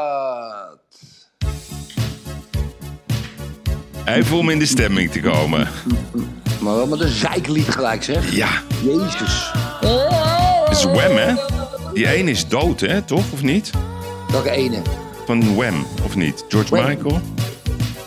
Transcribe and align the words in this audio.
Even 4.06 4.38
om 4.38 4.50
in 4.50 4.60
de 4.60 4.66
stemming 4.66 5.12
te 5.12 5.20
komen. 5.20 5.68
Maar 6.60 6.76
wel 6.76 6.88
met 6.88 7.00
een 7.00 7.08
zeiklied 7.08 7.70
gelijk, 7.70 8.04
zeg. 8.04 8.36
Ja, 8.36 8.50
Jezus. 8.84 9.52
het 10.66 10.78
is 10.78 10.84
Wham, 10.84 11.16
hè? 11.16 11.34
Die 11.94 12.08
ene 12.08 12.32
is 12.32 12.48
dood, 12.48 12.80
hè? 12.80 13.02
Toch? 13.02 13.32
Of 13.34 13.42
niet? 13.44 13.72
Welke 14.32 14.50
ene? 14.52 14.82
Van 15.26 15.56
Wham, 15.56 15.86
of 16.04 16.16
niet? 16.16 16.46
George 16.48 16.76
Wham. 16.76 16.88
Michael? 16.88 17.22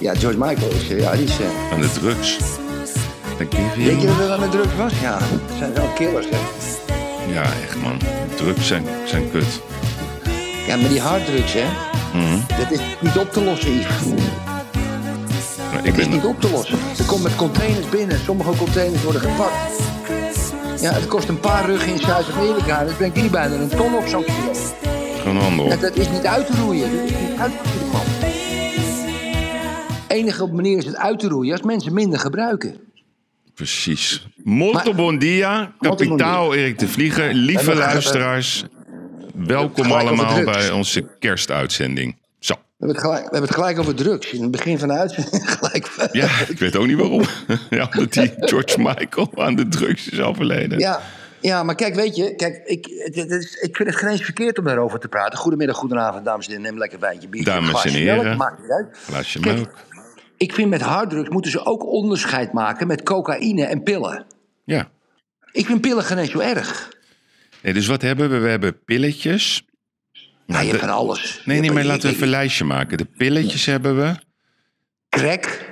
Ja, 0.00 0.14
George 0.14 0.38
Michael 0.38 0.70
is, 0.70 0.86
ja, 0.88 1.12
die 1.12 1.24
is... 1.24 1.38
eh, 1.40 1.72
Aan 1.72 1.80
de 1.80 1.92
drugs. 1.92 2.36
Give 3.48 3.84
Denk 3.84 4.00
je 4.00 4.06
dat 4.06 4.16
het 4.16 4.30
aan 4.30 4.40
de 4.40 4.48
druk 4.48 4.72
was? 4.72 4.92
Ja, 5.00 5.18
het 5.20 5.58
zijn 5.58 5.74
wel 5.74 5.86
killers, 5.86 6.26
hè. 6.30 6.38
Ja, 7.32 7.42
echt, 7.42 7.76
man. 7.82 7.98
Drugs 8.36 8.66
zijn, 8.66 8.84
zijn 9.04 9.30
kut. 9.30 9.60
Ja, 10.66 10.76
maar 10.76 10.88
die 10.88 11.00
harddrugs, 11.00 11.52
hè. 11.52 11.64
Mhm. 12.18 12.58
Dat 12.58 12.70
is 12.70 12.80
niet 13.00 13.18
op 13.18 13.32
te 13.32 13.44
lossen, 13.44 13.72
Yves. 13.72 14.04
Maar 15.72 15.78
ik 15.78 15.84
Het 15.84 15.98
is 15.98 16.04
ben... 16.04 16.10
niet 16.10 16.24
op 16.24 16.40
te 16.40 16.50
lossen. 16.50 16.78
Er 16.98 17.04
komt 17.04 17.22
met 17.22 17.36
containers 17.36 17.88
binnen. 17.88 18.18
Sommige 18.18 18.56
containers 18.56 19.02
worden 19.02 19.20
gepakt. 19.20 19.80
Ja, 20.80 20.92
het 20.92 21.06
kost 21.06 21.28
een 21.28 21.40
paar 21.40 21.66
ruggen 21.66 21.92
in 21.92 21.98
Zuid-Amerika. 21.98 22.84
Dat 22.84 22.96
brengt 22.96 23.14
die 23.14 23.30
bijna 23.30 23.54
een 23.54 23.68
ton 23.68 23.96
op 23.96 24.06
zo'n 24.06 24.24
kilo. 24.24 24.52
Gewoon 25.20 25.36
handel. 25.36 25.66
Ja, 25.66 25.76
dat 25.76 25.96
is 25.96 26.08
niet 26.08 26.26
uit 26.26 26.46
te 26.46 26.52
roeien. 26.56 26.96
Dat 26.96 27.04
is 27.04 27.16
niet 27.28 27.38
uit 27.38 27.52
te 27.52 27.68
roeien, 27.72 27.92
man. 27.92 28.28
enige 30.06 30.46
manier 30.46 30.78
is 30.78 30.86
het 30.86 30.96
uit 30.96 31.18
te 31.18 31.28
roeien 31.28 31.52
als 31.52 31.62
mensen 31.62 31.94
minder 31.94 32.18
gebruiken. 32.18 32.89
Precies. 33.60 34.26
Molto 34.44 34.94
bon 34.94 35.18
dia, 35.18 35.72
bon 35.78 35.96
kapitaal 35.96 36.54
Erik 36.54 36.78
de 36.78 36.88
Vlieger. 36.88 37.34
Lieve 37.34 37.74
luisteraars, 37.74 38.64
welkom 39.34 39.92
allemaal 39.92 40.44
bij 40.44 40.70
onze 40.70 41.04
kerstuitzending. 41.18 42.16
Zo. 42.38 42.54
We 42.54 42.60
hebben, 42.78 42.96
het 42.96 43.04
gelijk, 43.04 43.24
we 43.24 43.30
hebben 43.30 43.48
het 43.48 43.54
gelijk 43.54 43.78
over 43.78 43.94
drugs. 43.94 44.30
In 44.30 44.42
het 44.42 44.50
begin 44.50 44.78
van 44.78 44.88
de 44.88 44.94
uitzending 44.94 45.50
gelijk. 45.58 45.90
Ja, 46.12 46.28
ik 46.48 46.58
weet 46.58 46.76
ook 46.76 46.86
niet 46.86 46.96
waarom. 46.96 47.22
Ja, 47.70 47.88
omdat 47.96 48.12
die 48.12 48.32
George 48.36 48.78
Michael 48.78 49.30
aan 49.34 49.56
de 49.56 49.68
drugs 49.68 50.08
is 50.08 50.20
overleden. 50.20 50.78
Ja, 50.78 51.00
ja, 51.40 51.62
maar 51.62 51.74
kijk, 51.74 51.94
weet 51.94 52.16
je, 52.16 52.34
kijk, 52.34 52.62
ik, 52.64 52.86
het, 53.04 53.14
het 53.14 53.30
is, 53.30 53.54
ik 53.54 53.76
vind 53.76 53.88
het 53.88 53.98
geen 53.98 54.08
eens 54.10 54.22
verkeerd 54.22 54.58
om 54.58 54.64
daarover 54.64 54.98
te 54.98 55.08
praten. 55.08 55.38
Goedemiddag, 55.38 55.76
goedenavond, 55.76 56.24
dames 56.24 56.46
en 56.46 56.52
heren. 56.52 56.66
Neem 56.66 56.78
lekker 56.78 56.98
wijntje, 56.98 57.28
biertje, 57.28 57.52
Dames 57.52 57.84
en 57.84 58.04
melk, 58.04 58.22
heren. 58.22 58.36
maakt 58.36 58.62
niet 58.62 58.70
uit. 58.70 58.86
Glaasje 59.06 59.40
melk. 59.40 59.70
Ik 60.40 60.52
vind 60.54 60.70
met 60.70 60.80
harddrugs 60.80 61.28
moeten 61.28 61.50
ze 61.50 61.64
ook 61.64 61.84
onderscheid 61.86 62.52
maken 62.52 62.86
met 62.86 63.02
cocaïne 63.02 63.64
en 63.64 63.82
pillen. 63.82 64.24
Ja. 64.64 64.90
Ik 65.52 65.66
vind 65.66 65.80
pillen 65.80 66.04
geen 66.04 66.18
eens 66.18 66.30
zo 66.30 66.38
erg. 66.38 66.88
Nee, 67.62 67.72
dus 67.72 67.86
wat 67.86 68.02
hebben 68.02 68.30
we? 68.30 68.38
We 68.38 68.48
hebben 68.48 68.84
pilletjes. 68.84 69.64
Nou, 70.46 70.60
je 70.64 70.70
de- 70.70 70.76
hebt 70.76 70.90
van 70.90 70.94
alles. 70.98 71.42
Nee, 71.44 71.56
Je 71.56 71.62
nee, 71.62 71.72
maar 71.72 71.84
laten 71.84 72.02
we 72.02 72.08
even 72.08 72.22
een 72.22 72.28
lijstje 72.28 72.64
maken. 72.64 72.98
De 72.98 73.04
pilletjes 73.04 73.66
hebben 73.66 73.96
we. 73.96 74.14
Crack, 75.08 75.69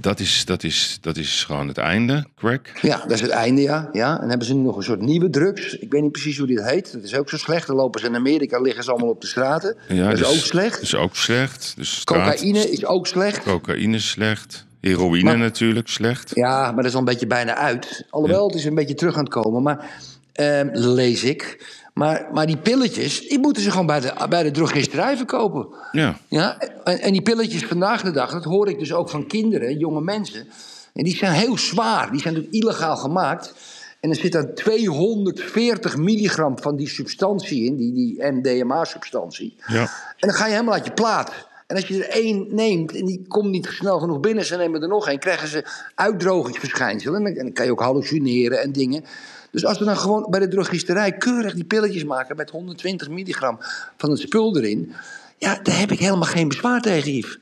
dat, 0.00 0.20
is, 0.20 0.44
dat, 0.44 0.62
is, 0.62 0.98
dat 1.00 1.16
is 1.16 1.44
gewoon 1.44 1.68
het 1.68 1.78
einde. 1.78 2.24
Crack. 2.36 2.70
ja, 2.82 2.96
dat 2.96 3.10
is 3.10 3.20
het 3.20 3.30
einde, 3.30 3.60
ja. 3.62 3.88
ja. 3.92 4.20
En 4.20 4.28
hebben 4.28 4.46
ze 4.46 4.54
nu 4.54 4.60
nog 4.60 4.76
een 4.76 4.82
soort 4.82 5.00
nieuwe 5.00 5.30
drugs. 5.30 5.74
Ik 5.78 5.92
weet 5.92 6.02
niet 6.02 6.12
precies 6.12 6.38
hoe 6.38 6.46
dit 6.46 6.62
heet. 6.64 6.92
Dat 6.92 7.02
is 7.02 7.14
ook 7.14 7.28
zo 7.28 7.36
slecht. 7.36 7.66
Dan 7.66 7.76
lopen 7.76 8.00
ze 8.00 8.06
in 8.06 8.14
Amerika, 8.14 8.60
liggen 8.60 8.84
ze 8.84 8.90
allemaal 8.90 9.08
op 9.08 9.20
de 9.20 9.26
straten. 9.26 9.76
Ja, 9.88 10.04
dat 10.04 10.12
is 10.12 10.18
dus- 10.18 10.28
ook 10.28 10.34
slecht. 10.44 10.74
Dat 10.74 10.82
is 10.82 10.94
ook 10.94 11.16
slecht. 11.16 11.72
Dus 11.76 11.96
straat- 12.00 12.34
Cocaïne 12.34 12.70
is 12.70 12.84
ook 12.86 13.06
slecht. 13.06 13.42
Cocaïne 13.42 13.96
is 13.96 14.08
slecht. 14.10 14.66
Heroïne 14.80 15.24
Maar- 15.24 15.38
natuurlijk 15.38 15.88
slecht. 15.88 16.30
Ja, 16.34 16.64
maar 16.66 16.76
dat 16.76 16.84
is 16.84 16.92
al 16.92 16.98
een 16.98 17.04
beetje 17.04 17.26
bijna 17.26 17.56
uit. 17.56 18.04
Alhoewel, 18.10 18.46
het 18.46 18.56
is 18.56 18.64
een 18.64 18.74
beetje 18.74 18.94
terug 18.94 19.14
aan 19.16 19.24
het 19.24 19.32
komen. 19.32 19.62
Maar, 19.62 19.90
ehm, 20.32 20.68
lees 20.72 21.24
ik. 21.24 21.70
Maar, 21.94 22.28
maar 22.32 22.46
die 22.46 22.56
pilletjes, 22.56 23.28
die 23.28 23.38
moeten 23.38 23.62
ze 23.62 23.70
gewoon 23.70 23.86
bij 23.86 24.00
de, 24.00 24.26
bij 24.28 24.42
de 24.42 24.50
drogisterij 24.50 25.16
verkopen. 25.16 25.66
Ja. 25.92 26.18
Ja, 26.28 26.58
en, 26.84 27.00
en 27.00 27.12
die 27.12 27.22
pilletjes 27.22 27.64
vandaag 27.64 28.02
de 28.02 28.10
dag, 28.10 28.32
dat 28.32 28.44
hoor 28.44 28.68
ik 28.68 28.78
dus 28.78 28.92
ook 28.92 29.10
van 29.10 29.26
kinderen, 29.26 29.78
jonge 29.78 30.00
mensen. 30.00 30.48
En 30.92 31.04
die 31.04 31.16
zijn 31.16 31.32
heel 31.32 31.58
zwaar. 31.58 32.10
Die 32.10 32.20
zijn 32.20 32.34
natuurlijk 32.34 32.62
illegaal 32.62 32.96
gemaakt. 32.96 33.54
En 34.00 34.10
er 34.10 34.16
zit 34.16 34.32
dan 34.32 34.54
240 34.54 35.96
milligram 35.96 36.58
van 36.58 36.76
die 36.76 36.88
substantie 36.88 37.64
in, 37.64 37.76
die, 37.76 37.92
die 37.92 38.24
MDMA-substantie. 38.24 39.56
Ja. 39.66 39.80
En 39.80 40.28
dan 40.28 40.32
ga 40.32 40.46
je 40.46 40.52
helemaal 40.52 40.74
uit 40.74 40.84
je 40.84 40.92
plaat. 40.92 41.32
En 41.66 41.76
als 41.76 41.86
je 41.86 42.04
er 42.04 42.10
één 42.10 42.46
neemt 42.50 42.96
en 42.96 43.04
die 43.04 43.24
komt 43.28 43.50
niet 43.50 43.66
snel 43.66 43.98
genoeg 43.98 44.20
binnen, 44.20 44.44
ze 44.44 44.56
nemen 44.56 44.82
er 44.82 44.88
nog 44.88 45.08
één, 45.08 45.18
krijgen 45.18 45.48
ze 45.48 45.64
uitdrogingsverschijnselen. 45.94 47.26
En 47.26 47.34
dan 47.34 47.52
kan 47.52 47.64
je 47.64 47.70
ook 47.70 47.80
hallucineren 47.80 48.62
en 48.62 48.72
dingen. 48.72 49.04
Dus 49.52 49.64
als 49.64 49.78
we 49.78 49.84
dan 49.84 49.96
gewoon 49.96 50.26
bij 50.30 50.40
de 50.40 50.48
drogisterij 50.48 51.12
keurig 51.12 51.54
die 51.54 51.64
pilletjes 51.64 52.04
maken 52.04 52.36
met 52.36 52.50
120 52.50 53.08
milligram 53.08 53.58
van 53.96 54.10
het 54.10 54.18
spul 54.18 54.56
erin. 54.56 54.92
Ja, 55.38 55.58
daar 55.62 55.78
heb 55.78 55.90
ik 55.90 55.98
helemaal 55.98 56.28
geen 56.28 56.48
bezwaar 56.48 56.80
tegen, 56.80 57.12
Yves. 57.12 57.38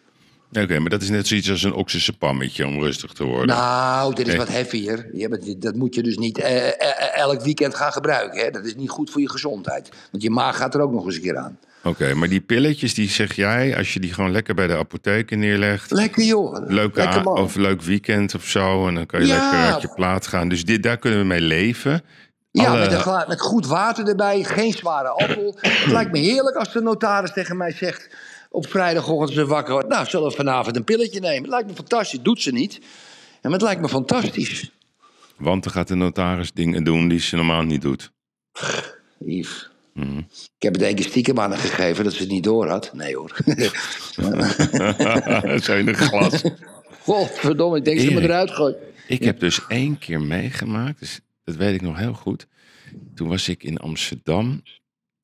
Oké, 0.53 0.79
maar 0.79 0.91
dat 0.91 1.03
is 1.03 1.09
net 1.09 1.27
zoiets 1.27 1.51
als 1.51 1.63
een 1.63 1.73
oxysepammetje 1.73 2.67
om 2.67 2.83
rustig 2.83 3.13
te 3.13 3.25
worden. 3.25 3.57
Nou, 3.57 4.15
dit 4.15 4.27
is 4.27 4.33
Nee. 4.35 4.37
wat 4.45 4.49
heavier. 4.53 5.09
Ja, 5.13 5.29
maar 5.29 5.39
dit- 5.39 5.63
dat 5.63 5.75
moet 5.75 5.95
je 5.95 6.03
dus 6.03 6.17
niet 6.17 6.39
eh, 6.39 6.57
eh, 6.69 6.69
eh, 6.69 7.17
elk 7.19 7.41
weekend 7.43 7.75
gaan 7.75 7.93
gebruiken. 7.93 8.41
Hè? 8.45 8.51
Dat 8.51 8.65
is 8.65 8.75
niet 8.75 8.91
goed 8.91 9.11
voor 9.11 9.21
je 9.21 9.31
gezondheid. 9.31 9.89
Want 10.11 10.23
je 10.23 10.31
maag 10.31 10.57
gaat 10.57 10.75
er 10.75 10.81
ook 10.81 10.93
nog 10.93 11.05
eens 11.05 11.15
een 11.15 11.21
keer 11.23 11.37
aan. 11.37 11.59
Oké, 11.85 12.15
maar 12.15 12.29
die 12.29 12.41
pilletjes, 12.41 12.95
die 12.95 13.09
zeg 13.09 13.35
jij, 13.35 13.77
als 13.77 13.93
je 13.95 14.01
die 14.01 14.13
gewoon 14.15 14.31
lekker 14.31 14.55
bij 14.55 14.67
de 14.67 14.77
apotheker 14.77 15.37
neerlegt. 15.37 15.91
Lekker 15.91 16.23
joh. 16.25 16.67
Leuke 16.69 17.01
Lekker 17.01 17.23
man. 17.23 17.39
of 17.39 17.55
leuk 17.55 17.83
weekend 17.83 18.35
of 18.35 18.45
zo. 18.45 18.89
En 18.89 18.95
dan 18.95 19.07
kan 19.07 19.21
je 19.21 19.27
Ja. 19.27 19.33
lekker 19.51 19.73
uit 19.73 19.83
je 19.83 19.93
plaat 19.95 20.27
gaan. 20.27 20.49
Dus 20.49 20.65
dit, 20.65 20.83
daar 20.83 20.97
kunnen 20.99 21.19
we 21.21 21.25
mee 21.27 21.41
leven. 21.41 22.03
Ja, 22.51 22.65
Alle- 22.67 22.79
met, 22.79 23.07
een 23.07 23.25
met 23.29 23.41
goed 23.41 23.67
water 23.67 24.09
erbij, 24.09 24.43
geen 24.45 24.73
zware 24.73 25.09
appel. 25.09 25.57
Het 25.61 25.93
lijkt 25.93 26.13
me 26.13 26.19
heerlijk 26.19 26.57
als 26.57 26.73
de 26.73 26.81
notaris 26.81 27.33
tegen 27.33 27.57
mij 27.57 27.73
zegt... 27.73 28.09
op 28.51 28.69
vrijdagochtend 28.69 29.39
ze 29.39 29.47
wakker 29.47 29.87
nou, 29.89 30.07
zullen 30.07 30.29
we 30.29 30.35
vanavond 30.37 30.77
een 30.77 30.85
pilletje 30.85 31.21
nemen? 31.21 31.41
Het 31.43 31.51
lijkt 31.51 31.69
me 31.69 31.75
fantastisch. 31.75 32.21
Doet 32.23 32.43
ze 32.43 32.53
niet. 32.53 32.81
Maar 33.43 33.53
het 33.53 33.63
lijkt 33.63 33.81
me 33.81 33.89
fantastisch. 33.89 34.71
Want 35.37 35.63
dan 35.63 35.73
gaat 35.73 35.89
de 35.89 35.95
notaris 35.95 36.53
dingen 36.53 36.85
doen 36.85 37.09
die 37.09 37.21
ze 37.21 37.37
normaal 37.37 37.63
niet 37.63 37.83
doet. 37.83 38.11
Yves. 39.19 39.69
Mhm. 39.95 40.19
Ik 40.57 40.63
heb 40.63 40.73
het 40.73 40.83
één 40.83 40.95
keer 40.95 41.05
stiekem 41.05 41.41
aan 41.41 41.51
haar 41.51 41.61
gegeven 41.61 42.05
dat 42.05 42.13
ze 42.13 42.21
het 42.21 42.31
niet 42.31 42.45
door 42.45 42.69
had. 42.69 42.91
Nee 42.95 43.17
hoor. 43.17 43.37
Zo 45.65 45.77
in 45.77 45.89
een 45.89 45.95
glas. 45.95 46.43
Godverdomme, 47.03 47.77
ik 47.79 47.85
denk 47.85 47.97
dat 47.97 48.07
ze 48.07 48.13
me 48.13 48.19
Erik. 48.19 48.31
eruit 48.31 48.51
gooit. 48.51 48.77
Ik 49.09 49.25
heb 49.25 49.41
dus 49.41 49.61
één 49.69 49.99
keer 49.99 50.21
meegemaakt, 50.21 50.99
dus 50.99 51.21
dat 51.45 51.57
weet 51.57 51.75
ik 51.75 51.81
nog 51.81 51.99
heel 51.99 52.13
goed. 52.13 52.47
Toen 53.15 53.29
was 53.29 53.49
ik 53.49 53.63
in 53.63 53.77
Amsterdam. 53.77 54.63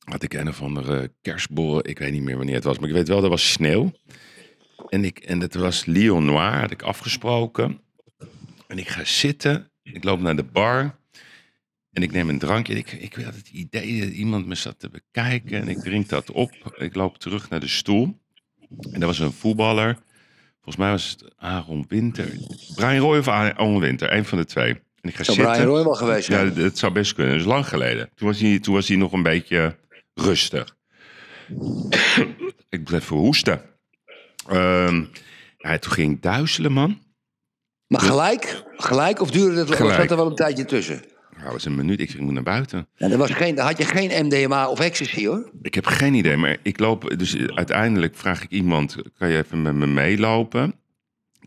Had 0.06 0.22
ik 0.22 0.34
een 0.34 0.48
of 0.48 0.62
andere 0.62 1.12
kerstborrel. 1.22 1.88
Ik 1.88 1.98
weet 1.98 2.12
niet 2.12 2.22
meer 2.22 2.36
wanneer 2.36 2.54
het 2.54 2.64
was, 2.64 2.78
maar 2.78 2.88
ik 2.88 2.94
weet 2.94 3.08
wel, 3.08 3.22
er 3.22 3.28
was 3.28 3.52
sneeuw. 3.52 3.92
En, 4.88 5.04
ik, 5.04 5.18
en 5.18 5.40
het 5.40 5.54
was 5.54 5.84
Lion 5.84 6.24
Noir, 6.24 6.60
had 6.60 6.70
ik 6.70 6.82
afgesproken. 6.82 7.80
En 8.66 8.78
ik 8.78 8.88
ga 8.88 9.04
zitten, 9.04 9.70
ik 9.82 10.04
loop 10.04 10.20
naar 10.20 10.36
de 10.36 10.44
bar. 10.44 10.98
En 11.92 12.02
ik 12.02 12.12
neem 12.12 12.28
een 12.28 12.38
drankje. 12.38 12.72
En 12.72 12.78
ik, 12.78 12.92
ik 12.92 13.14
had 13.14 13.34
het 13.34 13.48
idee 13.48 14.00
dat 14.00 14.10
iemand 14.10 14.46
me 14.46 14.54
zat 14.54 14.78
te 14.78 14.88
bekijken. 14.88 15.60
En 15.60 15.68
ik 15.68 15.78
drink 15.78 16.08
dat 16.08 16.30
op. 16.30 16.74
Ik 16.76 16.94
loop 16.94 17.18
terug 17.18 17.48
naar 17.48 17.60
de 17.60 17.68
stoel. 17.68 18.18
En 18.92 19.00
er 19.00 19.06
was 19.06 19.18
een 19.18 19.32
voetballer. 19.32 19.98
Volgens 20.54 20.76
mij 20.76 20.90
was 20.90 21.10
het 21.10 21.34
Aaron 21.36 21.84
Winter. 21.88 22.32
Brian 22.74 22.96
Roy 22.96 23.18
of 23.18 23.28
Aaron 23.28 23.78
Winter, 23.78 24.12
een 24.12 24.24
van 24.24 24.38
de 24.38 24.44
twee. 24.44 24.70
En 25.00 25.08
ik 25.08 25.14
ga 25.14 25.22
Zou 25.22 25.36
zitten. 25.36 25.54
Brian 25.54 25.68
Roy 25.68 25.84
wel 25.84 25.94
geweest 25.94 26.28
Ja, 26.28 26.44
het 26.44 26.78
zou 26.78 26.92
best 26.92 27.14
kunnen. 27.14 27.32
Dat 27.32 27.42
is 27.42 27.48
lang 27.48 27.68
geleden. 27.68 28.10
Toen 28.14 28.28
was 28.28 28.40
hij, 28.40 28.58
toen 28.58 28.74
was 28.74 28.88
hij 28.88 28.96
nog 28.96 29.12
een 29.12 29.22
beetje 29.22 29.76
rustig. 30.20 30.76
ik 32.68 32.78
moet 32.78 32.92
even 32.92 33.16
hoesten. 33.16 33.62
Ehm, 34.48 35.04
ja, 35.58 35.78
toen 35.78 35.92
ging 35.92 36.12
ik 36.14 36.22
duizelen, 36.22 36.72
man. 36.72 36.98
Maar 37.86 38.00
gelijk? 38.00 38.64
Gelijk 38.76 39.20
of 39.20 39.30
duurde 39.30 39.58
het? 39.58 39.68
Was 39.68 39.76
Gelijk. 39.76 40.00
zat 40.00 40.10
er 40.10 40.16
wel 40.16 40.26
een 40.26 40.34
tijdje 40.34 40.64
tussen? 40.64 41.02
Nou, 41.36 41.52
was 41.52 41.64
een 41.64 41.74
minuut. 41.74 42.00
Ik 42.00 42.20
moet 42.20 42.32
naar 42.32 42.42
buiten. 42.42 42.88
En 42.96 43.10
er 43.12 43.18
was 43.18 43.30
geen, 43.30 43.58
had 43.58 43.78
je 43.78 43.84
geen 43.84 44.26
MDMA 44.26 44.68
of 44.68 44.80
ecstasy 44.80 45.26
hoor. 45.26 45.50
Ik 45.62 45.74
heb 45.74 45.86
geen 45.86 46.14
idee, 46.14 46.36
maar 46.36 46.56
ik 46.62 46.78
loop. 46.78 47.18
Dus 47.18 47.36
uiteindelijk 47.36 48.16
vraag 48.16 48.42
ik 48.42 48.50
iemand: 48.50 48.96
kan 49.18 49.28
je 49.28 49.36
even 49.36 49.62
met 49.62 49.74
me 49.74 49.86
meelopen? 49.86 50.74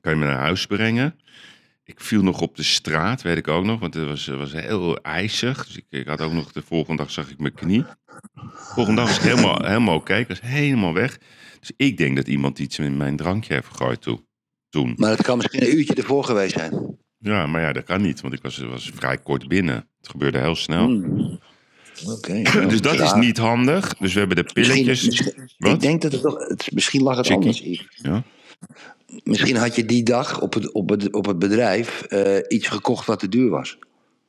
Kan 0.02 0.14
je 0.14 0.18
me 0.20 0.26
naar 0.26 0.40
huis 0.40 0.66
brengen? 0.66 1.20
Ik 1.84 2.00
viel 2.00 2.24
nog 2.24 2.42
op 2.42 2.56
de 2.56 2.64
straat, 2.64 3.22
weet 3.22 3.38
ik 3.38 3.48
ook 3.48 3.66
nog, 3.66 3.80
want 3.80 3.94
het 3.94 4.08
was, 4.08 4.28
was 4.28 4.52
heel 4.52 4.98
ijzig. 5.02 5.66
Dus 5.66 5.78
ik, 5.78 5.86
ik 5.90 6.08
had 6.08 6.22
ook 6.22 6.34
nog 6.34 6.52
de 6.52 6.62
volgende 6.62 7.02
dag 7.02 7.12
zag 7.12 7.30
ik 7.30 7.40
mijn 7.40 7.54
knie. 7.54 7.86
De 8.68 8.74
volgende 8.76 9.02
dag 9.02 9.10
was 9.10 9.18
ik 9.18 9.24
helemaal, 9.32 9.60
helemaal 9.66 9.96
oké. 9.96 10.16
Ik 10.16 10.28
was 10.28 10.42
helemaal 10.42 10.94
weg. 10.94 11.18
Dus 11.60 11.72
ik 11.78 11.98
denk 11.98 12.16
dat 12.16 12.28
iemand 12.28 12.60
iets 12.60 12.80
in 12.80 12.98
mijn 12.98 13.16
drankje 13.16 13.54
heeft 13.54 13.68
gegooid 13.68 14.02
toen. 14.02 14.26
toen. 14.70 14.94
Maar 14.98 15.10
het 15.10 15.22
kan 15.22 15.38
misschien 15.38 15.64
een 15.64 15.78
uurtje 15.78 15.94
ervoor 15.94 16.24
geweest 16.24 16.54
zijn. 16.54 16.98
Ja, 17.18 17.48
maar 17.48 17.62
ja, 17.62 17.74
dat 17.74 17.84
kan 17.84 18.02
niet, 18.02 18.22
want 18.22 18.34
ik 18.34 18.42
was, 18.42 18.58
was 18.58 18.92
vrij 18.96 19.18
kort 19.18 19.48
binnen. 19.48 19.76
Het 19.76 20.10
gebeurde 20.10 20.38
heel 20.40 20.56
snel. 20.56 20.86
Hmm. 20.86 21.40
Oké. 22.06 22.42
Dus 22.70 22.82
dat 22.82 23.00
is 23.00 23.14
niet 23.14 23.38
handig. 23.38 23.96
Dus 23.98 24.14
we 24.14 24.20
hebben 24.20 24.38
de 24.38 24.50
pilletjes. 24.54 25.06
misschien- 25.06 25.50
ik 25.58 25.80
denk 25.80 26.02
dat 26.02 26.12
het 26.12 26.22
toch. 26.22 26.48
Het, 26.48 26.72
misschien 26.74 27.02
lag 27.04 27.18
het 27.18 27.30
anders. 27.30 27.86
Ja. 27.96 28.24
Misschien 29.24 29.56
had 29.56 29.76
je 29.76 29.86
die 29.86 30.04
dag 30.04 30.42
op 30.42 30.54
het, 30.54 30.72
op 30.72 30.90
het, 30.90 31.14
op 31.14 31.26
het 31.26 31.40
bedrijf 31.40 32.02
eh, 32.02 32.38
iets 32.48 32.68
gekocht 32.68 33.06
wat 33.06 33.20
te 33.20 33.30
duur 33.30 33.50
was. 33.50 33.78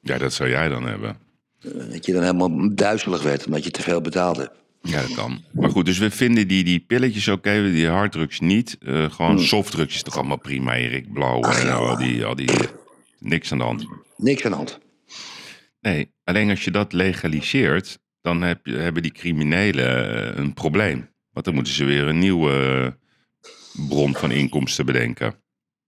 ja, 0.00 0.18
dat 0.18 0.32
zou 0.32 0.48
jij 0.48 0.68
dan 0.68 0.86
hebben. 0.86 1.16
Dat 1.60 2.06
je 2.06 2.12
dan 2.12 2.22
helemaal 2.22 2.74
duizelig 2.74 3.22
werd 3.22 3.46
omdat 3.46 3.64
je 3.64 3.70
te 3.70 3.82
veel 3.82 4.00
betaalde. 4.00 4.52
Ja, 4.82 5.00
dat 5.00 5.14
kan. 5.14 5.44
Maar 5.52 5.70
goed, 5.70 5.84
dus 5.84 5.98
we 5.98 6.10
vinden 6.10 6.48
die, 6.48 6.64
die 6.64 6.80
pilletjes 6.80 7.28
oké, 7.28 7.70
die 7.70 7.88
harddrugs 7.88 8.40
niet. 8.40 8.76
Eh, 8.80 9.10
gewoon 9.10 9.40
softdrugs 9.40 9.94
is 9.94 10.02
toch 10.02 10.16
allemaal 10.16 10.38
prima, 10.38 10.74
Erik 10.74 11.12
Blauw 11.12 11.40
Hmm. 11.40 11.44
Ach, 11.44 11.60
en 11.60 11.66
ja, 11.66 11.74
al 11.74 11.96
die, 11.96 12.24
al 12.24 12.34
die... 12.34 12.50
Niks 13.18 13.52
aan 13.52 13.58
de 13.58 13.64
hand. 13.64 13.86
Niks 14.16 14.44
aan 14.44 14.50
de 14.50 14.56
hand. 14.56 14.78
Nee, 15.80 16.12
alleen 16.24 16.50
als 16.50 16.64
je 16.64 16.70
dat 16.70 16.92
legaliseert, 16.92 17.98
dan 18.20 18.42
heb 18.42 18.66
je, 18.66 18.76
hebben 18.76 19.02
die 19.02 19.12
criminelen 19.12 20.14
eh, 20.34 20.36
een 20.36 20.54
probleem. 20.54 21.08
Want 21.32 21.44
dan 21.44 21.54
moeten 21.54 21.72
ze 21.72 21.84
weer 21.84 22.08
een 22.08 22.18
nieuwe 22.18 22.52
eh, 22.52 23.88
bron 23.88 24.14
van 24.14 24.30
inkomsten 24.30 24.86
bedenken. 24.86 25.34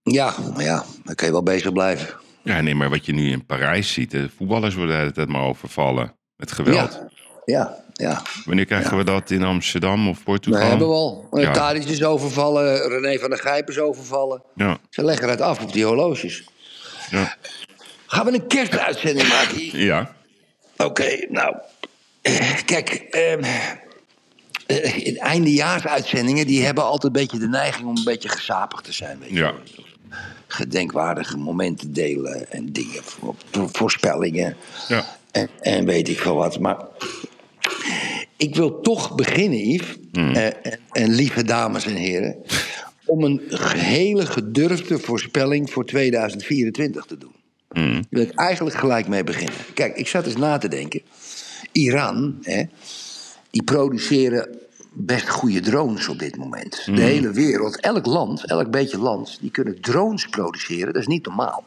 Ja, 0.03 0.35
maar 0.53 0.63
ja, 0.63 0.85
dan 1.03 1.15
kun 1.15 1.25
je 1.25 1.33
wel 1.33 1.43
bezig 1.43 1.73
blijven. 1.73 2.21
Ja, 2.43 2.61
nee, 2.61 2.75
maar 2.75 2.89
wat 2.89 3.05
je 3.05 3.13
nu 3.13 3.31
in 3.31 3.45
Parijs 3.45 3.93
ziet, 3.93 4.11
de 4.11 4.29
voetballers 4.37 4.75
worden 4.75 4.93
de 4.95 4.99
hele 4.99 5.11
tijd 5.11 5.27
maar 5.27 5.41
overvallen 5.43 6.15
met 6.35 6.51
geweld. 6.51 6.91
Ja, 6.93 7.07
ja, 7.45 7.83
ja. 7.93 8.21
Wanneer 8.45 8.65
krijgen 8.65 8.97
we 8.97 9.03
dat 9.03 9.29
in 9.31 9.43
Amsterdam 9.43 10.09
of 10.09 10.23
Portugal? 10.23 10.59
We 10.59 10.65
hebben 10.65 10.87
we 10.87 10.93
al. 10.93 11.27
Ja. 11.31 11.39
Ja. 11.41 11.51
Tadic 11.51 11.83
is 11.83 12.03
overvallen, 12.03 12.87
René 12.89 13.19
van 13.19 13.29
der 13.29 13.39
Gijp 13.39 13.69
is 13.69 13.79
overvallen. 13.79 14.43
Ja, 14.55 14.77
Ze 14.89 15.03
leggen 15.03 15.29
het 15.29 15.41
af 15.41 15.61
op 15.63 15.73
die 15.73 15.85
horloges. 15.85 16.43
ja. 17.09 17.35
Gaan 18.07 18.25
we 18.25 18.33
een 18.33 18.47
kerstuitzending 18.47 19.27
maken 19.27 19.55
hier? 19.57 19.79
ja. 19.83 20.15
Oké, 20.77 21.25
nou. 21.29 21.55
eh, 22.21 22.57
Kijk, 22.65 22.89
eh, 22.89 23.37
eindejaarsuitzendingen 25.17 26.47
die 26.47 26.65
hebben 26.65 26.83
altijd 26.83 27.03
een 27.15 27.21
beetje 27.21 27.39
de 27.39 27.47
neiging 27.47 27.87
om 27.87 27.97
een 27.97 28.03
beetje 28.03 28.29
gesapig 28.29 28.81
te 28.81 28.93
zijn. 28.93 29.19
Weet 29.19 29.29
je. 29.29 29.35
ja. 29.35 29.53
Gedenkwaardige 30.53 31.37
momenten 31.37 31.93
delen 31.93 32.51
en 32.51 32.71
dingen, 32.73 33.03
voor- 33.03 33.35
voor- 33.51 33.69
voorspellingen 33.71 34.55
ja. 34.87 35.05
en, 35.31 35.49
en 35.61 35.85
weet 35.85 36.09
ik 36.09 36.19
veel 36.19 36.35
wat. 36.35 36.59
Maar 36.59 36.77
ik 38.37 38.55
wil 38.55 38.81
toch 38.81 39.15
beginnen, 39.15 39.59
Yves, 39.59 39.97
eh, 40.11 40.45
en, 40.45 40.79
en 40.91 41.09
lieve 41.09 41.43
dames 41.43 41.85
en 41.85 41.95
heren, 41.95 42.35
om 43.05 43.23
een 43.23 43.41
hele 43.77 44.25
gedurfde 44.25 44.99
voorspelling 44.99 45.69
voor 45.71 45.85
2024 45.85 47.05
te 47.05 47.17
doen. 47.17 47.35
Daar 47.69 48.03
wil 48.09 48.21
ik 48.21 48.35
eigenlijk 48.35 48.75
gelijk 48.75 49.07
mee 49.07 49.23
beginnen. 49.23 49.55
Kijk, 49.73 49.97
ik 49.97 50.07
zat 50.07 50.25
eens 50.25 50.35
na 50.35 50.57
te 50.57 50.67
denken. 50.67 51.01
Iran, 51.71 52.37
hè, 52.41 52.63
die 53.49 53.63
produceren 53.63 54.47
best 54.93 55.29
goede 55.29 55.59
drones 55.59 56.07
op 56.07 56.19
dit 56.19 56.37
moment. 56.37 56.85
De 56.85 57.01
hele 57.01 57.31
wereld, 57.31 57.79
elk 57.79 58.05
land, 58.05 58.45
elk 58.45 58.71
beetje 58.71 58.97
land, 58.97 59.37
die 59.41 59.51
kunnen 59.51 59.81
drones 59.81 60.27
produceren. 60.27 60.93
Dat 60.93 61.01
is 61.01 61.07
niet 61.07 61.25
normaal. 61.25 61.63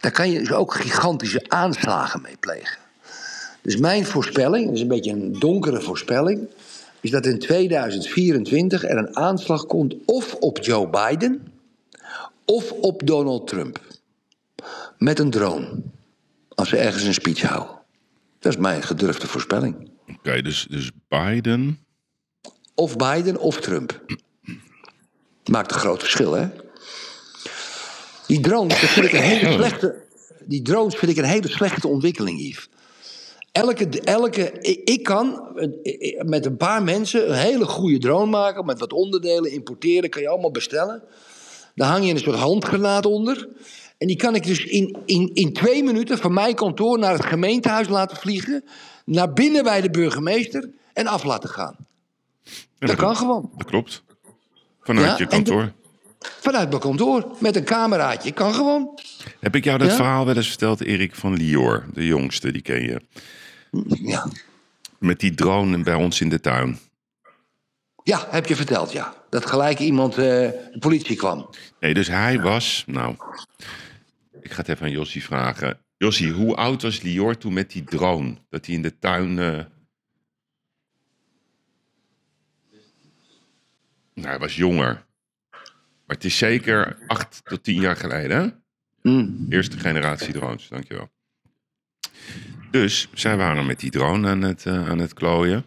Daar 0.00 0.12
kan 0.12 0.30
je 0.30 0.38
dus 0.38 0.52
ook 0.52 0.74
gigantische 0.74 1.44
aanslagen 1.48 2.22
mee 2.22 2.36
plegen. 2.40 2.78
Dus 3.62 3.76
mijn 3.76 4.06
voorspelling, 4.06 4.64
dat 4.64 4.74
is 4.74 4.80
een 4.80 4.88
beetje 4.88 5.12
een 5.12 5.32
donkere 5.32 5.80
voorspelling, 5.80 6.48
is 7.00 7.10
dat 7.10 7.26
in 7.26 7.38
2024 7.38 8.84
er 8.84 8.96
een 8.96 9.16
aanslag 9.16 9.66
komt 9.66 9.94
of 10.04 10.34
op 10.34 10.58
Joe 10.58 10.88
Biden 10.88 11.52
of 12.44 12.72
op 12.72 13.06
Donald 13.06 13.46
Trump. 13.46 13.80
Met 14.98 15.18
een 15.18 15.30
drone. 15.30 15.82
Als 16.48 16.68
ze 16.68 16.76
ergens 16.76 17.02
een 17.02 17.14
speech 17.14 17.42
houden. 17.42 17.76
Dat 18.38 18.52
is 18.52 18.58
mijn 18.58 18.82
gedurfde 18.82 19.26
voorspelling. 19.26 19.90
Oké, 20.08 20.42
dus, 20.42 20.66
dus 20.70 20.90
Biden. 21.08 21.85
Of 22.76 22.96
Biden 22.96 23.38
of 23.38 23.60
Trump. 23.60 24.00
Maakt 25.44 25.72
een 25.72 25.78
groot 25.78 26.00
verschil, 26.00 26.32
hè? 26.32 26.48
Die 28.26 28.40
drones, 28.40 28.80
dat 28.80 28.90
vind 28.90 29.06
ik 29.06 29.12
een 29.12 29.20
hele 29.20 29.52
slechte. 29.52 30.04
Die 30.44 30.62
drones 30.62 30.94
vind 30.94 31.10
ik 31.10 31.16
een 31.16 31.24
hele 31.24 31.48
slechte 31.48 31.88
ontwikkeling, 31.88 32.40
Yves. 32.40 32.68
Elke, 33.52 34.00
elke, 34.00 34.52
ik 34.84 35.02
kan 35.02 35.42
met 36.24 36.46
een 36.46 36.56
paar 36.56 36.82
mensen 36.82 37.30
een 37.30 37.38
hele 37.38 37.64
goede 37.64 37.98
drone 37.98 38.30
maken. 38.30 38.64
Met 38.66 38.78
wat 38.78 38.92
onderdelen, 38.92 39.52
importeren, 39.52 40.10
kan 40.10 40.22
je 40.22 40.28
allemaal 40.28 40.50
bestellen. 40.50 41.02
Daar 41.74 41.88
hang 41.88 42.06
je 42.06 42.12
een 42.12 42.18
soort 42.18 42.36
handgranaat 42.36 43.06
onder. 43.06 43.48
En 43.98 44.06
die 44.06 44.16
kan 44.16 44.34
ik 44.34 44.46
dus 44.46 44.64
in, 44.64 44.96
in, 45.04 45.30
in 45.34 45.52
twee 45.52 45.82
minuten 45.82 46.18
van 46.18 46.32
mijn 46.32 46.54
kantoor 46.54 46.98
naar 46.98 47.12
het 47.12 47.24
gemeentehuis 47.24 47.88
laten 47.88 48.16
vliegen. 48.16 48.64
Naar 49.04 49.32
binnen 49.32 49.64
bij 49.64 49.80
de 49.80 49.90
burgemeester 49.90 50.70
en 50.92 51.06
af 51.06 51.24
laten 51.24 51.48
gaan. 51.48 51.85
Dat 52.78 52.94
kan 52.96 53.16
gewoon. 53.16 53.50
Dat 53.56 53.66
klopt. 53.66 54.04
Vanuit 54.82 55.06
Ja, 55.06 55.16
je 55.18 55.26
kantoor. 55.26 55.72
Vanuit 56.18 56.68
mijn 56.68 56.80
kantoor, 56.80 57.26
met 57.40 57.56
een 57.56 57.64
cameraatje. 57.64 58.32
Kan 58.32 58.54
gewoon. 58.54 59.00
Heb 59.40 59.54
ik 59.54 59.64
jou 59.64 59.78
dat 59.78 59.88
Ja? 59.88 59.94
verhaal 59.94 60.26
wel 60.26 60.36
eens 60.36 60.48
verteld, 60.48 60.80
Erik 60.82 61.14
van 61.14 61.34
Lior, 61.34 61.84
de 61.94 62.06
jongste, 62.06 62.52
die 62.52 62.62
ken 62.62 62.82
je. 62.82 63.00
Ja. 64.02 64.26
Met 64.98 65.20
die 65.20 65.34
drone 65.34 65.82
bij 65.82 65.94
ons 65.94 66.20
in 66.20 66.28
de 66.28 66.40
tuin. 66.40 66.78
ja, 68.02 68.26
heb 68.30 68.46
je 68.46 68.56
verteld, 68.56 68.92
ja. 68.92 69.14
Dat 69.30 69.46
gelijk 69.46 69.78
iemand, 69.78 70.12
eh, 70.12 70.24
de 70.24 70.76
politie 70.78 71.16
kwam. 71.16 71.50
Nee, 71.80 71.94
dus 71.94 72.08
hij 72.08 72.40
was, 72.40 72.84
nou, 72.86 73.14
ik 74.40 74.50
ga 74.52 74.56
het 74.56 74.68
even 74.68 74.86
aan 74.86 74.90
Jossie 74.92 75.24
vragen. 75.24 75.78
Jossie, 75.96 76.32
hoe 76.32 76.54
oud 76.54 76.82
was 76.82 77.00
Lior 77.00 77.36
toen 77.38 77.52
met 77.52 77.70
die 77.70 77.84
drone? 77.84 78.36
Dat 78.50 78.66
hij 78.66 78.74
in 78.74 78.82
de 78.82 78.98
tuin... 78.98 79.38
eh, 79.38 79.58
Nou, 84.16 84.28
hij 84.28 84.38
was 84.38 84.56
jonger. 84.56 85.04
Maar 86.06 86.16
het 86.16 86.24
is 86.24 86.38
zeker 86.38 86.96
acht 87.06 87.40
tot 87.44 87.64
tien 87.64 87.80
jaar 87.80 87.96
geleden? 87.96 88.62
Mm. 89.02 89.46
Eerste 89.48 89.78
generatie 89.78 90.32
drones, 90.32 90.68
dankjewel. 90.68 91.10
Dus 92.70 93.08
zij 93.14 93.36
waren 93.36 93.66
met 93.66 93.80
die 93.80 93.90
drone 93.90 94.28
aan 94.28 94.42
het, 94.42 94.66
eh, 94.66 94.88
aan 94.88 94.98
het 94.98 95.14
klooien. 95.14 95.64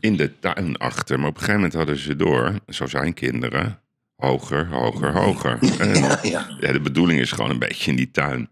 In 0.00 0.16
de 0.16 0.38
tuin 0.38 0.76
achter. 0.76 1.18
Maar 1.18 1.28
op 1.28 1.34
een 1.34 1.40
gegeven 1.40 1.60
moment 1.60 1.78
hadden 1.78 1.98
ze 1.98 2.16
door, 2.16 2.58
zo 2.68 2.86
zijn 2.86 3.14
kinderen, 3.14 3.80
hoger, 4.16 4.66
hoger, 4.66 5.12
hoger. 5.12 5.58
En 5.80 5.94
Ja, 5.94 6.18
ja. 6.22 6.56
ja, 6.60 6.72
de 6.72 6.80
bedoeling 6.80 7.20
is 7.20 7.32
gewoon 7.32 7.50
een 7.50 7.58
beetje 7.58 7.90
in 7.90 7.96
die 7.96 8.10
tuin. 8.10 8.50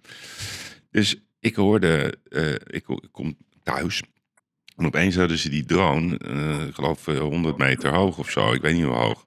Dus 0.91 1.17
ik 1.41 1.55
hoorde, 1.55 2.15
eh, 2.29 2.53
ik, 2.53 2.89
ik 2.89 3.09
kom 3.11 3.37
thuis. 3.63 4.03
En 4.81 4.87
opeens 4.87 5.17
hadden 5.17 5.39
ze 5.39 5.49
die 5.49 5.65
drone, 5.65 6.19
eh, 6.19 6.67
ik 6.67 6.75
geloof 6.75 7.09
eh, 7.09 7.19
100 7.19 7.57
meter 7.57 7.95
hoog 7.95 8.19
of 8.19 8.31
zo. 8.31 8.53
Ik 8.53 8.63
weet 8.63 8.75
niet 8.75 8.85
hoe 8.85 8.95
hoog. 8.95 9.27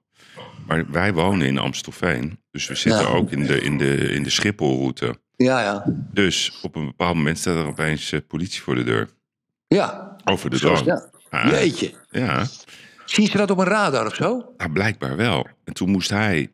Maar 0.66 0.90
wij 0.90 1.12
wonen 1.12 1.46
in 1.46 1.58
Amstelveen. 1.58 2.38
Dus 2.50 2.66
we 2.66 2.74
zitten 2.74 3.02
Ja. 3.02 3.06
ook 3.08 3.30
in 3.30 3.46
de, 3.46 3.60
in, 3.60 3.78
de, 3.78 3.96
in 3.96 4.22
de 4.22 4.30
Schipholroute. 4.30 5.18
Ja, 5.36 5.60
ja. 5.62 5.84
Dus 6.12 6.58
op 6.62 6.76
een 6.76 6.84
bepaald 6.86 7.16
moment 7.16 7.38
staat 7.38 7.56
er 7.56 7.66
opeens 7.66 8.12
eh, 8.12 8.20
politie 8.28 8.62
voor 8.62 8.74
de 8.74 8.84
deur. 8.84 9.08
Ja. 9.66 10.16
Over 10.24 10.50
de 10.50 10.58
drone. 10.58 10.82
dat. 10.84 11.10
Ah, 11.30 11.50
Jeetje. 11.50 11.94
ja, 12.10 12.46
Zien 13.04 13.26
ze 13.26 13.36
dat 13.36 13.50
op 13.50 13.58
een 13.58 13.64
radar 13.64 14.06
of 14.06 14.14
zo? 14.14 14.52
nou, 14.56 14.72
blijkbaar 14.72 15.16
wel. 15.16 15.46
En 15.64 15.72
toen 15.72 15.90
moest 15.90 16.10
hij... 16.10 16.52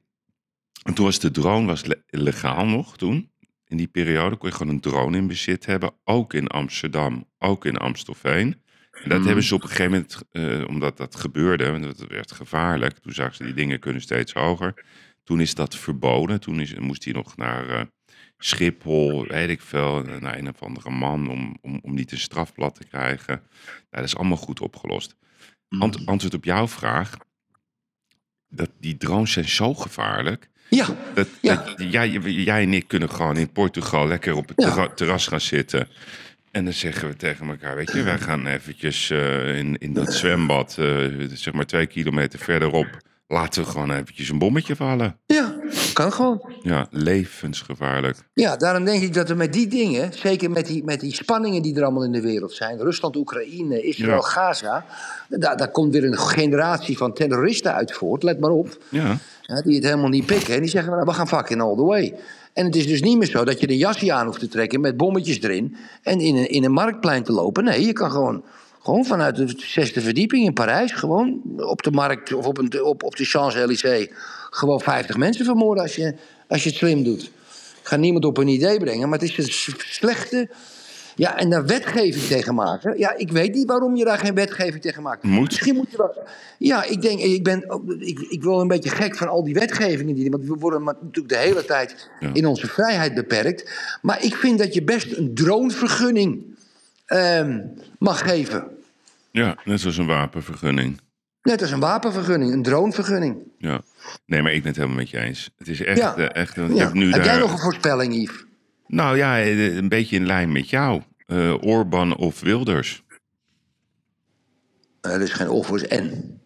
En 0.83 0.95
toen 0.95 1.05
was 1.05 1.19
de 1.19 1.31
drone 1.31 1.67
was 1.67 1.85
le- 1.85 2.03
legaal 2.07 2.67
nog 2.67 2.97
toen. 2.97 3.31
In 3.67 3.77
die 3.77 3.87
periode 3.89 4.37
kon 4.37 4.49
je 4.49 4.55
gewoon 4.55 4.73
een 4.73 4.81
drone 4.81 5.17
in 5.17 5.27
bezit 5.27 5.67
hebben. 5.67 5.93
Ook 6.05 6.35
in 6.35 6.47
Amsterdam, 6.47 7.27
ook 7.39 7.65
in 7.65 7.77
Amstelveen. 7.77 8.63
Dat 9.05 9.25
hebben 9.25 9.45
ze 9.45 9.55
op 9.55 9.63
een 9.63 9.69
gegeven 9.69 9.91
moment, 9.93 10.23
eh, 10.31 10.69
omdat 10.69 10.97
dat 10.97 11.17
gebeurde, 11.17 11.65
en 11.65 11.83
dat 11.83 11.99
werd 12.09 12.33
gevaarlijk. 12.33 12.99
Toen 12.99 13.13
zagen 13.13 13.35
ze 13.35 13.45
die 13.45 13.55
dingen 13.55 13.79
kunnen 13.81 14.03
steeds 14.03 14.33
hoger. 14.33 14.85
Toen 15.25 15.41
is 15.41 15.55
dat 15.55 15.77
verboden. 15.77 16.41
Toen 16.41 16.61
is, 16.61 16.75
moest 16.75 17.05
hij 17.05 17.13
nog 17.13 17.37
naar 17.37 17.69
eh, 17.69 17.83
Schiphol, 18.39 19.27
weet 19.27 19.49
ik 19.49 19.61
veel, 19.61 20.03
naar 20.21 20.39
een 20.39 20.49
of 20.49 20.63
andere 20.63 20.91
man 20.91 21.31
om, 21.31 21.57
om, 21.61 21.79
om 21.83 21.95
niet 21.95 22.13
een 22.13 22.19
strafblad 22.19 22.75
te 22.75 22.85
krijgen. 22.85 23.35
Nou, 23.65 23.81
dat 23.91 24.05
is 24.05 24.17
allemaal 24.17 24.37
goed 24.37 24.61
opgelost. 24.61 25.17
Ant- 25.69 26.07
antwoord 26.07 26.35
op 26.35 26.45
jouw 26.45 26.69
vraag. 26.69 27.17
Dat 28.49 28.71
die 28.81 28.97
drones 28.97 29.33
zijn 29.33 29.49
zo 29.49 29.75
gevaarlijk. 29.75 30.49
Ja, 30.71 30.87
Dat, 31.15 31.29
Ja. 31.43 31.55
dat- 31.55 31.75
jij, 31.93 32.11
jij 32.21 32.63
en 32.63 32.75
ik 32.75 32.89
kunnen 32.89 33.11
gewoon 33.11 33.37
in 33.37 33.53
Portugal 33.53 34.07
lekker 34.07 34.35
op 34.35 34.49
het 34.49 34.63
Ja. 34.63 34.89
terras 34.89 35.27
gaan 35.27 35.41
zitten. 35.41 35.89
En 36.51 36.65
dan 36.65 36.73
zeggen 36.73 37.09
we 37.09 37.17
tegen 37.17 37.49
elkaar, 37.49 37.77
weet 37.77 37.93
je, 37.93 38.03
wij 38.03 38.19
gaan 38.19 38.47
eventjes 38.47 39.11
eh, 39.11 39.59
in, 39.59 39.79
in 39.79 39.93
dat 39.93 40.13
zwembad, 40.13 40.77
eh, 40.79 40.87
zeg 41.33 41.55
maar 41.55 41.67
twee 41.67 41.87
kilometer 41.87 42.39
verderop, 42.39 42.87
laten 43.29 43.63
we 43.63 43.71
gewoon 43.71 43.91
eventjes 43.91 44.29
een 44.29 44.39
bommetje 44.39 44.77
vallen. 44.77 45.17
ja, 45.27 45.55
kan 45.93 46.13
gewoon. 46.13 46.53
Ja, 46.63 46.87
levensgevaarlijk. 46.91 48.17
Ja, 48.35 48.57
daarom 48.57 48.85
denk 48.85 49.03
ik 49.03 49.15
dat 49.15 49.29
we 49.29 49.35
met 49.35 49.53
die 49.53 49.67
dingen, 49.67 50.13
zeker 50.13 50.51
met 50.51 50.67
die, 50.67 50.85
met 50.85 51.01
die 51.01 51.15
spanningen 51.15 51.63
die 51.63 51.77
er 51.77 51.83
allemaal 51.83 52.05
in 52.05 52.13
de 52.13 52.21
wereld 52.21 52.53
zijn, 52.53 52.79
Rusland, 52.79 53.17
Oekraïne, 53.17 53.83
Israël, 53.83 54.15
Ja. 54.15 54.21
Gaza, 54.21 54.85
daar, 55.29 55.57
daar 55.57 55.71
komt 55.71 55.93
weer 55.93 56.05
een 56.05 56.19
generatie 56.19 56.97
van 56.97 57.13
terroristen 57.15 57.75
uit 57.75 57.93
voort, 57.93 58.23
let 58.23 58.41
maar 58.41 58.51
op, 58.51 58.79
Ja, 58.89 59.19
die 59.65 59.75
het 59.75 59.85
helemaal 59.85 60.09
niet 60.09 60.27
pikken. 60.27 60.55
En 60.55 60.61
die 60.61 60.71
zeggen, 60.71 60.93
nou, 60.93 61.05
we 61.05 61.13
gaan 61.13 61.29
fucking 61.29 61.61
all 61.61 61.77
the 61.77 61.83
way. 61.85 62.15
En 62.53 62.65
het 62.65 62.77
is 62.77 62.87
dus 62.87 63.03
niet 63.03 63.19
meer 63.19 63.27
zo 63.27 63.45
dat 63.45 63.61
je 63.61 63.71
een 63.71 63.77
jasje 63.77 64.13
aan 64.13 64.27
hoeft 64.27 64.41
te 64.41 64.49
trekken 64.49 64.81
met 64.81 64.97
bommetjes 64.97 65.43
erin 65.43 65.77
en 66.03 66.21
in 66.21 66.37
een, 66.37 66.49
in 66.49 66.65
een 66.65 66.73
marktplein 66.73 67.23
te 67.23 67.33
lopen. 67.33 67.65
Nee, 67.65 67.87
je 67.87 67.93
kan 67.93 68.11
gewoon, 68.11 68.45
gewoon 68.83 69.05
vanuit 69.05 69.37
de 69.37 69.55
zesde 69.57 70.01
verdieping 70.01 70.47
in 70.47 70.53
Parijs, 70.53 70.93
gewoon 70.93 71.41
op 71.57 71.83
de 71.83 71.91
markt 71.91 72.33
of 72.33 72.47
op, 72.47 72.59
een, 72.59 72.83
op, 72.83 73.03
op 73.03 73.17
de 73.17 73.25
Champs-Élysées, 73.25 74.09
gewoon 74.51 74.81
50 74.81 75.17
mensen 75.17 75.45
vermoorden 75.45 75.83
als 75.83 75.95
je, 75.95 76.15
als 76.49 76.63
je 76.63 76.69
het 76.69 76.79
slim 76.79 77.05
doet. 77.05 77.23
Ik 77.81 77.87
ga 77.87 77.97
niemand 77.97 78.25
op 78.25 78.39
een 78.39 78.49
idee 78.49 78.79
brengen, 78.79 79.09
maar 79.09 79.19
het 79.19 79.29
is 79.29 79.39
een 79.39 79.75
slechte. 79.79 80.49
Ja, 81.21 81.37
en 81.39 81.51
daar 81.51 81.67
wetgeving 81.67 82.25
tegen 82.25 82.55
maken. 82.55 82.99
Ja, 82.99 83.17
ik 83.17 83.31
weet 83.33 83.55
niet 83.55 83.67
waarom 83.67 83.97
je 83.97 84.05
daar 84.05 84.19
geen 84.19 84.35
wetgeving 84.35 84.83
tegen 84.83 85.03
maakt. 85.03 85.23
Moet. 85.23 85.45
Misschien 85.49 85.75
moet 85.75 85.91
je 85.91 85.97
wel. 85.97 86.29
Ja, 86.59 86.85
ik 86.85 87.03
denk, 87.03 87.21
ik 87.21 87.43
ben. 87.45 87.65
Ik, 87.99 88.19
ik 88.21 88.43
wil 88.43 88.61
een 88.61 88.69
beetje 88.69 88.91
gek 88.91 89.17
van 89.17 89.29
al 89.29 89.45
die 89.45 89.55
wetgevingen. 89.55 90.15
Die, 90.15 90.31
want 90.31 90.45
we 90.45 90.55
worden 90.55 90.83
natuurlijk 90.85 91.29
de 91.29 91.37
hele 91.37 91.65
tijd 91.65 92.11
Ja. 92.21 92.31
in 92.33 92.47
onze 92.47 92.67
vrijheid 92.67 93.15
beperkt. 93.15 93.71
Maar 94.03 94.25
ik 94.25 94.35
vind 94.35 94.59
dat 94.59 94.75
je 94.75 94.83
best 94.85 95.17
een 95.17 95.35
dronevergunning 95.35 96.59
ehm, 97.07 97.61
mag 97.99 98.23
geven. 98.29 98.65
ja, 99.31 99.57
net 99.65 99.81
zoals 99.81 99.97
een 99.97 100.07
wapenvergunning. 100.07 101.01
Net 101.43 101.61
als 101.63 101.71
een 101.71 101.81
wapenvergunning, 101.81 102.53
een 102.53 102.63
dronevergunning. 102.63 103.37
Ja. 103.59 103.81
Nee, 104.27 104.43
maar 104.43 104.53
ik 104.53 104.59
ben 104.59 104.69
het 104.69 104.77
helemaal 104.77 104.99
met 104.99 105.11
je 105.11 105.19
eens. 105.19 105.51
Het 105.59 105.69
is 105.69 105.83
echt, 105.83 105.99
Ja. 105.99 106.17
eh, 106.17 106.41
echt 106.43 106.57
want 106.57 106.71
ik 106.71 106.79
heb 106.79 106.93
nu 106.93 107.05
Heb 107.05 107.15
daar... 107.15 107.25
jij 107.25 107.39
nog 107.39 107.53
een 107.53 107.59
voorspelling, 107.59 108.15
Yves? 108.15 108.45
Nou 108.87 109.17
ja, 109.17 109.39
eh, 109.41 109.77
een 109.77 109.89
beetje 109.89 110.17
in 110.17 110.27
lijn 110.27 110.53
met 110.53 110.71
jou. 110.71 111.03
Eh 111.31 111.55
Orban 111.63 112.17
of 112.17 112.41
Wilders. 112.41 113.03
Eh, 115.01 115.13
Er 115.15 115.21
is 115.21 115.33
geen 115.33 115.49
of, 115.49 115.69
er 115.69 115.75
is 115.75 115.87
en. 115.87 116.41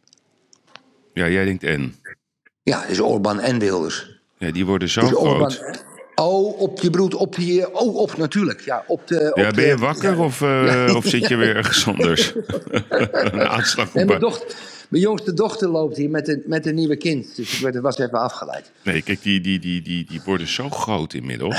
Ja, 1.14 1.28
jij 1.28 1.44
denkt 1.44 1.62
en. 1.62 1.94
Ja, 2.62 2.80
het 2.80 2.90
is 2.90 3.00
Orbán 3.00 3.40
en 3.40 3.58
Wilders. 3.58 4.20
Ja, 4.38 4.50
die 4.50 4.66
worden 4.66 4.88
zo 4.88 5.00
Het 5.00 5.16
Orbán. 5.16 5.50
groot. 5.50 5.84
Oh, 6.14 6.60
op 6.60 6.80
je 6.80 6.90
broed, 6.90 7.14
op 7.14 7.34
die. 7.36 7.66
eh, 7.66 7.74
Oh, 7.74 7.96
op 7.96 8.16
natuurlijk. 8.16 8.60
Ja, 8.60 8.84
op 8.86 9.06
de. 9.06 9.32
Ja, 9.34 9.48
op 9.48 9.54
ben 9.54 9.64
je 9.66 9.74
de- 9.74 9.76
wakker 9.80 10.18
of, 10.18 10.40
eh, 10.42 10.92
of 10.96 11.04
zit 11.06 11.28
je 11.28 11.36
weer 11.36 11.56
ergens 11.56 11.86
anders? 11.86 12.32
een 12.88 13.48
aanslag 13.48 13.94
Nee, 13.94 14.02
op... 14.02 14.08
mijn, 14.08 14.20
dochter, 14.20 14.56
mijn 14.88 15.02
jongste 15.02 15.34
dochter 15.34 15.68
loopt 15.68 15.96
hier 15.96 16.10
met 16.10 16.28
een, 16.28 16.42
met 16.46 16.66
een 16.66 16.74
nieuwe 16.74 16.96
kind. 16.96 17.36
Dus 17.36 17.54
ik 17.54 17.60
werd, 17.60 17.80
was 17.80 17.98
even 17.98 18.20
afgeleid. 18.20 18.72
Nee, 18.84 19.02
kijk, 19.02 19.22
die, 19.22 19.40
die, 19.40 19.58
die, 19.58 19.82
die, 19.82 20.04
die 20.08 20.20
worden 20.24 20.46
zo 20.46 20.70
groot 20.70 21.14
inmiddels. 21.14 21.56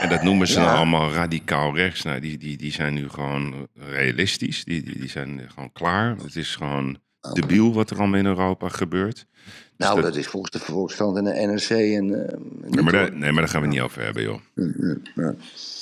En 0.00 0.08
dat 0.08 0.22
noemen 0.22 0.46
ze 0.48 0.60
Ja. 0.60 0.74
allemaal 0.74 1.12
radicaal 1.12 1.76
rechts. 1.76 2.02
Nou, 2.02 2.20
die, 2.20 2.38
die, 2.38 2.56
die 2.56 2.72
zijn 2.72 2.94
nu 2.94 3.08
gewoon 3.08 3.68
realistisch. 3.74 4.64
Die, 4.64 4.82
die, 4.82 4.98
die 4.98 5.08
zijn 5.10 5.40
gewoon 5.54 5.72
klaar. 5.72 6.16
Het 6.22 6.36
is 6.36 6.56
gewoon 6.56 6.98
debiel 7.32 7.72
wat 7.74 7.90
er 7.90 7.98
allemaal 7.98 8.18
in 8.18 8.26
Europa 8.26 8.68
gebeurt. 8.68 9.26
Nou, 9.82 9.94
dat- 9.94 10.04
dat 10.04 10.16
is 10.16 10.26
volgens 10.26 10.52
de 10.52 10.58
Volkskrant 10.58 11.16
en 11.16 11.24
de 11.24 11.30
NRC. 11.46 11.68
En, 11.70 12.26
eh, 12.28 12.38
Ja, 12.70 12.82
maar 12.82 12.92
daar, 12.92 13.10
nee, 13.16 13.32
maar 13.32 13.42
daar 13.42 13.48
gaan 13.52 13.60
we 13.60 13.66
niet 13.66 13.80
over 13.80 14.02
hebben, 14.02 14.22
joh. 14.22 14.40
ja. 15.14 15.34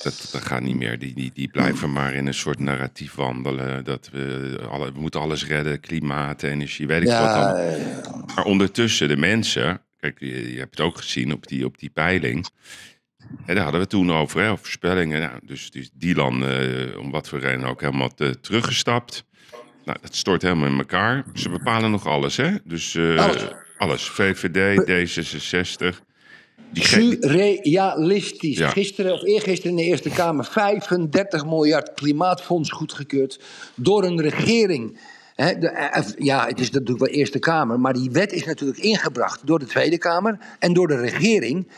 Dat, 0.03 0.29
dat 0.33 0.43
gaat 0.43 0.63
niet 0.63 0.77
meer. 0.77 0.99
Die, 0.99 1.15
die, 1.15 1.31
die 1.35 1.49
blijven 1.49 1.93
maar 1.93 2.15
in 2.15 2.27
een 2.27 2.35
soort 2.35 2.59
narratief 2.59 3.15
wandelen. 3.15 3.85
Dat 3.85 4.09
we, 4.13 4.59
alle, 4.71 4.93
we 4.93 5.01
moeten 5.01 5.21
alles 5.21 5.47
redden, 5.47 5.81
klimaat, 5.81 6.43
energie, 6.43 6.87
weet 6.87 7.01
ik 7.03 7.07
wat 7.09 7.17
Ja, 7.17 7.53
dan. 7.53 7.57
eh, 7.63 8.35
Maar 8.35 8.45
ondertussen, 8.45 9.09
de 9.09 9.17
mensen... 9.17 9.81
Kijk, 10.01 10.21
je, 10.21 10.53
je 10.53 10.59
hebt 10.59 10.77
het 10.79 10.87
ook 10.87 10.97
gezien 10.97 11.33
op 11.33 11.47
die, 11.47 11.65
op 11.65 11.79
die 11.79 11.91
peiling. 11.91 12.47
Hè, 13.45 13.55
daar 13.55 13.63
hadden 13.63 13.81
we 13.81 13.87
toen 13.87 14.13
over, 14.13 14.41
hè, 14.41 14.51
over 14.51 14.65
voorspellingen. 14.65 15.21
Nou, 15.21 15.33
dus, 15.43 15.71
dus 15.71 15.91
Dylan, 15.95 16.45
eh, 16.47 16.99
om 16.99 17.11
wat 17.11 17.29
voor 17.29 17.39
reden 17.39 17.65
ook, 17.65 17.81
helemaal 17.81 18.15
te, 18.15 18.41
teruggestapt. 18.41 19.25
Nou, 19.85 19.99
dat 20.01 20.15
stort 20.17 20.43
helemaal 20.43 20.69
in 20.69 20.79
elkaar. 20.79 21.25
Ze 21.35 21.49
bepalen 21.49 21.91
nog 21.91 22.07
alles, 22.07 22.37
hè? 22.37 22.51
Dus 22.65 22.95
eh, 22.95 23.17
Alles. 23.25 23.47
alles. 23.79 24.09
VVD, 24.09 24.81
D66. 24.83 25.97
Die 26.73 26.85
ge- 26.85 27.17
Surrealistisch. 27.21 28.59
Ja. 28.59 28.69
Gisteren 28.69 29.13
of 29.13 29.23
eergisteren 29.25 29.71
in 29.71 29.77
de 29.77 29.83
Eerste 29.91 30.09
Kamer 30.11 30.45
35 30.45 31.45
miljard 31.45 31.95
klimaatfonds 31.95 32.71
goedgekeurd 32.71 33.41
door 33.75 34.05
een 34.05 34.21
regering. 34.21 34.99
De, 35.35 35.69
eh, 35.69 36.03
ja, 36.19 36.47
het 36.47 36.61
is 36.61 36.71
natuurlijk 36.71 36.99
wel 36.99 37.09
Eerste 37.09 37.39
Kamer, 37.39 37.81
maar 37.81 37.93
die 37.93 38.11
wet 38.11 38.33
is 38.33 38.45
natuurlijk 38.45 38.79
ingebracht 38.79 39.47
door 39.47 39.59
de 39.59 39.67
Tweede 39.67 39.99
Kamer 39.99 40.39
en 40.59 40.73
door 40.73 40.89
de 40.89 40.97
regering, 41.01 41.69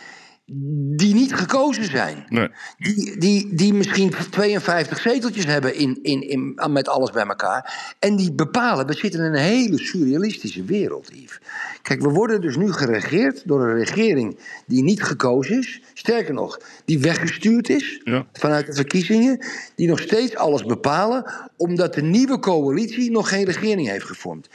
die 0.97 1.15
niet 1.15 1.35
gekozen 1.35 1.85
zijn. 1.85 2.25
Nee. 2.29 2.49
Die, 2.79 3.19
die, 3.19 3.55
die 3.55 3.75
misschien 3.75 4.13
52 4.31 5.01
zeteltjes 5.01 5.47
hebben 5.47 5.75
in, 5.75 5.99
in, 6.03 6.29
in, 6.29 6.59
met 6.71 6.89
alles 6.89 7.11
bij 7.11 7.27
elkaar. 7.27 7.95
En 7.99 8.17
die 8.17 8.33
bepalen, 8.33 8.87
we 8.87 8.95
zitten 8.95 9.21
in 9.21 9.27
een 9.27 9.41
hele 9.41 9.79
surrealistische 9.79 10.65
wereld, 10.65 11.11
Yves. 11.13 11.41
Kijk, 11.83 12.03
we 12.03 12.09
worden 12.09 12.41
dus 12.41 12.57
nu 12.57 12.73
geregeerd 12.73 13.43
door 13.49 13.61
een 13.69 13.77
regering 13.85 14.39
die 14.67 14.83
niet 14.83 15.03
gekozen 15.03 15.59
is. 15.59 15.83
Sterker 15.95 16.35
nog, 16.35 16.61
die 16.85 16.99
weggestuurd 16.99 17.69
is 17.69 18.01
Ja. 18.05 18.27
vanuit 18.33 18.67
de 18.67 18.75
verkiezingen. 18.75 19.45
Die 19.75 19.89
nog 19.89 20.01
steeds 20.01 20.37
alles 20.37 20.65
bepalen, 20.65 21.33
omdat 21.57 21.95
de 21.95 22.03
nieuwe 22.03 22.39
coalitie 22.39 23.11
nog 23.11 23.29
geen 23.29 23.45
regering 23.45 23.89
heeft 23.89 24.07
gevormd. 24.07 24.49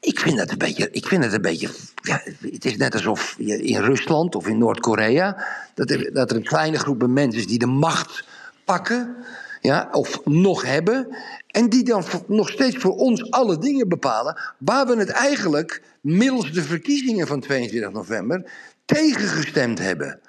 Ik 0.00 0.20
vind 0.20 0.38
dat 0.38 0.50
een 0.50 0.58
beetje. 0.58 0.88
Ik 0.90 1.06
vind 1.06 1.24
het 1.24 1.32
een 1.32 1.42
beetje. 1.42 1.68
Ja, 2.02 2.22
het 2.40 2.64
is 2.64 2.76
net 2.76 2.94
alsof 2.94 3.34
je 3.38 3.62
in 3.62 3.80
Rusland 3.80 4.34
of 4.34 4.46
in 4.46 4.58
Noord-Korea. 4.58 5.44
Dat 5.74 5.90
er, 5.90 6.12
dat 6.12 6.30
er 6.30 6.36
een 6.36 6.44
kleine 6.44 6.78
groep 6.78 7.06
mensen 7.06 7.40
is 7.40 7.46
die 7.46 7.58
de 7.58 7.66
macht 7.66 8.24
pakken. 8.64 9.16
Ja, 9.60 9.88
of 9.92 10.24
nog 10.24 10.62
hebben. 10.62 11.16
En 11.46 11.68
die 11.68 11.84
dan 11.84 12.04
nog 12.26 12.50
steeds 12.50 12.76
voor 12.76 12.96
ons 12.96 13.30
alle 13.30 13.58
dingen 13.58 13.88
bepalen. 13.88 14.40
Waar 14.58 14.86
we 14.86 14.96
het 14.96 15.08
eigenlijk 15.08 15.82
middels 16.00 16.52
de 16.52 16.62
verkiezingen 16.62 17.26
van 17.26 17.40
22 17.40 17.92
november 17.92 18.50
tegengestemd 18.84 19.78
hebben. 19.78 20.20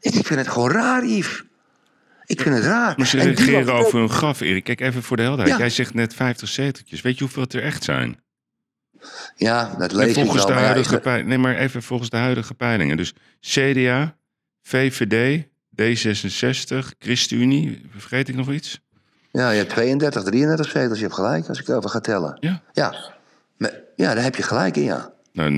Ik 0.00 0.12
vind 0.12 0.40
het 0.40 0.48
gewoon 0.48 0.70
raar, 0.70 1.06
Yves. 1.06 1.44
Ik 2.26 2.40
vind 2.40 2.54
het 2.54 2.64
raar. 2.64 2.94
Maar 2.96 3.06
ze 3.06 3.18
reageren 3.18 3.74
over 3.74 3.98
hun 3.98 4.10
graf, 4.10 4.40
Erik. 4.40 4.64
Kijk 4.64 4.80
even 4.80 5.02
voor 5.02 5.16
de 5.16 5.22
helderheid. 5.22 5.56
Ja. 5.56 5.62
Jij 5.62 5.70
zegt 5.70 5.94
net 5.94 6.14
50 6.14 6.48
zeteltjes. 6.48 7.00
Weet 7.00 7.18
je 7.18 7.24
hoeveel 7.24 7.42
het 7.42 7.52
er 7.52 7.62
echt 7.62 7.84
zijn? 7.84 8.16
Ja, 9.36 9.74
dat 9.78 9.92
lees 9.92 10.08
ik 10.08 10.14
volgens 10.14 10.44
wel. 10.44 10.46
de 10.46 10.60
ja, 10.60 10.66
huidige. 10.66 11.22
Nee, 11.24 11.38
maar 11.38 11.56
even 11.56 11.82
volgens 11.82 12.10
de 12.10 12.16
huidige 12.16 12.54
peilingen. 12.54 12.96
Dus 12.96 13.14
CDA, 13.40 14.16
VVD, 14.62 15.44
D66, 15.82 16.76
ChristenUnie. 16.98 17.82
Vergeet 17.96 18.28
ik 18.28 18.34
nog 18.34 18.50
iets? 18.50 18.80
Ja, 19.30 19.50
je 19.50 19.58
hebt 19.58 19.70
32, 19.70 20.22
33 20.22 20.70
zetels. 20.70 20.98
Je 20.98 21.04
hebt 21.04 21.14
gelijk 21.14 21.48
als 21.48 21.60
ik 21.60 21.68
over 21.70 21.90
ga 21.90 22.00
tellen. 22.00 22.36
Ja. 22.40 22.62
Ja, 22.72 22.94
Maar- 23.56 23.80
ja 23.96 24.14
daar 24.14 24.22
heb 24.24 24.36
je 24.36 24.42
gelijk 24.42 24.76
in, 24.76 24.82
ja. 24.84 25.12
Nou, 25.32 25.50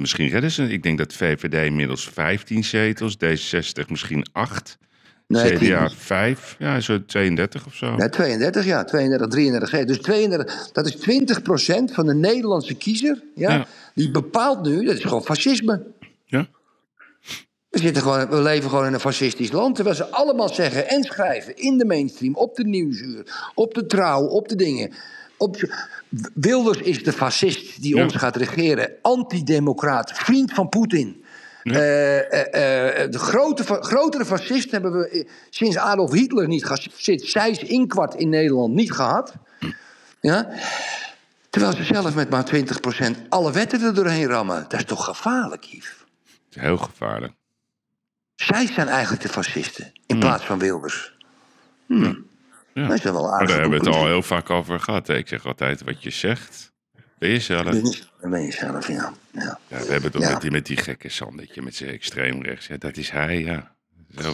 misschien 0.00 0.28
redden 0.28 0.50
ze. 0.50 0.68
Ik 0.68 0.82
denk 0.82 0.98
dat 0.98 1.12
VVD 1.12 1.54
inmiddels 1.66 2.08
15 2.08 2.64
zetels, 2.64 3.16
D66 3.24 3.86
misschien 3.88 4.26
8. 4.32 4.78
Nee, 5.26 5.56
CDA 5.56 5.86
tien. 5.86 5.96
5, 5.96 6.56
ja, 6.58 6.80
zo 6.80 7.04
32 7.04 7.66
of 7.66 7.74
zo. 7.74 7.94
Nee, 7.94 8.08
32, 8.08 8.64
ja. 8.64 8.84
32, 8.84 9.28
33 9.28 9.68
zetels. 9.68 9.96
Dus 9.96 10.04
32, 10.06 10.70
dat 10.72 10.86
is 10.86 10.96
20% 10.96 11.92
van 11.92 12.06
de 12.06 12.14
Nederlandse 12.14 12.74
kiezer. 12.74 13.22
Ja, 13.34 13.50
Ja. 13.52 13.66
Die 13.94 14.10
bepaalt 14.10 14.62
nu, 14.66 14.84
dat 14.84 14.94
is 14.96 15.02
gewoon 15.02 15.24
fascisme. 15.24 15.82
Ja? 16.24 16.46
We, 17.68 17.78
zitten 17.78 18.02
gewoon, 18.02 18.28
we 18.28 18.42
leven 18.42 18.70
gewoon 18.70 18.86
in 18.86 18.92
een 18.92 19.00
fascistisch 19.00 19.52
land. 19.52 19.74
Terwijl 19.74 19.96
ze 19.96 20.10
allemaal 20.10 20.48
zeggen 20.48 20.88
en 20.88 21.02
schrijven 21.02 21.56
in 21.56 21.78
de 21.78 21.84
mainstream, 21.84 22.34
op 22.34 22.56
de 22.56 22.64
nieuwsuur, 22.64 23.50
op 23.54 23.74
de 23.74 23.86
trouw, 23.86 24.24
op 24.26 24.48
de 24.48 24.56
dingen. 24.56 24.92
Op, 25.38 25.56
Wilders 26.34 26.78
is 26.78 27.04
de 27.04 27.12
fascist 27.12 27.82
die 27.82 27.96
Ja. 27.96 28.02
ons 28.02 28.14
gaat 28.14 28.36
regeren. 28.36 28.90
Antidemocraat, 29.02 30.12
vriend 30.12 30.52
van 30.52 30.68
Poetin. 30.68 31.24
Eh, 31.74 32.32
eh, 32.32 33.02
eh, 33.02 33.10
de 33.10 33.18
grote, 33.18 33.64
grotere 33.64 34.24
fascist 34.24 34.70
hebben 34.70 34.92
we 34.92 35.28
sinds 35.50 35.76
Adolf 35.76 36.12
Hitler 36.12 36.48
niet 36.48 36.62
gehad. 36.62 36.86
Sinds 36.96 37.30
Sijs 37.30 37.58
Inkwart 37.58 38.14
in 38.14 38.28
Nederland 38.28 38.74
niet 38.74 38.92
gehad. 38.92 39.34
Ja? 40.20 40.48
Terwijl 41.50 41.74
ze 41.74 41.84
zelf 41.84 42.14
met 42.14 42.30
maar 42.30 42.44
20% 42.44 43.28
alle 43.28 43.52
wetten 43.52 43.82
er 43.82 43.94
doorheen 43.94 44.26
rammen. 44.26 44.64
Dat 44.68 44.80
is 44.80 44.84
toch 44.84 45.04
gevaarlijk, 45.04 45.64
Yves? 45.64 45.94
Is 46.50 46.60
heel 46.60 46.76
gevaarlijk. 46.76 47.32
Zij 48.34 48.66
zijn 48.66 48.88
eigenlijk 48.88 49.22
de 49.22 49.28
fascisten, 49.28 49.92
in 50.06 50.18
plaats 50.18 50.44
van 50.44 50.58
Wilders. 50.58 51.14
Hmm. 51.86 52.26
Ja. 52.72 52.86
Dat 52.86 52.96
is 52.96 53.02
wel 53.02 53.32
aardige 53.32 53.52
daar 53.52 53.60
hebben 53.60 53.78
we 53.80 53.86
het 53.86 53.96
al 53.96 54.06
heel 54.06 54.22
vaak 54.22 54.50
over 54.50 54.80
gehad. 54.80 55.06
hè. 55.06 55.16
Ik 55.16 55.28
zeg 55.28 55.46
altijd, 55.46 55.82
wat 55.82 56.02
je 56.02 56.10
zegt, 56.10 56.72
Ben 57.18 57.28
je 57.30 57.40
zelf? 57.40 57.64
Dan 58.20 58.30
ben 58.30 58.42
je 58.42 58.52
zelf, 58.52 58.88
ja. 58.88 59.12
ja. 59.32 59.58
Ja, 59.68 59.78
we 59.78 59.92
hebben 59.92 60.10
toch 60.10 60.22
Ja. 60.22 60.30
met, 60.32 60.40
die, 60.40 60.50
met 60.50 60.66
die 60.66 60.76
gekke 60.76 61.08
Sandetje, 61.08 61.62
met 61.62 61.74
zijn 61.74 61.90
extreem 61.90 62.42
rechts. 62.42 62.66
Ja, 62.66 62.76
dat 62.78 62.96
is 62.96 63.10
hij, 63.10 63.40
ja. 63.42 63.74
Zo. 64.18 64.32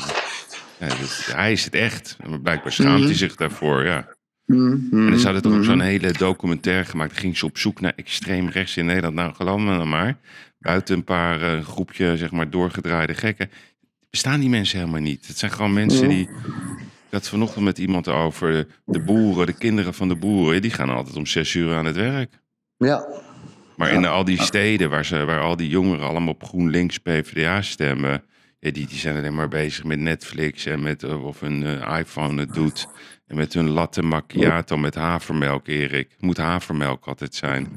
ja 0.78 0.86
dat- 0.88 1.28
hij 1.32 1.52
is 1.52 1.64
het 1.64 1.74
echt. 1.74 2.16
Blijkbaar 2.42 2.72
schaamt 2.72 2.98
Mhm. 2.98 3.04
hij 3.06 3.14
zich 3.14 3.36
daarvoor, 3.36 3.84
ja. 3.84 4.08
Mm, 4.46 4.88
En 4.92 5.10
dan 5.10 5.18
zouden 5.18 5.42
toch 5.42 5.54
ook 5.56 5.64
zo'n 5.64 5.80
hele 5.80 6.12
documentaire 6.12 6.84
gemaakt. 6.84 7.10
Dan 7.10 7.20
ging 7.20 7.36
ze 7.36 7.46
op 7.46 7.58
zoek 7.58 7.80
naar 7.80 7.92
extreem 7.96 8.48
rechts 8.48 8.76
in 8.76 8.86
Nederland. 8.86 9.14
Nou, 9.14 9.34
geloof 9.34 9.60
me 9.60 9.76
dan 9.76 9.88
maar. 9.88 10.16
Buiten 10.58 10.96
een 10.96 11.04
paar 11.04 11.42
eh, 11.42 11.64
groepje, 11.64 12.16
zeg 12.16 12.30
maar, 12.30 12.50
doorgedraaide 12.50 13.14
gekken. 13.14 13.50
Bestaan 14.10 14.40
die 14.40 14.48
mensen 14.48 14.78
helemaal 14.78 15.00
niet. 15.00 15.26
Het 15.26 15.38
zijn 15.38 15.50
gewoon 15.52 15.72
mensen 15.72 16.08
die... 16.08 16.28
Ik 17.08 17.18
had 17.18 17.28
vanochtend 17.28 17.64
met 17.64 17.78
iemand 17.78 18.08
over 18.08 18.66
de 18.84 19.00
boeren, 19.00 19.46
de 19.46 19.52
kinderen 19.52 19.94
van 19.94 20.08
de 20.08 20.14
boeren. 20.16 20.62
Die 20.62 20.70
gaan 20.70 20.90
altijd 20.90 21.16
om 21.16 21.26
zes 21.26 21.54
uur 21.54 21.74
aan 21.74 21.84
het 21.84 21.96
werk. 21.96 22.32
Ja, 22.86 23.06
Maar 23.76 23.90
in 23.92 24.04
al 24.06 24.24
die 24.24 24.42
steden 24.42 24.90
waar, 24.90 25.04
ze, 25.04 25.24
waar 25.24 25.40
al 25.40 25.56
die 25.56 25.68
jongeren 25.68 26.06
allemaal 26.06 26.32
op 26.34 26.44
GroenLinks, 26.44 26.98
PvdA 26.98 27.62
stemmen... 27.62 28.22
Ja, 28.58 28.70
die, 28.70 28.86
die 28.86 28.98
zijn 28.98 29.16
alleen 29.16 29.34
maar 29.34 29.48
bezig 29.48 29.84
met 29.84 29.98
Netflix 29.98 30.66
en 30.66 30.82
met 30.82 31.02
eh, 31.02 31.24
of 31.24 31.40
hun 31.40 31.62
eh, 31.66 31.98
iPhone 31.98 32.40
het 32.40 32.54
doet. 32.54 32.86
En 33.26 33.36
met 33.36 33.54
hun 33.54 33.68
latte 33.68 34.02
macchiato 34.02 34.76
met 34.76 34.94
havermelk, 34.94 35.68
Erik. 35.68 36.14
Moet 36.18 36.36
havermelk 36.36 37.06
altijd 37.06 37.34
zijn. 37.34 37.68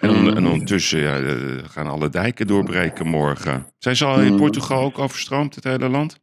En, 0.00 0.10
on- 0.10 0.36
en 0.36 0.46
ondertussen 0.46 1.00
ja, 1.00 1.18
eh, 1.18 1.34
gaan 1.68 1.86
alle 1.86 2.08
dijken 2.08 2.46
doorbreken 2.46 3.06
morgen. 3.06 3.66
Zijn 3.78 3.96
ze 3.96 4.04
al 4.04 4.20
in 4.20 4.36
Portugal 4.36 4.82
ook 4.84 4.98
overstroomd, 4.98 5.54
het 5.54 5.64
hele 5.64 5.88
land? 5.88 6.18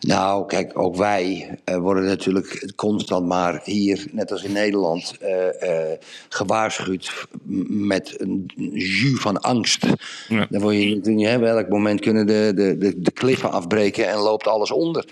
Nou, 0.00 0.46
kijk, 0.46 0.78
ook 0.78 0.96
wij 0.96 1.58
eh, 1.64 1.76
worden 1.76 2.04
natuurlijk 2.04 2.72
constant 2.76 3.26
maar 3.26 3.60
hier, 3.64 4.06
net 4.12 4.32
als 4.32 4.42
in 4.42 4.52
Nederland, 4.52 5.14
eh, 5.20 5.92
eh, 5.92 5.98
gewaarschuwd 6.28 7.26
met 7.68 8.14
een 8.20 8.50
jus 8.72 9.20
van 9.20 9.40
angst. 9.40 9.86
Ja. 10.28 10.46
Dan 10.50 10.60
word 10.60 10.74
je 10.74 11.26
hè, 11.26 11.38
welk 11.38 11.68
moment 11.68 12.00
kunnen 12.00 12.26
de, 12.26 12.52
de, 12.54 12.78
de, 12.78 13.00
de 13.00 13.10
kliffen 13.10 13.50
afbreken 13.50 14.08
en 14.08 14.18
loopt 14.18 14.46
alles 14.46 14.70
onder. 14.70 15.04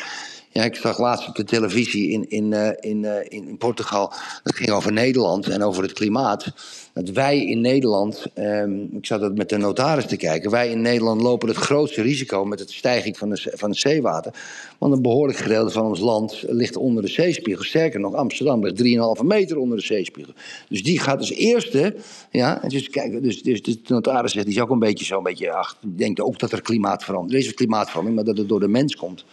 Ja, 0.57 0.65
ik 0.65 0.75
zag 0.75 0.99
laatst 0.99 1.29
op 1.29 1.35
de 1.35 1.45
televisie 1.45 2.11
in, 2.11 2.31
in, 2.31 2.53
eh, 2.53 2.91
in, 2.91 3.05
eh, 3.05 3.25
in, 3.29 3.49
in 3.49 3.57
Portugal, 3.57 4.13
dat 4.43 4.55
ging 4.55 4.71
over 4.71 4.93
Nederland 4.93 5.49
en 5.49 5.63
over 5.63 5.83
het 5.83 5.93
klimaat. 5.93 6.53
Dat 6.93 7.09
wij 7.09 7.45
in 7.45 7.61
Nederland, 7.61 8.27
ehm, 8.35 8.81
ik 8.81 9.07
zat 9.07 9.21
dat 9.21 9.37
met 9.37 9.49
de 9.49 9.57
notaris 9.57 10.07
te 10.07 10.17
kijken, 10.17 10.51
wij 10.51 10.71
in 10.71 10.81
Nederland 10.81 11.21
lopen 11.21 11.49
het 11.49 11.57
grootste 11.57 12.03
risico 12.03 12.45
met 12.45 12.59
het 12.59 12.71
stijging 12.71 13.19
van, 13.19 13.31
de, 13.31 13.53
van 13.55 13.71
het 13.71 13.79
zeewater. 13.79 14.33
Want 14.79 14.93
een 14.93 15.03
behoorlijk 15.03 15.39
gedeelte 15.39 15.73
van 15.73 15.87
ons 15.87 16.01
land 16.01 16.45
ligt 16.47 16.77
onder 16.77 17.03
de 17.03 17.11
zeespiegel. 17.11 17.65
Sterker 17.65 18.01
nog, 18.01 18.15
Amsterdam 18.15 18.65
ligt 18.65 19.19
3,5 19.19 19.25
meter 19.25 19.59
onder 19.59 19.79
de 19.79 19.85
zeespiegel. 19.85 20.33
Dus 20.69 20.83
die 20.83 20.99
gaat 20.99 21.19
als 21.19 21.33
eerste, 21.33 21.95
ja, 22.31 22.61
dus, 22.69 22.91
kijk, 22.91 23.23
dus, 23.23 23.43
de 23.43 23.79
notaris 23.87 24.33
zegt, 24.33 24.47
die 24.47 24.55
is 24.55 24.61
ook 24.61 24.71
een 24.71 24.79
beetje 24.79 25.05
zo, 25.05 25.17
een 25.17 25.23
beetje, 25.23 25.53
ach, 25.53 25.79
denkt 25.97 26.21
ook 26.21 26.39
dat 26.39 26.53
er 26.53 26.63
klimaatverandering, 26.63 27.43
er 27.43 27.49
is 27.49 27.55
klimaatverandering, 27.55 28.17
maar 28.17 28.35
dat 28.35 28.39
het 28.39 28.49
door 28.49 28.61
de 28.61 28.69
mens 28.69 28.97
komt. 28.97 29.25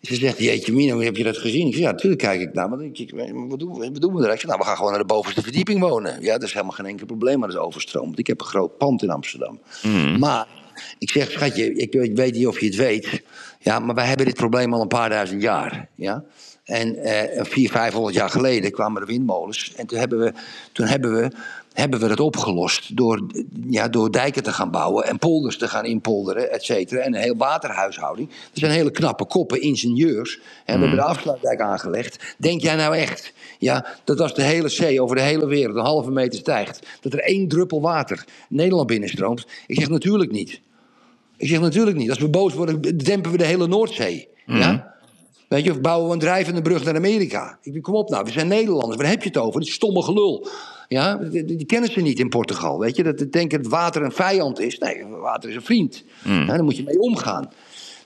Ze 0.00 0.14
zegt, 0.14 0.38
jeetje 0.38 0.72
Mino, 0.72 0.94
hoe 0.94 1.04
heb 1.04 1.16
je 1.16 1.24
dat 1.24 1.36
gezien? 1.36 1.66
Ik 1.66 1.72
zeg, 1.72 1.82
ja, 1.82 1.90
natuurlijk 1.90 2.22
kijk 2.22 2.40
ik 2.40 2.54
naar. 2.54 2.80
Ik, 2.80 3.12
wat 3.48 3.58
doen, 3.58 3.78
we, 3.78 3.90
wat 3.92 4.00
doen 4.00 4.14
we 4.14 4.26
er? 4.26 4.32
Ik 4.32 4.40
zeg, 4.40 4.46
nou, 4.46 4.58
we 4.58 4.64
gaan 4.64 4.76
gewoon 4.76 4.90
naar 4.90 5.00
de 5.00 5.06
bovenste 5.06 5.42
verdieping 5.42 5.80
wonen. 5.80 6.22
Ja, 6.22 6.32
dat 6.32 6.42
is 6.42 6.52
helemaal 6.52 6.74
geen 6.74 6.86
enkel 6.86 7.06
probleem, 7.06 7.38
maar 7.38 7.48
dat 7.48 7.56
is 7.56 7.64
overstroomd. 7.64 8.18
Ik 8.18 8.26
heb 8.26 8.40
een 8.40 8.46
groot 8.46 8.78
pand 8.78 9.02
in 9.02 9.10
Amsterdam. 9.10 9.60
Maar, 10.18 10.46
ik 10.98 11.10
zeg, 11.10 11.30
schatje, 11.30 11.74
ik, 11.74 11.94
ik 11.94 12.16
weet 12.16 12.34
niet 12.34 12.46
of 12.46 12.60
je 12.60 12.66
het 12.66 12.76
weet. 12.76 13.22
Ja, 13.60 13.78
maar 13.78 13.94
wij 13.94 14.06
hebben 14.06 14.26
dit 14.26 14.34
probleem 14.34 14.74
al 14.74 14.80
een 14.80 14.88
paar 14.88 15.08
duizend 15.08 15.42
jaar. 15.42 15.88
Ja? 15.94 16.24
En 16.64 16.96
eh, 16.96 17.44
vier, 17.44 17.70
vijfhonderd 17.70 18.14
jaar 18.14 18.30
geleden 18.30 18.72
kwamen 18.72 19.00
de 19.00 19.12
windmolens. 19.12 19.72
En 19.76 19.86
toen 19.86 19.98
hebben 19.98 20.18
we, 20.18 20.32
toen 20.72 20.86
hebben 20.86 21.14
we, 21.14 21.30
hebben 21.80 22.00
we 22.00 22.08
dat 22.08 22.20
opgelost 22.20 22.96
door, 22.96 23.26
ja, 23.68 23.88
door 23.88 24.12
dijken 24.12 24.42
te 24.42 24.52
gaan 24.52 24.70
bouwen 24.70 25.04
en 25.04 25.18
polders 25.18 25.58
te 25.58 25.68
gaan 25.68 25.84
inpolderen, 25.84 26.52
et 26.52 26.64
cetera. 26.64 27.00
En 27.00 27.14
een 27.14 27.20
heel 27.20 27.36
waterhuishouding. 27.36 28.28
Er 28.28 28.58
zijn 28.58 28.72
hele 28.72 28.90
knappe 28.90 29.26
koppen, 29.26 29.60
ingenieurs. 29.60 30.40
En 30.64 30.74
we 30.74 30.80
hebben 30.86 31.04
de 31.04 31.10
afsluitdijk 31.10 31.60
aangelegd. 31.60 32.34
Denk 32.38 32.60
jij 32.60 32.76
nou 32.76 32.96
echt, 32.96 33.32
ja, 33.58 33.86
dat 34.04 34.20
als 34.20 34.34
de 34.34 34.42
hele 34.42 34.68
zee 34.68 35.02
over 35.02 35.16
de 35.16 35.22
hele 35.22 35.46
wereld 35.46 35.76
een 35.76 35.84
halve 35.84 36.10
meter 36.10 36.38
stijgt, 36.38 36.86
dat 37.00 37.12
er 37.12 37.20
één 37.20 37.48
druppel 37.48 37.80
water 37.80 38.24
Nederland 38.48 38.86
binnenstroomt? 38.86 39.46
Ik 39.66 39.78
zeg 39.78 39.88
natuurlijk 39.88 40.30
niet. 40.30 40.60
Ik 41.36 41.48
zeg 41.48 41.60
natuurlijk 41.60 41.96
niet. 41.96 42.10
Als 42.10 42.18
we 42.18 42.28
boos 42.28 42.54
worden, 42.54 42.98
dempen 42.98 43.30
we 43.30 43.36
de 43.36 43.44
hele 43.44 43.66
Noordzee. 43.66 44.28
Ja? 44.46 44.94
Weet 45.48 45.64
je, 45.64 45.70
of 45.70 45.80
bouwen 45.80 46.06
we 46.08 46.14
een 46.14 46.20
drijvende 46.20 46.62
brug 46.62 46.84
naar 46.84 46.96
Amerika. 46.96 47.58
Ik 47.62 47.72
denk, 47.72 47.84
kom 47.84 47.94
op 47.94 48.08
nou, 48.08 48.24
we 48.24 48.30
zijn 48.30 48.48
Nederlanders. 48.48 48.96
Waar 48.96 49.10
heb 49.10 49.22
je 49.22 49.28
het 49.28 49.38
over? 49.38 49.60
Dit 49.60 49.68
stomme 49.68 50.02
gelul. 50.02 50.48
Ja, 50.88 51.14
die, 51.16 51.64
kennen 51.66 51.92
ze 51.92 52.00
niet 52.00 52.18
in 52.18 52.28
Portugal. 52.28 52.78
Weet 52.78 52.96
je, 52.96 53.02
dat 53.02 53.18
ze 53.18 53.28
denken 53.30 53.62
dat 53.62 53.70
water 53.72 54.02
een 54.02 54.12
vijand 54.12 54.60
is. 54.60 54.78
Nee, 54.78 55.04
water 55.06 55.48
is 55.50 55.54
een 55.56 55.62
vriend. 55.62 56.04
Ja, 56.24 56.44
daar 56.44 56.64
moet 56.64 56.76
je 56.76 56.82
mee 56.82 57.00
omgaan. 57.00 57.50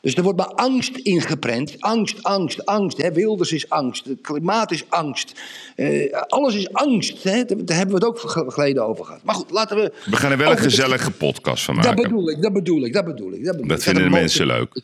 Dus 0.00 0.14
er 0.14 0.22
wordt 0.22 0.38
maar 0.38 0.46
angst 0.54 0.96
ingeprent. 0.96 1.76
Angst, 1.80 2.22
angst, 2.22 2.66
angst. 2.66 3.02
Hè. 3.02 3.12
Wilders 3.12 3.52
is 3.52 3.68
angst. 3.70 4.04
Het 4.04 4.20
klimaat 4.20 4.70
is 4.70 4.84
angst. 4.88 5.40
Eh, 5.76 6.12
alles 6.26 6.54
is 6.54 6.72
angst. 6.72 7.22
Hè. 7.22 7.44
Daar 7.44 7.76
hebben 7.76 7.88
we 7.88 7.94
het 7.94 8.04
ook 8.04 8.18
ge- 8.20 8.44
geleden 8.50 8.86
over 8.86 9.04
gehad. 9.04 9.20
Maar 9.24 9.34
goed, 9.34 9.50
laten 9.50 9.76
we... 9.76 9.92
We 10.10 10.16
gaan 10.16 10.30
er 10.30 10.36
wel 10.38 10.50
een 10.50 10.56
de- 10.56 10.62
gezellige 10.62 11.10
podcast 11.10 11.64
van 11.64 11.74
Dat 11.74 11.84
maken. 11.84 12.02
bedoel 12.02 12.30
ik, 12.30 12.42
dat 12.42 12.52
bedoel 12.52 12.84
ik, 12.84 12.92
dat 12.92 13.04
bedoel 13.04 13.32
ik. 13.32 13.44
Dat, 13.44 13.52
bedoel 13.52 13.62
ik. 13.64 13.68
Dat 13.68 13.82
vinden 13.82 14.02
de 14.04 14.10
mensen 14.10 14.46
leuk. 14.46 14.82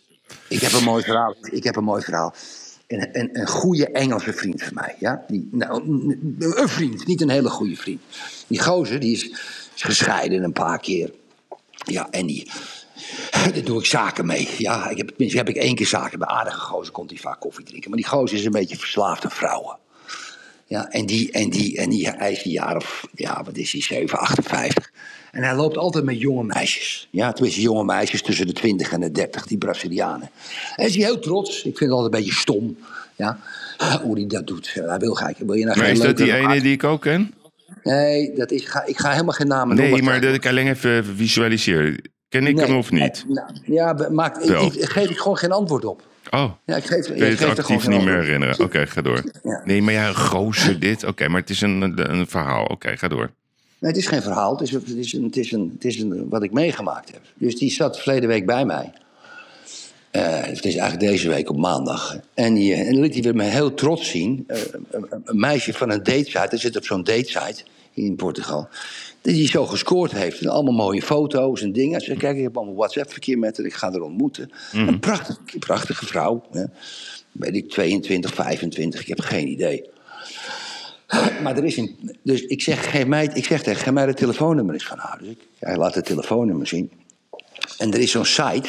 ik 0.48 0.61
heb 0.61 0.72
een 0.72 0.84
mooi 0.84 1.02
verhaal. 1.02 1.34
Ik 1.50 1.64
heb 1.64 1.76
een 1.76 1.84
mooi 1.84 2.02
verhaal. 2.02 2.34
Een, 2.88 3.09
een, 3.18 3.40
een 3.40 3.46
goede 3.46 3.90
Engelse 3.90 4.33
vriend 4.33 4.62
van 4.62 4.74
mij. 4.74 4.94
Ja? 4.98 5.24
Die, 5.27 5.48
nou, 5.51 5.83
een- 6.38 6.68
vriend, 6.68 7.07
niet 7.07 7.20
een 7.20 7.31
hele 7.31 7.48
goede 7.51 7.77
vriend. 7.77 8.01
Die 8.46 8.62
gozer 8.62 9.01
die 9.01 9.12
is, 9.12 9.33
gescheiden 9.74 10.42
een 10.42 10.53
paar 10.53 10.81
keer. 10.81 11.12
Ja, 11.85 12.11
en 12.11 12.27
die, 12.27 12.51
daar 13.31 13.64
doe 13.64 13.79
ik 13.79 13.87
zaken 13.87 14.27
mee. 14.27 14.48
Ja, 14.59 14.88
ik 14.88 14.96
heb, 14.96 15.09
tenminste 15.09 15.38
heb 15.38 15.48
ik 15.48 15.57
één 15.57 15.74
keer 15.74 15.87
zaken. 15.87 16.18
Bij 16.18 16.29
aardige 16.29 16.61
gozer 16.61 16.92
komt 16.92 17.11
hij 17.11 17.18
vaak 17.18 17.40
koffie 17.40 17.64
drinken. 17.64 17.90
Maar 17.90 17.98
die 17.98 18.09
gozer 18.09 18.38
is 18.38 18.44
een 18.44 18.51
beetje 18.51 18.77
verslaafd 18.79 19.24
aan 19.24 19.31
vrouwen. 19.31 19.79
Ja, 20.66 20.90
en 20.90 21.07
die, 21.07 21.33
en 21.33 21.51
die, 21.51 21.79
en 21.79 21.90
die, 21.90 22.11
is 22.16 22.44
een 22.44 22.51
jaar 22.51 22.77
of, 22.77 23.07
ja, 23.14 23.44
wat 23.44 23.57
is 23.57 23.72
hij, 23.72 23.83
7, 23.83 24.18
58. 24.18 24.92
En 25.32 25.42
hij 25.42 25.54
loopt 25.56 25.76
altijd 25.76 26.04
met 26.04 26.20
jonge 26.20 26.44
meisjes. 26.44 27.08
Ja, 27.10 27.32
tenminste 27.32 27.60
jonge 27.60 27.84
meisjes 27.84 28.22
tussen 28.22 28.46
de 28.46 28.52
20 28.52 28.92
en 28.92 29.00
de 29.00 29.10
30, 29.12 29.46
die 29.46 29.58
Brazilianen. 29.58 30.30
En 30.76 30.86
is 30.86 30.94
hij 30.94 31.04
heel 31.04 31.18
trots. 31.18 31.56
Ik 31.56 31.62
vind 31.76 31.80
het 31.80 31.90
altijd 31.90 32.14
een 32.14 32.18
beetje 32.20 32.34
stom. 32.40 32.76
Ja, 33.16 33.38
hoe 34.02 34.14
hij 34.18 34.26
dat 34.26 34.46
doet. 34.46 34.70
Hij 34.74 34.98
wil 34.98 35.12
kijken. 35.14 35.46
Wil 35.46 35.54
je 35.54 35.64
nou 35.64 35.78
Maar 35.78 35.88
is 35.90 36.00
dat 36.00 36.16
die 36.16 36.34
ene 36.36 36.60
die 36.60 36.72
ik 36.72 36.84
ook 36.84 37.00
ken? 37.00 37.34
Nee, 37.82 38.34
dat 38.36 38.50
is, 38.50 38.64
ga, 38.64 38.84
ik 38.86 38.98
ga 38.98 39.10
helemaal 39.10 39.32
geen 39.32 39.46
namen 39.46 39.76
Nee, 39.76 39.88
noemen. 39.88 40.04
maar 40.04 40.20
dat 40.20 40.34
ik 40.34 40.46
alleen 40.46 40.68
even 40.68 41.04
visualiseer. 41.04 42.00
Ken 42.28 42.46
ik 42.46 42.54
Nee, 42.54 42.66
hem 42.66 42.76
of 42.76 42.90
niet? 42.90 43.24
eh, 43.28 43.34
nou, 43.34 43.50
ja, 43.64 43.94
be- 43.94 44.10
maak, 44.10 44.36
ik, 44.36 44.60
ik, 44.74 44.84
geef 44.88 45.10
ik 45.10 45.18
gewoon 45.18 45.36
geen 45.36 45.52
antwoord 45.52 45.84
op. 45.84 46.02
Oh, 46.30 46.52
Ja, 46.64 46.76
ik 46.76 46.84
geef, 46.84 47.06
ik 47.06 47.06
het 47.06 47.16
geef 47.18 47.30
er 47.30 47.36
gewoon 47.38 47.56
actief 47.56 47.88
niet 47.88 48.04
meer 48.04 48.18
herinneren? 48.20 48.60
Oké, 48.60 48.86
ga 48.86 49.02
door. 49.02 49.22
Ja. 49.42 49.62
Nee, 49.64 49.82
maar 49.82 49.92
ja, 49.94 50.12
gozer 50.12 50.80
dit. 50.80 51.04
Oké, 51.04 51.28
maar 51.28 51.40
het 51.40 51.50
is 51.50 51.60
een, 51.60 52.10
een 52.10 52.26
verhaal. 52.26 52.64
Oké, 52.64 52.96
ga 52.96 53.08
door. 53.08 53.30
Nee, 53.78 53.90
het 53.90 54.00
is 54.00 54.06
geen 54.06 54.22
verhaal. 54.22 54.52
Het 54.52 54.60
is, 54.60 54.70
het 54.70 54.88
is, 54.88 55.12
een, 55.12 55.24
het 55.24 55.36
is, 55.36 55.52
een, 55.52 55.70
het 55.74 55.84
is 55.84 56.00
een, 56.00 56.28
wat 56.28 56.42
ik 56.42 56.52
meegemaakt 56.52 57.12
heb. 57.12 57.22
Dus 57.34 57.56
die 57.58 57.70
zat 57.70 57.98
verleden 57.98 58.28
week 58.28 58.46
bij 58.46 58.64
mij. 58.64 58.92
Eh, 60.10 60.42
het 60.42 60.64
is 60.64 60.76
eigenlijk 60.76 61.10
deze 61.10 61.28
week 61.28 61.50
op 61.50 61.56
maandag. 61.56 62.18
En, 62.34 62.54
die, 62.54 62.74
eh, 62.74 62.88
en 62.88 63.00
liet 63.00 63.12
hij 63.12 63.22
weer 63.22 63.34
me 63.34 63.42
heel 63.42 63.74
trots 63.74 64.10
zien. 64.10 64.44
Eh, 64.46 64.60
een, 64.90 65.38
meisje 65.38 65.72
van 65.72 65.90
een 65.90 66.02
datesite. 66.02 66.38
Hij 66.38 66.58
zit 66.58 66.76
op 66.76 66.84
zo'n 66.84 67.04
datesite 67.04 67.62
in 67.92 68.16
Portugal. 68.16 68.68
Die 69.20 69.48
zo 69.48 69.66
gescoord 69.66 70.12
heeft. 70.12 70.40
En 70.40 70.48
allemaal 70.48 70.74
mooie 70.74 71.02
foto's 71.02 71.62
en 71.62 71.72
dingen. 71.72 72.00
Ze 72.00 72.06
zei, 72.06 72.18
kijk, 72.18 72.36
ik 72.36 72.42
heb 72.42 72.56
allemaal 72.56 72.74
WhatsApp-verkeer 72.74 73.38
met 73.38 73.56
haar. 73.56 73.66
Ik 73.66 73.74
ga 73.74 73.90
haar 73.90 74.00
ontmoeten. 74.00 74.50
Een 74.72 74.98
prachtige, 75.00 75.40
prachtige 75.58 76.06
vrouw. 76.06 76.44
Hè. 76.52 76.64
Weet 77.32 77.54
ik, 77.54 77.70
22, 77.70 78.34
25. 78.34 79.00
Ik 79.00 79.08
heb 79.08 79.20
geen 79.20 79.48
idee. 79.48 79.84
Maar 81.42 81.56
er 81.56 81.64
is 81.64 81.76
een. 81.76 82.16
Dus 82.22 82.42
ik 82.42 82.62
zeg, 82.62 82.90
geef 82.90 83.06
mij, 83.06 83.30
ik 83.34 83.44
zeg 83.44 83.62
tegen, 83.62 83.82
geef 83.82 83.92
mij 83.92 84.06
de 84.06 84.14
telefoonnummer 84.14 84.74
eens 84.74 84.86
van 84.86 84.98
haar. 84.98 85.18
Dus 85.18 85.28
ik, 85.28 85.38
hij 85.58 85.76
laat 85.76 85.94
het 85.94 86.04
telefoonnummer 86.04 86.66
zien. 86.66 86.90
En 87.78 87.92
er 87.92 87.98
is 87.98 88.10
zo'n 88.10 88.24
site, 88.24 88.68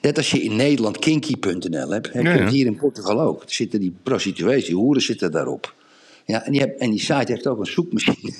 net 0.00 0.16
als 0.16 0.30
je 0.30 0.42
in 0.42 0.56
Nederland 0.56 0.98
kinky.nl 0.98 1.90
hebt, 1.90 2.12
heb 2.12 2.22
je 2.22 2.28
Ja, 2.28 2.34
ja. 2.34 2.42
het 2.42 2.52
hier 2.52 2.66
in 2.66 2.76
Portugal 2.76 3.20
ook. 3.20 3.42
Er 3.42 3.52
zitten 3.52 3.80
die 3.80 3.94
prostituees, 4.02 4.64
die 4.64 4.74
hoeren 4.74 5.02
zitten 5.02 5.32
daarop. 5.32 5.74
Ja, 6.26 6.44
en, 6.44 6.52
die 6.52 6.60
heb, 6.60 6.78
en 6.78 6.90
die 6.90 7.00
site 7.00 7.32
heeft 7.32 7.46
ook 7.46 7.58
een 7.58 7.66
zoekmachine. 7.66 8.32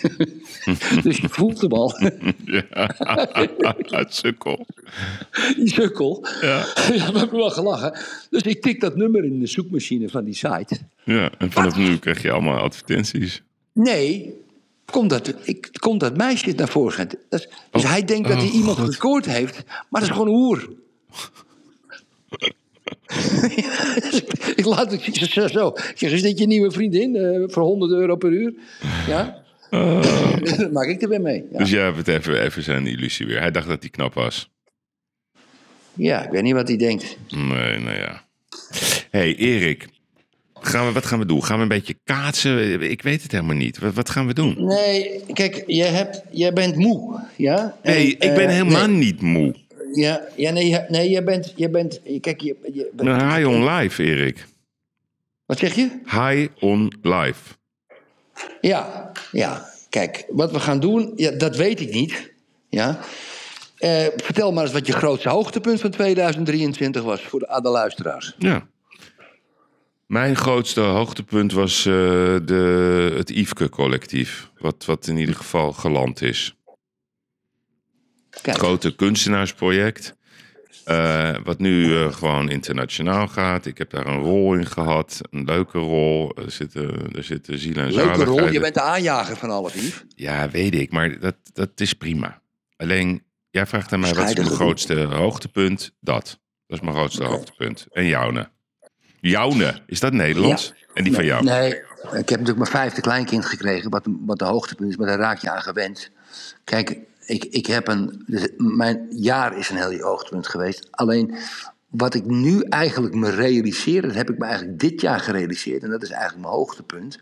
dus 1.03 1.17
je 1.17 1.29
voelt 1.29 1.61
hem 1.61 1.73
al, 1.73 1.99
Ja, 2.45 4.07
sukkel. 4.09 4.67
die 5.57 5.69
sukkel. 5.69 6.27
Ja. 6.41 6.57
ja, 6.95 7.13
we 7.13 7.19
hebben 7.19 7.39
wel 7.39 7.51
gelachen. 7.51 7.99
Dus 8.31 8.43
ik 8.43 8.63
tik 8.63 8.81
dat 8.81 8.97
nummer 8.97 9.25
in 9.25 9.39
de 9.39 9.47
zoekmachine 9.47 10.09
van 10.09 10.25
die 10.25 10.35
site. 10.35 10.79
Ja, 11.05 11.31
en 11.39 11.53
vanaf 11.53 11.77
nu 11.77 11.99
krijg 11.99 12.23
je 12.23 12.31
allemaal 12.31 12.59
advertenties. 12.59 13.43
Nee, 13.73 14.35
komt 14.85 15.11
dat, 15.11 15.35
ik, 15.43 15.69
komt 15.81 16.01
dat 16.01 16.17
meisje 16.17 16.53
naar 16.53 16.69
voren. 16.69 17.09
Dus 17.29 17.49
Oh, 17.73 17.85
hij 17.85 18.05
denkt 18.05 18.29
dat 18.29 18.37
hij 18.37 18.47
oh, 18.47 18.55
iemand 18.55 18.79
gescoord 18.79 19.27
heeft, 19.27 19.65
maar 19.67 20.01
dat 20.01 20.03
is 20.03 20.09
gewoon 20.09 20.27
een 20.27 20.35
hoer. 20.35 20.69
Dus 24.11 24.23
ik, 24.57 24.65
laat 24.65 24.91
het 24.93 25.51
zo. 25.51 25.67
Ik 25.69 25.95
zeg, 25.95 26.13
is 26.13 26.23
dit 26.23 26.39
je 26.39 26.47
nieuwe 26.47 26.71
vriendin 26.71 27.17
eh, 27.17 27.43
voor 27.47 27.63
100 27.63 27.93
euro 27.93 28.17
per 28.17 28.31
uur? 28.31 28.55
Ja? 29.07 29.43
dat 29.71 30.73
maak 30.77 30.87
ik 30.87 31.03
er 31.03 31.09
weer 31.09 31.21
mee. 31.21 31.45
Ja. 31.53 31.59
Dus 31.59 31.71
jij 31.71 31.83
hebt 31.83 31.97
het 31.97 32.09
even, 32.09 32.43
even 32.43 32.63
zijn 32.63 32.87
illusie 32.87 33.27
weer. 33.27 33.41
Hij 33.41 33.51
dacht 33.51 33.69
dat 33.69 33.81
hij 33.81 33.91
knap 33.91 34.15
was. 34.15 34.51
ja, 35.93 36.25
ik 36.25 36.31
weet 36.31 36.43
niet 36.43 36.55
wat 36.55 36.69
hij 36.69 36.77
denkt. 36.77 37.17
Nee, 37.29 37.79
nou 37.79 37.97
ja. 37.97 38.25
hey, 39.11 39.37
Erik. 39.37 39.89
Gaan 40.61 40.87
we, 40.87 40.93
wat 40.93 41.07
gaan 41.07 41.19
we 41.19 41.27
doen? 41.27 41.45
Gaan 41.45 41.57
we 41.57 41.63
een 41.63 41.69
beetje 41.69 41.97
kaatsen? 42.05 42.83
Ik 42.83 43.03
weet 43.03 43.23
het 43.23 43.33
helemaal 43.33 43.57
niet. 43.57 43.79
Wat, 43.79 43.95
wat 43.95 44.11
gaan 44.11 44.27
we 44.27 44.35
doen? 44.35 44.65
Nee, 44.65 45.21
kijk, 45.33 45.63
jij, 45.67 45.89
hebt, 45.89 46.23
jij 46.31 46.53
bent 46.53 46.77
moe. 46.77 47.21
Ja? 47.37 47.77
En, 47.83 47.93
hey, 47.93 48.07
ik 48.07 48.19
ben 48.19 48.47
eh, 48.47 48.53
helemaal 48.53 48.87
nee, 48.87 48.97
niet 48.97 49.21
moe. 49.21 49.55
Ja, 49.97 50.23
ja, 50.37 50.51
nee, 50.51 50.79
nee, 50.89 51.11
jij 51.11 51.25
bent, 51.25 51.53
jij 51.57 51.71
bent, 51.71 52.01
kijk, 52.21 52.41
je, 52.41 52.57
je, 52.73 52.91
Nou, 52.97 53.35
high 53.35 53.49
on 53.49 53.65
life, 53.75 54.03
Erik. 54.03 54.47
wat 55.47 55.59
zeg 55.59 55.75
je? 55.75 56.01
High 56.05 56.47
on 56.61 56.99
life. 57.03 57.55
Ja, 58.61 59.13
ja. 59.33 59.73
Kijk, 59.89 60.25
wat 60.29 60.51
we 60.51 60.61
gaan 60.61 60.81
doen, 60.81 61.13
ja, 61.17 61.31
dat 61.31 61.57
weet 61.57 61.81
ik 61.81 61.93
niet. 61.93 62.33
Ja. 62.69 63.01
Eh, 63.79 64.07
vertel 64.17 64.53
maar 64.53 64.65
eens 64.65 64.73
wat 64.73 64.87
je 64.87 64.93
grootste 64.93 65.29
hoogtepunt 65.29 65.81
van 65.81 65.91
2023 65.91 67.03
was 67.03 67.23
voor 67.23 67.41
de, 67.41 67.61
de 67.63 67.69
luisteraars. 67.69 68.35
Ja. 68.39 68.67
Mijn 70.07 70.37
grootste 70.37 70.81
hoogtepunt 70.81 71.53
was 71.53 71.87
eh, 71.87 71.93
de, 72.45 73.13
het 73.17 73.31
Yveske-collectief. 73.31 74.51
Wat, 74.59 74.85
wat 74.85 75.07
in 75.07 75.17
ieder 75.17 75.35
geval 75.35 75.73
geland 75.73 76.23
is. 76.23 76.55
Kijk, 78.43 78.57
grote 78.57 78.95
kunstenaarsproject. 78.95 80.15
eh, 80.85 81.35
wat 81.45 81.59
nu 81.59 81.97
eh, 81.99 82.13
gewoon 82.13 82.51
internationaal 82.51 83.29
gaat. 83.29 83.67
Ik 83.67 83.79
heb 83.79 83.91
daar 83.91 84.07
een 84.07 84.23
rol 84.23 84.55
in 84.55 84.67
gehad. 84.67 85.21
Een 85.31 85.45
leuke 85.45 85.79
rol. 85.79 86.33
Er 86.37 86.51
zitten, 86.51 87.13
er 87.13 87.25
zitten 87.25 87.59
ziel 87.59 87.75
en 87.77 87.93
leuke 87.93 88.13
rol. 88.13 88.25
zaligheid. 88.25 88.53
Je 88.53 88.61
bent 88.61 88.75
de 88.75 88.81
aanjager 88.81 89.37
van 89.37 89.51
alles, 89.51 89.73
Yves. 89.75 90.05
Ja, 90.15 90.51
weet 90.51 90.75
ik. 90.75 90.91
Maar 90.93 91.21
dat, 91.21 91.35
dat 91.53 91.71
is 91.75 91.93
prima. 91.93 92.41
Alleen, 92.77 93.23
jij 93.51 93.67
vraagt 93.67 93.93
aan 93.93 94.01
mij 94.01 94.15
wat 94.15 94.29
is 94.29 94.35
mijn 94.35 94.47
grootste 94.51 94.95
hoogtepunt? 94.95 95.93
Dat. 96.01 96.39
Dat 96.67 96.79
is 96.79 96.85
mijn 96.85 96.97
grootste 96.97 97.25
hoogtepunt. 97.25 97.87
En 97.93 98.07
jouwne. 98.07 98.49
Jouwne, 99.21 99.81
is 99.87 100.01
dat 100.01 100.13
Nederlands? 100.13 100.73
En 100.95 101.05
die 101.05 101.13
van 101.15 101.25
jou? 101.25 101.45
Nee, 101.45 101.69
ik 101.75 101.83
heb 102.13 102.29
natuurlijk 102.29 102.59
mijn 102.59 102.71
vijfde 102.71 103.01
kleinkind 103.01 103.45
gekregen, 103.47 103.91
wat, 103.91 104.07
wat 104.27 104.39
de 104.39 104.45
hoogtepunt 104.45 104.91
is, 104.91 104.97
maar 104.97 105.07
daar 105.07 105.19
raak 105.19 105.39
je 105.39 105.51
aan 105.51 105.63
gewend. 105.63 106.11
Kijk, 106.65 106.99
ik, 107.27 107.45
ik 107.45 107.67
heb 107.67 107.89
een. 107.89 108.23
dus 108.27 108.49
mijn 108.57 109.07
jaar 109.11 109.59
is 109.59 109.71
een 109.71 109.77
heel 109.77 110.01
hoogtepunt 110.01 110.47
geweest. 110.49 110.89
Alleen 110.91 111.37
wat 111.89 112.15
ik 112.15 112.25
nu 112.25 112.61
eigenlijk 112.61 113.15
me 113.15 113.31
realiseer, 113.31 114.03
dat 114.03 114.15
heb 114.15 114.31
ik 114.31 114.39
me 114.39 114.45
eigenlijk 114.45 114.79
dit 114.79 115.01
jaar 115.01 115.21
gerealiseerd, 115.21 115.83
en 115.83 115.91
dat 115.91 116.03
is 116.03 116.11
eigenlijk 116.11 116.43
mijn 116.43 116.55
hoogtepunt. 116.55 117.19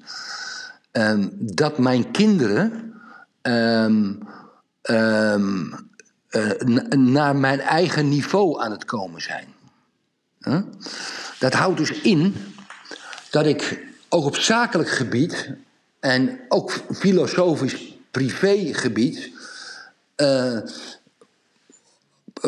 ehm, 0.91 1.29
dat 1.33 1.79
mijn 1.79 2.11
kinderen. 2.11 2.93
ehm, 3.43 4.13
ehm, 4.83 5.73
eh, 6.29 6.51
na- 6.59 6.97
naar 6.97 7.37
mijn 7.37 7.61
eigen 7.61 8.09
niveau 8.09 8.61
aan 8.61 8.71
het 8.71 8.85
komen 8.85 9.21
zijn. 9.23 9.47
Dat 11.39 11.53
houdt 11.53 11.79
dus 11.79 12.01
in 12.01 12.35
dat 13.31 13.47
ik 13.47 13.85
ook 14.09 14.25
op 14.25 14.37
zakelijk 14.37 14.91
gebied 14.91 15.51
en 16.01 16.41
ook 16.49 16.73
filosofisch 16.93 17.97
privégebied 18.11 19.31
eh, 20.23 20.59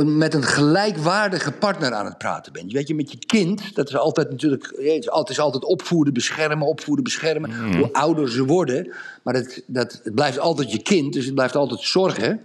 met 0.04 0.34
een 0.34 0.42
gelijkwaardige 0.42 1.52
partner 1.52 1.92
aan 1.92 2.04
het 2.04 2.18
praten 2.18 2.52
ben. 2.52 2.68
Je 2.68 2.74
weet 2.74 2.88
je, 2.88 2.94
met 2.94 3.12
je 3.12 3.18
kind, 3.18 3.74
dat 3.74 3.88
is 3.88 3.96
altijd 3.96 4.30
natuurlijk, 4.30 4.64
het 4.64 5.30
is 5.30 5.38
altijd, 5.38 5.64
opvoeden, 5.64 6.12
beschermen, 6.12 6.66
opvoeden, 6.66 7.04
beschermen. 7.04 7.76
Hoe 7.76 7.92
ouder 7.92 8.30
ze 8.30 8.44
worden, 8.44 8.92
maar 9.22 9.34
het, 9.34 9.62
dat, 9.66 10.00
het 10.04 10.14
blijft 10.14 10.38
altijd 10.38 10.72
je 10.72 10.82
kind, 10.82 11.12
dus 11.12 11.24
het 11.24 11.34
blijft 11.34 11.56
altijd 11.56 11.80
zorgen. 11.80 12.42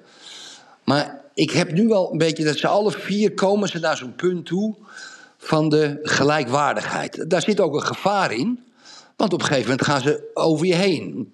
Maar 0.84 1.22
ik 1.34 1.52
heb 1.52 1.72
nu 1.72 1.88
wel 1.88 2.12
een 2.12 2.18
beetje 2.18 2.44
dat 2.44 2.58
ze 2.58 2.68
alle 2.68 2.92
vier 2.92 3.34
komen 3.34 3.70
ze 3.70 3.80
naar 3.80 3.98
zo'n 3.98 4.16
punt 4.16 4.46
toe 4.46 4.76
van 5.38 5.70
de 5.70 6.00
gelijkwaardigheid. 6.04 7.30
Daar 7.30 7.42
zit 7.42 7.60
ook 7.60 7.74
een 7.74 7.86
gevaar 7.86 8.32
in. 8.34 8.64
Want 9.16 9.34
op 9.34 9.40
een 9.40 9.46
gegeven 9.46 9.70
moment 9.70 9.88
gaan 9.88 10.02
ze 10.02 10.32
over 10.34 10.66
je 10.66 10.76
heen. 10.76 11.34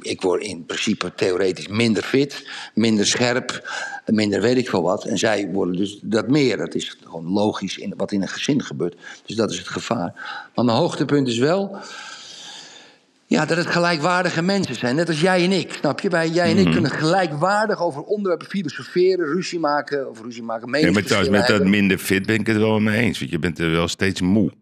Ik 0.00 0.22
word 0.22 0.42
in 0.42 0.66
principe 0.66 1.14
theoretisch 1.14 1.68
minder 1.68 2.02
fit, 2.02 2.48
minder 2.74 3.06
scherp, 3.06 3.70
minder 4.06 4.40
weet 4.40 4.56
ik 4.56 4.68
veel 4.68 4.82
wat. 4.82 5.04
En 5.04 5.18
zij 5.18 5.48
worden 5.52 5.76
dus 5.76 5.98
dat 6.02 6.28
meer. 6.28 6.56
Dat 6.56 6.74
is 6.74 6.96
gewoon 7.04 7.32
logisch 7.32 7.78
in, 7.78 7.94
wat 7.96 8.12
in 8.12 8.22
een 8.22 8.28
gezin 8.28 8.62
gebeurt. 8.62 8.96
Dus 9.26 9.36
dat 9.36 9.50
is 9.50 9.58
het 9.58 9.68
gevaar. 9.68 10.12
Maar 10.54 10.64
mijn 10.64 10.78
hoogtepunt 10.78 11.28
is 11.28 11.38
wel. 11.38 11.76
Ja, 13.26 13.46
dat 13.46 13.56
het 13.56 13.66
gelijkwaardige 13.66 14.42
mensen 14.42 14.74
zijn. 14.74 14.96
Net 14.96 15.08
als 15.08 15.20
jij 15.20 15.44
en 15.44 15.52
ik, 15.52 15.72
snap 15.72 16.00
je? 16.00 16.08
Wij, 16.08 16.28
jij 16.28 16.50
en 16.50 16.58
ik 16.58 16.70
kunnen 16.70 16.90
gelijkwaardig 16.90 17.82
over 17.82 18.02
onderwerpen 18.02 18.46
filosoferen, 18.46 19.26
ruzie 19.26 19.58
maken. 19.58 20.10
Of 20.10 20.22
ruzie 20.22 20.42
maken, 20.42 20.66
Ja, 20.66 20.70
maar 20.70 20.80
meningsverschillen 20.80 21.30
met 21.30 21.46
dat 21.46 21.64
minder 21.64 21.98
fit 21.98 22.26
ben 22.26 22.40
ik 22.40 22.46
het 22.46 22.56
wel 22.56 22.80
mee 22.80 23.00
eens. 23.00 23.18
Want 23.18 23.30
je 23.30 23.38
bent 23.38 23.58
er 23.58 23.70
wel 23.70 23.88
steeds 23.88 24.20
moe. 24.20 24.52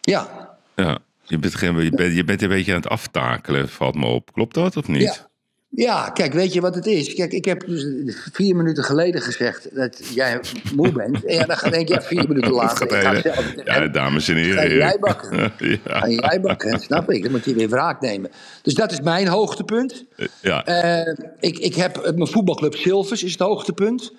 Ja, 0.00 0.56
Ja. 0.76 0.98
Je 1.28 1.38
bent, 1.38 1.54
geen- 1.54 1.82
je, 1.84 1.90
bent, 1.90 2.14
je 2.14 2.24
bent 2.24 2.42
een 2.42 2.48
beetje 2.48 2.72
aan 2.72 2.80
het 2.80 2.88
aftakelen, 2.88 3.68
valt 3.68 3.94
me 3.94 4.06
op. 4.06 4.32
Klopt 4.32 4.54
dat 4.54 4.76
of 4.76 4.88
niet? 4.88 5.02
Ja. 5.02 5.26
Ja, 5.70 6.10
kijk, 6.10 6.32
weet 6.32 6.52
je 6.52 6.60
wat 6.60 6.74
het 6.74 6.86
is? 6.86 7.14
Kijk, 7.14 7.32
ik 7.32 7.44
heb 7.44 7.66
dus 7.66 7.86
vier 8.32 8.56
minuten 8.56 8.84
geleden 8.84 9.20
gezegd 9.22 9.74
dat 9.76 10.14
jij 10.14 10.40
moe 10.74 10.92
bent. 10.92 11.24
En 11.24 11.34
ja, 11.34 11.44
dan 11.44 11.70
denk 11.70 11.88
je, 11.88 11.94
ja, 11.94 12.02
vier 12.02 12.28
minuten 12.28 12.52
later. 12.52 12.82
Ik 12.86 12.92
ga 12.92 13.08
hele- 13.10 13.20
zelf, 13.20 13.54
ja, 13.64 13.86
dames 13.88 14.28
en 14.28 14.36
heren. 14.36 14.54
Ga 14.62 14.66
jij 14.66 14.96
bakken? 15.00 15.38
ja. 15.84 15.98
Ga 15.98 16.08
jij 16.08 16.40
bakken, 16.40 16.80
snap 16.80 17.10
ik. 17.10 17.22
Dan 17.22 17.30
moet 17.32 17.44
je 17.44 17.54
weer 17.54 17.68
wraak 17.68 18.00
nemen. 18.00 18.30
Dus 18.62 18.74
dat 18.74 18.92
is 18.92 19.00
mijn 19.00 19.26
hoogtepunt. 19.28 20.04
ja. 20.42 20.64
Eh, 20.64 21.14
ik, 21.40 21.58
ik 21.58 21.74
heb 21.74 21.96
eh, 21.96 22.12
mijn 22.14 22.28
voetbalclub 22.28 22.74
Silvers 22.74 23.22
is 23.22 23.32
het 23.32 23.40
hoogtepunt. 23.40 24.12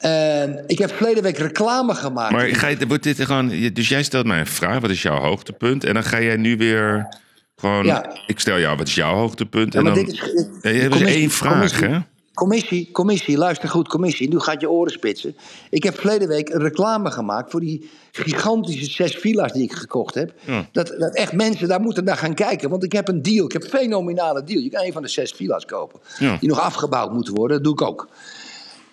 Eh, 0.00 0.42
ik 0.66 0.78
heb 0.78 0.92
verleden 0.92 1.22
week 1.22 1.38
reclame 1.38 1.94
gemaakt. 1.94 2.32
Maar 2.32 2.46
ga 2.48 2.66
je, 2.66 2.86
wordt 2.86 3.02
dit 3.02 3.20
gewoon, 3.24 3.48
dus 3.72 3.88
jij 3.88 4.02
stelt 4.02 4.26
mij 4.26 4.38
een 4.40 4.46
vraag, 4.46 4.80
wat 4.80 4.90
is 4.90 5.02
jouw 5.02 5.20
hoogtepunt? 5.20 5.84
En 5.84 5.94
dan 5.94 6.04
ga 6.04 6.20
jij 6.20 6.36
nu 6.36 6.56
weer 6.56 7.08
gewoon, 7.56 7.84
Ja. 7.84 8.16
ik 8.26 8.40
stel 8.40 8.58
jou, 8.58 8.76
wat 8.76 8.86
is 8.88 8.94
jouw 8.94 9.14
hoogtepunt? 9.14 9.74
En 9.74 9.84
dan, 9.84 9.94
dit 9.94 10.08
is, 10.12 10.18
Ja, 10.62 10.70
je 10.70 10.80
hebt 10.80 10.92
dus 10.98 11.02
één 11.02 11.30
vraag, 11.30 11.52
commissie- 11.52 11.86
hè? 11.86 11.98
Commissie, 12.34 12.88
commissie, 12.92 13.36
luister 13.38 13.68
goed, 13.68 13.88
commissie. 13.88 14.28
Nu 14.28 14.38
gaat 14.38 14.60
je 14.60 14.70
oren 14.70 14.92
spitsen. 14.92 15.36
Ik 15.70 15.82
heb 15.82 15.94
verleden 15.98 16.28
week 16.28 16.48
een 16.48 16.60
reclame 16.62 17.10
gemaakt 17.10 17.50
voor 17.50 17.60
die 17.60 17.90
gigantische 18.12 18.90
zes 18.90 19.14
villa's 19.16 19.52
die 19.52 19.62
ik 19.62 19.72
gekocht 19.72 20.14
heb. 20.14 20.32
Ja. 20.44 20.68
Dat, 20.72 20.94
dat 20.98 21.14
echt 21.14 21.32
mensen 21.32 21.68
daar 21.68 21.80
moeten 21.80 22.04
naar 22.04 22.16
gaan 22.16 22.34
kijken. 22.34 22.70
Want 22.70 22.84
ik 22.84 22.92
heb 22.92 23.08
een 23.08 23.22
deal, 23.22 23.44
ik 23.44 23.52
heb 23.52 23.62
een 23.62 23.68
fenomenale 23.68 24.44
deal. 24.44 24.60
Je 24.62 24.70
kan 24.70 24.84
een 24.84 24.92
van 24.92 25.02
de 25.02 25.08
zes 25.08 25.32
villa's 25.32 25.64
kopen. 25.64 26.00
Die 26.40 26.48
nog 26.48 26.60
afgebouwd 26.60 27.12
moeten 27.12 27.34
worden, 27.34 27.56
dat 27.56 27.64
doe 27.64 27.72
ik 27.72 27.82
ook. 27.92 28.08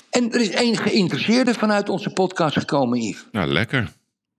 En 0.10 0.32
er 0.34 0.41
is 0.41 0.50
één 0.50 0.78
geïnteresseerde 0.78 1.54
vanuit 1.54 1.89
onze 1.89 2.10
podcast 2.10 2.58
gekomen, 2.58 3.02
Yves. 3.02 3.26
Nou, 3.32 3.48
lekker. 3.48 3.91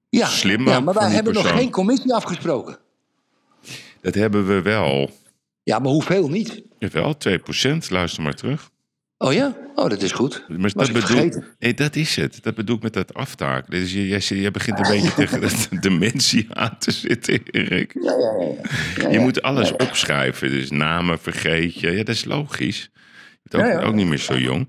Ja, 0.09 0.27
Slim 0.27 0.69
ja 0.69 0.81
maar 0.81 0.95
wij 0.95 1.11
hebben 1.11 1.35
nog 1.35 1.49
geen 1.49 1.71
commissie 1.71 2.15
afgesproken. 2.15 2.79
Dat 4.01 4.15
hebben 4.15 4.47
we 4.47 4.63
wel. 4.63 5.11
Ja, 5.63 5.79
maar 5.79 5.91
hoeveel 5.91 6.29
niet? 6.29 6.63
Jawel, 6.79 7.17
2%, 7.29 7.89
luister 7.89 8.23
maar 8.23 8.35
terug. 8.35 8.71
Oh 9.19 9.33
ja? 9.33 9.57
Oh, 9.75 9.89
dat 9.89 10.03
is 10.03 10.13
goed. 10.13 10.45
Maar 10.49 10.71
Was 10.75 10.91
dat 10.91 10.93
bedoel, 10.93 11.43
nee, 11.59 11.75
dat 11.75 11.97
is 11.97 12.17
het. 12.17 12.39
Dat 12.43 12.55
bedoel 12.55 12.77
ik 12.77 12.83
met 12.83 12.93
dat 12.93 13.15
aftaken. 13.15 13.71
Dus 13.71 13.93
je, 13.93 14.09
je, 14.09 14.41
je 14.41 14.51
begint 14.51 14.79
een 14.79 14.91
beetje 14.91 15.15
tegen 15.15 15.41
de 15.41 15.79
dementie 15.89 16.47
aan 16.51 16.79
te 16.79 16.91
zitten, 16.91 17.41
Erik. 17.51 17.97
Ja, 18.03 18.13
ja, 18.13 18.55
ja. 18.97 19.09
Je 19.09 19.19
moet 19.19 19.43
alles 19.43 19.73
opschrijven. 19.73 20.51
Dus 20.51 20.71
namen 20.71 21.19
vergeet 21.19 21.81
je. 21.81 21.91
Ja, 21.91 21.97
dat 21.97 22.15
is 22.15 22.25
logisch. 22.25 22.91
Ook, 23.55 23.61
Ja, 23.61 23.67
ja. 23.71 23.83
ook 23.83 23.95
niet 23.95 24.07
meer 24.07 24.19
zo 24.19 24.39
jong. 24.39 24.69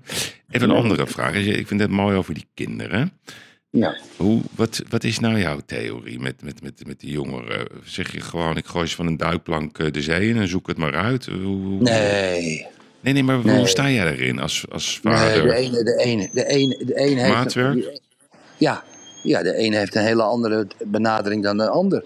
Even 0.50 0.70
een 0.70 0.76
andere 0.76 1.06
vraag. 1.06 1.34
Ik 1.34 1.66
vind 1.66 1.80
het 1.80 1.90
mooi 1.90 2.16
over 2.16 2.34
die 2.34 2.46
kinderen. 2.54 3.12
Ja. 3.70 3.96
Hoe, 4.16 4.40
wat, 4.56 4.82
wat 4.88 5.04
is 5.04 5.18
nou 5.18 5.38
jouw 5.38 5.60
theorie 5.66 6.18
met, 6.18 6.42
met, 6.42 6.62
met, 6.62 6.86
met 6.86 7.00
die 7.00 7.10
jongeren? 7.10 7.66
Zeg 7.84 8.12
je 8.12 8.20
gewoon, 8.20 8.56
ik 8.56 8.66
gooi 8.66 8.86
ze 8.86 8.94
van 8.96 9.06
een 9.06 9.16
duikplank 9.16 9.78
eh, 9.78 9.90
de 9.92 10.02
zee 10.02 10.28
in 10.28 10.36
en 10.36 10.48
zoek 10.48 10.66
het 10.66 10.76
maar 10.76 10.94
uit? 10.94 11.26
Hoe, 11.26 11.82
Nee. 11.82 12.66
nee, 13.00 13.12
nee, 13.12 13.22
maar 13.22 13.44
Nee. 13.44 13.56
hoe 13.56 13.66
sta 13.66 13.90
jij 13.90 14.04
daarin 14.04 14.38
als, 14.40 14.64
als 14.70 15.00
Nee, 15.02 15.14
vader? 15.14 15.42
de 15.42 15.54
ene, 15.54 15.82
de 15.84 15.96
ene, 15.96 16.28
de 16.32 16.46
ene, 16.46 16.84
de 16.84 16.94
ene 16.96 17.20
heeft. 17.20 17.34
Maatwerk? 17.34 17.74
die- 17.74 18.00
ja, 18.58 18.84
ja, 19.22 19.42
de 19.42 19.54
ene 19.54 19.76
heeft 19.76 19.94
een 19.94 20.04
hele 20.04 20.22
andere 20.22 20.66
benadering 20.86 21.42
dan 21.42 21.56
de 21.56 21.68
ander. 21.68 22.04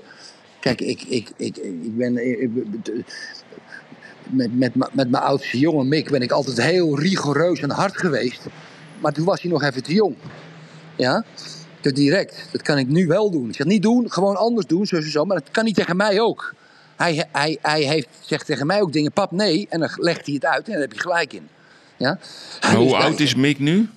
Kijk, 0.61 0.81
ik, 0.81 1.03
ik, 1.03 1.31
ik, 1.37 1.57
ik 1.57 1.97
ben. 1.97 2.31
ik- 2.31 2.51
met, 4.25 4.59
met, 4.59 4.75
met 4.75 5.11
mijn 5.11 5.23
oudste 5.23 5.59
jongen 5.59 5.89
Mick 5.89 6.11
ben 6.11 6.23
ik 6.23 6.31
altijd 6.31 6.63
heel 6.63 6.99
rigoureus 6.99 7.61
en 7.61 7.71
hard 7.71 7.97
geweest. 7.97 8.47
Maar 9.01 9.13
toen 9.13 9.25
was 9.25 9.43
hij 9.43 9.51
nog 9.51 9.63
even 9.63 9.83
te 9.83 9.93
jong. 9.95 10.15
Ja? 10.97 11.25
Dus 11.81 11.93
direct. 11.93 12.49
Dat 12.53 12.63
kan 12.63 12.79
ik 12.79 12.89
nu 12.89 13.07
wel 13.07 13.31
doen. 13.31 13.49
Ik 13.49 13.55
zeg 13.55 13.67
niet 13.67 13.83
doen, 13.83 14.11
gewoon 14.13 14.37
anders 14.37 14.67
doen, 14.67 14.87
zo, 14.87 15.01
zo, 15.01 15.09
zo. 15.09 15.25
Maar 15.25 15.39
dat 15.39 15.51
kan 15.51 15.65
hij 15.65 15.73
tegen 15.73 15.97
mij 15.97 16.21
ook. 16.21 16.55
Hij, 16.97 17.29
hij, 17.33 17.59
hij 17.63 17.83
heeft, 17.83 18.09
zegt 18.21 18.47
tegen 18.47 18.67
mij 18.67 18.81
ook 18.81 18.93
dingen, 18.93 19.13
pap, 19.13 19.31
nee. 19.31 19.67
En 19.71 19.81
dan 19.81 19.91
legt 19.95 20.27
hij 20.27 20.35
het 20.35 20.45
uit 20.45 20.67
en 20.67 20.73
daar 20.73 20.81
heb 20.81 20.93
je 20.93 21.01
gelijk 21.01 21.33
in. 21.33 21.49
Ja? 21.97 22.19
Maar 22.61 22.75
hoe 22.75 22.97
oud 22.97 23.21
is 23.21 23.35
Mick 23.35 23.59
nu? 23.59 23.89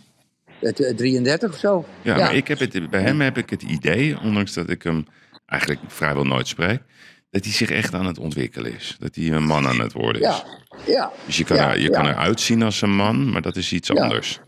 het, 0.59 0.79
eh, 0.79 0.95
33 0.95 1.49
of 1.49 1.57
zo. 1.57 1.85
Ja, 2.01 2.17
maar 2.17 2.35
ik 2.35 2.47
heb 2.47 2.59
het, 2.59 2.89
bij 2.89 3.01
hem 3.01 3.21
heb 3.21 3.37
ik 3.37 3.49
het 3.49 3.61
idee, 3.61 4.19
ondanks 4.19 4.53
dat 4.53 4.69
ik 4.69 4.83
hem 4.83 5.05
eigenlijk 5.45 5.81
vrijwel 5.87 6.23
nooit 6.23 6.47
spreek, 6.47 6.81
dat 7.29 7.43
hij 7.43 7.53
zich 7.53 7.69
echt 7.69 7.93
aan 7.93 8.05
het 8.05 8.19
ontwikkelen 8.19 8.73
is. 8.75 8.95
Dat 8.99 9.15
hij 9.15 9.31
een 9.31 9.43
man 9.43 9.67
aan 9.67 9.79
het 9.79 9.93
worden 9.93 10.21
is. 10.21 10.27
Ja, 10.27 10.43
ja. 10.85 11.11
Dus 11.25 11.37
je 11.37 11.43
kan, 11.43 11.57
ja, 11.57 11.69
er, 11.71 11.79
je 11.79 11.89
kan 11.89 12.05
eruit 12.07 12.39
zien 12.41 12.63
als 12.63 12.81
een 12.81 12.95
man, 12.95 13.31
maar 13.31 13.41
dat 13.41 13.55
is 13.55 13.71
iets 13.73 13.87
Ja. 13.87 14.01
anders. 14.01 14.39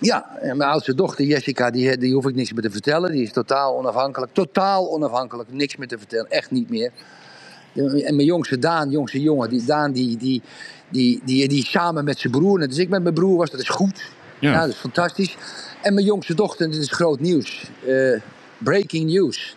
Ja, 0.00 0.38
en 0.40 0.56
mijn 0.56 0.70
oudste 0.70 0.94
dochter 0.94 1.24
Jessica, 1.24 1.70
die, 1.70 1.96
die 1.96 2.14
hoef 2.14 2.26
ik 2.26 2.34
niks 2.34 2.52
meer 2.52 2.62
te 2.62 2.70
vertellen. 2.70 3.12
Die 3.12 3.22
is 3.22 3.32
totaal 3.32 3.76
onafhankelijk. 3.76 4.34
Totaal 4.34 4.90
onafhankelijk. 4.92 5.52
Niks 5.52 5.76
meer 5.76 5.88
te 5.88 5.98
vertellen. 5.98 6.30
Echt 6.30 6.50
niet 6.50 6.70
meer. 6.70 6.92
En 7.74 8.16
mijn 8.16 8.24
jongste 8.24 8.58
Daan, 8.58 8.90
jongste 8.90 9.20
jongen, 9.20 9.48
die 9.50 9.64
Daan, 9.64 9.92
die, 9.92 10.16
die, 10.16 10.42
die, 10.88 11.20
die, 11.24 11.48
die, 11.48 11.64
samen 11.64 12.04
met 12.04 12.18
zijn 12.18 12.32
broer. 12.32 12.66
Als 12.66 12.78
ik 12.78 12.88
met 12.88 13.02
mijn 13.02 13.14
broer 13.14 13.36
was, 13.36 13.50
dat 13.50 13.60
is 13.60 13.68
goed. 13.68 14.10
Ja. 14.38 14.52
Ja, 14.52 14.60
dat 14.60 14.68
is 14.68 14.76
fantastisch. 14.76 15.36
En 15.82 15.94
mijn 15.94 16.06
jongste 16.06 16.34
dochter, 16.34 16.70
dit 16.70 16.80
is 16.80 16.90
groot 16.90 17.20
nieuws. 17.20 17.70
eh, 17.86 18.20
breaking 18.58 19.10
news. 19.10 19.56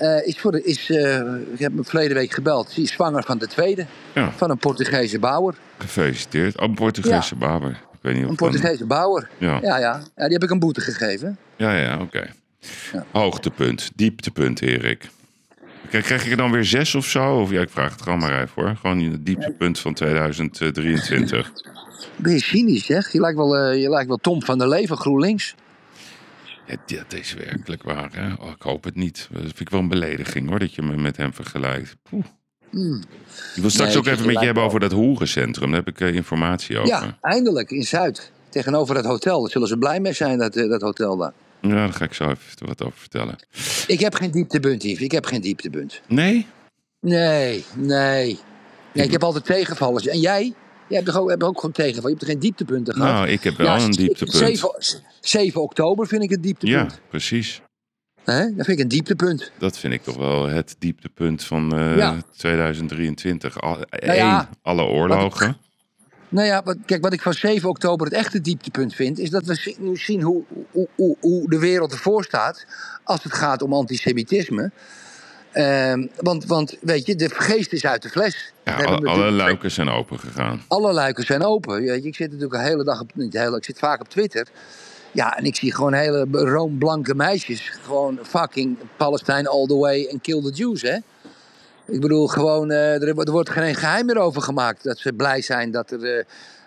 Eh, 0.00 0.26
is 0.26 0.38
voor 0.38 0.52
de, 0.52 0.62
is, 0.62 0.90
eh, 0.90 1.16
ik 1.52 1.58
heb 1.58 1.72
me 1.72 1.84
verleden 1.84 2.16
week 2.16 2.32
gebeld. 2.32 2.70
Ze 2.70 2.82
is 2.82 2.92
zwanger 2.92 3.22
van 3.22 3.38
de 3.38 3.46
tweede. 3.46 3.86
Ja. 4.14 4.32
Van 4.36 4.50
een 4.50 4.58
Portugese 4.58 5.18
bouwer. 5.18 5.54
Gefeliciteerd. 5.78 6.58
Oh, 6.60 6.68
een 6.68 6.74
Portugese 6.74 7.34
baber. 7.34 7.70
Ik 7.70 7.98
weet 8.00 8.14
niet 8.14 8.24
of 8.24 8.30
Een 8.30 8.36
dan- 8.36 8.48
Portugese 8.50 8.86
bouwer. 8.86 9.28
Ja. 9.38 9.58
Ja, 9.62 9.78
ja. 9.78 10.02
ja 10.16 10.24
die 10.24 10.32
heb 10.32 10.42
ik 10.42 10.50
een 10.50 10.58
boete 10.58 10.80
gegeven. 10.80 11.38
Ja, 11.56 11.76
ja, 11.76 11.98
oké. 12.00 12.26
Ja. 12.92 13.04
Hoogtepunt, 13.10 13.90
dieptepunt, 13.94 14.62
Erik. 14.62 15.08
Krijg, 15.88 16.04
krijg 16.04 16.24
ik 16.24 16.30
er 16.30 16.36
dan 16.36 16.50
weer 16.50 16.64
zes 16.64 16.94
of 16.94 17.04
zo? 17.06 17.40
Of 17.40 17.50
ja, 17.50 17.60
ik 17.60 17.70
vraag 17.70 17.92
het 17.92 18.02
gewoon 18.02 18.18
maar 18.18 18.42
even 18.42 18.62
hoor. 18.62 18.76
Gewoon 18.80 18.98
het 19.12 19.26
dieptepunt 19.26 19.78
van 19.78 19.94
2023. 19.94 21.52
Ben 22.16 22.32
je 22.32 22.40
cynisch, 22.42 22.84
zeg? 22.86 23.12
Je 23.12 23.20
lijkt 23.20 23.36
wel, 23.36 23.56
eh, 23.56 23.80
je 23.82 23.88
lijkt 23.90 24.08
wel 24.08 24.16
Tom 24.16 24.42
van 24.42 24.58
der 24.58 24.68
Leven, 24.68 24.96
GroenLinks. 24.96 25.54
Dat 26.86 27.12
is 27.12 27.34
werkelijk 27.34 27.82
waar. 27.82 28.10
Hè? 28.12 28.32
Oh, 28.32 28.50
ik 28.50 28.62
hoop 28.62 28.84
het 28.84 28.94
niet. 28.94 29.28
Dat 29.32 29.42
vind 29.42 29.60
ik 29.60 29.70
wel 29.70 29.80
een 29.80 29.88
belediging 29.88 30.48
hoor, 30.48 30.58
dat 30.58 30.74
je 30.74 30.82
me 30.82 30.96
met 30.96 31.16
hem 31.16 31.34
vergelijkt. 31.34 31.96
Poeh. 32.02 32.24
Ik 32.70 33.62
wil 33.62 33.70
straks 33.70 33.74
Hmm. 33.74 33.86
Nee, 33.86 33.96
ook 33.96 34.06
even 34.06 34.26
met 34.26 34.38
je 34.38 34.44
hebben 34.44 34.62
over 34.62 34.80
dat 34.80 34.92
hoerencentrum. 34.92 35.70
Daar 35.70 35.82
heb 35.84 35.88
ik 35.88 36.00
eh, 36.00 36.14
informatie 36.14 36.78
over. 36.78 36.88
Ja, 36.88 37.18
eindelijk, 37.20 37.70
in 37.70 37.82
Zuid. 37.82 38.32
Tegenover 38.48 38.96
het 38.96 39.04
hotel. 39.04 39.40
Daar 39.40 39.50
zullen 39.50 39.68
ze 39.68 39.78
blij 39.78 40.00
mee 40.00 40.12
zijn, 40.12 40.38
dat, 40.38 40.56
eh, 40.56 40.68
dat 40.68 40.80
hotel 40.80 41.16
daar. 41.16 41.32
Ja, 41.60 41.68
daar 41.68 41.92
ga 41.92 42.04
ik 42.04 42.14
zo 42.14 42.24
even 42.24 42.66
wat 42.66 42.82
over 42.82 42.98
vertellen. 42.98 43.36
Ik 43.86 44.00
heb 44.00 44.14
geen 44.14 44.30
dieptepunt, 44.30 44.82
Yves. 44.82 45.00
Ik 45.00 45.12
heb 45.12 45.26
geen 45.26 45.40
dieptepunt. 45.40 46.00
Nee? 46.06 46.46
Nee, 47.00 47.64
nee. 47.74 48.38
nee 48.94 49.04
ik 49.04 49.12
heb 49.12 49.22
altijd 49.22 49.44
tegenvallers. 49.44 50.06
En 50.06 50.20
jij? 50.20 50.54
Jij 50.90 50.98
hebt 50.98 51.10
toch 51.10 51.20
ook, 51.22 51.28
hebt 51.28 51.42
ook 51.42 51.56
gewoon 51.56 51.72
tegenvallen? 51.72 52.10
Je 52.10 52.16
hebt 52.16 52.22
er 52.22 52.28
geen 52.30 52.40
dieptepunten 52.40 52.94
gehad? 52.94 53.12
Nou, 53.12 53.28
ik 53.28 53.42
heb 53.42 53.56
wel 53.56 53.74
een 53.80 53.90
dieptepunt. 53.90 54.36
7, 54.36 54.70
7 55.20 55.62
oktober 55.62 56.06
vind 56.06 56.22
ik 56.22 56.30
het 56.30 56.38
Ja, 56.38 56.44
dieptepunt. 56.46 57.00
precies. 57.08 57.62
Hè? 58.24 58.40
Dat 58.54 58.66
vind 58.66 58.68
ik 58.68 58.78
een 58.78 58.88
dieptepunt. 58.88 59.52
Dat 59.58 59.78
vind 59.78 59.92
ik 59.92 60.02
toch 60.02 60.16
wel 60.16 60.48
het 60.48 60.76
dieptepunt 60.78 61.44
van 61.44 61.76
eh, 61.76 61.96
Ja. 61.96 62.16
2023. 62.36 63.60
Al, 63.60 63.74
Nou 63.74 63.86
ja, 64.14 64.38
één, 64.38 64.48
alle 64.62 64.82
oorlogen. 64.82 65.56
Nou 66.28 66.46
ja, 66.46 66.62
wat, 66.62 66.76
kijk, 66.86 67.02
wat 67.02 67.12
ik 67.12 67.20
van 67.22 67.34
7 67.34 67.68
oktober 67.68 68.06
het 68.06 68.14
echte 68.16 68.40
dieptepunt 68.40 68.94
vind, 68.94 69.18
is 69.18 69.30
dat 69.30 69.44
we 69.44 69.74
nu 69.78 69.96
zien 69.96 70.22
hoe, 70.22 70.42
hoe, 70.70 70.88
hoe, 70.94 71.16
hoe 71.20 71.48
de 71.50 71.58
wereld 71.58 71.92
ervoor 71.92 72.24
staat 72.24 72.66
als 73.04 73.22
het 73.22 73.32
gaat 73.34 73.62
om 73.62 73.72
antisemitisme. 73.72 74.70
Ehm, 75.52 76.06
want, 76.16 76.46
want 76.46 76.76
weet 76.80 77.06
je, 77.06 77.14
de 77.14 77.28
geest 77.28 77.72
is 77.72 77.86
uit 77.86 78.02
de 78.02 78.08
fles. 78.08 78.52
Ja, 78.64 78.84
alle, 78.84 79.08
alle 79.08 79.30
luiken 79.30 79.70
zijn 79.70 79.88
open 79.88 80.18
gegaan. 80.18 80.62
alle 80.68 80.92
luiken 80.92 81.24
zijn 81.24 81.44
open. 81.44 81.82
Je, 81.82 82.02
ik 82.02 82.14
zit 82.14 82.32
natuurlijk 82.32 82.62
de 82.62 82.68
hele 82.68 82.84
dag 82.84 83.00
op, 83.00 83.10
niet 83.14 83.32
de 83.32 83.38
hele, 83.38 83.56
ik 83.56 83.64
zit 83.64 83.78
vaak 83.78 84.00
op 84.00 84.08
Twitter. 84.08 84.46
Ja, 85.12 85.36
en 85.36 85.44
ik 85.44 85.56
zie 85.56 85.74
gewoon 85.74 85.92
hele 85.92 86.26
roomblanke 86.30 87.14
meisjes. 87.14 87.72
Gewoon 87.82 88.18
fucking 88.22 88.76
Palestine 88.96 89.48
all 89.48 89.66
the 89.66 89.76
way 89.76 90.04
en 90.04 90.20
kill 90.20 90.42
the 90.42 90.50
Jews, 90.50 90.82
hè? 90.82 90.96
Ik 91.86 92.00
bedoel, 92.00 92.26
gewoon, 92.26 92.70
eh, 92.70 93.02
er, 93.02 93.18
er 93.18 93.30
wordt 93.30 93.50
geen 93.50 93.74
geheim 93.74 94.06
meer 94.06 94.18
over 94.18 94.42
gemaakt. 94.42 94.84
Dat 94.84 94.98
ze 94.98 95.12
blij 95.12 95.42
zijn 95.42 95.70
dat 95.70 95.90
er, 95.90 96.18
eh, 96.18 96.24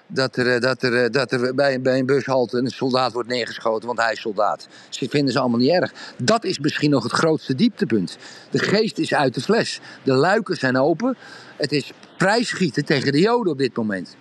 dat 0.07 0.35
er, 0.35 0.53
eh, 0.53 0.61
dat 0.61 0.83
er, 0.83 1.03
eh, 1.03 1.09
dat 1.11 1.31
er 1.31 1.55
bij, 1.55 1.81
bij 1.81 1.99
een 1.99 2.05
bushalte 2.05 2.57
een 2.57 2.69
soldaat 2.69 3.13
wordt 3.13 3.29
neergeschoten, 3.29 3.87
want 3.87 3.99
hij 3.99 4.11
is 4.11 4.21
soldaat. 4.21 4.67
Ze 4.89 5.09
vinden 5.09 5.33
ze 5.33 5.39
allemaal 5.39 5.59
niet 5.59 5.71
erg. 5.71 5.93
Dat 6.17 6.43
is 6.43 6.59
misschien 6.59 6.89
nog 6.89 7.03
het 7.03 7.11
grootste 7.11 7.55
dieptepunt. 7.55 8.17
De 8.49 8.59
geest 8.59 8.97
is 8.97 9.13
uit 9.13 9.33
de 9.33 9.41
fles. 9.41 9.79
De 10.03 10.13
luiken 10.13 10.55
zijn 10.55 10.77
open. 10.77 11.17
Het 11.57 11.71
is 11.71 11.91
prijsschieten 12.17 12.85
tegen 12.85 13.11
de 13.11 13.19
Joden 13.19 13.51
op 13.51 13.57
dit 13.57 13.75
moment. 13.75 14.15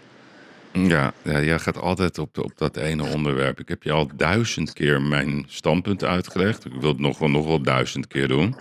Ja, 0.73 1.13
ja, 1.23 1.41
jij 1.41 1.59
gaat 1.59 1.81
altijd 1.81 2.19
op, 2.19 2.39
op 2.39 2.53
dat 2.59 2.77
ene 2.77 3.05
onderwerp. 3.05 3.61
Ik 3.61 3.69
heb 3.69 3.83
je 3.83 3.93
al 3.93 4.09
duizend 4.17 4.73
keer 4.73 5.03
mijn 5.03 5.45
standpunt 5.49 6.05
uitgelegd. 6.05 6.65
Ik 6.65 6.73
wil 6.81 6.89
het 6.89 6.99
nog 6.99 7.19
wel, 7.19 7.29
nog 7.29 7.47
wel 7.47 7.63
duizend 7.63 8.07
keer 8.07 8.29
doen. 8.29 8.57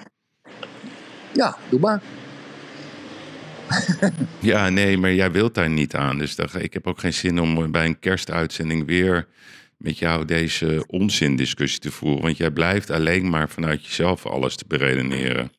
Ja, 1.34 1.58
doe 1.70 1.80
maar. 1.80 2.02
Ja, 4.40 4.70
nee, 4.70 4.98
maar 4.98 5.14
jij 5.14 5.32
wilt 5.32 5.54
daar 5.54 5.70
niet 5.70 5.96
aan. 5.96 6.18
Dus 6.18 6.36
ik 6.58 6.74
heb 6.74 6.88
ook 6.88 7.00
geen 7.00 7.14
zin 7.14 7.40
om 7.40 7.72
bij 7.72 7.86
een 7.86 8.00
kerstuitzending 8.00 8.86
weer 8.86 9.28
met 9.78 9.98
jou 9.98 10.26
deze 10.26 10.84
onzindiscussie 10.88 11.80
te 11.80 11.92
voeren. 11.92 12.22
Want 12.22 12.38
jij 12.38 12.52
blijft 12.52 12.90
alleen 12.90 13.30
maar 13.30 13.50
vanuit 13.50 13.86
jezelf 13.86 14.26
alles 14.26 14.56
te 14.56 14.66
beredeneren. 14.68 15.52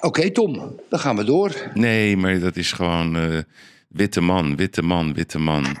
Oké, 0.00 0.30
Tom, 0.30 0.80
dan 0.88 0.98
gaan 0.98 1.16
we 1.16 1.24
door. 1.24 1.70
Nee, 1.74 2.16
maar 2.16 2.38
dat 2.38 2.56
is 2.56 2.72
gewoon 2.72 3.16
eh, 3.16 3.38
witte 3.88 4.20
man, 4.20 4.56
witte 4.56 4.82
man, 4.82 5.14
witte 5.14 5.38
man. 5.38 5.78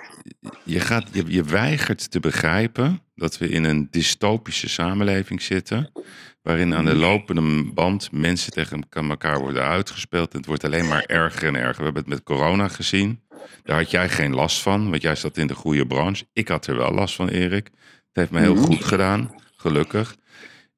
Je, 0.64 0.80
gaat, 0.80 1.08
je, 1.12 1.24
je 1.26 1.42
weigert 1.42 2.10
te 2.10 2.20
begrijpen 2.20 3.00
dat 3.14 3.38
we 3.38 3.48
in 3.48 3.64
een 3.64 3.88
dystopische 3.90 4.68
samenleving 4.68 5.42
zitten. 5.42 5.92
Waarin 6.46 6.74
aan 6.74 6.84
de 6.84 6.94
lopende 6.94 7.72
band 7.72 8.12
mensen 8.12 8.52
tegen 8.52 8.86
elkaar 8.90 9.38
worden 9.38 9.62
uitgespeeld. 9.62 10.32
En 10.32 10.38
het 10.38 10.46
wordt 10.46 10.64
alleen 10.64 10.88
maar 10.88 11.04
erger 11.04 11.48
en 11.48 11.54
erger. 11.54 11.78
We 11.78 11.84
hebben 11.84 12.02
het 12.02 12.12
met 12.12 12.22
corona 12.22 12.68
gezien. 12.68 13.20
Daar 13.62 13.76
had 13.76 13.90
jij 13.90 14.08
geen 14.08 14.34
last 14.34 14.62
van, 14.62 14.90
want 14.90 15.02
jij 15.02 15.14
zat 15.14 15.36
in 15.36 15.46
de 15.46 15.54
goede 15.54 15.86
branche. 15.86 16.26
Ik 16.32 16.48
had 16.48 16.66
er 16.66 16.76
wel 16.76 16.92
last 16.92 17.14
van, 17.14 17.28
Erik. 17.28 17.66
Het 17.66 18.12
heeft 18.12 18.30
me 18.30 18.40
heel 18.40 18.56
goed 18.56 18.84
gedaan, 18.84 19.34
gelukkig. 19.56 20.16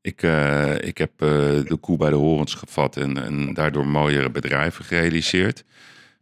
Ik, 0.00 0.22
eh, 0.22 0.74
ik 0.80 0.98
heb 0.98 1.10
eh, 1.16 1.28
de 1.64 1.76
koe 1.80 1.96
bij 1.96 2.10
de 2.10 2.16
horens 2.16 2.54
gevat 2.54 2.96
en, 2.96 3.24
en 3.24 3.54
daardoor 3.54 3.86
mooiere 3.86 4.30
bedrijven 4.30 4.84
gerealiseerd. 4.84 5.64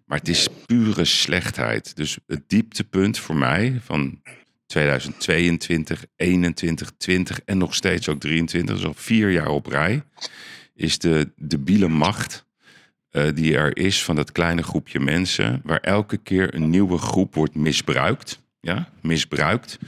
Maar 0.05 0.19
het 0.19 0.29
is 0.29 0.49
pure 0.67 1.05
slechtheid. 1.05 1.97
Dus 1.97 2.19
het 2.27 2.43
dieptepunt 2.47 3.19
voor 3.19 3.37
mij 3.37 3.81
van 3.85 4.21
2022, 4.67 6.05
21, 6.17 6.91
20 6.97 7.41
en 7.45 7.59
nog 7.59 7.75
steeds 7.75 8.09
ook 8.09 8.21
23, 8.21 8.77
dus 8.77 8.85
al 8.85 8.95
vier 8.95 9.31
jaar 9.31 9.49
op 9.49 9.67
rij, 9.67 10.03
is 10.75 10.99
de 10.99 11.33
debiele 11.37 11.89
macht 11.89 12.47
eh, 13.11 13.29
die 13.35 13.57
er 13.57 13.77
is 13.77 14.05
van 14.05 14.17
dat 14.17 14.33
kleine 14.33 14.63
groepje 14.63 15.01
mensen, 15.01 15.61
waar 15.65 15.81
elke 15.81 16.17
keer 16.17 16.55
een 16.55 16.71
nieuwe 16.71 16.99
groep 16.99 17.35
wordt 17.35 17.55
misbruikt. 17.55 18.45
Ja, 18.61 18.89
misbruikt 19.01 19.79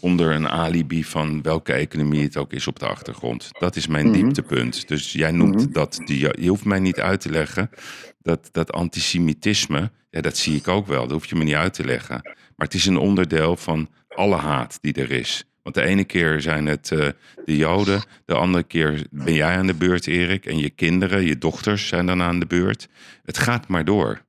onder 0.00 0.30
een 0.30 0.48
alibi 0.48 1.04
van 1.04 1.42
welke 1.42 1.72
economie 1.72 2.22
het 2.22 2.36
ook 2.36 2.52
is 2.52 2.66
op 2.66 2.78
de 2.78 2.86
achtergrond. 2.86 3.48
Dat 3.58 3.76
is 3.76 3.86
mijn 3.86 4.12
dieptepunt. 4.12 4.88
Dus 4.88 5.12
jij 5.12 5.30
noemt 5.30 5.74
dat, 5.74 6.00
die, 6.04 6.42
je 6.42 6.48
hoeft 6.48 6.64
mij 6.64 6.78
niet 6.78 7.00
uit 7.00 7.20
te 7.20 7.30
leggen 7.30 7.70
dat, 8.18 8.48
dat 8.52 8.72
antisemitisme, 8.72 9.90
ja, 10.10 10.20
dat 10.20 10.36
zie 10.36 10.56
ik 10.56 10.68
ook 10.68 10.86
wel. 10.86 11.02
Dat 11.02 11.10
hoef 11.10 11.26
je 11.26 11.36
me 11.36 11.44
niet 11.44 11.54
uit 11.54 11.74
te 11.74 11.84
leggen. 11.84 12.20
Maar 12.24 12.66
het 12.66 12.74
is 12.74 12.86
een 12.86 12.96
onderdeel 12.96 13.56
van 13.56 13.88
alle 14.08 14.36
haat 14.36 14.78
die 14.80 14.92
er 14.92 15.10
is. 15.10 15.44
Want 15.62 15.74
de 15.74 15.82
ene 15.82 16.04
keer 16.04 16.40
zijn 16.40 16.66
het 16.66 16.92
eh, 16.92 17.08
de 17.44 17.56
Joden, 17.56 18.02
de 18.24 18.34
andere 18.34 18.62
keer 18.62 19.06
ben 19.10 19.34
jij 19.34 19.56
aan 19.56 19.66
de 19.66 19.74
beurt, 19.74 20.06
Erik. 20.06 20.46
En 20.46 20.58
je 20.58 20.70
kinderen, 20.70 21.24
je 21.24 21.38
dochters 21.38 21.86
zijn 21.86 22.06
dan 22.06 22.22
aan 22.22 22.40
de 22.40 22.46
beurt. 22.46 22.88
Het 23.24 23.38
gaat 23.38 23.68
maar 23.68 23.84
door. 23.84 24.26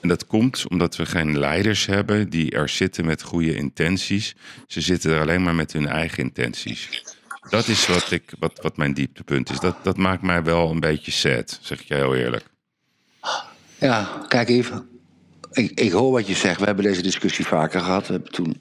En 0.00 0.08
dat 0.08 0.26
komt 0.26 0.68
omdat 0.68 0.96
we 0.96 1.06
geen 1.06 1.38
leiders 1.38 1.86
hebben 1.86 2.30
die 2.30 2.50
er 2.50 2.68
zitten 2.68 3.04
met 3.04 3.22
goede 3.22 3.54
intenties. 3.54 4.36
Ze 4.66 4.80
zitten 4.80 5.12
er 5.12 5.20
alleen 5.20 5.42
maar 5.42 5.54
met 5.54 5.72
hun 5.72 5.86
eigen 5.86 6.22
intenties. 6.22 7.04
Dat 7.50 7.68
is 7.68 7.86
wat, 7.86 8.10
ik, 8.10 8.32
wat, 8.38 8.58
wat 8.62 8.76
mijn 8.76 8.94
dieptepunt 8.94 9.50
is. 9.50 9.60
Dat, 9.60 9.76
dat 9.84 9.96
maakt 9.96 10.22
mij 10.22 10.42
wel 10.42 10.70
een 10.70 10.80
beetje 10.80 11.10
sad, 11.10 11.58
zeg 11.62 11.80
ik 11.80 11.86
je 11.86 11.94
heel 11.94 12.16
eerlijk. 12.16 12.44
Ja, 13.78 14.24
kijk 14.28 14.48
even. 14.48 14.88
Ik, 15.52 15.80
ik 15.80 15.90
hoor 15.90 16.12
wat 16.12 16.26
je 16.26 16.34
zegt. 16.34 16.60
We 16.60 16.66
hebben 16.66 16.84
deze 16.84 17.02
discussie 17.02 17.46
vaker 17.46 17.80
gehad. 17.80 18.06
We 18.06 18.12
hebben 18.12 18.32
toen 18.32 18.56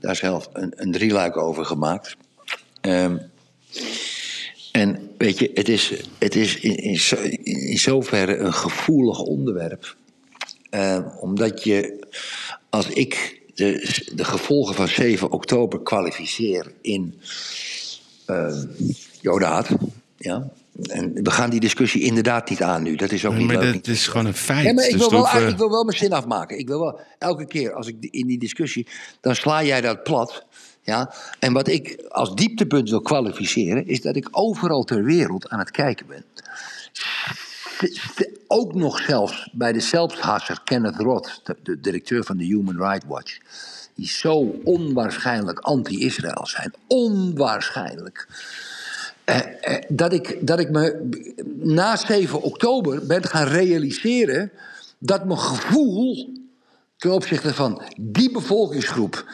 daar 0.00 0.16
zelf 0.16 0.48
een, 0.52 0.72
een 0.76 0.92
drieluik 0.92 1.36
over 1.36 1.64
gemaakt. 1.64 2.16
Ehm, 2.80 3.16
en 4.72 5.10
weet 5.18 5.38
je, 5.38 5.50
het 5.54 5.68
is, 5.68 5.92
het 6.18 6.34
is 6.34 6.56
in, 6.56 6.76
in, 6.76 6.98
zo, 6.98 7.16
in 7.42 7.78
zoverre 7.78 8.36
een 8.36 8.52
gevoelig 8.52 9.18
onderwerp. 9.18 9.96
Ehm, 10.70 11.02
omdat 11.20 11.64
je, 11.64 12.06
als 12.70 12.88
ik 12.88 13.42
de, 13.54 14.00
de 14.14 14.24
gevolgen 14.24 14.74
van 14.74 14.88
7 14.88 15.30
oktober 15.30 15.82
kwalificeer 15.82 16.72
in 16.80 17.20
ehm 18.26 18.66
jodaat, 19.20 19.68
ja. 20.16 20.50
En 20.82 21.14
we 21.14 21.30
gaan 21.30 21.50
die 21.50 21.60
discussie 21.60 22.02
inderdaad 22.02 22.50
niet 22.50 22.62
aan 22.62 22.82
nu. 22.82 22.96
Dat 22.96 23.12
is 23.12 23.24
ook 23.24 23.34
niet 23.34 23.46
maar 23.46 23.58
leuk. 23.58 23.74
dat 23.74 23.86
is 23.86 24.06
gewoon 24.06 24.26
een 24.26 24.34
feit. 24.34 24.74
Maar 24.74 24.84
ik 24.84 24.92
Dus 24.92 25.00
wil, 25.00 25.10
wel, 25.10 25.28
eh, 25.28 25.48
ik 25.48 25.56
wil 25.56 25.70
wel 25.70 25.84
mijn 25.84 25.96
zin 25.96 26.12
afmaken. 26.12 26.58
Ik 26.58 26.68
wil 26.68 26.80
wel 26.80 27.00
elke 27.18 27.46
keer 27.46 27.72
als 27.72 27.86
ik 27.86 27.96
in 28.00 28.26
die 28.26 28.38
discussie. 28.38 28.86
dan 29.20 29.34
sla 29.34 29.62
jij 29.62 29.80
dat 29.80 30.02
plat. 30.02 30.44
Ja? 30.82 31.14
En 31.38 31.52
wat 31.52 31.68
ik 31.68 32.04
als 32.08 32.34
dieptepunt 32.34 32.90
wil 32.90 33.00
kwalificeren. 33.00 33.86
is 33.86 34.00
dat 34.00 34.16
ik 34.16 34.28
overal 34.30 34.84
ter 34.84 35.04
wereld 35.04 35.48
aan 35.48 35.58
het 35.58 35.70
kijken 35.70 36.06
ben. 36.06 36.24
ook 38.46 38.74
nog 38.74 39.00
zelfs 39.00 39.48
bij 39.52 39.72
de 39.72 39.80
zelfhasser 39.80 40.60
Kenneth 40.64 40.96
Roth, 40.96 41.40
de, 41.44 41.56
de 41.62 41.80
directeur 41.80 42.24
van 42.24 42.36
de 42.36 42.44
Human 42.44 42.76
Rights 42.76 43.06
Watch, 43.08 43.38
die 43.94 44.08
zo 44.08 44.60
onwaarschijnlijk 44.64 45.58
anti-Israël 45.58 46.46
zijn. 46.46 46.74
Onwaarschijnlijk. 46.86 48.28
Eh, 49.30 49.38
eh, 49.60 49.82
dat, 49.88 50.12
ik, 50.12 50.46
dat 50.46 50.60
ik 50.60 50.70
me 50.70 51.08
na 51.56 51.96
7 51.96 52.42
oktober 52.42 53.06
ben 53.06 53.24
gaan 53.24 53.46
realiseren 53.46 54.50
dat 54.98 55.24
mijn 55.24 55.38
gevoel 55.38 56.32
ten 56.96 57.10
opzichte 57.10 57.54
van 57.54 57.82
die 58.00 58.32
bevolkingsgroep 58.32 59.24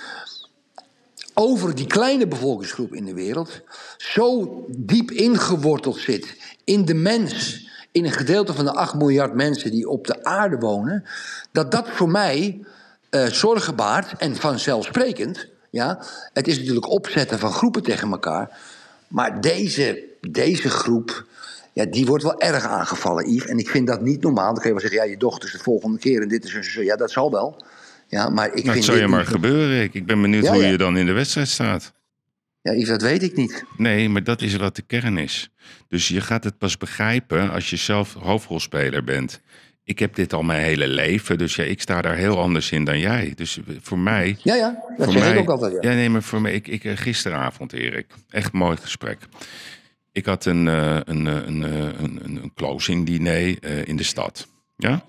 over 1.34 1.74
die 1.74 1.86
kleine 1.86 2.26
bevolkingsgroep 2.26 2.94
in 2.94 3.04
de 3.04 3.14
wereld 3.14 3.60
zo 3.96 4.64
diep 4.76 5.10
ingeworteld 5.10 5.96
zit 5.96 6.36
in 6.64 6.84
de 6.84 6.94
mens, 6.94 7.66
in 7.92 8.04
een 8.04 8.12
gedeelte 8.12 8.54
van 8.54 8.64
de 8.64 8.72
8 8.72 8.94
miljard 8.94 9.34
mensen 9.34 9.70
die 9.70 9.88
op 9.88 10.06
de 10.06 10.24
aarde 10.24 10.56
wonen, 10.56 11.04
dat 11.52 11.70
dat 11.70 11.88
voor 11.88 12.08
mij 12.08 12.64
eh, 13.10 13.26
zorgen 13.26 13.76
baart 13.76 14.18
en 14.18 14.36
vanzelfsprekend. 14.36 15.46
Ja, 15.70 15.98
het 16.32 16.48
is 16.48 16.58
natuurlijk 16.58 16.88
opzetten 16.88 17.38
van 17.38 17.52
groepen 17.52 17.82
tegen 17.82 18.10
elkaar. 18.10 18.58
Maar 19.08 19.40
deze, 19.40 20.04
deze 20.20 20.68
groep, 20.70 21.26
ja, 21.72 21.84
die 21.84 22.06
wordt 22.06 22.22
wel 22.22 22.40
erg 22.40 22.64
aangevallen, 22.64 23.32
Yves. 23.32 23.48
En 23.48 23.58
ik 23.58 23.68
vind 23.68 23.86
dat 23.86 24.00
niet 24.02 24.22
normaal. 24.22 24.52
Dan 24.52 24.62
kun 24.62 24.64
je 24.64 24.70
wel 24.80 24.80
zeggen, 24.80 24.98
ja, 25.00 25.04
je 25.10 25.16
dochter 25.16 25.48
is 25.48 25.54
de 25.54 25.62
volgende 25.62 25.98
keer 25.98 26.22
en 26.22 26.28
dit 26.28 26.44
is 26.44 26.54
en 26.54 26.64
zo. 26.64 26.82
Ja, 26.82 26.96
dat 26.96 27.10
zal 27.10 27.30
wel. 27.30 27.64
Ja, 28.08 28.28
maar 28.28 28.46
ik 28.54 28.62
het 28.64 28.72
vind 28.72 28.84
zou 28.84 28.98
je 28.98 29.06
maar 29.06 29.18
niet- 29.20 29.28
gebeuren. 29.28 29.82
Ik, 29.82 29.94
ik 29.94 30.06
ben 30.06 30.20
benieuwd 30.22 30.44
Ja, 30.44 30.52
hoe 30.52 30.62
ja. 30.62 30.68
je 30.70 30.76
dan 30.76 30.96
in 30.96 31.06
de 31.06 31.12
wedstrijd 31.12 31.48
staat. 31.48 31.92
Ja, 32.62 32.72
Yves, 32.72 32.88
dat 32.88 33.02
weet 33.02 33.22
ik 33.22 33.36
niet. 33.36 33.64
Nee, 33.76 34.08
maar 34.08 34.24
dat 34.24 34.42
is 34.42 34.56
wat 34.56 34.76
de 34.76 34.82
kern 34.82 35.18
is. 35.18 35.50
Dus 35.88 36.08
je 36.08 36.20
gaat 36.20 36.44
het 36.44 36.58
pas 36.58 36.76
begrijpen 36.76 37.50
als 37.50 37.70
je 37.70 37.76
zelf 37.76 38.14
hoofdrolspeler 38.14 39.04
bent. 39.04 39.40
Ik 39.86 39.98
heb 39.98 40.14
dit 40.14 40.32
al 40.32 40.42
mijn 40.42 40.62
hele 40.62 40.88
leven, 40.88 41.38
dus 41.38 41.56
ja, 41.56 41.64
ik 41.64 41.80
sta 41.80 42.02
daar 42.02 42.16
heel 42.16 42.38
anders 42.38 42.70
in 42.72 42.84
dan 42.84 42.98
jij. 42.98 43.32
Dus 43.34 43.58
voor 43.80 43.98
mij... 43.98 44.36
Ja, 44.42 44.54
ja, 44.54 44.84
dat 44.96 45.04
voor 45.04 45.12
zeg 45.12 45.22
mij, 45.22 45.32
ik 45.32 45.38
ook 45.38 45.48
altijd. 45.48 45.72
Ja. 45.82 45.90
Ja, 45.90 45.96
nee, 45.96 46.08
maar 46.10 46.22
voor 46.22 46.40
mij, 46.40 46.52
ik, 46.52 46.68
ik, 46.68 46.84
eh, 46.84 46.96
gisteravond, 46.96 47.72
Erik, 47.72 48.06
echt 48.30 48.52
mooi 48.52 48.76
gesprek. 48.76 49.18
Ik 50.12 50.24
had 50.26 50.44
een, 50.44 50.68
eh, 50.68 50.98
een, 51.04 51.26
eh, 51.26 51.34
een, 51.46 51.64
eh, 51.64 52.00
een, 52.00 52.20
een, 52.24 52.52
closing 52.54 53.06
diner 53.06 53.58
eh, 53.58 53.86
in 53.86 53.96
de 53.96 54.02
stad. 54.02 54.48
Ja? 54.76 55.04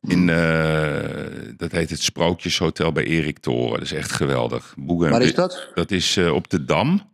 In, 0.00 0.28
eh, 0.28 1.54
dat 1.56 1.72
heet 1.72 1.90
het 1.90 2.02
Sprookjeshotel 2.02 2.92
bij 2.92 3.04
Erik 3.04 3.38
Toren. 3.38 3.72
Dat 3.72 3.82
is 3.82 3.92
echt 3.92 4.12
geweldig. 4.12 4.74
Boeg 4.78 5.04
en 5.04 5.10
Waar 5.10 5.22
is 5.22 5.34
dat? 5.34 5.70
Dat 5.74 5.90
is 5.90 6.16
eh, 6.16 6.32
op 6.32 6.50
de 6.50 6.64
Dam, 6.64 7.12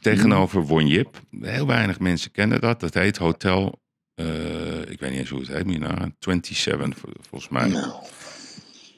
tegenover 0.00 0.62
Wonjip. 0.62 1.20
Heel 1.40 1.66
weinig 1.66 1.98
mensen 1.98 2.30
kennen 2.30 2.60
dat. 2.60 2.80
Dat 2.80 2.94
heet 2.94 3.16
Hotel, 3.16 3.80
eh, 4.16 4.80
ik 4.90 5.00
weet 5.00 5.10
niet 5.10 5.18
eens 5.18 5.28
hoe 5.30 5.40
het 5.40 5.48
heet, 5.48 5.66
Mina, 5.66 6.10
27 6.18 6.98
vol- 6.98 7.10
volgens 7.28 7.50
mij. 7.50 7.68
Nou. 7.68 7.92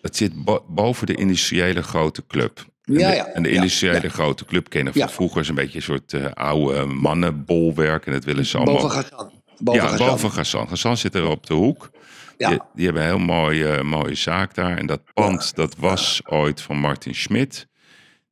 Het 0.02 0.16
zit 0.16 0.44
bo- 0.44 0.64
boven 0.68 1.06
de 1.06 1.14
industriële 1.14 1.82
grote 1.82 2.26
club. 2.26 2.66
En 2.84 2.94
Ja, 2.94 3.10
de, 3.10 3.16
ja, 3.16 3.26
en 3.26 3.42
de 3.42 3.50
industriële 3.50 4.02
ja. 4.02 4.08
grote 4.08 4.44
club 4.44 4.68
kennen 4.68 4.92
van 4.92 5.10
vroeger. 5.10 5.40
is 5.40 5.48
een 5.48 5.54
beetje 5.54 5.76
een 5.76 5.82
soort 5.82 6.12
eh, 6.12 6.24
oude 6.32 6.84
mannenbolwerk. 6.84 8.06
En 8.06 8.12
dat 8.12 8.24
willen 8.24 8.46
ze 8.46 8.56
allemaal... 8.56 8.74
Boven 8.74 8.90
Gassan. 8.90 9.32
Boven 9.58 9.82
ja, 9.82 9.88
Gassan. 9.88 10.06
boven 10.08 10.30
Gassan. 10.30 10.68
Gassan 10.68 10.96
zit 10.96 11.14
er 11.14 11.26
op 11.28 11.46
de 11.46 11.54
hoek. 11.54 11.90
Ja. 12.36 12.48
Die, 12.48 12.58
die 12.74 12.84
hebben 12.84 13.02
een 13.02 13.08
heel 13.08 13.18
mooie, 13.18 13.82
mooie 13.82 14.14
zaak 14.14 14.54
daar. 14.54 14.76
En 14.76 14.86
dat 14.86 15.00
pand, 15.14 15.54
dat 15.54 15.76
was 15.76 16.20
ooit 16.24 16.60
van 16.60 16.76
Martin 16.78 17.14
Schmidt. 17.14 17.66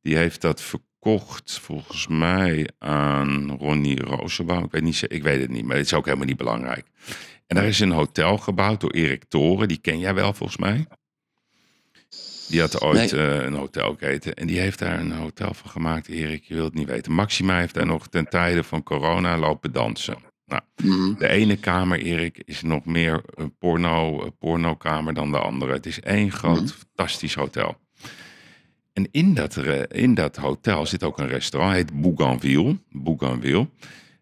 Die 0.01 0.15
heeft 0.15 0.41
dat 0.41 0.61
verkocht, 0.61 0.86
volgens 1.15 2.07
mij, 2.07 2.69
aan 2.79 3.51
Ronnie 3.59 4.01
Rosenbaum. 4.03 4.63
Ik 4.63 4.71
weet, 4.71 4.83
niet, 4.83 5.03
ik 5.07 5.23
weet 5.23 5.41
het 5.41 5.49
niet, 5.49 5.65
maar 5.65 5.75
het 5.77 5.85
is 5.85 5.93
ook 5.93 6.05
helemaal 6.05 6.25
niet 6.25 6.37
belangrijk. 6.37 6.85
En 7.47 7.55
daar 7.55 7.65
is 7.65 7.79
een 7.79 7.91
hotel 7.91 8.37
gebouwd 8.37 8.81
door 8.81 8.91
Erik 8.91 9.23
Toren. 9.27 9.67
Die 9.67 9.77
ken 9.77 9.99
jij 9.99 10.13
wel, 10.13 10.33
volgens 10.33 10.57
mij. 10.57 10.85
Die 12.49 12.59
had 12.59 12.81
ooit 12.81 13.11
Nee. 13.11 13.27
eh, 13.37 13.43
een 13.45 13.53
hotelketen. 13.53 14.33
En 14.33 14.47
die 14.47 14.59
heeft 14.59 14.79
daar 14.79 14.99
een 14.99 15.11
hotel 15.11 15.53
van 15.53 15.69
gemaakt, 15.69 16.07
Erik. 16.07 16.43
Je 16.43 16.53
wilt 16.53 16.65
het 16.67 16.77
niet 16.77 16.87
weten. 16.89 17.11
Maxima 17.11 17.57
heeft 17.59 17.73
daar 17.73 17.85
nog 17.85 18.07
ten 18.07 18.29
tijde 18.29 18.63
van 18.63 18.83
corona 18.83 19.37
lopen 19.37 19.71
dansen. 19.71 20.17
Nou, 20.45 20.61
Mhm. 20.83 21.13
de 21.17 21.27
ene 21.27 21.57
kamer, 21.57 21.99
Erik, 21.99 22.41
is 22.45 22.61
nog 22.61 22.85
meer 22.85 23.21
een 23.35 23.57
porno, 23.57 24.23
een 24.23 24.37
pornokamer 24.37 25.13
dan 25.13 25.31
de 25.31 25.39
andere. 25.39 25.73
Het 25.73 25.85
is 25.85 25.99
één 25.99 26.31
groot, 26.31 26.61
Mhm. 26.61 26.67
fantastisch 26.67 27.33
hotel. 27.35 27.77
En 28.97 29.07
in 29.11 29.33
dat, 29.33 29.57
in 29.91 30.13
dat 30.13 30.35
hotel 30.35 30.85
zit 30.85 31.03
ook 31.03 31.19
een 31.19 31.27
restaurant, 31.27 31.73
heet 31.73 32.01
Bougainville. 32.01 32.77
Bougainville. 32.91 33.69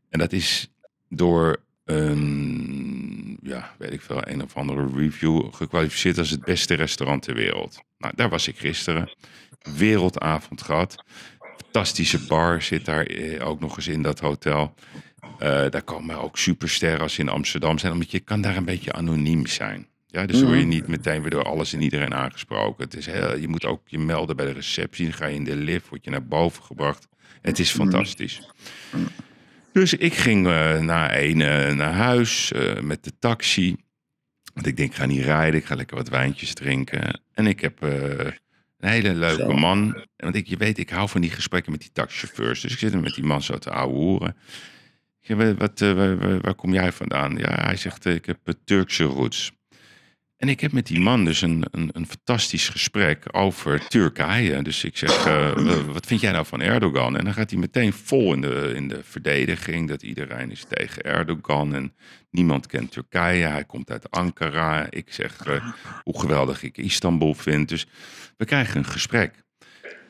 En 0.09 0.19
dat 0.19 0.33
is 0.33 0.71
door 1.09 1.57
een, 1.85 3.37
ja, 3.41 3.75
weet 3.77 3.93
ik 3.93 4.01
veel, 4.01 4.27
een 4.27 4.43
of 4.43 4.55
andere 4.57 4.87
review 4.95 5.53
gekwalificeerd 5.53 6.17
als 6.17 6.29
het 6.29 6.43
beste 6.43 6.73
restaurant 6.73 7.21
ter 7.21 7.35
wereld. 7.35 7.81
Nou, 7.97 8.13
daar 8.15 8.29
was 8.29 8.47
ik 8.47 8.57
gisteren. 8.57 9.11
Wereldavond 9.77 10.61
gehad. 10.61 11.03
Fantastische 11.57 12.25
bar 12.25 12.61
zit 12.61 12.85
daar 12.85 13.05
eh, 13.05 13.47
ook 13.47 13.59
nog 13.59 13.77
eens 13.77 13.87
in 13.87 14.01
dat 14.01 14.19
hotel. 14.19 14.73
Eh, 15.19 15.69
daar 15.69 15.83
komen 15.83 16.21
ook 16.21 16.37
supersterren 16.37 17.01
als 17.01 17.17
in 17.17 17.29
Amsterdam 17.29 17.77
zijn, 17.77 17.93
omdat 17.93 18.11
je 18.11 18.19
kan 18.19 18.41
daar 18.41 18.57
een 18.57 18.65
beetje 18.65 18.93
anoniem 18.93 19.47
zijn. 19.47 19.87
Ja, 20.15 20.25
dus 20.25 20.41
word 20.41 20.59
je 20.59 20.65
niet 20.65 20.87
meteen 20.87 21.21
weer 21.21 21.29
door 21.29 21.43
alles 21.43 21.73
en 21.73 21.81
iedereen 21.81 22.13
aangesproken. 22.13 22.83
Het 22.83 22.95
is 22.95 23.05
heel, 23.05 23.37
je 23.37 23.47
moet 23.47 23.65
ook 23.65 23.81
je 23.85 23.99
melden 23.99 24.35
bij 24.35 24.45
de 24.45 24.51
receptie. 24.51 25.05
Dan 25.05 25.13
ga 25.13 25.25
je 25.25 25.35
in 25.35 25.43
de 25.43 25.55
lift, 25.55 25.89
word 25.89 26.03
je 26.03 26.09
naar 26.09 26.25
boven 26.27 26.63
gebracht. 26.63 27.07
Het 27.41 27.59
is 27.59 27.71
fantastisch. 27.71 28.49
Dus 29.71 29.93
ik 29.93 30.13
ging 30.13 30.47
eh, 30.47 30.79
na 30.79 31.09
één 31.11 31.41
eh, 31.41 31.73
naar 31.75 31.93
huis 31.93 32.51
eh, 32.51 32.79
met 32.79 33.03
de 33.03 33.11
taxi. 33.19 33.75
Want 34.53 34.67
ik 34.67 34.77
denk, 34.77 34.89
ik 34.89 34.95
ga 34.95 35.05
niet 35.05 35.23
rijden. 35.23 35.59
Ik 35.59 35.65
ga 35.65 35.75
lekker 35.75 35.97
wat 35.97 36.09
wijntjes 36.09 36.53
drinken. 36.53 37.21
En 37.33 37.47
ik 37.47 37.59
heb 37.61 37.81
een 37.81 38.33
hele 38.89 39.13
leuke 39.13 39.41
Zo. 39.41 39.53
man. 39.53 40.05
Want 40.15 40.35
ik, 40.35 40.47
je 40.47 40.57
weet, 40.57 40.77
ik 40.77 40.89
hou 40.89 41.09
van 41.09 41.21
die 41.21 41.31
gesprekken 41.31 41.71
met 41.71 41.81
die 41.81 41.91
taxichauffeurs. 41.93 42.61
Dus 42.61 42.71
ik 42.71 42.77
zit 42.79 43.01
met 43.01 43.15
die 43.15 43.23
man 43.23 43.41
zo 43.41 43.57
te 43.57 43.69
ouwe 43.71 43.93
hoeren. 43.95 44.35
Ik 45.21 45.35
zeg, 45.37 45.57
"Wat- 45.57 45.79
waar, 45.79 46.41
waar- 46.41 46.55
kom 46.55 46.73
jij 46.73 46.91
vandaan? 46.91 47.37
Ja, 47.37 47.65
hij 47.65 47.75
zegt, 47.75 48.05
ik 48.05 48.25
heb 48.25 48.37
Turkse 48.63 49.03
roots. 49.03 49.51
En 50.37 50.49
ik 50.49 50.59
heb 50.59 50.71
met 50.71 50.87
die 50.87 50.99
man 50.99 51.25
dus 51.25 51.41
een, 51.41 51.65
een, 51.71 51.89
een 51.93 52.07
fantastisch 52.07 52.69
gesprek 52.69 53.25
over 53.31 53.87
Turkije. 53.87 54.61
Dus 54.61 54.83
ik 54.83 54.97
zeg, 54.97 55.25
eh, 55.25 55.85
wat 55.85 56.05
vind 56.05 56.21
jij 56.21 56.31
nou 56.31 56.45
van 56.45 56.61
Erdogan? 56.61 57.17
En 57.17 57.23
dan 57.23 57.33
gaat 57.33 57.49
hij 57.49 57.59
meteen 57.59 57.93
vol 57.93 58.33
in 58.33 58.41
de, 58.41 58.71
in 58.75 58.87
de 58.87 58.99
verdediging. 59.03 59.87
Dat 59.87 60.03
iedereen 60.03 60.51
is 60.51 60.65
tegen 60.69 61.03
Erdogan 61.03 61.75
en 61.75 61.93
niemand 62.29 62.67
kent 62.67 62.91
Turkije. 62.91 63.45
Hij 63.45 63.65
komt 63.65 63.91
uit 63.91 64.11
Ankara. 64.11 64.87
Ik 64.89 65.13
zeg 65.13 65.45
eh, 65.45 65.69
hoe 66.03 66.19
geweldig 66.19 66.63
ik 66.63 66.77
Istanbul 66.77 67.33
vind. 67.33 67.69
Dus 67.69 67.87
we 68.37 68.45
krijgen 68.45 68.77
een 68.77 68.85
gesprek. 68.85 69.43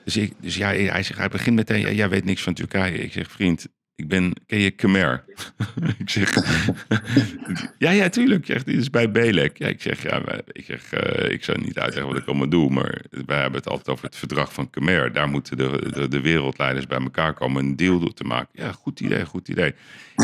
Dus, 0.03 0.17
ik, 0.17 0.33
dus 0.39 0.55
ja, 0.55 0.67
hij, 0.67 1.03
zegt, 1.03 1.19
hij 1.19 1.29
begint 1.29 1.55
meteen, 1.55 1.95
jij 1.95 2.09
weet 2.09 2.25
niks 2.25 2.41
van 2.41 2.53
Turkije. 2.53 2.97
Ik 2.97 3.11
zeg, 3.11 3.31
vriend, 3.31 3.67
ik 3.95 4.07
ben, 4.07 4.33
ken 4.47 4.59
je 4.59 4.65
ik 5.97 6.09
zeg, 6.09 6.33
ja, 7.77 7.91
ja, 7.91 8.09
tuurlijk. 8.09 8.45
Zegt, 8.45 8.65
dit 8.65 8.77
is 8.77 8.89
bij 8.89 9.11
Belek. 9.11 9.57
Ja, 9.57 9.67
ik 9.67 9.81
zeg, 9.81 10.03
ja, 10.03 10.21
ik, 10.51 10.65
zeg 10.65 10.93
eh, 10.93 11.31
ik 11.31 11.43
zou 11.43 11.61
niet 11.61 11.79
uitleggen 11.79 12.11
wat 12.11 12.21
ik 12.21 12.27
allemaal 12.27 12.49
doe, 12.49 12.69
maar 12.69 13.01
wij 13.25 13.41
hebben 13.41 13.59
het 13.59 13.69
altijd 13.69 13.89
over 13.89 14.05
het 14.05 14.15
verdrag 14.15 14.53
van 14.53 14.69
Khmer. 14.69 15.13
Daar 15.13 15.29
moeten 15.29 15.57
de, 15.57 15.89
de, 15.93 16.07
de 16.07 16.21
wereldleiders 16.21 16.87
bij 16.87 16.99
elkaar 16.99 17.33
komen 17.33 17.65
een 17.65 17.75
deal 17.75 17.99
door 17.99 18.13
te 18.13 18.23
maken. 18.23 18.49
Ja, 18.51 18.71
goed 18.71 18.99
idee, 18.99 19.25
goed 19.25 19.47
idee. 19.47 19.73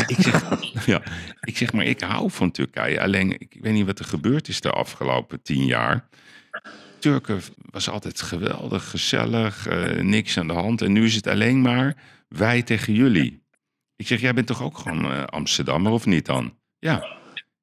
Ik 0.06 0.16
zeg, 0.18 0.44
ja, 0.86 1.02
ik 1.40 1.56
zeg, 1.56 1.72
maar 1.72 1.84
ik 1.84 2.00
hou 2.00 2.30
van 2.30 2.50
Turkije. 2.50 3.00
Alleen, 3.00 3.40
ik 3.40 3.56
weet 3.60 3.72
niet 3.72 3.86
wat 3.86 3.98
er 3.98 4.04
gebeurd 4.04 4.48
is 4.48 4.60
de 4.60 4.70
afgelopen 4.70 5.42
tien 5.42 5.64
jaar. 5.64 6.08
Turken 6.98 7.40
was 7.70 7.88
altijd 7.88 8.22
geweldig, 8.22 8.90
gezellig, 8.90 9.66
eh, 9.66 10.02
niks 10.02 10.38
aan 10.38 10.46
de 10.46 10.52
hand. 10.52 10.82
En 10.82 10.92
nu 10.92 11.04
is 11.04 11.14
het 11.14 11.26
alleen 11.26 11.62
maar 11.62 11.96
wij 12.28 12.62
tegen 12.62 12.92
jullie. 12.94 13.41
Ik 14.02 14.08
zeg, 14.08 14.20
jij 14.20 14.34
bent 14.34 14.46
toch 14.46 14.62
ook 14.62 14.78
gewoon 14.78 15.04
eh, 15.12 15.24
Amsterdammer 15.24 15.92
of 15.92 16.06
niet 16.06 16.26
dan? 16.26 16.54
Ja. 16.78 17.06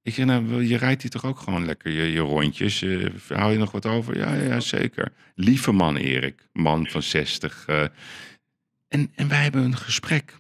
Ik 0.02 0.14
zeg, 0.14 0.26
nou, 0.26 0.66
je 0.68 0.78
rijdt 0.78 1.02
hier 1.02 1.12
toch 1.12 1.26
ook 1.26 1.40
gewoon 1.40 1.66
lekker 1.66 1.92
je, 1.92 2.12
je 2.12 2.20
rondjes? 2.20 2.82
Eh, 2.82 3.06
hou 3.28 3.52
je 3.52 3.58
nog 3.58 3.72
wat 3.72 3.86
over? 3.86 4.18
Ja, 4.18 4.34
ja, 4.34 4.60
zeker. 4.60 5.12
Lieve 5.36 5.72
man 5.72 5.96
Erik, 5.96 6.48
man 6.54 6.88
van 6.88 7.02
60. 7.02 7.64
eh. 7.68 7.82
en, 8.88 9.12
en 9.16 9.28
wij 9.28 9.44
hebben 9.44 9.64
een 9.64 9.78
gesprek. 9.78 10.38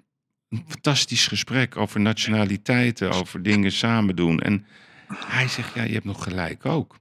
Een 0.49 0.63
fantastisch 0.67 1.28
gesprek 1.28 1.78
over 1.78 1.99
nationaliteiten, 1.99 3.11
over 3.11 3.43
dingen 3.43 3.71
samen 3.71 4.15
doen. 4.15 4.39
En 4.39 4.65
hij 5.07 5.47
zegt, 5.47 5.74
ja, 5.74 5.84
je 5.84 5.93
hebt 5.93 6.05
nog 6.05 6.24
gelijk 6.24 6.65
ook. 6.65 6.95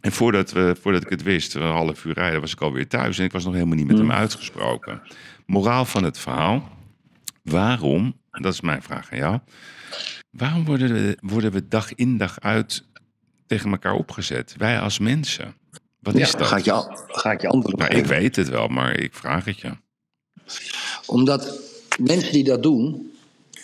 En 0.00 0.12
voordat, 0.12 0.52
we, 0.52 0.76
voordat 0.80 1.02
ik 1.02 1.10
het 1.10 1.22
wist, 1.22 1.54
een 1.54 1.62
half 1.62 2.04
uur 2.04 2.14
rijden, 2.14 2.40
was 2.40 2.52
ik 2.52 2.60
alweer 2.60 2.88
thuis. 2.88 3.18
En 3.18 3.24
ik 3.24 3.32
was 3.32 3.44
nog 3.44 3.54
helemaal 3.54 3.76
niet 3.76 3.86
met 3.86 3.98
hem 3.98 4.12
uitgesproken. 4.12 5.02
Moraal 5.46 5.84
van 5.84 6.04
het 6.04 6.18
verhaal. 6.18 6.74
Waarom, 7.42 8.16
dat 8.42 8.52
is 8.52 8.60
mijn 8.60 8.82
vraag 8.82 9.12
aan 9.12 9.18
jou. 9.18 9.38
Waarom 10.30 10.64
worden 10.64 10.92
we, 10.92 11.18
worden 11.20 11.52
we 11.52 11.68
dag 11.68 11.94
in 11.94 12.16
dag 12.16 12.40
uit 12.40 12.84
tegen 13.46 13.70
elkaar 13.70 13.94
opgezet? 13.94 14.54
Wij 14.58 14.80
als 14.80 14.98
mensen. 14.98 15.54
Wat 16.00 16.14
is 16.14 16.32
dat? 16.32 16.46
ga 16.46 16.56
ik 16.56 16.64
je, 16.64 17.04
ga 17.06 17.32
ik 17.32 17.40
je 17.40 17.48
antwoord 17.48 17.74
op 17.74 17.80
Nou, 17.80 17.94
ik 17.94 18.06
weet 18.06 18.36
het 18.36 18.48
wel, 18.48 18.68
maar 18.68 18.98
ik 18.98 19.14
vraag 19.14 19.44
het 19.44 19.60
je. 19.60 19.70
Omdat 21.06 21.60
mensen 21.98 22.32
die 22.32 22.44
dat 22.44 22.62
doen, 22.62 23.12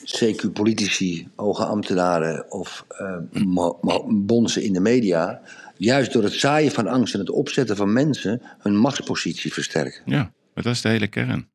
CQ-politici, 0.05 1.29
hoge 1.37 1.65
ambtenaren 1.65 2.51
of 2.51 2.87
uh, 3.01 3.71
bonzen 4.09 4.63
in 4.63 4.73
de 4.73 4.81
media... 4.81 5.41
juist 5.77 6.13
door 6.13 6.23
het 6.23 6.33
zaaien 6.33 6.73
van 6.73 6.87
angst 6.87 7.15
en 7.15 7.21
het 7.21 7.31
opzetten 7.31 7.77
van 7.77 7.93
mensen... 7.93 8.43
hun 8.59 8.77
machtspositie 8.77 9.53
versterken. 9.53 10.03
Ja, 10.05 10.33
maar 10.55 10.65
dat 10.65 10.75
is 10.75 10.81
de 10.81 10.89
hele 10.89 11.09
kern. 11.09 11.49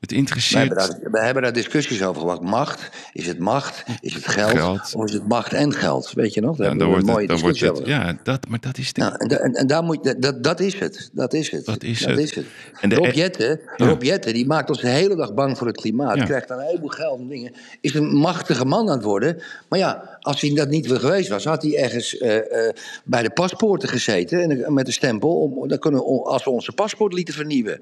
Het 0.00 0.10
We 0.10 0.16
interesseert... 0.16 0.68
hebben, 0.68 1.00
daar, 1.00 1.10
we 1.10 1.24
hebben 1.24 1.42
daar 1.42 1.52
discussies 1.52 2.02
over 2.02 2.22
gehad. 2.22 2.42
Macht, 2.42 2.90
is 3.12 3.26
het 3.26 3.38
macht, 3.38 3.84
is 4.00 4.14
het 4.14 4.26
geld, 4.28 4.50
Geld. 4.50 4.94
of 4.94 5.04
is 5.04 5.12
het 5.12 5.28
macht 5.28 5.52
en 5.52 5.72
geld? 5.72 6.12
Weet 6.12 6.34
je 6.34 6.40
nog? 6.40 6.56
Daar 6.56 6.72
Ja, 6.72 6.78
dan 6.78 6.88
wordt 6.88 7.06
mooie 7.06 7.18
het, 7.18 7.28
dan 7.28 7.40
wordt 7.40 7.60
het, 7.60 7.80
ja, 7.84 8.16
dat, 8.22 8.48
maar 8.48 8.60
dat 8.60 8.78
is 8.78 8.92
de... 8.92 9.00
Ja, 9.00 9.16
en, 9.16 9.40
en, 9.42 9.52
en 9.52 9.66
daar 9.66 9.82
moet, 9.82 9.98
je- 10.02 10.18
dat, 10.18 10.42
dat 10.42 10.60
is 10.60 10.78
het. 10.78 11.10
Dat 11.12 11.34
is 11.34 11.50
het. 11.50 11.64
Dat 11.64 11.82
is 11.82 12.00
het. 12.04 12.14
En 12.36 12.46
En 12.80 12.88
de- 12.88 12.94
Rob, 12.94 13.12
Jetten, 13.12 13.60
Ja. 13.76 13.86
Rob 13.86 14.02
Jetten, 14.02 14.34
die 14.34 14.46
maakt 14.46 14.68
ons 14.68 14.80
de 14.80 14.88
hele 14.88 15.16
dag 15.16 15.34
bang 15.34 15.58
voor 15.58 15.66
het 15.66 15.76
klimaat. 15.76 16.24
Krijgt 16.24 16.48
dan 16.48 16.58
een 16.58 16.66
heleboel 16.66 16.88
geld 16.88 17.20
en 17.20 17.28
dingen. 17.28 17.52
Is 17.80 17.94
een 17.94 18.14
machtige 18.14 18.64
man 18.64 18.88
aan 18.88 18.96
het 18.96 19.04
worden. 19.04 19.42
Maar 19.68 19.78
ja, 19.78 20.18
als 20.20 20.40
hij 20.40 20.54
dat 20.54 20.68
niet 20.68 20.88
geweest 20.92 21.28
was, 21.28 21.44
had 21.44 21.62
hij 21.62 21.76
ergens 21.82 22.18
eh, 22.18 22.66
eh, 22.68 22.74
bij 23.04 23.22
de 23.22 23.30
paspoorten 23.30 23.88
gezeten. 23.88 24.64
En, 24.64 24.74
met 24.74 24.86
een 24.86 24.92
stempel. 24.92 25.40
Om, 25.40 25.68
dan 25.68 25.78
kunnen 25.78 26.04
als 26.24 26.44
we 26.44 26.50
onze 26.50 26.72
paspoort 26.72 27.12
lieten 27.12 27.34
vernieuwen. 27.34 27.80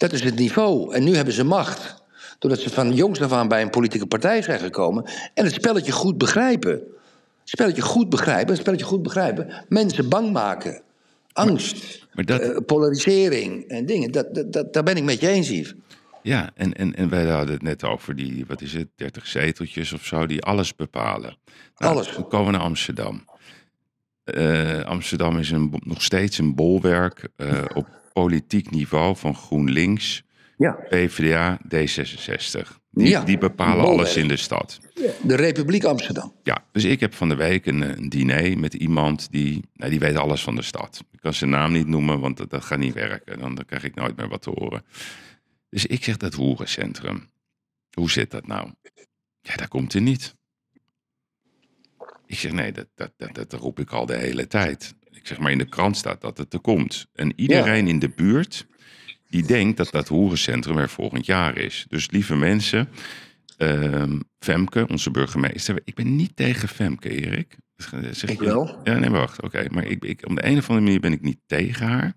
Dat 0.00 0.12
is 0.12 0.22
het 0.22 0.34
niveau. 0.38 0.94
En 0.94 1.04
nu 1.04 1.14
hebben 1.16 1.34
ze 1.34 1.44
macht. 1.44 2.02
Doordat 2.38 2.60
ze 2.60 2.70
van 2.70 2.94
jongs 2.94 3.20
af 3.20 3.32
aan 3.32 3.48
bij 3.48 3.62
een 3.62 3.70
politieke 3.70 4.06
partij 4.06 4.42
zijn 4.42 4.60
gekomen. 4.60 5.04
En 5.34 5.44
het 5.44 5.54
spelletje 5.54 5.92
goed 5.92 6.18
begrijpen. 6.18 6.70
Het 6.70 7.48
spelletje 7.48 7.82
goed 7.82 8.08
begrijpen. 8.08 8.48
Het 8.52 8.60
spelletje 8.60 8.84
goed 8.84 9.02
begrijpen. 9.02 9.64
Mensen 9.68 10.08
bang 10.08 10.32
maken. 10.32 10.82
Angst. 11.32 12.06
Maar 12.14 12.24
dat- 12.24 12.40
eh, 12.40 12.56
polarisering 12.66 13.64
en 13.68 13.86
dingen. 13.86 14.10
Dat, 14.10 14.34
dat, 14.34 14.52
dat, 14.52 14.72
daar 14.72 14.82
ben 14.82 14.96
ik 14.96 15.02
met 15.04 15.20
je 15.20 15.28
eens, 15.28 15.48
Yves. 15.48 15.74
Ja, 16.22 16.50
en, 16.54 16.72
en, 16.72 16.94
en 16.94 17.08
wij 17.08 17.26
hadden 17.26 17.54
het 17.54 17.62
net 17.62 17.84
over 17.84 18.16
die, 18.16 18.44
wat 18.46 18.60
is 18.60 18.72
het, 18.72 18.88
30 18.96 19.26
zeteltjes 19.26 19.92
of 19.92 20.04
zo, 20.04 20.26
die 20.26 20.42
alles 20.42 20.76
bepalen. 20.76 21.36
Nou, 21.76 21.94
Alles. 21.94 22.14
Dan 22.14 22.28
komen 22.28 22.46
we 22.46 22.52
naar 22.52 22.66
Amsterdam. 22.66 23.24
Eh, 24.24 24.80
Amsterdam 24.84 25.38
is 25.38 25.50
een, 25.50 25.74
nog 25.84 26.02
steeds 26.02 26.38
een 26.38 26.54
bolwerk 26.54 27.28
eh, 27.36 27.64
op 27.74 27.86
politiek 28.12 28.70
niveau 28.70 29.16
van 29.16 29.34
GroenLinks, 29.34 30.22
Ja. 30.56 30.72
PvdA, 30.72 31.58
D66. 31.74 32.78
Die, 32.90 33.08
Ja, 33.08 33.24
die 33.24 33.38
bepalen 33.38 33.74
bolwerk. 33.76 33.98
alles 33.98 34.16
in 34.16 34.28
de 34.28 34.36
stad. 34.36 34.80
De 35.22 35.34
Republiek 35.36 35.84
Amsterdam. 35.84 36.34
Ja, 36.42 36.64
dus 36.72 36.84
ik 36.84 37.00
heb 37.00 37.14
van 37.14 37.28
de 37.28 37.34
week 37.34 37.66
een, 37.66 37.80
een 37.80 38.08
diner 38.08 38.58
met 38.58 38.74
iemand 38.74 39.30
die, 39.30 39.64
nou, 39.72 39.90
die 39.90 39.98
weet 40.00 40.16
alles 40.16 40.42
van 40.42 40.54
de 40.56 40.62
stad. 40.62 41.04
Ik 41.12 41.20
kan 41.20 41.34
zijn 41.34 41.50
naam 41.50 41.72
niet 41.72 41.86
noemen, 41.86 42.20
want 42.20 42.36
dat, 42.36 42.50
dat 42.50 42.64
gaat 42.64 42.78
niet 42.78 42.94
werken. 42.94 43.38
Dan, 43.38 43.54
dan 43.54 43.64
krijg 43.64 43.82
ik 43.84 43.94
nooit 43.94 44.16
meer 44.16 44.28
wat 44.28 44.42
te 44.42 44.50
horen. 44.50 44.84
Dus 45.68 45.86
ik 45.86 46.04
zeg 46.04 46.16
dat 46.16 46.34
hoerencentrum. 46.34 47.28
Hoe 47.90 48.10
zit 48.10 48.30
dat 48.30 48.46
nou? 48.46 48.70
Ja, 49.40 49.54
dat 49.56 49.68
komt 49.68 49.94
er 49.94 50.00
niet. 50.00 50.34
Ik 52.26 52.38
zeg 52.38 52.52
nee, 52.52 52.72
dat, 52.72 52.86
dat, 52.94 53.12
dat, 53.16 53.34
dat 53.34 53.52
roep 53.52 53.78
ik 53.80 53.90
al 53.90 54.06
de 54.06 54.16
hele 54.16 54.46
tijd. 54.46 54.94
Ik 55.20 55.26
zeg 55.26 55.38
maar 55.38 55.50
in 55.52 55.58
de 55.58 55.68
krant 55.68 55.96
staat 55.96 56.20
dat 56.20 56.38
het 56.38 56.52
er 56.52 56.60
komt. 56.60 57.06
En 57.14 57.32
iedereen 57.36 57.88
in 57.88 57.98
de 57.98 58.08
buurt 58.08 58.66
die 59.28 59.42
denkt 59.46 59.76
dat 59.76 59.90
dat 59.90 60.08
hoerencentrum 60.08 60.78
er 60.78 60.88
volgend 60.88 61.26
jaar 61.26 61.56
is. 61.56 61.84
Dus 61.88 62.10
lieve 62.10 62.36
mensen, 62.36 62.88
ehm, 63.56 64.20
Femke, 64.38 64.86
onze 64.88 65.10
burgemeester. 65.10 65.80
Ik 65.84 65.94
ben 65.94 66.16
niet 66.16 66.36
tegen 66.36 66.68
Femke, 66.68 67.08
Erik. 67.08 67.56
Zeg 68.10 68.30
Ik 68.30 68.38
je- 68.38 68.44
wel. 68.44 68.80
Ja, 68.84 68.98
nee, 68.98 69.10
maar 69.10 69.20
wacht. 69.20 69.42
Oké, 69.42 69.66
maar 69.70 69.84
ik, 69.86 70.04
ik, 70.04 70.26
op 70.28 70.36
de 70.36 70.44
een 70.46 70.58
of 70.58 70.68
andere 70.68 70.86
manier 70.86 71.00
ben 71.00 71.12
ik 71.12 71.20
niet 71.20 71.38
tegen 71.46 71.86
haar. 71.86 72.16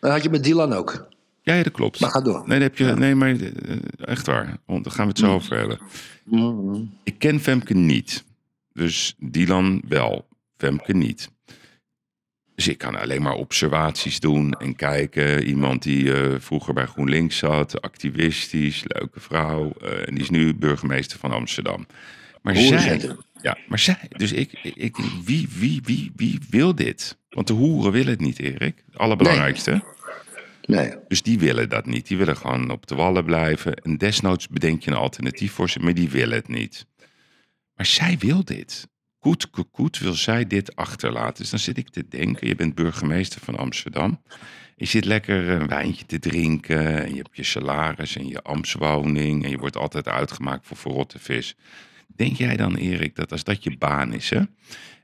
Dat 0.00 0.10
had 0.10 0.22
je 0.22 0.30
met 0.30 0.44
Dylan 0.44 0.72
ook. 0.72 1.08
Ja, 1.42 1.54
ja, 1.54 1.62
dat 1.62 1.72
klopt. 1.72 2.00
Maar 2.00 2.10
ga 2.10 2.20
door. 2.20 2.42
Nee, 2.48 2.60
heb 2.60 2.76
je, 2.76 2.84
nee, 2.84 3.14
maar 3.14 3.30
eh, 3.36 3.76
echt 3.98 4.26
waar. 4.26 4.58
Want 4.66 4.84
daar 4.84 4.92
gaan 4.92 5.04
we 5.04 5.10
het 5.10 5.18
zo 5.18 5.32
over 5.34 5.56
hebben. 5.58 5.78
Mhm. 6.24 6.82
Ik 7.04 7.18
ken 7.18 7.40
Femke 7.40 7.74
niet. 7.74 8.24
Dus 8.72 9.14
Dylan 9.18 9.82
wel. 9.88 10.28
Femke 10.56 10.92
niet. 10.92 11.30
Dus 12.56 12.68
ik 12.68 12.78
kan 12.78 13.00
alleen 13.00 13.22
maar 13.22 13.34
observaties 13.34 14.20
doen 14.20 14.52
en 14.52 14.76
kijken. 14.76 15.42
Iemand 15.44 15.82
die 15.82 16.14
eh, 16.14 16.34
vroeger 16.38 16.74
bij 16.74 16.86
GroenLinks 16.86 17.36
zat, 17.38 17.82
activistisch, 17.82 18.82
leuke 18.86 19.20
vrouw. 19.20 19.72
eh, 19.80 20.08
en 20.08 20.14
die 20.14 20.22
is 20.22 20.30
nu 20.30 20.54
burgemeester 20.54 21.18
van 21.18 21.32
Amsterdam. 21.32 21.86
Maar 22.42 22.56
zij, 22.56 23.10
ja, 23.42 23.58
maar 23.68 23.78
zij, 23.78 23.98
dus 24.08 24.32
ik, 24.32 24.52
ik, 24.62 24.96
wie, 25.24 25.48
wie, 25.58 25.80
wie, 25.84 26.12
wie 26.16 26.38
wil 26.50 26.74
dit? 26.74 27.18
Want 27.28 27.46
de 27.46 27.52
hoeren 27.52 27.92
willen 27.92 28.10
het 28.10 28.20
niet, 28.20 28.38
Erik. 28.38 28.82
Het 28.86 28.98
allerbelangrijkste. 28.98 29.82
Nee. 30.62 30.94
Dus 31.08 31.22
die 31.22 31.38
willen 31.38 31.68
dat 31.68 31.86
niet. 31.86 32.08
Die 32.08 32.16
willen 32.16 32.36
gewoon 32.36 32.70
op 32.70 32.86
de 32.86 32.94
wallen 32.94 33.24
blijven. 33.24 33.74
En 33.74 33.96
desnoods 33.96 34.48
bedenk 34.48 34.82
je 34.82 34.90
een 34.90 34.96
alternatief 34.96 35.52
voor 35.52 35.70
ze, 35.70 35.78
maar 35.78 35.94
die 35.94 36.08
willen 36.08 36.36
het 36.36 36.48
niet. 36.48 36.86
Maar 37.74 37.86
zij 37.86 38.16
wil 38.18 38.44
dit. 38.44 38.88
Koet, 39.26 39.50
koet, 39.70 39.98
wil 39.98 40.14
zij 40.14 40.46
dit 40.46 40.76
achterlaten. 40.76 41.36
Dus 41.36 41.50
dan 41.50 41.58
zit 41.58 41.78
ik 41.78 41.88
te 41.88 42.08
denken, 42.08 42.48
je 42.48 42.54
bent 42.54 42.74
burgemeester 42.74 43.40
van 43.40 43.56
Amsterdam. 43.56 44.22
Je 44.76 44.84
zit 44.84 45.04
lekker 45.04 45.48
een 45.48 45.66
wijntje 45.66 46.06
te 46.06 46.18
drinken. 46.18 47.02
En 47.04 47.10
je 47.10 47.16
hebt 47.16 47.36
je 47.36 47.42
salaris 47.42 48.16
en 48.16 48.28
je 48.28 48.42
ambtswoning. 48.42 49.44
En 49.44 49.50
je 49.50 49.58
wordt 49.58 49.76
altijd 49.76 50.08
uitgemaakt 50.08 50.66
voor 50.66 50.76
verrotte 50.76 51.18
vis. 51.18 51.56
Denk 52.06 52.36
jij 52.36 52.56
dan, 52.56 52.76
Erik, 52.76 53.14
dat 53.14 53.32
als 53.32 53.44
dat 53.44 53.64
je 53.64 53.76
baan 53.78 54.12
is, 54.12 54.30
hè? 54.30 54.40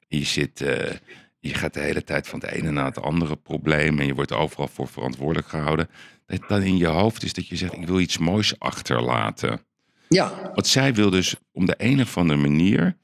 Je 0.08 0.24
zit... 0.24 0.60
eh, 0.60 0.94
je 1.40 1.54
gaat 1.54 1.74
de 1.74 1.80
hele 1.80 2.04
tijd 2.04 2.28
van 2.28 2.40
het 2.40 2.50
ene 2.50 2.70
naar 2.70 2.84
het 2.84 3.02
andere 3.02 3.36
probleem 3.36 3.98
en 3.98 4.06
je 4.06 4.14
wordt 4.14 4.32
overal 4.32 4.68
voor 4.68 4.88
verantwoordelijk 4.88 5.48
gehouden. 5.48 5.88
Dat 6.26 6.48
dan 6.48 6.62
in 6.62 6.76
je 6.76 6.86
hoofd 6.86 7.22
is 7.22 7.32
dat 7.32 7.48
je 7.48 7.56
zegt: 7.56 7.72
Ik 7.72 7.86
wil 7.86 8.00
iets 8.00 8.18
moois 8.18 8.58
achterlaten. 8.58 9.60
Ja. 10.08 10.50
Want 10.54 10.66
zij 10.66 10.94
wil 10.94 11.10
dus 11.10 11.34
op 11.52 11.66
de 11.66 11.74
een 11.76 12.00
of 12.00 12.16
andere 12.16 12.40
manier 12.40 12.96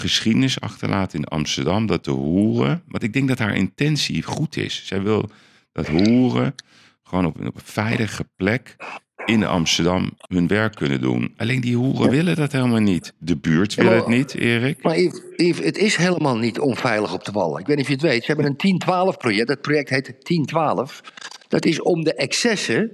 geschiedenis 0.00 0.60
achterlaten 0.60 1.18
in 1.18 1.24
Amsterdam. 1.24 1.86
Dat 1.86 2.04
de 2.04 2.10
hoeren. 2.10 2.82
Want 2.88 3.02
ik 3.02 3.12
denk 3.12 3.28
dat 3.28 3.38
haar 3.38 3.56
intentie 3.56 4.22
goed 4.22 4.56
is. 4.56 4.82
Zij 4.86 5.02
wil 5.02 5.30
dat 5.72 5.86
hoeren 5.86 6.54
gewoon 7.02 7.24
op, 7.24 7.46
op 7.46 7.54
een 7.54 7.60
veilige 7.64 8.24
plek 8.36 8.76
in 9.24 9.44
Amsterdam 9.44 10.10
hun 10.28 10.46
werk 10.46 10.74
kunnen 10.74 11.00
doen. 11.00 11.34
Alleen 11.36 11.60
die 11.60 11.76
hoeren 11.76 12.10
willen 12.10 12.36
dat 12.36 12.52
helemaal 12.52 12.80
niet. 12.80 13.12
De 13.18 13.36
buurt 13.36 13.74
wil 13.74 13.84
maar- 13.84 13.94
het 13.94 14.06
niet, 14.06 14.34
Erik. 14.34 14.82
Maar 14.82 14.98
Yves, 15.00 15.22
Yves, 15.36 15.64
het 15.64 15.78
is 15.78 15.96
helemaal 15.96 16.36
niet 16.36 16.58
onveilig 16.58 17.12
op 17.12 17.24
de 17.24 17.32
wallen. 17.32 17.60
Ik 17.60 17.66
weet 17.66 17.76
niet 17.76 17.84
of 17.84 17.90
je 17.90 17.96
het 17.96 18.06
weet. 18.06 18.24
Ze 18.24 18.32
hebben 18.32 18.46
een 18.46 18.56
10-12 18.56 19.16
project. 19.16 19.48
Dat 19.48 19.60
project 19.60 19.90
heet 19.90 20.14
10-12. 20.22 21.00
Dat 21.48 21.64
is 21.64 21.82
om 21.82 22.04
de 22.04 22.14
excessen. 22.14 22.92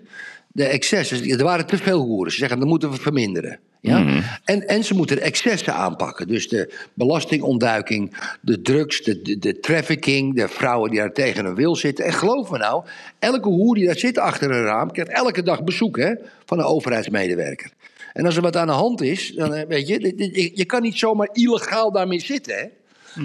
De 0.48 0.64
excessen. 0.64 1.28
Er 1.28 1.44
waren 1.44 1.66
te 1.66 1.76
veel 1.76 2.00
hoeren. 2.00 2.32
Ze 2.32 2.38
zeggen 2.38 2.58
dat 2.58 2.68
moeten 2.68 2.90
we 2.90 2.96
verminderen. 2.96 3.58
Ja? 3.86 4.22
En, 4.44 4.68
en 4.68 4.84
ze 4.84 4.94
moeten 4.94 5.16
de 5.16 5.22
excessen 5.22 5.74
aanpakken. 5.74 6.28
Dus 6.28 6.48
de 6.48 6.74
belastingontduiking, 6.94 8.16
de 8.40 8.62
drugs, 8.62 9.02
de, 9.02 9.22
de, 9.22 9.38
de 9.38 9.60
trafficking, 9.60 10.34
de 10.34 10.48
vrouwen 10.48 10.90
die 10.90 10.98
daar 10.98 11.12
tegen 11.12 11.44
hun 11.44 11.54
wil 11.54 11.76
zitten. 11.76 12.04
En 12.04 12.12
geloof 12.12 12.50
me 12.50 12.58
nou, 12.58 12.84
elke 13.18 13.48
hoer 13.48 13.74
die 13.74 13.86
daar 13.86 13.98
zit 13.98 14.18
achter 14.18 14.50
een 14.50 14.62
raam 14.62 14.92
krijgt 14.92 15.12
elke 15.12 15.42
dag 15.42 15.64
bezoek 15.64 15.98
hè, 15.98 16.14
van 16.44 16.58
een 16.58 16.64
overheidsmedewerker. 16.64 17.70
En 18.12 18.24
als 18.24 18.36
er 18.36 18.42
wat 18.42 18.56
aan 18.56 18.66
de 18.66 18.72
hand 18.72 19.02
is, 19.02 19.32
dan 19.34 19.54
eh, 19.54 19.66
weet 19.68 19.88
je, 19.88 20.50
je 20.54 20.64
kan 20.64 20.82
niet 20.82 20.98
zomaar 20.98 21.28
illegaal 21.32 21.92
daarmee 21.92 22.20
zitten. 22.20 22.54
Hè? 22.54 22.64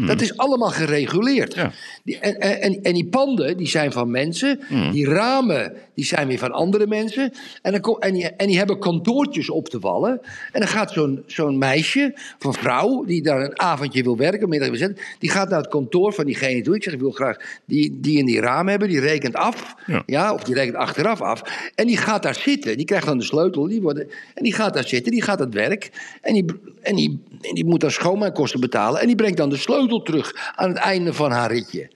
Dat 0.05 0.21
is 0.21 0.37
allemaal 0.37 0.69
gereguleerd. 0.69 1.53
Ja. 1.53 1.71
Die, 2.03 2.19
en, 2.19 2.39
en, 2.39 2.81
en- 2.83 2.93
die 2.93 3.05
panden 3.05 3.57
die 3.57 3.67
zijn 3.67 3.91
van 3.91 4.11
mensen. 4.11 4.59
Die 4.91 5.05
ramen 5.05 5.73
die 5.93 6.05
zijn 6.05 6.27
weer 6.27 6.37
van 6.37 6.51
andere 6.51 6.87
mensen. 6.87 7.31
En, 7.61 7.81
dan, 7.81 7.95
en, 7.99 8.13
die, 8.13 8.27
en 8.29 8.47
die 8.47 8.57
hebben 8.57 8.79
kantoortjes 8.79 9.49
op 9.49 9.69
de 9.69 9.79
wallen. 9.79 10.21
En 10.51 10.59
dan 10.59 10.67
gaat 10.69 10.91
zo'n 10.91 11.23
zo'n 11.27 11.57
meisje, 11.57 12.13
van 12.39 12.53
vrouw, 12.53 13.03
die 13.05 13.21
daar 13.21 13.41
een 13.43 13.59
avondje 13.59 14.03
wil 14.03 14.17
werken, 14.17 14.49
middag 14.49 14.69
wil 14.69 14.77
zitten, 14.77 15.03
die 15.19 15.29
gaat 15.29 15.49
naar 15.49 15.59
het 15.59 15.69
kantoor 15.69 16.13
van 16.13 16.25
diegene 16.25 16.61
toe. 16.61 16.75
Ik 16.75 16.83
zeg, 16.83 16.93
ik 16.93 16.99
wil 16.99 17.11
graag 17.11 17.37
die, 17.65 17.97
die 17.99 18.17
in 18.17 18.25
die 18.25 18.39
ramen 18.39 18.69
hebben. 18.69 18.89
Die 18.89 18.99
rekent 18.99 19.35
af. 19.35 19.75
Ja. 19.85 20.03
Ja. 20.05 20.33
of 20.33 20.43
die 20.43 20.55
rekent 20.55 20.75
achteraf 20.75 21.21
af. 21.21 21.41
En 21.75 21.87
die 21.87 21.97
gaat 21.97 22.23
daar 22.23 22.35
zitten. 22.35 22.77
Die 22.77 22.85
krijgt 22.85 23.05
dan 23.05 23.17
de 23.17 23.23
sleutel. 23.23 23.67
Die 23.67 23.81
worden, 23.81 24.09
en 24.33 24.43
die 24.43 24.53
gaat 24.53 24.73
daar 24.73 24.87
zitten. 24.87 25.11
Die 25.11 25.21
gaat 25.21 25.39
aan 25.39 25.45
het 25.45 25.55
werk. 25.55 25.89
En 26.21 26.33
die, 26.33 26.45
en 26.81 26.95
die, 26.95 27.19
en 27.41 27.53
die 27.55 27.65
moet 27.65 27.79
dan 27.79 27.91
schoonmaakkosten 27.91 28.59
betalen. 28.59 29.01
En 29.01 29.07
die 29.07 29.15
brengt 29.15 29.37
dan 29.37 29.49
de 29.49 29.57
sleutel 29.57 29.79
terug 29.87 30.53
aan 30.55 30.69
het 30.69 30.77
einde 30.77 31.13
van 31.13 31.31
haar 31.31 31.51
ritje. 31.51 31.91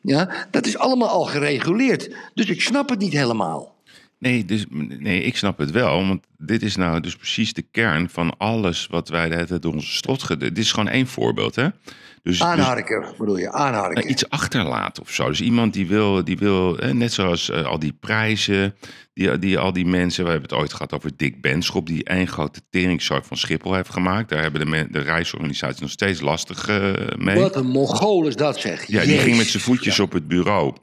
Ja, 0.00 0.46
dat 0.50 0.66
is 0.66 0.78
allemaal 0.78 1.08
al 1.08 1.24
gereguleerd. 1.24 2.14
Dus 2.34 2.46
ik 2.46 2.62
snap 2.62 2.88
het 2.88 2.98
niet 2.98 3.12
helemaal. 3.12 3.74
Nee, 4.18 4.44
dus, 4.44 4.64
nee, 4.98 5.22
ik 5.22 5.36
snap 5.36 5.58
het 5.58 5.70
wel. 5.70 6.06
Want 6.06 6.26
dit 6.38 6.62
is 6.62 6.76
nou 6.76 7.00
dus 7.00 7.16
precies 7.16 7.52
de 7.52 7.64
kern 7.70 8.08
van 8.10 8.38
alles 8.38 8.86
wat 8.86 9.08
wij 9.08 9.28
tijd 9.28 9.62
door 9.62 9.72
onze 9.72 9.92
strot. 9.92 10.40
Dit 10.40 10.58
is 10.58 10.72
gewoon 10.72 10.88
één 10.88 11.06
voorbeeld, 11.06 11.54
hè? 11.54 11.68
Dus, 12.22 12.38
dus 12.38 12.42
Aanharken, 12.42 13.14
bedoel 13.18 13.36
je, 13.36 13.52
aanharken. 13.52 14.10
iets 14.10 14.28
achterlaten 14.28 15.02
of 15.02 15.10
zo. 15.10 15.28
Dus 15.28 15.40
iemand 15.40 15.72
die 15.72 15.86
wil, 15.86 16.24
die 16.24 16.38
wil 16.38 16.78
net 16.92 17.12
zoals 17.12 17.50
eh, 17.50 17.64
al 17.64 17.78
die 17.78 17.92
prijzen, 17.92 18.74
die, 19.16 19.38
die 19.38 19.58
al 19.58 19.72
die 19.72 19.86
mensen, 19.86 20.24
we 20.24 20.30
hebben 20.30 20.48
het 20.48 20.58
ooit 20.58 20.72
gehad 20.72 20.92
over 20.92 21.10
Dick 21.16 21.40
Benschop, 21.40 21.86
die 21.86 22.04
één 22.04 22.26
grote 22.28 22.60
teringzooi 22.70 23.20
van 23.24 23.36
Schiphol 23.36 23.74
heeft 23.74 23.90
gemaakt. 23.90 24.28
Daar 24.28 24.42
hebben 24.42 24.60
de, 24.60 24.66
men- 24.66 24.92
de 24.92 24.98
reisorganisaties 24.98 25.80
nog 25.80 25.90
steeds 25.90 26.20
lastig 26.20 26.68
eh, 26.68 26.92
mee. 27.16 27.38
Wat 27.38 27.56
een 27.56 27.66
mongool 27.66 28.26
is 28.26 28.36
dat 28.36 28.60
zeg. 28.60 28.86
Ja, 28.86 29.02
die 29.04 29.18
ging 29.18 29.36
met 29.36 29.46
zijn 29.46 29.62
voetjes 29.62 30.00
op 30.00 30.12
het 30.12 30.28
bureau. 30.28 30.74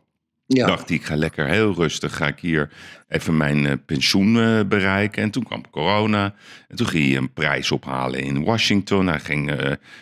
Ja. 0.45 0.67
dacht 0.67 0.89
ik, 0.89 1.03
ga 1.03 1.15
lekker 1.15 1.47
heel 1.47 1.73
rustig, 1.73 2.15
ga 2.15 2.27
ik 2.27 2.39
hier 2.39 2.69
even 3.07 3.37
mijn 3.37 3.65
eh, 3.65 3.73
pensioen 3.85 4.39
eh, 4.39 4.59
bereiken. 4.67 5.23
En 5.23 5.31
toen 5.31 5.43
kwam 5.43 5.69
corona. 5.69 6.33
En 6.67 6.75
toen 6.75 6.87
ging 6.87 7.07
hij 7.07 7.17
een 7.17 7.33
prijs 7.33 7.71
ophalen 7.71 8.19
in 8.19 8.43
Washington. 8.43 9.07
Hij 9.07 9.19
ging 9.19 9.51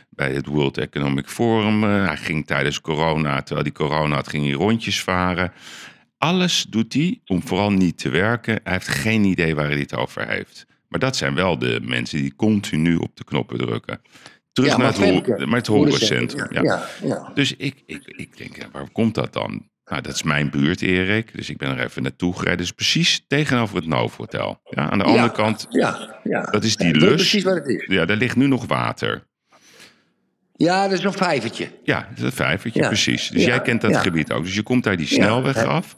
bij 0.09 0.33
het 0.33 0.45
World 0.45 0.77
Economic 0.77 1.27
Forum. 1.27 1.83
hij 1.83 2.17
ging 2.17 2.45
tijdens 2.45 2.81
corona, 2.81 3.41
terwijl 3.41 3.65
hij 3.65 3.75
corona 3.75 4.15
had, 4.15 4.27
ging 4.27 4.43
hij 4.43 4.53
rondjes 4.53 5.01
varen. 5.03 5.51
Alles 6.21 6.65
doet 6.69 6.93
hij 6.93 7.21
om 7.25 7.41
vooral 7.43 7.71
niet 7.71 7.97
te 7.97 8.09
werken. 8.09 8.59
Hij 8.63 8.73
heeft 8.73 8.87
geen 8.87 9.23
idee 9.23 9.55
waar 9.55 9.69
hij 9.69 9.79
het 9.79 9.95
over 9.95 10.27
heeft. 10.27 10.65
Maar 10.87 10.99
dat 10.99 11.15
zijn 11.15 11.35
wel 11.35 11.57
de 11.57 11.79
mensen 11.83 12.21
die 12.21 12.35
continu 12.35 12.95
op 12.95 13.15
de 13.15 13.23
knoppen 13.23 13.57
drukken. 13.57 14.01
Terug 14.51 14.69
Ja, 14.69 14.77
naar 14.77 14.93
het, 14.97 15.45
maar 15.45 15.57
het 15.57 15.67
horencentrum. 15.67 16.47
Ja. 16.53 16.61
Ja, 16.61 16.87
ja. 17.03 17.31
Dus 17.33 17.55
ik, 17.55 17.83
ik, 17.85 18.03
ik 18.05 18.37
denk, 18.37 18.67
waar 18.71 18.89
komt 18.91 19.15
dat 19.15 19.33
dan? 19.33 19.69
Nou, 19.85 20.01
dat 20.01 20.13
is 20.13 20.23
mijn 20.23 20.49
buurt, 20.49 20.81
Erik. 20.81 21.35
Dus 21.35 21.49
ik 21.49 21.57
ben 21.57 21.77
er 21.77 21.85
even 21.85 22.03
naartoe 22.03 22.33
gereden. 22.37 22.57
Dus 22.57 22.71
precies 22.71 23.23
tegenover 23.27 23.75
het 23.75 23.85
Novotel. 23.87 24.59
Ja, 24.63 24.89
aan 24.89 24.97
de 24.97 25.03
andere 25.03 25.31
kant, 25.31 25.65
Ja, 25.69 26.19
ja. 26.23 26.41
dat 26.41 26.63
is 26.63 26.75
die 26.75 26.95
lus. 26.95 27.13
precies 27.13 27.43
wat 27.43 27.55
het 27.55 27.67
is. 27.67 27.85
Ja, 27.87 28.05
daar 28.05 28.17
ligt 28.17 28.35
nu 28.35 28.47
nog 28.47 28.65
water. 28.65 29.27
Ja, 30.63 30.87
dat 30.87 30.97
is 30.97 31.03
een 31.03 31.13
vijvertje. 31.13 31.71
Ja, 31.83 31.99
dat 32.09 32.17
is 32.17 32.23
een 32.23 32.31
vijvertje, 32.31 32.81
Ja. 32.81 32.87
precies. 32.87 33.29
Dus 33.29 33.41
Ja, 33.41 33.47
jij 33.47 33.61
kent 33.61 33.81
dat 33.81 33.91
ja. 33.91 33.99
gebied 33.99 34.31
ook. 34.31 34.43
Dus 34.43 34.55
je 34.55 34.63
komt 34.63 34.83
daar 34.83 34.97
die 34.97 35.07
snelweg 35.07 35.57
af. 35.57 35.95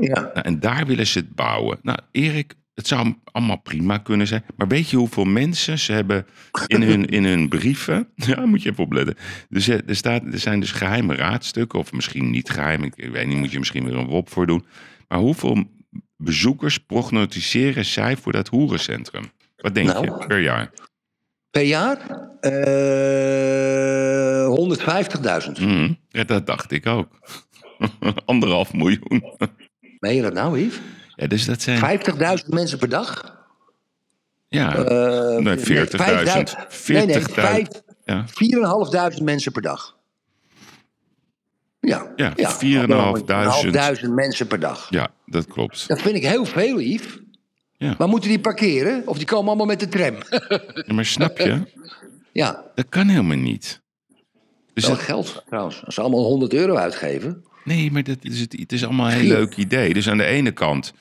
Ja. 0.00 0.20
Nou, 0.20 0.40
en 0.40 0.60
daar 0.60 0.86
willen 0.86 1.06
ze 1.06 1.18
het 1.18 1.34
bouwen. 1.34 1.78
Nou, 1.82 1.98
Erik, 2.12 2.54
het 2.74 2.86
zou 2.86 3.14
allemaal 3.24 3.56
prima 3.60 3.98
kunnen 3.98 4.26
zijn. 4.26 4.44
Maar 4.56 4.68
weet 4.68 4.88
je 4.90 4.96
hoeveel 4.96 5.24
mensen 5.24 5.78
ze 5.78 5.92
hebben 5.92 6.26
in 6.66 6.82
hun, 6.82 7.06
in 7.06 7.24
hun 7.24 7.48
brieven? 7.48 8.08
Ja, 8.26 8.46
moet 8.46 8.62
je 8.62 8.70
even 8.70 8.84
opletten. 8.84 9.14
Dus 9.48 9.68
er, 9.68 9.82
er, 9.86 9.96
staat, 9.96 10.22
er 10.32 10.38
zijn 10.38 10.60
dus 10.60 10.72
geheime 10.72 11.14
raadstukken, 11.14 11.78
of 11.78 11.92
misschien 11.92 12.30
niet 12.30 12.50
geheim. 12.50 12.82
Ik 12.82 12.94
weet 13.12 13.26
niet, 13.26 13.36
moet 13.36 13.52
je 13.52 13.58
misschien 13.58 13.84
weer 13.84 13.94
een 13.96 14.06
WOP 14.06 14.30
voor 14.30 14.46
doen. 14.46 14.64
Maar 15.08 15.18
hoeveel 15.18 15.64
bezoekers 16.16 16.78
prognosticeren 16.78 17.84
zij 17.84 18.16
voor 18.16 18.32
dat 18.32 18.48
hoerencentrum? 18.48 19.30
Wat 19.56 19.74
denk 19.74 19.86
Nou. 19.88 20.04
je 20.04 20.26
per 20.26 20.40
jaar? 20.40 20.70
Per 21.50 21.62
jaar? 21.62 21.98
Eh 22.40 22.54
150.000. 24.46 25.60
Mhm, 25.60 25.92
ja, 26.08 26.24
dat 26.24 26.46
dacht 26.46 26.70
ik 26.72 26.86
ook. 26.86 27.08
Anderhalf 28.24 28.72
miljoen. 28.72 29.24
Meen 29.98 30.14
je 30.14 30.22
dat 30.22 30.32
nou, 30.32 30.58
Yves? 30.60 30.80
Ja, 31.14 31.26
dus 31.26 31.44
dat 31.44 31.62
zijn... 31.62 32.00
50.000 32.38 32.46
mensen 32.48 32.78
per 32.78 32.88
dag? 32.88 33.34
Ja, 34.48 34.74
Eh, 34.76 35.36
nee, 35.42 35.56
40.000. 35.58 35.64
Nee, 36.86 37.06
nee, 37.06 37.20
40.000. 37.20 37.32
vijf- 37.32 37.82
Ja. 38.04 38.24
4.500 38.28 39.22
mensen 39.22 39.52
per 39.52 39.62
dag. 39.62 39.96
Ja, 41.80 42.12
Ja, 42.16 42.32
4.500. 42.36 43.24
4.500 44.00 44.10
mensen 44.14 44.46
per 44.46 44.60
dag. 44.60 44.86
ja, 44.90 45.08
dat 45.26 45.46
klopt. 45.46 45.88
Dat 45.88 46.00
vind 46.02 46.16
ik 46.16 46.26
heel 46.26 46.44
veel, 46.44 46.80
Yves. 46.80 47.18
Ja. 47.78 47.94
Maar 47.98 48.08
moeten 48.08 48.28
die 48.28 48.40
parkeren? 48.40 49.02
Of 49.06 49.16
die 49.16 49.26
komen 49.26 49.46
allemaal 49.48 49.66
met 49.66 49.80
de 49.80 49.88
tram? 49.88 50.14
Ja, 50.86 50.94
maar 50.94 51.04
snap 51.04 51.38
je? 51.38 51.60
ja, 52.36 52.64
Dat 52.74 52.88
kan 52.88 53.08
helemaal 53.08 53.36
niet. 53.36 53.82
Dus 54.74 54.86
wel 54.86 54.94
dat- 54.94 55.04
geld 55.04 55.42
trouwens. 55.46 55.84
Als 55.84 55.94
ze 55.94 56.00
allemaal 56.00 56.24
100 56.24 56.52
euro 56.54 56.74
uitgeven. 56.76 57.44
nee, 57.64 57.90
maar 57.90 58.02
dat 58.02 58.18
is 58.20 58.40
het, 58.40 58.52
het 58.58 58.72
is 58.72 58.84
allemaal 58.84 59.06
een 59.06 59.12
heel 59.18 59.28
leuk 59.28 59.56
idee. 59.56 59.92
Dus 59.94 60.08
aan 60.08 60.16
de 60.18 60.24
ene 60.24 60.50
kant... 60.52 60.92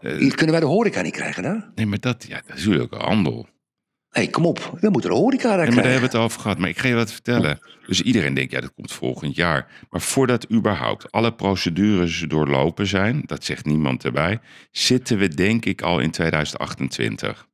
eh, 0.00 0.30
kunnen 0.30 0.50
wij 0.50 0.60
de 0.60 0.66
horeca 0.66 1.02
niet 1.02 1.12
krijgen 1.12 1.42
daar? 1.42 1.70
nee, 1.74 1.86
maar 1.86 2.00
dat, 2.00 2.24
ja, 2.28 2.40
dat 2.46 2.56
is 2.56 2.64
natuurlijk 2.64 2.92
een 2.92 3.00
handel. 3.00 3.48
Hé, 4.08 4.26
kom 4.26 4.44
op. 4.46 4.78
We 4.80 4.90
moeten 4.90 5.10
de 5.10 5.16
horeca 5.16 5.42
daar 5.48 5.56
Nee, 5.56 5.64
maar 5.66 5.74
daar 5.74 5.82
krijgen. 5.82 5.90
hebben 5.92 6.10
we 6.10 6.16
het 6.16 6.24
over 6.26 6.40
gehad. 6.40 6.58
Maar 6.58 6.68
ik 6.68 6.78
ga 6.78 6.88
je 6.88 6.94
wat 6.94 7.12
vertellen. 7.12 7.58
Dus 7.86 8.02
iedereen 8.02 8.34
denkt, 8.34 8.52
ja, 8.52 8.60
dat 8.60 8.74
komt 8.74 8.92
volgend 8.92 9.36
jaar. 9.36 9.86
Maar 9.90 10.00
voordat 10.00 10.50
überhaupt 10.52 11.12
alle 11.12 11.34
procedures 11.34 12.24
doorlopen 12.28 12.86
zijn... 12.86 13.22
dat 13.26 13.44
zegt 13.44 13.64
niemand 13.64 14.04
erbij... 14.04 14.40
zitten 14.70 15.18
we 15.18 15.28
denk 15.28 15.64
ik 15.64 15.82
al 15.82 15.98
in 16.00 16.10
2028. 16.10 17.46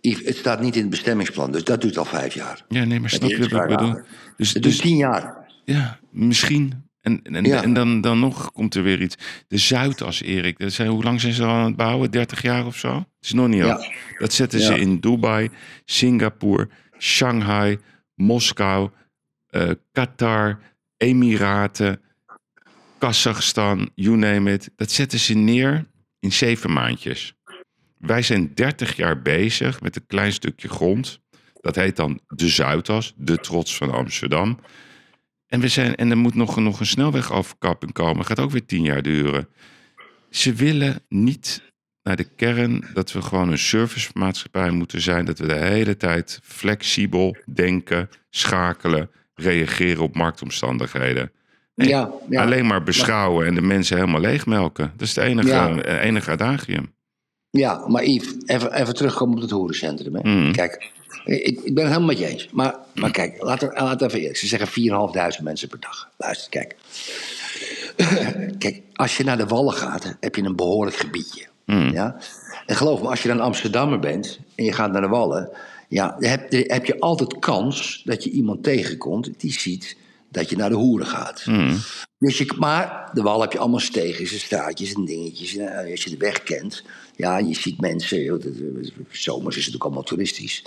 Het 0.00 0.36
staat 0.36 0.60
niet 0.60 0.74
in 0.74 0.80
het 0.80 0.90
bestemmingsplan, 0.90 1.52
dus 1.52 1.64
dat 1.64 1.80
duurt 1.80 1.98
al 1.98 2.04
vijf 2.04 2.34
jaar. 2.34 2.64
Ja, 2.68 2.84
nee, 2.84 3.00
maar 3.00 3.10
snap 3.10 3.30
je 3.30 3.48
wat 3.48 3.62
ik 3.62 3.68
bedoel? 3.76 4.00
Dus, 4.36 4.52
Het 4.52 4.62
dus 4.62 4.72
duurt 4.72 4.84
tien 4.86 4.96
jaar. 4.96 5.46
Ja, 5.64 5.98
misschien. 6.10 6.86
En, 7.00 7.22
en, 7.22 7.44
Ja. 7.44 7.62
en 7.62 7.72
dan, 7.72 8.00
dan 8.00 8.18
nog 8.20 8.52
komt 8.52 8.74
er 8.74 8.82
weer 8.82 9.02
iets. 9.02 9.16
De 9.48 9.58
Zuidas, 9.58 10.22
Erik. 10.22 10.58
Dat 10.58 10.72
zijn, 10.72 10.88
hoe 10.88 11.02
lang 11.02 11.20
zijn 11.20 11.32
ze 11.32 11.44
al 11.44 11.48
aan 11.48 11.64
het 11.64 11.76
bouwen? 11.76 12.10
30 12.10 12.42
jaar 12.42 12.66
of 12.66 12.76
zo? 12.76 12.94
Het 12.96 13.06
is 13.20 13.32
nog 13.32 13.48
niet 13.48 13.58
Ja. 13.64 13.72
af. 13.72 13.88
Dat 14.18 14.32
zetten 14.32 14.58
Ja. 14.60 14.66
ze 14.66 14.78
in 14.78 15.00
Dubai, 15.00 15.50
Singapore, 15.84 16.68
Shanghai, 16.98 17.78
Moskou, 18.14 18.90
eh, 19.46 19.70
Qatar, 19.92 20.58
Emiraten, 20.96 22.00
Kazachstan, 22.98 23.90
you 23.94 24.16
name 24.16 24.52
it. 24.52 24.70
Dat 24.76 24.90
zetten 24.90 25.18
ze 25.18 25.34
neer 25.34 25.86
in 26.20 26.32
zeven 26.32 26.72
maandjes. 26.72 27.34
Wij 27.98 28.22
zijn 28.22 28.54
30 28.54 28.96
jaar 28.96 29.22
bezig 29.22 29.80
met 29.80 29.96
een 29.96 30.06
klein 30.06 30.32
stukje 30.32 30.68
grond. 30.68 31.20
Dat 31.60 31.74
heet 31.74 31.96
dan 31.96 32.20
de 32.28 32.48
Zuidas, 32.48 33.14
de 33.16 33.36
trots 33.38 33.76
van 33.76 33.90
Amsterdam. 33.92 34.58
En, 35.46 35.60
we 35.60 35.68
zijn, 35.68 35.94
en 35.94 36.10
er 36.10 36.16
moet 36.16 36.34
nog, 36.34 36.56
nog 36.56 36.80
een 36.80 36.86
snelwegoverkapping 36.86 37.92
komen. 37.92 38.24
Gaat 38.24 38.40
ook 38.40 38.50
weer 38.50 38.66
tien 38.66 38.82
jaar 38.82 39.02
duren. 39.02 39.48
Ze 40.30 40.52
willen 40.52 41.00
niet 41.08 41.62
naar 42.02 42.16
de 42.16 42.28
kern 42.36 42.84
dat 42.94 43.12
we 43.12 43.22
gewoon 43.22 43.50
een 43.50 43.58
servicemaatschappij 43.58 44.70
moeten 44.70 45.00
zijn. 45.00 45.24
Dat 45.24 45.38
we 45.38 45.46
de 45.46 45.54
hele 45.54 45.96
tijd 45.96 46.40
flexibel 46.42 47.36
denken, 47.54 48.08
schakelen, 48.30 49.10
reageren 49.34 50.02
op 50.02 50.14
marktomstandigheden. 50.16 51.32
Nee, 51.74 51.88
Ja, 51.88 52.10
ja. 52.28 52.42
Alleen 52.42 52.66
maar 52.66 52.82
beschouwen 52.82 53.46
en 53.46 53.54
de 53.54 53.60
mensen 53.60 53.96
helemaal 53.96 54.20
leegmelken. 54.20 54.92
Dat 54.96 55.08
is 55.08 55.14
het 55.14 55.24
enige, 55.24 55.48
Ja. 55.48 55.78
eh, 55.80 56.04
enige 56.04 56.30
adagium. 56.30 56.94
Ja, 57.50 57.88
maar 57.88 58.04
Yves, 58.04 58.34
even, 58.46 58.72
even 58.72 58.94
terugkomen 58.94 59.36
op 59.36 59.40
het 59.40 59.50
horencentrum. 59.50 60.14
Hè. 60.14 60.28
Mm. 60.28 60.52
Kijk, 60.52 60.90
ik, 61.24 61.60
ik 61.60 61.74
ben 61.74 61.84
het 61.84 61.92
helemaal 61.92 62.14
met 62.14 62.18
je 62.18 62.26
eens. 62.26 62.48
Maar, 62.52 62.74
maar 62.94 63.10
kijk, 63.10 63.42
laten 63.42 63.68
we 63.68 64.04
even 64.04 64.18
eerlijk. 64.18 64.36
Ze 64.36 64.46
zeggen 64.46 64.68
4.500 65.38 65.42
mensen 65.42 65.68
per 65.68 65.80
dag. 65.80 66.08
Luister, 66.16 66.50
kijk. 66.50 66.76
kijk, 68.58 68.82
als 68.92 69.16
je 69.16 69.24
naar 69.24 69.36
de 69.36 69.46
Wallen 69.46 69.74
gaat, 69.74 70.16
heb 70.20 70.34
je 70.34 70.42
een 70.42 70.56
behoorlijk 70.56 70.96
gebiedje. 70.96 71.46
Mm. 71.64 71.90
Ja? 71.92 72.16
En 72.66 72.76
geloof 72.76 73.02
me, 73.02 73.08
als 73.08 73.22
je 73.22 73.28
dan 73.28 73.40
Amsterdammer 73.40 73.98
bent 73.98 74.38
en 74.54 74.64
je 74.64 74.72
gaat 74.72 74.92
naar 74.92 75.02
de 75.02 75.08
Wallen... 75.08 75.50
Ja, 75.90 76.16
heb, 76.18 76.52
heb 76.52 76.84
je 76.84 77.00
altijd 77.00 77.38
kans 77.38 78.02
dat 78.04 78.24
je 78.24 78.30
iemand 78.30 78.62
tegenkomt 78.62 79.30
die 79.40 79.52
ziet 79.52 79.96
dat 80.30 80.50
je 80.50 80.56
naar 80.56 80.68
de 80.68 80.74
hoeren 80.74 81.06
gaat. 81.06 81.46
Mm. 81.46 81.78
Dus 82.18 82.38
je, 82.38 82.54
maar 82.58 83.10
de 83.12 83.22
wal 83.22 83.40
heb 83.40 83.52
je 83.52 83.58
allemaal 83.58 83.80
steegjes 83.80 84.32
en 84.32 84.38
straatjes 84.38 84.92
en 84.92 85.04
dingetjes. 85.04 85.56
En, 85.56 85.84
eh, 85.84 85.90
als 85.90 86.04
je 86.04 86.10
de 86.10 86.16
weg 86.16 86.42
kent, 86.42 86.84
ja, 87.18 87.38
je 87.38 87.54
ziet 87.54 87.80
mensen. 87.80 88.26
dat- 88.26 88.42
Zomers 89.10 89.56
is 89.56 89.66
het 89.66 89.74
ook 89.74 89.84
allemaal 89.84 90.02
toeristisch. 90.02 90.64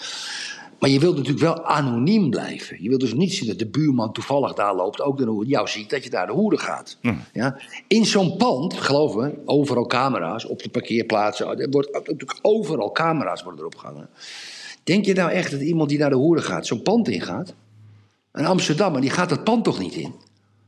Maar 0.79 0.89
je 0.89 0.99
wilt 0.99 1.15
natuurlijk 1.15 1.43
wel 1.43 1.65
anoniem 1.65 2.29
blijven. 2.29 2.83
Je 2.83 2.89
wilt 2.89 3.01
dus 3.01 3.13
niet 3.13 3.33
zien 3.33 3.47
dat 3.47 3.59
de 3.59 3.67
buurman 3.67 4.13
toevallig 4.13 4.53
daar 4.53 4.75
loopt, 4.75 5.01
ook 5.01 5.19
hoer, 5.21 5.45
jou 5.45 5.67
ziet 5.67 5.89
dat 5.89 6.03
je 6.03 6.09
daar 6.09 6.27
de 6.27 6.33
hoeren 6.33 6.59
gaat. 6.59 6.97
Ja? 7.33 7.59
In 7.87 8.05
zo'n 8.05 8.37
pand, 8.37 8.73
geloof 8.73 9.15
me, 9.15 9.33
overal 9.45 9.85
camera's 9.85 10.45
op 10.45 10.63
de 10.63 10.69
parkeerplaatsen. 10.69 11.59
Er 11.59 11.69
wordt 11.69 11.91
natuurlijk 11.93 12.39
overal 12.41 12.91
camera's 12.91 13.43
worden 13.43 13.59
erop 13.59 13.75
gehangen. 13.75 14.09
Denk 14.83 15.05
je 15.05 15.13
nou 15.13 15.31
echt 15.31 15.51
dat 15.51 15.61
iemand 15.61 15.89
die 15.89 15.99
naar 15.99 16.09
de 16.09 16.15
hoeren 16.15 16.43
gaat, 16.43 16.67
zo'n 16.67 16.81
pand 16.81 17.07
ingaat? 17.07 17.53
Een 18.31 18.45
Amsterdammer, 18.45 19.01
die 19.01 19.09
gaat 19.09 19.29
dat 19.29 19.43
pand 19.43 19.63
toch 19.63 19.79
niet 19.79 19.95
in? 19.95 20.13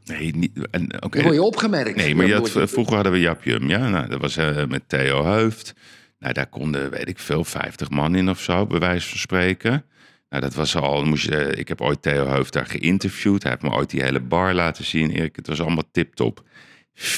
Nee, 0.05 0.35
niet, 0.35 0.51
en, 0.71 1.03
oké. 1.03 1.15
Dan 1.15 1.23
word 1.23 1.35
je 1.35 1.43
opgemerkt. 1.43 1.95
Nee, 1.95 2.15
maar 2.15 2.25
je 2.25 2.33
had, 2.33 2.53
je- 2.53 2.67
vroeger 2.67 2.93
hadden 2.95 3.11
we 3.11 3.19
Japjum, 3.19 3.69
ja. 3.69 3.89
Nou, 3.89 4.07
dat 4.07 4.21
was 4.21 4.37
eh, 4.37 4.65
met 4.65 4.83
Theo 4.89 5.25
Heuft. 5.25 5.73
Nou, 6.19 6.33
daar 6.33 6.47
konden, 6.47 6.89
weet 6.89 7.09
ik 7.09 7.19
veel, 7.19 7.43
50 7.43 7.89
man 7.89 8.15
in 8.15 8.29
of 8.29 8.41
zo, 8.41 8.65
bij 8.67 8.79
wijze 8.79 9.09
van 9.09 9.17
spreken. 9.17 9.85
Nou, 10.29 10.41
dat 10.45 10.53
was 10.53 10.75
al, 10.75 11.03
moest 11.05 11.25
je, 11.25 11.55
ik 11.55 11.67
heb 11.67 11.81
ooit 11.81 12.01
Theo 12.01 12.27
Heuft 12.27 12.53
daar 12.53 12.65
geïnterviewd. 12.65 13.43
Hij 13.43 13.51
heeft 13.51 13.63
me 13.63 13.69
ooit 13.77 13.89
die 13.89 14.01
hele 14.03 14.19
bar 14.19 14.53
laten 14.53 14.85
zien, 14.85 15.09
Erik. 15.11 15.35
Het 15.35 15.47
was 15.47 15.61
allemaal 15.61 15.89
tip-top. 15.91 16.43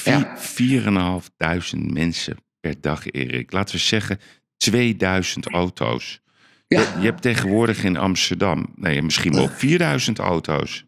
Ja. 0.04 0.36
4.500 0.36 1.92
mensen 1.92 2.36
per 2.60 2.74
dag, 2.80 3.10
Erik. 3.10 3.52
Laten 3.52 3.74
we 3.74 3.80
zeggen 3.80 4.20
2000 4.56 5.46
auto's. 5.46 6.20
Ja. 6.68 6.80
Je, 6.80 6.86
je 6.98 7.04
hebt 7.04 7.22
tegenwoordig 7.22 7.84
in 7.84 7.96
Amsterdam, 7.96 8.66
nee, 8.76 9.02
misschien 9.02 9.32
wel 9.32 9.48
4000 9.48 10.18
auto's. 10.18 10.84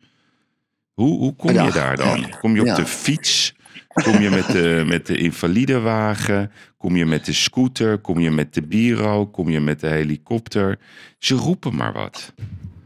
Hoe, 0.99 1.19
hoe 1.19 1.37
kom 1.37 1.51
je 1.53 1.71
daar 1.73 1.97
dan? 1.97 2.31
Kom 2.41 2.55
je 2.55 2.61
op 2.61 2.67
Ja. 2.67 2.75
de 2.75 2.87
fiets? 2.87 3.55
Kom 3.89 4.19
je 4.21 4.31
met 4.31 4.47
de, 4.47 4.83
met 4.87 5.07
de 5.07 5.17
invalidewagen? 5.17 6.51
Kom 6.77 6.97
je 6.97 7.07
met 7.07 7.25
de 7.25 7.33
scooter? 7.33 7.99
Kom 7.99 8.19
je 8.19 8.31
met 8.31 8.55
de 8.55 8.63
bureau? 8.63 9.27
Kom 9.27 9.49
je 9.49 9.61
met 9.61 9.81
de 9.81 9.87
helikopter? 9.87 10.79
Ze 11.19 11.35
roepen 11.35 11.75
maar 11.75 11.93
wat. 11.93 12.33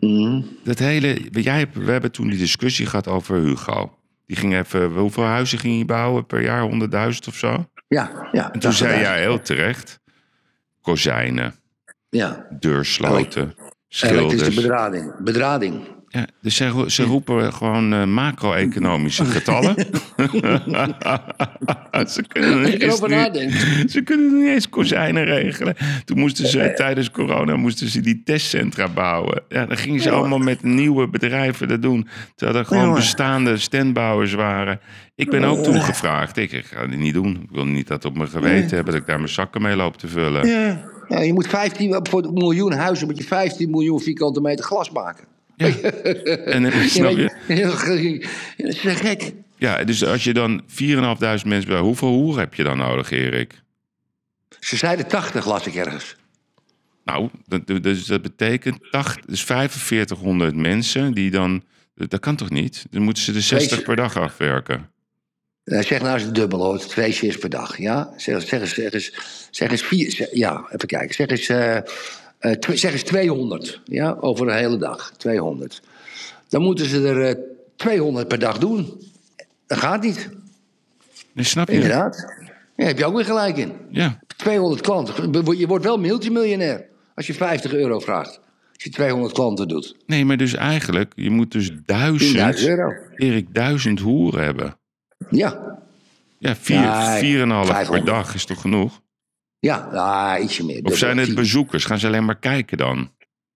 Mhm. 0.00 0.42
Dat 0.64 0.78
hele, 0.78 1.18
jij, 1.30 1.58
hebt- 1.58 1.76
we 1.76 1.90
hebben 1.90 2.12
toen 2.12 2.28
die 2.28 2.38
discussie 2.38 2.86
gehad 2.86 3.08
over 3.08 3.36
Hugo. 3.36 3.98
Die 4.26 4.36
ging 4.36 4.54
even, 4.56 4.90
hoeveel 4.92 5.24
huizen 5.24 5.58
ging 5.58 5.74
hij 5.76 5.84
bouwen 5.84 6.26
per 6.26 6.42
jaar? 6.42 6.62
100.000 7.12 7.28
of 7.28 7.34
zo? 7.34 7.66
Ja, 7.88 8.28
ja. 8.32 8.52
En 8.52 8.60
toen 8.60 8.72
zei 8.72 9.00
jij 9.00 9.20
heel 9.20 9.40
terecht, 9.40 10.00
kozijnen, 10.80 11.54
Ja, 12.10 12.46
deursloten, 12.60 13.42
elektrische 13.42 13.56
schilders. 13.88 14.54
bedrading. 14.54 15.14
Bedrading. 15.24 16.00
Ja, 16.14 16.26
dus 16.42 16.56
ze, 16.56 16.68
ro- 16.68 16.88
ze 16.88 17.02
roepen 17.02 17.52
gewoon 17.52 17.92
eh, 17.92 18.04
macro-economische 18.04 19.24
getallen. 19.36 19.74
ze, 22.08 22.24
kunnen 22.28 22.62
niet 22.62 23.90
ze 23.90 24.00
kunnen 24.04 24.38
niet 24.38 24.48
eens 24.48 24.68
kozijnen 24.68 25.24
regelen. 25.24 25.76
Toen 26.04 26.18
moesten 26.18 26.46
ze 26.46 26.72
tijdens 26.76 27.10
corona 27.10 27.56
moesten 27.56 27.88
ze 27.88 28.00
die 28.00 28.22
testcentra 28.24 28.88
bouwen. 28.88 29.42
Ja, 29.48 29.66
dan 29.66 29.76
gingen 29.76 30.00
ze 30.00 30.08
Ja. 30.08 30.14
allemaal 30.14 30.38
met 30.38 30.62
nieuwe 30.62 31.08
bedrijven 31.08 31.68
dat 31.68 31.82
doen. 31.82 32.08
Terwijl 32.34 32.58
er 32.58 32.64
gewoon 32.64 32.88
Ja. 32.88 32.94
bestaande 32.94 33.56
standbouwers 33.56 34.32
waren. 34.34 34.80
Ik 35.14 35.30
ben 35.30 35.44
ook 35.44 35.62
toen 35.64 35.80
gevraagd. 35.82 36.36
Ik, 36.36 36.52
ik 36.52 36.64
ga 36.64 36.86
dit 36.86 36.98
niet 36.98 37.14
doen. 37.14 37.40
Ik 37.42 37.50
wil 37.50 37.66
niet 37.66 37.88
dat 37.88 38.04
op 38.04 38.16
mijn 38.16 38.28
geweten 38.28 38.74
hebben 38.76 38.92
dat 38.92 39.02
ik 39.02 39.06
daar 39.06 39.18
mijn 39.18 39.28
zakken 39.28 39.62
mee 39.62 39.76
loop 39.76 39.96
te 39.96 40.08
vullen. 40.08 40.46
Ja. 40.46 40.90
Ja, 41.08 41.20
je 41.20 41.32
moet 41.32 41.46
15, 41.46 41.98
voor 42.10 42.24
een 42.24 42.32
miljoen 42.32 42.72
huizen 42.72 43.06
moet 43.06 43.18
je 43.18 43.24
15 43.24 43.70
miljoen 43.70 44.00
vierkante 44.00 44.40
meter 44.40 44.64
glas 44.64 44.90
maken. 44.90 45.24
Ja. 45.62 45.90
En 46.30 46.64
eh, 46.72 46.86
snap 46.86 47.16
je? 47.16 48.26
Dat 48.56 48.68
is 48.68 48.80
gek. 48.80 49.32
Ja, 49.56 49.84
dus 49.84 50.04
als 50.04 50.24
je 50.24 50.32
dan 50.32 50.62
4.500 50.62 50.68
mensen 51.46 51.68
bij, 51.68 51.78
hoeveel 51.78 52.08
hoeren 52.08 52.40
heb 52.40 52.54
je 52.54 52.62
dan 52.62 52.76
nodig, 52.78 53.10
Erik? 53.10 53.60
Ze 54.60 54.76
zeiden 54.76 55.06
80, 55.08 55.46
las 55.46 55.66
ik 55.66 55.74
ergens. 55.74 56.16
Nou, 57.04 57.28
dat, 57.46 57.66
dus 57.82 58.04
dat 58.06 58.22
betekent 58.22 58.90
80, 58.90 59.24
dus 59.24 59.44
4500 59.44 60.56
mensen 60.56 61.12
die 61.12 61.30
dan. 61.30 61.64
Dat 61.94 62.20
kan 62.20 62.36
toch 62.36 62.50
niet? 62.50 62.86
Dan 62.90 63.02
moeten 63.02 63.22
ze 63.22 63.32
de 63.32 63.40
60 63.40 63.70
Deze- 63.70 63.82
per 63.82 63.96
dag 63.96 64.16
afwerken. 64.16 64.90
Eh, 65.64 65.82
zeg 65.82 66.00
nou 66.00 66.14
eens 66.14 66.22
het 66.22 66.34
dubbel 66.34 66.58
hoor, 66.64 66.78
twee 66.78 67.12
shifts 67.12 67.38
per 67.38 67.50
dag. 67.50 67.78
Ja? 67.78 68.12
Zeg, 68.16 68.42
zeg, 68.42 68.60
eens, 68.60 68.74
zeg, 68.74 68.92
eens, 68.92 69.12
zeg 69.50 69.70
eens 69.70 69.82
vier, 69.82 70.10
zeg- 70.10 70.32
ja, 70.32 70.64
even 70.70 70.88
kijken. 70.88 71.14
Zeg 71.14 71.26
eens, 71.26 71.46
eh, 72.42 72.52
eh, 72.52 72.76
zeg 72.76 72.92
eens 72.92 73.02
200, 73.02 73.80
ja, 73.84 74.16
over 74.20 74.48
een 74.48 74.54
hele 74.56 74.76
dag. 74.76 75.12
200. 75.16 75.82
Dan 76.48 76.62
moeten 76.62 76.86
ze 76.86 77.08
er 77.08 77.22
eh, 77.28 77.34
200 77.76 78.28
per 78.28 78.38
dag 78.38 78.58
doen. 78.58 79.00
Dat 79.66 79.78
gaat 79.78 80.02
niet, 80.02 80.28
Nee, 81.32 81.44
snap 81.44 81.68
je? 81.68 81.74
inderdaad. 81.74 82.26
Ja, 82.76 82.84
heb 82.84 82.98
je 82.98 83.04
ook 83.04 83.14
weer 83.14 83.24
gelijk 83.24 83.56
in. 83.56 83.72
Ja. 83.90 84.18
200 84.36 84.80
klanten. 84.80 85.32
Je 85.58 85.66
wordt 85.66 85.84
wel 85.84 85.98
multimiljonair 85.98 86.84
als 87.14 87.26
je 87.26 87.34
50 87.34 87.72
euro 87.72 87.98
vraagt. 87.98 88.40
Als 88.74 88.82
je 88.84 88.90
200 88.90 89.32
klanten 89.32 89.68
doet. 89.68 89.96
Nee, 90.06 90.24
maar 90.24 90.36
dus 90.36 90.54
eigenlijk, 90.54 91.12
je 91.16 91.30
moet 91.30 91.52
dus 91.52 91.70
10.000 91.70 91.76
duizend, 91.84 92.58
euro. 92.66 92.92
Erik, 93.16 93.54
duizend 93.54 94.00
hoeren 94.00 94.44
hebben. 94.44 94.76
Ja, 95.30 95.78
Ja, 96.38 96.56
vier, 96.56 96.80
Nee, 96.80 97.18
vier 97.18 97.36
en 97.40 97.42
een 97.48 97.50
half 97.50 97.66
per 97.66 97.74
500. 97.74 98.06
dag 98.06 98.34
is 98.34 98.44
toch 98.44 98.60
genoeg? 98.60 99.00
Ja 99.66 99.76
ah, 99.92 100.42
ietsje 100.42 100.64
meer. 100.64 100.82
Of 100.82 100.96
zijn 100.96 101.18
het 101.18 101.34
bezoekers? 101.34 101.84
Gaan 101.84 101.98
ze 101.98 102.06
alleen 102.06 102.24
maar 102.24 102.38
kijken 102.38 102.78
dan? 102.78 103.10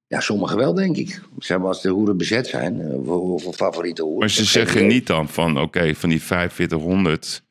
Ja, 0.07 0.21
sommigen 0.21 0.57
wel, 0.57 0.75
denk 0.75 0.97
ik. 0.97 1.21
Zeg 1.39 1.59
maar 1.59 1.67
als 1.67 1.83
de 1.83 1.89
hoeren 1.89 2.17
bezet 2.17 2.47
zijn. 2.47 2.81
eh, 2.81 2.99
Voor, 3.05 3.41
voor 3.41 3.53
favoriete 3.53 4.03
hoeren. 4.03 4.19
Maar 4.21 4.31
ze 4.31 4.45
zeggen 4.45 4.87
niet 4.87 5.07
dan 5.07 5.29
van, 5.29 5.61
oké, 5.61 5.95
van 5.95 6.09
die 6.09 6.23
4500, 6.23 7.43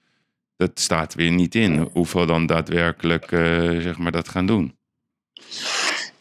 dat 0.57 0.71
staat 0.79 1.13
weer 1.15 1.31
niet 1.31 1.55
in. 1.55 1.89
Hoeveel 1.91 2.25
dan 2.25 2.45
daadwerkelijk, 2.45 3.31
eh, 3.31 3.41
zeg 3.79 3.97
maar, 3.97 4.11
dat 4.11 4.29
gaan 4.29 4.45
doen. 4.45 4.75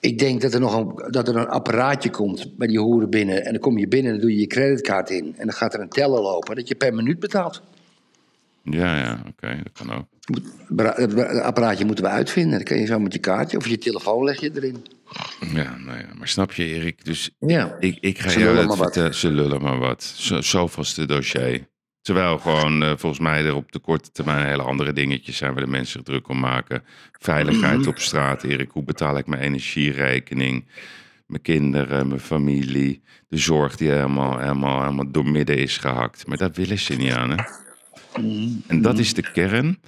Ik 0.01 0.19
denk 0.19 0.41
dat 0.41 0.55
er 0.55 0.61
nog 0.61 0.75
een, 0.77 1.11
dat 1.13 1.29
er 1.29 1.37
een 1.37 1.49
apparaatje 1.49 2.11
komt 2.11 2.57
bij 2.57 2.67
die 2.67 2.79
hoeren 2.79 3.11
binnen. 3.11 3.45
En 3.45 3.53
dan 3.53 3.61
kom 3.61 3.79
je 3.79 3.89
binnen 3.89 4.13
en 4.13 4.19
dan 4.19 4.27
doe 4.27 4.35
je 4.35 4.41
je 4.41 4.47
creditcard 4.47 5.11
in. 5.11 5.35
En 5.37 5.47
dan 5.47 5.55
gaat 5.57 5.75
er 5.75 5.81
een 5.81 5.89
teller 5.89 6.21
lopen 6.21 6.57
dat 6.57 6.69
je 6.69 6.75
per 6.75 6.95
minuut 6.95 7.19
betaalt. 7.19 7.63
Ja, 8.63 8.97
ja, 8.97 9.23
oké, 9.29 9.61
dat 9.63 9.73
kan 9.73 9.93
ook. 9.93 10.07
Het 10.25 11.41
apparaatje 11.41 11.85
moeten 11.85 12.05
we 12.05 12.11
uitvinden. 12.11 12.53
Dan 12.53 12.63
kan 12.65 12.79
je 12.79 12.87
zo 12.87 12.99
met 12.99 13.13
je 13.13 13.19
kaartje 13.19 13.57
of 13.57 13.67
je 13.67 13.79
telefoon 13.79 14.25
leg 14.25 14.41
je 14.41 14.51
erin. 14.55 14.87
Ja, 15.41 15.77
nou 15.77 15.99
ja, 15.99 16.07
maar 16.19 16.29
snap 16.29 16.53
je, 16.53 16.65
Erik? 16.65 17.05
Dus 17.05 17.31
Ja. 17.39 17.77
ik, 17.81 17.99
ik 18.01 18.19
ga 18.19 18.29
Ze 18.29 18.39
jou 18.39 18.55
lullen 18.55 18.77
vertellen. 18.77 19.15
Ze 19.15 19.31
lullen 19.31 19.63
maar 19.63 19.79
wat. 19.79 20.03
Zo, 20.03 20.41
zoveelste 20.41 21.07
dossier. 21.07 21.69
Terwijl 22.01 22.39
gewoon 22.39 22.83
eh, 22.83 22.89
volgens 22.97 23.21
mij 23.21 23.45
er 23.45 23.55
op 23.55 23.73
de 23.73 23.79
korte 23.79 24.11
termijn 24.11 24.47
hele 24.47 24.63
andere 24.63 24.93
dingetjes 24.93 25.37
zijn 25.37 25.53
waar 25.55 25.65
de 25.65 25.71
mensen 25.71 25.93
zich 25.93 26.03
druk 26.03 26.29
om 26.29 26.39
maken. 26.41 26.83
Veiligheid 27.13 27.87
op 27.87 27.99
straat, 27.99 28.43
Erik. 28.43 28.71
Hoe 28.71 28.85
betaal 28.85 29.19
ik 29.19 29.27
mijn 29.27 29.43
energierekening? 29.43 30.65
Mijn 31.27 31.43
kinderen, 31.43 32.09
mijn 32.09 32.21
familie. 32.21 33.03
De 33.29 33.37
zorg 33.37 33.77
die 33.77 33.91
helemaal, 33.91 34.39
helemaal, 34.39 34.83
helemaal 34.83 35.11
doormidden 35.11 35.57
is 35.57 35.77
gehakt. 35.79 36.27
Maar 36.27 36.37
dat 36.37 36.57
willen 36.57 36.79
ze 36.79 36.95
niet 36.95 37.13
aan, 37.13 37.31
hè? 37.31 37.37
Mhm. 38.21 38.49
En 38.67 38.83
dat 38.83 38.99
is 38.99 39.15
de 39.15 39.31
kern. 39.33 39.81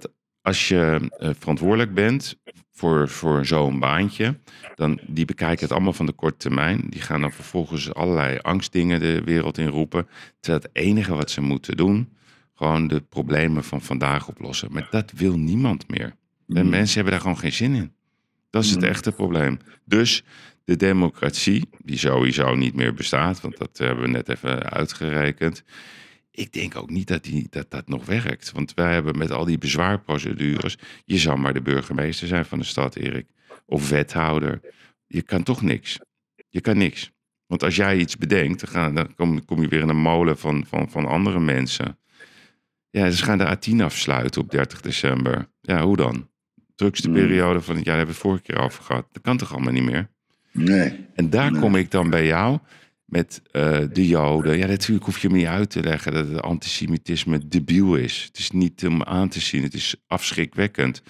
Dat 0.00 0.12
als 0.42 0.68
je 0.68 1.10
eh, 1.18 1.30
verantwoordelijk 1.38 1.94
bent 1.94 2.36
voor, 2.70 3.08
voor 3.08 3.46
zo'n 3.46 3.78
baantje, 3.78 4.38
dan 4.74 5.00
die 5.06 5.24
bekijken 5.24 5.60
het 5.60 5.72
allemaal 5.72 5.92
van 5.92 6.06
de 6.06 6.12
korte 6.12 6.36
termijn. 6.36 6.86
Die 6.88 7.00
gaan 7.00 7.20
dan 7.20 7.32
vervolgens 7.32 7.94
allerlei 7.94 8.38
angstdingen 8.38 9.00
de 9.00 9.22
wereld 9.24 9.58
in 9.58 9.66
roepen. 9.66 10.08
Terwijl 10.40 10.62
het 10.62 10.70
enige 10.72 11.14
wat 11.14 11.30
ze 11.30 11.40
moeten 11.40 11.76
doen, 11.76 12.12
gewoon 12.54 12.86
de 12.88 13.00
problemen 13.00 13.64
van 13.64 13.80
vandaag 13.80 14.28
oplossen. 14.28 14.72
Maar 14.72 14.88
dat 14.90 15.12
wil 15.12 15.38
niemand 15.38 15.88
meer. 15.88 16.16
En 16.48 16.68
mensen 16.68 16.94
hebben 16.94 17.12
daar 17.12 17.20
gewoon 17.20 17.38
geen 17.38 17.52
zin 17.52 17.74
in. 17.74 17.92
Dat 18.50 18.64
is 18.64 18.70
het 18.70 18.82
echte 18.82 19.12
probleem. 19.12 19.58
Dus 19.84 20.24
de 20.64 20.76
democratie, 20.76 21.68
die 21.84 21.98
sowieso 21.98 22.54
niet 22.54 22.74
meer 22.74 22.94
bestaat, 22.94 23.40
want 23.40 23.56
dat 23.56 23.78
hebben 23.78 24.04
we 24.04 24.10
net 24.10 24.28
even 24.28 24.70
uitgerekend. 24.70 25.64
Ik 26.36 26.52
denk 26.52 26.76
ook 26.76 26.90
niet 26.90 27.06
dat, 27.06 27.22
die, 27.22 27.46
dat 27.50 27.70
dat 27.70 27.88
nog 27.88 28.06
werkt. 28.06 28.52
Want 28.52 28.74
wij 28.74 28.92
hebben 28.92 29.18
met 29.18 29.30
al 29.30 29.44
die 29.44 29.58
bezwaarprocedures. 29.58 30.76
Je 31.04 31.18
zou 31.18 31.38
maar 31.38 31.54
de 31.54 31.62
burgemeester 31.62 32.28
zijn 32.28 32.44
van 32.44 32.58
de 32.58 32.64
stad, 32.64 32.96
Erik. 32.96 33.26
Of 33.66 33.88
wethouder. 33.88 34.60
Je 35.06 35.22
kan 35.22 35.42
toch 35.42 35.62
niks. 35.62 35.98
Je 36.48 36.60
kan 36.60 36.78
niks. 36.78 37.10
Want 37.46 37.62
als 37.62 37.76
jij 37.76 37.96
iets 37.96 38.16
bedenkt, 38.16 38.72
dan, 38.72 39.14
kom, 39.14 39.44
kom 39.44 39.60
je 39.60 39.68
weer 39.68 39.80
in 39.80 39.88
een 39.88 39.96
molen 39.96 40.38
van, 40.38 40.64
van, 40.68 40.90
van 40.90 41.06
andere 41.06 41.40
mensen. 41.40 41.98
Ja, 42.90 43.10
ze 43.10 43.24
gaan 43.24 43.38
de 43.38 43.56
A10 43.56 43.82
afsluiten 43.82 44.40
op 44.40 44.50
30 44.50 44.80
december. 44.80 45.48
Ja, 45.60 45.82
hoe 45.82 45.96
dan? 45.96 46.30
Drukste 46.74 47.10
periode 47.10 47.60
van 47.60 47.76
het 47.76 47.84
jaar 47.84 47.96
hebben 47.96 48.14
we 48.14 48.20
vorige 48.20 48.42
keer 48.42 48.58
over 48.58 48.82
gehad. 48.82 49.06
Dat 49.12 49.22
kan 49.22 49.36
toch 49.36 49.52
allemaal 49.52 49.72
niet 49.72 49.84
meer? 49.84 50.10
Nee. 50.52 51.06
En 51.14 51.30
daar 51.30 51.58
kom 51.58 51.76
ik 51.76 51.90
dan 51.90 52.10
bij 52.10 52.26
jou 52.26 52.58
met 53.04 53.42
eh, 53.50 53.78
de 53.92 54.06
Joden. 54.06 54.58
Ja, 54.58 54.66
natuurlijk 54.66 55.04
hoef 55.04 55.18
je 55.18 55.30
me 55.30 55.36
niet 55.36 55.46
uit 55.46 55.70
te 55.70 55.82
leggen 55.82 56.12
dat 56.12 56.28
het 56.28 56.42
antisemitisme 56.42 57.48
debiel 57.48 57.96
is. 57.96 58.24
Het 58.26 58.38
is 58.38 58.50
niet 58.50 58.86
om 58.86 59.02
aan 59.02 59.28
te 59.28 59.40
zien, 59.40 59.62
het 59.62 59.74
is 59.74 59.94
afschrikwekkend. 60.06 61.02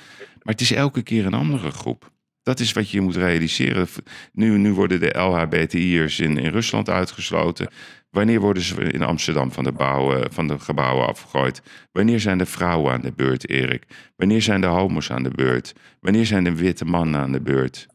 Maar 0.42 0.53
het 0.53 0.61
is 0.61 0.72
elke 0.72 1.03
keer 1.03 1.26
een 1.26 1.34
andere 1.34 1.70
groep. 1.70 2.12
Dat 2.42 2.61
is 2.61 2.72
wat 2.72 2.90
je 2.90 3.01
moet 3.01 3.16
realiseren. 3.16 3.86
Nu, 4.32 4.59
nu 4.59 4.72
worden 4.72 5.01
de 5.01 5.18
LHBTI'ers 5.18 6.20
in, 6.20 6.38
in 6.38 6.51
Rusland 6.51 6.88
uitgesloten. 6.88 7.68
Wanneer 8.11 8.40
worden 8.40 8.62
ze 8.62 8.82
in 8.82 9.03
Amsterdam 9.03 9.53
van 9.53 9.64
de, 9.64 9.72
bouwen, 9.72 10.32
van 10.32 10.49
de 10.49 10.59
gebouwen 10.59 11.07
afgegooid? 11.07 11.62
Wanneer 11.92 12.20
zijn 12.20 12.38
de 12.38 12.47
vrouwen 12.47 12.92
aan 12.92 13.01
de 13.01 13.12
beurt, 13.12 13.49
Erik? 13.49 13.84
Wanneer 14.16 14.42
zijn 14.42 14.61
de 14.61 14.66
homo's 14.66 15.11
aan 15.11 15.22
de 15.22 15.30
beurt? 15.30 15.74
Wanneer 16.01 16.26
zijn 16.26 16.45
de 16.45 16.55
witte 16.55 16.84
mannen 16.84 17.20
aan 17.20 17.32
de 17.32 17.40
beurt? 17.40 17.86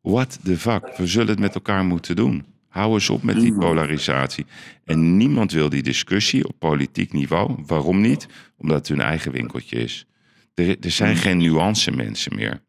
What 0.00 0.38
the 0.44 0.58
fuck? 0.58 0.96
We 0.96 1.06
zullen 1.06 1.28
het 1.28 1.38
met 1.38 1.54
elkaar 1.54 1.84
moeten 1.84 2.16
doen. 2.16 2.44
Hou 2.78 2.92
eens 2.94 3.10
op 3.10 3.22
met 3.22 3.40
die 3.40 3.54
polarisatie. 3.54 4.46
En 4.84 5.16
niemand 5.16 5.52
wil 5.52 5.68
die 5.68 5.82
discussie 5.82 6.48
op 6.48 6.54
politiek 6.58 7.12
niveau. 7.12 7.54
Waarom 7.66 8.00
niet? 8.00 8.26
Omdat 8.58 8.76
het 8.78 8.88
hun 8.88 9.00
eigen 9.00 9.32
winkeltje 9.32 9.76
is. 9.78 10.06
Er, 10.54 10.76
er 10.80 10.90
zijn 10.90 11.16
geen 11.16 11.38
nuance 11.38 11.90
mensen 11.90 12.34
meer. 12.34 12.60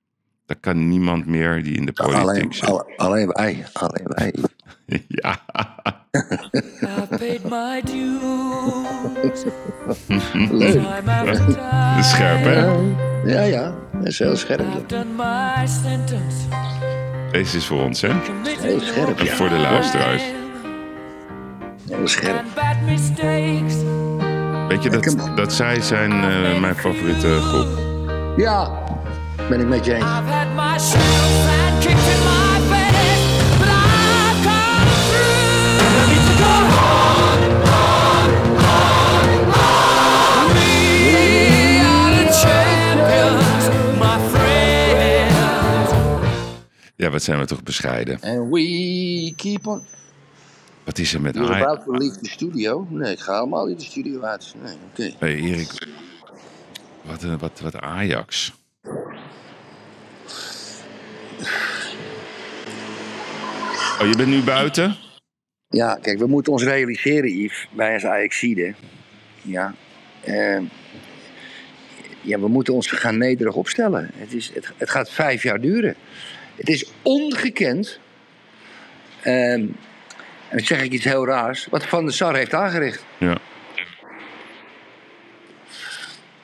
Dat 0.46 0.58
kan 0.60 0.88
niemand 0.88 1.26
meer 1.26 1.64
die 1.64 1.76
in 1.76 1.86
de 1.86 1.92
politiek 1.92 2.22
Alleen, 2.22 2.54
zit. 2.54 2.66
alle- 2.66 2.94
alleen 2.98 3.28
wij. 3.28 3.66
Alleen 3.74 4.04
wij. 4.08 4.34
Ja, 5.08 5.40
I 6.14 7.18
paid 7.18 7.44
my 7.50 7.82
dues. 7.82 9.44
Leuk. 10.52 10.82
Scherp 12.04 12.44
hè? 12.44 12.66
Ja, 13.32 13.42
ja. 13.42 13.76
Dat 13.94 14.08
is 14.08 14.20
heel 14.20 14.36
scherp. 14.36 14.60
I've 14.60 14.86
done 14.88 15.06
my 15.18 15.68
sentence. 15.68 16.48
Deze 17.32 17.58
is 17.58 17.66
voor 17.66 17.82
ons 17.84 18.02
hè? 18.02 18.10
Heel 18.44 18.80
scherp, 18.80 19.20
En 19.20 19.26
ja. 19.26 19.36
voor 19.36 19.50
de 19.50 19.58
luisteraars. 19.58 20.24
Heel 21.90 22.08
scherp. 22.08 22.44
Weet 24.68 24.84
je 24.84 24.90
dat, 24.90 25.16
dat 25.36 25.54
zij 25.54 25.82
zijn 25.82 26.12
eh, 26.12 26.60
mijn 26.60 26.76
favoriete 26.76 27.40
groep? 27.42 27.68
Ja, 28.38 28.84
ben 29.50 29.60
ik 29.60 29.68
met 29.68 29.86
je 29.86 29.94
eens. 29.94 30.06
Ja, 47.00 47.10
wat 47.10 47.24
zijn 47.24 47.40
we 47.40 47.46
toch 47.46 47.64
bescheiden. 47.64 48.20
And 48.22 48.52
we 48.52 49.34
keep 49.36 49.68
on. 49.68 49.82
Wat 50.84 50.98
is 50.98 51.14
er 51.14 51.22
met 51.22 51.36
You're 51.36 51.54
Ajax? 51.54 51.66
about 51.66 51.86
to 51.86 51.92
leave 51.92 52.20
the 52.20 52.30
studio. 52.30 52.88
Nee, 52.90 53.12
ik 53.12 53.20
ga 53.20 53.34
helemaal 53.34 53.66
niet 53.66 53.80
de 53.80 53.86
studio 53.86 54.22
uit. 54.22 54.54
Nee, 54.64 54.76
oké. 54.92 55.16
Hey 55.20 55.36
Erik, 55.36 55.88
wat, 57.02 57.24
eh, 57.24 57.40
wat, 57.40 57.60
wat 57.60 57.76
Ajax? 57.76 58.54
Oh, 64.02 64.08
je 64.08 64.14
bent 64.18 64.30
nu 64.30 64.44
buiten? 64.44 64.96
Ja, 65.68 65.96
kijk, 66.02 66.20
we 66.20 66.28
moeten 66.28 66.52
ons 66.52 66.64
realiseren, 66.64 67.30
Yves, 67.30 67.68
wij 67.76 67.94
als 67.94 68.06
Ajaxide. 68.06 68.74
Ja, 69.42 69.74
eh, 70.22 70.62
ja, 72.22 72.40
we 72.40 72.48
moeten 72.48 72.74
ons 72.74 72.88
gaan 72.88 73.18
nederig 73.18 73.56
opstellen. 73.56 74.12
Het, 74.14 74.34
is, 74.34 74.52
het, 74.54 74.72
het 74.78 74.90
gaat 74.90 75.10
vijf 75.10 75.44
jaar 75.44 75.62
duren. 75.62 75.96
Het 76.60 76.70
is 76.70 76.86
ongekend. 77.02 78.00
ehm, 79.22 79.34
en 80.50 80.58
dan 80.58 80.66
zeg 80.66 80.82
ik 80.84 80.92
iets 80.92 81.04
heel 81.04 81.26
raars. 81.26 81.68
Wat 81.70 81.86
Van 81.86 82.06
der 82.06 82.14
Sar 82.14 82.36
heeft 82.36 82.54
aangericht. 82.54 83.04
Ja. 83.18 83.38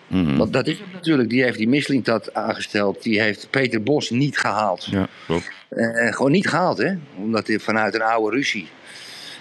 Mhm. 0.08 0.38
Want 0.38 0.54
dat 0.54 0.68
is 0.68 0.80
het 0.80 0.94
natuurlijk. 0.94 1.30
Die 1.30 1.44
heeft 1.44 1.58
die 1.58 1.68
Mislintat 1.68 2.34
aangesteld. 2.34 3.04
Die 3.04 3.22
heeft 3.22 3.48
Peter 3.50 3.84
Bos 3.84 4.10
niet 4.10 4.38
gehaald. 4.38 4.86
Ja, 4.86 5.08
klopt. 5.26 5.50
Eh, 5.70 6.14
gewoon 6.14 6.32
niet 6.32 6.48
gehaald, 6.48 6.78
hè? 6.78 6.94
Omdat 7.16 7.48
hij 7.48 7.60
vanuit 7.60 7.94
een 7.96 8.02
oude 8.02 8.36
ruzie. 8.36 8.68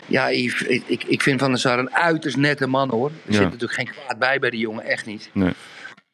Ja, 0.07 0.31
Yves, 0.33 0.62
ik, 0.62 0.83
ik, 0.87 1.05
ik 1.05 1.22
vind 1.22 1.41
Van 1.41 1.51
der 1.51 1.61
Sar 1.61 1.79
een 1.79 1.95
uiterst 1.95 2.37
nette 2.37 2.66
man, 2.66 2.91
hoor. 2.91 3.09
Er 3.27 3.33
Ja. 3.33 3.39
zit 3.39 3.43
natuurlijk 3.45 3.72
geen 3.72 3.91
kwaad 3.91 4.18
bij 4.18 4.39
bij 4.39 4.51
die 4.51 4.61
jongen, 4.61 4.85
echt 4.85 5.07
niet. 5.07 5.31
Nee. 5.33 5.53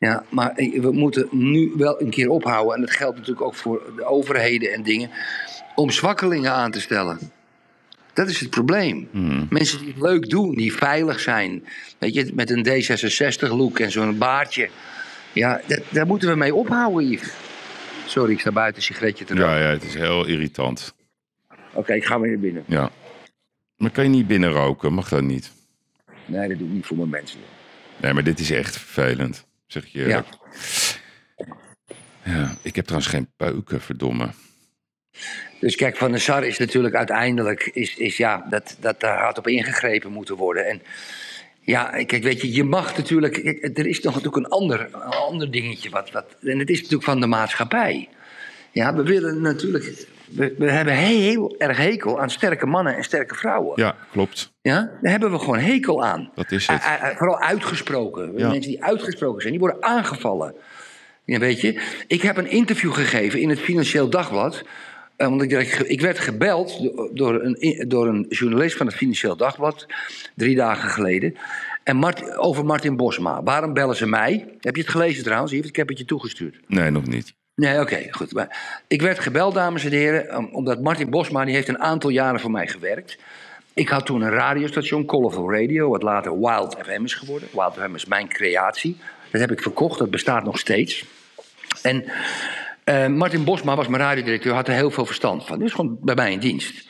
Ja, 0.00 0.24
maar 0.28 0.54
we 0.54 0.92
moeten 0.92 1.28
nu 1.30 1.72
wel 1.76 2.00
een 2.00 2.10
keer 2.10 2.28
ophouden. 2.28 2.74
En 2.74 2.80
dat 2.80 2.90
geldt 2.90 3.16
natuurlijk 3.16 3.46
ook 3.46 3.54
voor 3.54 3.92
de 3.96 4.04
overheden 4.04 4.72
en 4.72 4.82
dingen. 4.82 5.10
Om 5.74 5.90
zwakkelingen 5.90 6.52
aan 6.52 6.70
te 6.70 6.80
stellen. 6.80 7.18
Dat 8.12 8.28
is 8.28 8.40
het 8.40 8.50
probleem. 8.50 9.08
Mhm. 9.10 9.44
Mensen 9.50 9.78
die 9.78 9.88
het 9.88 10.02
leuk 10.02 10.30
doen, 10.30 10.54
die 10.54 10.74
veilig 10.74 11.20
zijn. 11.20 11.64
Weet 11.98 12.14
je, 12.14 12.30
met 12.34 12.50
een 12.50 12.66
D66-look 12.66 13.78
en 13.78 13.90
zo'n 13.90 14.18
baardje. 14.18 14.68
Ja, 15.32 15.60
dat, 15.66 15.80
daar 15.90 16.06
moeten 16.06 16.28
we 16.28 16.36
mee 16.36 16.54
ophouden, 16.54 17.10
Yves. 17.10 17.32
Sorry, 18.06 18.32
ik 18.32 18.40
sta 18.40 18.52
buiten 18.52 18.76
een 18.76 18.86
sigaretje 18.86 19.24
te 19.24 19.34
roken. 19.34 19.50
Ja, 19.50 19.58
ja, 19.58 19.70
het 19.70 19.84
is 19.84 19.94
heel 19.94 20.26
irritant. 20.26 20.94
Oké, 21.72 21.92
ik 21.92 22.04
ga 22.04 22.20
weer 22.20 22.30
naar 22.30 22.40
binnen. 22.40 22.64
Ja. 22.66 22.90
Maar 23.76 23.90
kan 23.90 24.04
je 24.04 24.10
niet 24.10 24.26
binnen 24.26 24.50
roken? 24.50 24.92
Mag 24.92 25.08
dat 25.08 25.22
niet? 25.22 25.52
Nee, 26.26 26.48
dat 26.48 26.58
doe 26.58 26.66
ik 26.66 26.72
niet 26.72 26.86
voor 26.86 26.96
mijn 26.96 27.08
mensen. 27.08 27.40
Nee, 27.96 28.12
maar 28.12 28.24
dit 28.24 28.38
is 28.38 28.50
echt 28.50 28.76
vervelend. 28.76 29.48
Zeg 29.70 29.84
ik 29.84 29.90
je 29.92 30.06
Ja. 30.06 30.24
Ja. 32.24 32.56
ik 32.62 32.76
heb 32.76 32.84
trouwens 32.84 33.12
geen 33.12 33.32
peuken, 33.36 33.80
verdomme. 33.80 34.30
Dus 35.60 35.76
kijk, 35.76 35.96
Van 35.96 36.10
der 36.10 36.20
Sar 36.20 36.44
is 36.44 36.58
natuurlijk 36.58 36.94
uiteindelijk... 36.94 37.70
Is, 37.72 37.96
is, 37.96 38.16
ja, 38.16 38.46
dat, 38.50 38.76
dat 38.80 39.00
daar 39.00 39.22
had 39.22 39.38
op 39.38 39.46
ingegrepen 39.46 40.12
moeten 40.12 40.36
worden. 40.36 40.66
En 40.66 40.82
ja, 41.60 42.04
kijk, 42.04 42.22
weet 42.22 42.40
je, 42.40 42.52
je 42.52 42.64
mag 42.64 42.96
natuurlijk... 42.96 43.32
kijk, 43.32 43.78
er 43.78 43.86
is 43.86 44.00
nog 44.00 44.14
natuurlijk 44.14 44.44
een 44.44 44.52
ander, 44.52 44.80
een 44.80 45.00
ander 45.00 45.50
dingetje. 45.50 45.90
Wat, 45.90 46.10
wat, 46.10 46.36
en 46.42 46.58
het 46.58 46.70
is 46.70 46.76
natuurlijk 46.76 47.04
van 47.04 47.20
de 47.20 47.26
maatschappij. 47.26 48.08
Ja, 48.72 48.94
we 48.94 49.02
willen 49.02 49.40
natuurlijk... 49.40 50.06
We, 50.30 50.54
we 50.58 50.70
hebben 50.70 50.94
heel 50.94 51.54
erg 51.58 51.76
hekel 51.76 52.20
aan 52.20 52.30
sterke 52.30 52.66
mannen 52.66 52.96
en 52.96 53.04
sterke 53.04 53.34
vrouwen. 53.34 53.72
Ja, 53.82 53.96
klopt. 54.12 54.52
Ja, 54.62 54.90
daar 55.02 55.10
hebben 55.12 55.30
we 55.30 55.38
gewoon 55.38 55.58
hekel 55.58 56.04
aan. 56.04 56.30
Dat 56.34 56.50
is 56.50 56.66
het. 56.66 56.82
A- 56.82 56.86
a- 56.86 57.04
a- 57.10 57.14
vooral 57.16 57.40
uitgesproken. 57.40 58.32
Ja. 58.36 58.48
Mensen 58.50 58.70
die 58.70 58.84
uitgesproken 58.84 59.40
zijn, 59.40 59.52
die 59.52 59.60
worden 59.62 59.82
aangevallen. 59.82 60.54
Ja, 61.24 61.38
weet 61.38 61.60
je, 61.60 61.80
ik 62.06 62.22
heb 62.22 62.36
een 62.36 62.50
interview 62.50 62.92
gegeven 62.92 63.40
in 63.40 63.48
het 63.48 63.60
Financieel 63.60 64.10
Dagblad. 64.10 64.62
eh, 65.16 65.28
want 65.28 65.42
ik, 65.42 65.52
ik 65.78 66.00
werd 66.00 66.18
gebeld 66.18 66.82
do- 66.82 67.10
door 67.14 67.42
een, 67.42 67.84
door 67.88 68.06
een 68.08 68.26
journalist 68.28 68.76
van 68.76 68.86
het 68.86 68.94
Financieel 68.96 69.36
Dagblad. 69.36 69.86
drie 70.34 70.56
dagen 70.56 70.90
geleden. 70.90 71.36
En 71.84 71.96
Mart, 71.96 72.36
over 72.36 72.64
Martin 72.64 72.96
Bosma. 72.96 73.42
Waarom 73.42 73.72
bellen 73.72 73.96
ze 73.96 74.06
mij? 74.06 74.46
Heb 74.60 74.76
je 74.76 74.82
het 74.82 74.90
gelezen 74.90 75.24
trouwens? 75.24 75.52
Ik 75.52 75.76
heb 75.76 75.88
het 75.88 75.98
je 75.98 76.04
toegestuurd. 76.04 76.56
Nee, 76.66 76.90
nog 76.90 77.06
niet. 77.06 77.34
Nee, 77.60 77.80
oké, 77.80 78.06
goed. 78.10 78.32
Ik 78.86 79.02
werd 79.02 79.18
gebeld, 79.18 79.54
dames 79.54 79.84
en 79.84 79.90
heren, 79.92 80.36
om- 80.36 80.48
omdat 80.52 80.80
Martin 80.80 81.10
Bosma 81.10 81.44
die 81.44 81.54
heeft 81.54 81.68
een 81.68 81.78
aantal 81.78 82.10
jaren 82.10 82.40
voor 82.40 82.50
mij 82.50 82.68
gewerkt. 82.68 83.18
Ik 83.74 83.88
had 83.88 84.06
toen 84.06 84.22
een 84.22 84.30
radiostation, 84.30 85.04
Colorful 85.04 85.52
Radio, 85.52 85.88
wat 85.90 86.02
later 86.02 86.38
Wild 86.40 86.76
FM 86.82 87.04
is 87.04 87.14
geworden. 87.14 87.48
Wild 87.52 87.74
FM 87.74 87.94
is 87.94 88.04
mijn 88.04 88.28
creatie. 88.28 88.96
Dat 89.30 89.40
heb 89.40 89.50
ik 89.50 89.62
verkocht, 89.62 89.98
dat 89.98 90.10
bestaat 90.10 90.44
nog 90.44 90.58
steeds. 90.58 91.04
En 91.82 92.04
eh, 92.84 93.06
Martin 93.06 93.44
Bosma 93.44 93.76
was 93.76 93.88
mijn 93.88 94.02
radiodirecteur, 94.02 94.54
had 94.54 94.68
er 94.68 94.74
heel 94.74 94.90
veel 94.90 95.06
verstand 95.06 95.46
van. 95.46 95.62
Is 95.62 95.72
gewoon 95.72 95.98
bij 96.00 96.14
mij 96.14 96.32
in 96.32 96.38
dienst. 96.38 96.88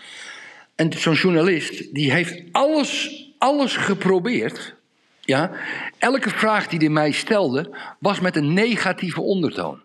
En 0.74 0.92
zo'n 0.92 1.14
journalist, 1.14 1.94
die 1.94 2.12
heeft 2.12 2.42
alles, 2.52 3.24
alles 3.38 3.76
geprobeerd. 3.76 4.74
Ja? 5.20 5.50
Elke 5.98 6.30
vraag 6.30 6.66
die 6.68 6.78
hij 6.78 6.88
mij 6.88 7.10
stelde, 7.10 7.76
was 7.98 8.20
met 8.20 8.36
een 8.36 8.52
negatieve 8.52 9.20
ondertoon. 9.20 9.80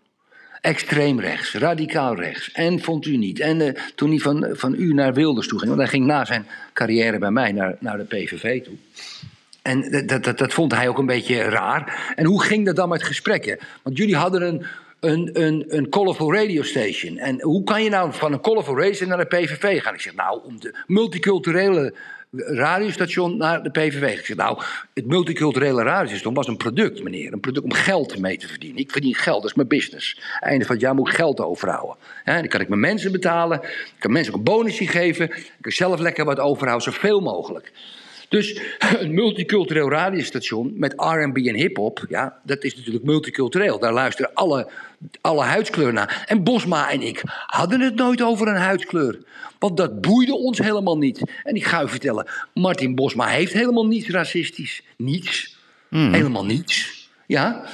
Extreem 0.66 1.20
rechts, 1.20 1.54
radicaal 1.54 2.16
rechts. 2.16 2.52
En 2.52 2.82
vond 2.82 3.06
u 3.06 3.18
niet. 3.18 3.40
En 3.40 3.62
eh, 3.62 3.82
toen 3.96 4.10
hij 4.10 4.20
van, 4.20 4.48
van 4.52 4.76
u 4.78 4.94
naar 4.94 5.14
Wilders 5.14 5.48
toe 5.48 5.60
ging, 5.60 5.70
want 5.70 5.84
hij 5.84 5.92
ging 5.92 6.06
na 6.06 6.26
zijn 6.26 6.48
carrière 6.74 7.18
bij 7.18 7.32
mij 7.32 7.52
naar, 7.52 7.76
naar 7.80 7.98
de 7.98 8.04
PVV 8.04 8.64
toe. 8.64 8.74
En 9.62 10.06
dat, 10.08 10.24
dat, 10.24 10.38
dat, 10.38 10.54
vond 10.54 10.72
hij 10.72 10.88
ook 10.88 10.98
een 10.98 11.06
beetje 11.06 11.42
raar. 11.42 12.14
En 12.16 12.26
hoe 12.26 12.44
ging 12.44 12.66
dat 12.66 12.76
dan 12.76 12.90
met 12.90 13.04
gesprekken? 13.04 13.60
Want 13.82 13.98
jullie 13.98 14.16
hadden 14.16 14.42
een, 14.42 14.66
een, 15.00 15.30
een, 15.34 15.66
een 15.68 15.90
colorful 15.90 16.34
radio 16.34 16.64
station. 16.64 17.18
En 17.18 17.42
hoe 17.42 17.64
kan 17.64 17.84
je 17.84 17.90
nou 17.90 18.14
van 18.14 18.34
een 18.34 18.42
colorful 18.42 18.80
radio 18.80 19.08
naar 19.08 19.18
de 19.18 19.38
PVV 19.38 19.82
gaan? 19.82 19.94
Ik 19.94 20.02
zeg, 20.02 20.16
nou, 20.16 20.40
om 20.44 20.60
de 20.60 20.76
multiculturele 20.88 21.94
radiostation 22.36 23.38
naar 23.38 23.64
de 23.64 23.70
PVV. 23.70 24.18
Ik 24.18 24.26
zeg, 24.26 24.38
nou, 24.38 24.62
het 24.94 25.06
multiculturele 25.06 25.84
radiostation 25.84 26.34
was 26.34 26.48
een 26.48 26.58
product, 26.58 27.04
meneer. 27.04 27.34
Een 27.34 27.40
product 27.40 27.66
om 27.66 27.74
geld 27.74 28.20
mee 28.20 28.38
te 28.38 28.48
verdienen. 28.48 28.82
Ik 28.82 28.92
verdien 28.92 29.16
geld, 29.16 29.42
dat 29.42 29.50
is 29.50 29.56
mijn 29.56 29.68
business. 29.68 30.20
Einde 30.40 30.66
van 30.66 30.76
het 30.76 30.84
jaar 30.84 30.96
moet 30.96 31.08
ik 31.08 31.14
geld 31.14 31.40
overhouden. 31.40 31.96
Dan 32.26 32.48
kan 32.48 32.62
ik 32.62 32.68
mijn 32.68 32.80
mensen 32.82 33.12
betalen. 33.12 33.62
Ik 33.64 33.96
kan 34.00 34.12
mensen 34.12 34.34
ook 34.34 34.38
een 34.38 34.46
bonusje 34.46 34.88
geven. 34.88 35.26
Ik 35.26 35.54
kan 35.62 35.72
zelf 35.72 36.00
lekker 36.00 36.26
wat 36.26 36.40
overhouden, 36.40 36.94
zoveel 36.94 37.20
mogelijk. 37.20 37.72
Dus 38.36 38.60
een 39.00 39.14
multicultureel 39.14 39.90
radiostation 39.90 40.74
met 40.76 40.94
R&B 40.94 41.38
en 41.38 41.56
hip-hop, 41.56 42.06
ja, 42.10 42.40
dat 42.44 42.64
is 42.64 42.76
natuurlijk 42.76 43.06
multicultureel. 43.06 43.80
Daar 43.80 43.94
luisteren 43.94 44.34
alle, 44.34 44.70
alle 45.22 45.44
huidskleuren 45.44 45.94
naar. 45.94 46.24
En 46.28 46.44
Bosma 46.44 46.92
en 46.92 47.02
ik 47.02 47.22
hadden 47.46 47.82
het 47.82 47.96
nooit 47.96 48.22
over 48.22 48.48
een 48.48 48.56
huidskleur. 48.56 49.18
Want 49.60 49.78
dat 49.78 50.02
boeide 50.02 50.34
ons 50.34 50.58
helemaal 50.58 50.98
niet. 50.98 51.22
En 51.44 51.56
ik 51.56 51.66
ga 51.66 51.84
u 51.84 51.90
vertellen, 51.90 52.28
Martin 52.54 52.96
Bosma 52.96 53.28
heeft 53.28 53.54
helemaal 53.54 53.88
niets 53.88 54.10
racistisch. 54.10 54.84
Niets. 54.98 55.58
Helemaal 55.90 56.46
niets. 56.46 57.10
Ja? 57.28 57.66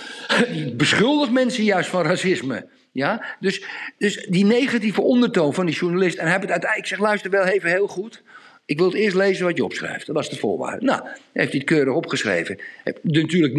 Die 0.51 0.75
beschuldigt 0.75 1.31
mensen 1.31 1.63
juist 1.63 1.89
van 1.89 2.03
racisme. 2.03 2.67
Ja? 2.91 3.25
Dus, 3.39 3.63
dus 3.97 4.25
die 4.29 4.45
negatieve 4.45 5.01
ondertoon 5.01 5.53
van 5.53 5.65
die 5.65 5.75
journalist. 5.75 6.17
En 6.17 6.23
hij 6.23 6.31
heeft 6.31 6.43
het 6.43 6.51
uiteindelijk, 6.51 6.91
ik 6.91 6.97
zeg, 6.97 7.07
luister 7.07 7.31
wel 7.31 7.43
even 7.43 7.69
heel 7.69 7.87
goed. 7.87 8.23
Ik 8.71 8.77
wil 8.77 8.85
het 8.87 8.95
eerst 8.95 9.15
lezen 9.15 9.45
wat 9.45 9.57
je 9.57 9.63
opschrijft. 9.63 10.05
Dat 10.05 10.15
was 10.15 10.29
de 10.29 10.35
voorwaarde. 10.35 10.85
Nou, 10.85 11.01
heeft 11.33 11.51
hij 11.51 11.59
het 11.59 11.63
keurig 11.63 11.93
opgeschreven. 11.93 12.59
Heb 12.83 12.99
natuurlijk 13.01 13.53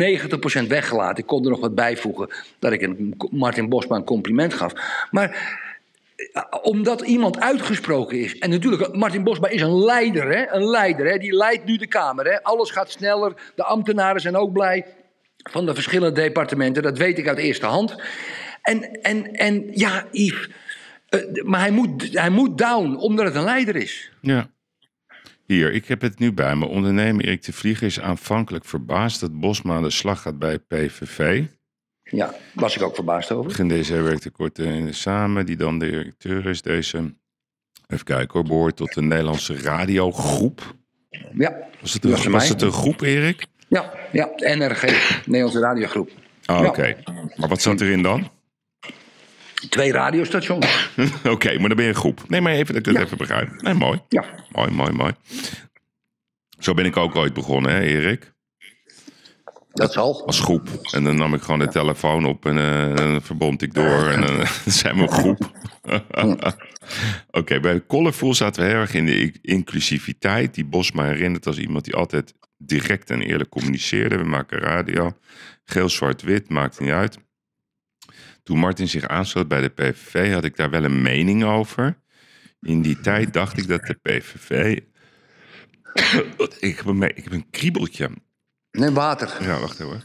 90% 0.65 0.67
weggelaten. 0.67 1.19
Ik 1.19 1.27
kon 1.27 1.45
er 1.45 1.51
nog 1.51 1.61
wat 1.61 1.75
bijvoegen 1.75 2.29
dat 2.59 2.73
ik 2.73 2.83
een 2.83 3.15
Martin 3.31 3.69
Bosma 3.69 3.97
een 3.97 4.05
compliment 4.05 4.55
gaf. 4.55 4.73
Maar 5.11 5.59
eh, 6.33 6.43
omdat 6.63 7.01
iemand 7.01 7.39
uitgesproken 7.41 8.19
is. 8.19 8.39
En 8.39 8.51
natuurlijk, 8.51 8.95
Martin 8.95 9.25
Bosma 9.25 9.49
is 9.49 9.61
een 9.61 9.85
leider, 9.85 10.37
hè? 10.37 10.53
Een 10.53 10.65
leider, 10.65 11.07
hè? 11.07 11.19
Die 11.19 11.33
leidt 11.33 11.65
nu 11.65 11.77
de 11.77 11.87
Kamer, 11.87 12.25
hè? 12.25 12.43
Alles 12.43 12.71
gaat 12.71 12.91
sneller. 12.91 13.33
De 13.55 13.65
ambtenaren 13.65 14.21
zijn 14.21 14.37
ook 14.37 14.53
blij. 14.53 14.87
Van 15.37 15.67
de 15.67 15.75
verschillende 15.75 16.21
departementen. 16.21 16.83
Dat 16.83 16.99
weet 16.99 17.19
ik 17.19 17.29
uit 17.29 17.39
eerste 17.39 17.67
hand. 17.67 18.03
En, 18.63 19.01
en, 19.03 19.33
en 19.33 19.69
ja, 19.73 20.07
Yves. 20.11 20.49
eh, 21.09 21.21
maar 21.45 21.61
hij 21.61 21.71
moet, 21.71 22.19
hij 22.19 22.31
moet 22.31 22.59
down, 22.59 22.97
omdat 22.97 23.25
het 23.27 23.35
een 23.35 23.45
leider 23.45 23.77
is. 23.77 24.11
Ja. 24.21 24.51
Hier, 25.53 25.73
ik 25.73 25.87
heb 25.89 26.01
het 26.01 26.19
nu 26.19 26.33
bij 26.33 26.57
me. 26.57 26.67
Ondernemer 26.67 27.25
Erik 27.25 27.43
de 27.45 27.53
Vlieger 27.53 27.87
is 27.87 28.01
aanvankelijk 28.01 28.65
verbaasd 28.65 29.21
dat 29.21 29.41
Bosma 29.41 29.75
aan 29.75 29.83
de 29.83 29.91
slag 29.91 30.23
gaat 30.23 30.39
bij 30.39 30.59
PVV. 30.59 31.45
Ja, 32.03 32.35
was 32.55 32.77
ik 32.77 32.83
ook 32.83 32.95
verbaasd 32.95 33.33
over. 33.33 33.49
Begin 33.49 33.69
deze 33.69 34.01
werkte 34.03 34.31
kort 34.31 34.61
samen, 34.91 35.47
die 35.47 35.57
dan 35.57 35.79
de 35.79 35.87
directeur 35.91 36.47
is. 36.47 36.63
Deze, 36.63 37.15
even 37.87 38.05
kijken 38.05 38.33
hoor, 38.33 38.43
behoort 38.45 38.77
tot 38.77 38.95
de 38.95 39.03
Nederlandse 39.03 39.57
radiogroep. 39.63 40.75
Ja, 41.35 41.57
Was 41.81 41.93
het, 41.93 42.05
een, 42.05 42.31
was 42.31 42.49
het 42.49 42.63
een 42.63 42.73
groep, 42.73 43.01
Erik? 43.01 43.47
ja, 43.69 43.93
ja 44.13 44.31
NRG, 44.37 44.83
Nederlandse 45.27 45.61
Radiogroep. 45.61 46.11
Ah, 46.45 46.61
Ja. 46.63 46.69
oké. 46.69 46.97
Maar 47.37 47.49
wat 47.49 47.63
zat 47.63 47.81
erin 47.81 48.03
dan? 48.03 48.31
Twee 49.69 49.93
radiostations. 49.93 50.89
oké, 51.25 51.59
maar 51.59 51.69
dan 51.69 51.77
ben 51.77 51.85
je 51.85 51.91
een 51.91 51.97
groep. 51.97 52.29
Nee, 52.29 52.41
maar 52.41 52.53
even 52.53 52.83
dat 52.83 52.95
Ja. 52.95 53.01
even 53.01 53.17
begrijp. 53.17 53.63
Nee, 53.63 53.75
mooi. 53.75 54.01
Ja. 54.09 54.25
Mooi, 54.53 54.71
mooi, 54.71 54.93
mooi. 54.93 55.13
Zo 56.59 56.75
ben 56.75 56.85
ik 56.85 56.97
ook 56.97 57.17
ooit 57.17 57.33
begonnen, 57.35 57.73
hè, 57.73 57.81
Erik? 57.81 58.33
Dat 59.73 59.93
zal. 59.93 60.27
Als 60.27 60.41
groep. 60.41 60.69
En 60.91 61.05
dan 61.05 61.17
nam 61.17 61.35
ik 61.35 61.43
gewoon 61.43 61.59
de 61.59 61.69
telefoon 61.69 62.25
op 62.25 62.47
en 62.47 62.59
eh, 62.59 62.97
dan 62.97 63.23
verbond 63.23 63.63
ik 63.63 63.75
door. 63.75 64.07
En 64.09 64.21
dan 64.21 64.47
zijn 64.81 64.97
we 64.97 65.03
een 65.03 65.11
groep. 65.13 65.51
Oké, 67.31 67.61
bij 67.61 67.87
Colorful 67.87 68.35
zaten 68.35 68.63
we 68.63 68.69
heel 68.69 68.79
erg 68.79 68.95
in 68.95 69.07
de 69.07 69.35
inclusiviteit. 69.43 70.55
Die 70.55 70.65
Bosma 70.65 71.05
herinnert 71.05 71.47
als 71.47 71.59
iemand 71.59 71.85
die 71.85 71.95
altijd 71.95 72.35
direct 72.57 73.11
en 73.11 73.21
eerlijk 73.23 73.51
communiceerde. 73.51 74.17
We 74.19 74.25
maken 74.25 74.59
radio. 74.59 75.17
Geel, 75.65 75.89
zwart, 75.89 76.23
wit, 76.23 76.49
maakt 76.49 76.81
niet 76.81 76.91
uit. 76.91 77.19
Toen 78.43 78.59
Martin 78.59 78.89
zich 78.89 79.07
aansloot 79.09 79.49
bij 79.49 79.61
de 79.61 79.69
PVV 79.69 80.33
had 80.33 80.45
ik 80.45 80.57
daar 80.57 80.71
wel 80.71 80.85
een 80.85 81.03
mening 81.03 81.45
over. 81.45 81.99
In 82.61 82.83
die 82.83 83.01
tijd 83.01 83.33
dacht 83.33 83.59
ik 83.59 83.69
dat 83.69 83.87
de 83.87 83.95
PVV 83.95 84.79
Ik 86.61 86.77
heb 86.77 86.87
een, 86.87 87.03
ik 87.03 87.25
heb 87.25 87.33
een 87.33 87.51
kriebeltje. 87.51 88.11
Neem 88.71 88.95
water. 88.95 89.37
Ja, 89.43 89.61
wacht 89.61 89.81
even. 89.81 90.03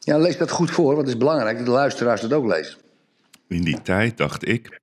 Ja, 0.00 0.18
lees 0.18 0.36
dat 0.36 0.50
goed 0.50 0.70
voor, 0.70 0.86
want 0.86 0.98
het 0.98 1.08
is 1.08 1.16
belangrijk 1.16 1.56
dat 1.56 1.66
de 1.66 1.72
luisteraars 1.72 2.20
dat 2.20 2.32
ook 2.32 2.46
lezen. 2.46 2.78
In 3.48 3.62
die 3.62 3.82
tijd 3.82 4.16
dacht 4.16 4.48
ik 4.48 4.80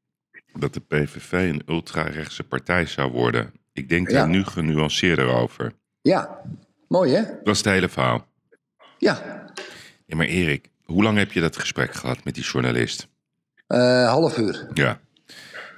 dat 0.54 0.74
de 0.74 0.80
PVV 0.80 1.32
een 1.32 1.62
ultrarechtse 1.68 2.44
partij 2.44 2.86
zou 2.86 3.12
worden. 3.12 3.54
Ik 3.74 3.90
denk 3.90 4.10
Ja. 4.10 4.14
daar 4.18 4.30
nu 4.30 4.44
genuanceerder 4.44 5.28
over. 5.28 5.72
Ja, 6.02 6.42
mooi 6.88 7.14
hè? 7.14 7.22
Dat 7.44 7.54
is 7.56 7.58
het 7.58 7.66
hele 7.74 7.90
verhaal. 7.90 8.28
Ja, 8.98 9.42
Ja, 10.06 10.16
maar 10.16 10.26
Erik, 10.26 10.70
hoe 10.84 11.04
lang 11.04 11.18
heb 11.18 11.32
je 11.32 11.42
dat 11.42 11.58
gesprek 11.58 11.94
gehad 11.94 12.24
met 12.24 12.36
die 12.36 12.44
journalist? 12.44 13.08
Eh, 13.68 14.08
half 14.10 14.38
uur. 14.38 14.68
Ja. 14.74 15.00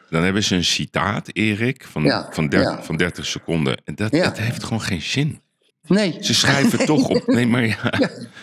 Dan 0.10 0.24
hebben 0.24 0.44
ze 0.44 0.56
een 0.56 0.64
citaat, 0.64 1.30
Erik, 1.34 1.84
van, 1.84 2.04
Ja, 2.04 2.28
van, 2.32 2.50
der- 2.50 2.62
ja. 2.62 2.84
van 2.84 2.98
30 2.98 3.26
seconden. 3.26 3.82
En 3.86 3.96
dat, 3.96 4.12
Ja. 4.12 4.24
dat 4.24 4.38
heeft 4.38 4.64
gewoon 4.64 4.82
geen 4.82 5.02
zin. 5.02 5.42
Nee. 5.88 6.18
Ze 6.22 6.34
schrijven 6.34 6.86
toch 6.86 7.08
op. 7.08 7.28
Nee, 7.36 7.48
maar 7.48 7.66
ja. 7.66 7.94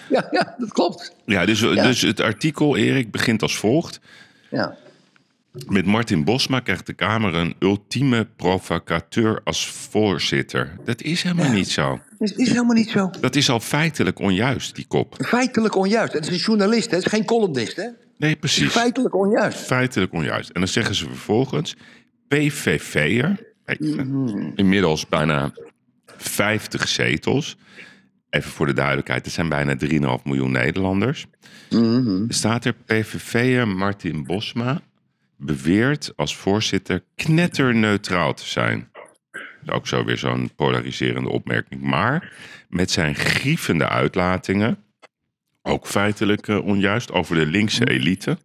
Ja, 0.08 0.28
ja, 0.30 0.54
dat 0.58 0.72
klopt. 0.72 1.14
ja, 1.26 1.44
dus, 1.46 1.60
dus 1.60 2.00
het 2.00 2.20
artikel, 2.20 2.76
Erik, 2.76 3.10
begint 3.10 3.42
als 3.42 3.56
volgt. 3.56 4.00
Ja. 4.50 4.76
Met 5.52 5.86
Martin 5.86 6.24
Bosma 6.24 6.60
krijgt 6.60 6.86
de 6.86 6.92
Kamer 6.92 7.34
een 7.34 7.54
ultieme 7.58 8.28
provocateur 8.36 9.40
als 9.44 9.68
voorzitter. 9.68 10.76
Dat 10.84 11.02
is 11.02 11.22
helemaal 11.22 11.52
niet 11.52 11.68
zo. 11.68 12.00
Is, 12.18 12.32
is 12.32 12.48
helemaal 12.48 12.74
niet 12.74 12.90
zo. 12.90 13.10
Dat 13.20 13.36
is 13.36 13.50
al 13.50 13.60
feitelijk 13.60 14.18
onjuist, 14.18 14.74
die 14.74 14.86
kop. 14.86 15.16
Feitelijk 15.18 15.76
onjuist. 15.76 16.12
Het 16.12 16.26
is 16.26 16.30
een 16.30 16.36
journalist, 16.36 16.90
hè? 16.90 16.96
het 16.96 17.06
is 17.06 17.12
geen 17.12 17.24
columnist. 17.24 17.76
Hè? 17.76 17.88
Nee, 18.18 18.36
precies. 18.36 18.70
feitelijk 18.70 19.14
onjuist. 19.14 19.58
Feitelijk 19.58 20.12
onjuist. 20.12 20.50
En 20.50 20.60
dan 20.60 20.68
zeggen 20.68 20.94
ze 20.94 21.04
vervolgens, 21.04 21.76
PVV'er, 22.28 23.54
inmiddels 24.54 25.08
bijna 25.08 25.52
50 26.16 26.88
zetels. 26.88 27.56
Even 28.30 28.50
voor 28.50 28.66
de 28.66 28.72
duidelijkheid, 28.72 29.26
er 29.26 29.32
zijn 29.32 29.48
bijna 29.48 29.76
3,5 30.18 30.22
miljoen 30.24 30.50
Nederlanders. 30.50 31.26
Er 31.70 32.24
staat 32.34 32.64
er 32.64 32.74
PVV'er 32.86 33.68
Martin 33.68 34.24
Bosma 34.24 34.82
beweert 35.44 36.12
als 36.16 36.36
voorzitter 36.36 37.02
knetterneutraal 37.14 38.34
te 38.34 38.46
zijn. 38.48 38.90
Ook 39.66 39.86
zo 39.86 40.04
weer 40.04 40.18
zo'n 40.18 40.50
polariserende 40.56 41.28
opmerking. 41.30 41.80
Maar 41.82 42.32
met 42.68 42.90
zijn 42.90 43.14
grievende 43.14 43.88
uitlatingen, 43.88 44.84
ook 45.62 45.86
feitelijk 45.86 46.48
eh, 46.48 46.64
onjuist, 46.64 47.12
over 47.12 47.34
de 47.36 47.46
linkse 47.46 47.88
elite. 47.90 48.38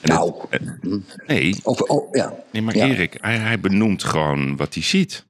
En 0.00 0.08
Nou, 0.08 0.34
het- 0.50 0.62
eh, 0.82 0.90
nee, 1.26 1.56
of, 1.62 1.80
oh, 1.80 2.08
ja. 2.14 2.34
nee, 2.52 2.62
maar 2.62 2.76
Ja. 2.76 2.86
Erik, 2.86 3.16
hij, 3.20 3.36
hij 3.36 3.60
benoemt 3.60 4.04
gewoon 4.04 4.56
wat 4.56 4.74
hij 4.74 4.82
ziet. 4.82 5.26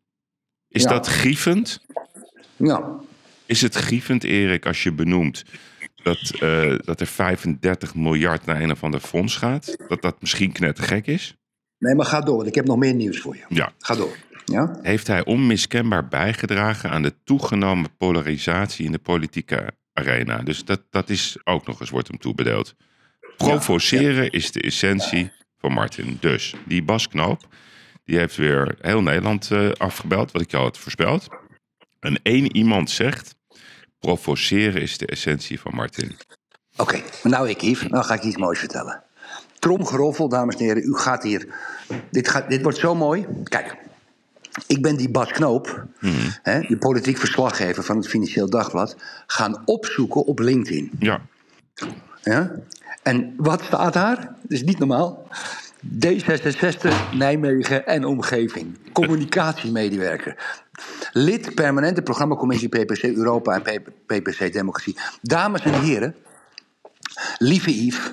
Is 0.69 0.83
Ja. 0.83 0.89
dat 0.89 1.07
grievend? 1.07 1.81
Ja. 2.57 2.99
Is 3.47 3.63
het 3.63 3.75
grievend, 3.75 4.25
Erik, 4.25 4.67
als 4.67 4.83
je 4.83 4.93
benoemt 4.93 5.45
dat, 6.03 6.31
eh, 6.41 6.75
dat 6.85 7.01
er 7.01 7.07
35 7.07 7.95
miljard 7.95 8.45
naar 8.47 8.61
een 8.61 8.71
of 8.71 8.85
ander 8.85 9.01
fonds 9.01 9.37
gaat? 9.37 9.77
Dat 9.89 10.03
dat 10.03 10.21
misschien 10.21 10.53
knettergek 10.53 11.07
is? 11.07 11.37
Nee, 11.79 11.95
maar 11.95 12.07
ga 12.07 12.21
door, 12.21 12.37
want 12.37 12.49
ik 12.49 12.55
heb 12.55 12.67
nog 12.67 12.77
meer 12.77 12.95
nieuws 12.95 13.21
voor 13.21 13.37
je. 13.37 13.45
Ja. 13.49 13.73
Ga 13.79 13.95
door. 13.95 14.17
Ja? 14.45 14.79
Heeft 14.83 15.07
hij 15.07 15.25
onmiskenbaar 15.25 16.09
bijgedragen 16.09 16.91
aan 16.91 17.03
de 17.03 17.15
toegenomen 17.25 17.97
polarisatie 17.97 18.87
in 18.87 18.93
de 18.93 18.99
politieke 18.99 19.73
arena? 19.93 20.39
Dus 20.39 20.65
dat, 20.65 20.83
dat 20.91 21.11
is 21.11 21.39
ook 21.45 21.67
nog 21.67 21.81
eens, 21.81 21.91
wordt 21.91 22.09
hem 22.09 22.19
toebedeeld. 22.19 22.75
Provoceren 23.37 24.31
is 24.31 24.53
de 24.53 24.61
essentie 24.61 25.33
van 25.59 25.73
Martin. 25.73 26.17
Dus 26.21 26.55
die 26.67 26.83
Bas 26.83 27.09
Knoop, 27.09 27.49
die 28.05 28.19
heeft 28.19 28.37
weer 28.37 28.77
heel 28.81 29.03
Nederland 29.03 29.51
eh, 29.51 29.71
afgebeld, 29.71 30.33
wat 30.33 30.43
ik 30.43 30.51
jou 30.51 30.65
had 30.65 30.79
voorspeld. 30.79 31.29
En 32.01 32.21
één 32.23 32.57
iemand 32.57 32.91
zegt, 32.91 33.35
provoceren 34.01 34.83
is 34.83 34.99
de 34.99 35.07
essentie 35.07 35.61
van 35.61 35.75
Martin. 35.75 36.17
Oké, 36.77 37.03
nou 37.23 37.49
ik, 37.49 37.61
Yves, 37.61 37.89
nou 37.89 38.05
ga 38.05 38.15
ik 38.15 38.23
iets 38.23 38.37
moois 38.37 38.59
vertellen. 38.59 39.03
Tromgeroffel, 39.59 40.29
dames 40.29 40.57
en 40.57 40.65
heren, 40.65 40.83
u 40.83 40.95
gaat 40.95 41.23
hier... 41.23 41.55
Dit, 42.11 42.29
gaat, 42.29 42.49
dit 42.49 42.63
wordt 42.63 42.79
zo 42.79 42.95
mooi. 42.95 43.27
Kijk, 43.45 43.77
ik 44.67 44.83
ben 44.83 44.97
die 44.97 45.11
Bas 45.11 45.31
Knoop, 45.33 45.87
hè, 46.43 46.61
de 46.61 46.77
politiek 46.77 47.19
verslaggever 47.19 47.85
van 47.85 47.97
het 47.97 48.09
Financieel 48.09 48.51
Dagblad... 48.51 48.97
gaan 49.27 49.63
opzoeken 49.65 50.25
op 50.25 50.39
LinkedIn. 50.39 50.91
Ja, 50.99 51.21
Ja? 52.23 52.55
En 53.03 53.35
wat 53.37 53.63
staat 53.63 53.93
daar? 53.93 54.17
Dat 54.17 54.51
is 54.51 54.63
niet 54.63 54.79
normaal. 54.79 55.29
D66 55.85 57.13
Nijmegen 57.13 57.87
en 57.87 58.05
omgeving. 58.05 58.79
Communicatiemedewerker. 58.93 60.37
Lid 61.13 61.55
permanente 61.55 62.03
programmacommissie 62.03 62.69
PPC 62.69 63.03
Europa 63.03 63.61
en 63.61 63.63
PP 63.63 63.91
PPC 64.07 64.53
Democratie. 64.53 64.99
Dames 65.23 65.63
en 65.63 65.81
heren, 65.81 66.15
lieve 67.39 67.85
Yves, 67.85 68.13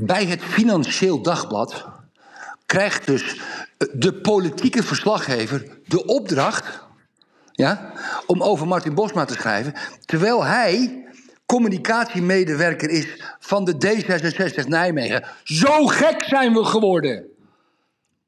bij 0.00 0.24
het 0.24 0.42
Financieel 0.42 1.22
Dagblad 1.22 1.84
krijgt 2.66 3.06
dus 3.06 3.40
de 3.92 4.14
politieke 4.14 4.82
verslaggever 4.82 5.66
de 5.86 6.04
opdracht 6.04 6.82
ja, 7.52 7.92
om 8.26 8.42
over 8.42 8.66
Martin 8.66 8.94
Bosma 8.94 9.24
te 9.24 9.34
schrijven, 9.34 9.74
terwijl 10.04 10.44
hij 10.44 11.06
communicatiemedewerker 11.46 12.90
is 12.90 13.06
van 13.38 13.64
de 13.64 13.74
D66 13.74 14.68
Nijmegen. 14.68 15.24
Zo 15.42 15.86
gek 15.86 16.22
zijn 16.22 16.52
we 16.52 16.64
geworden. 16.64 17.24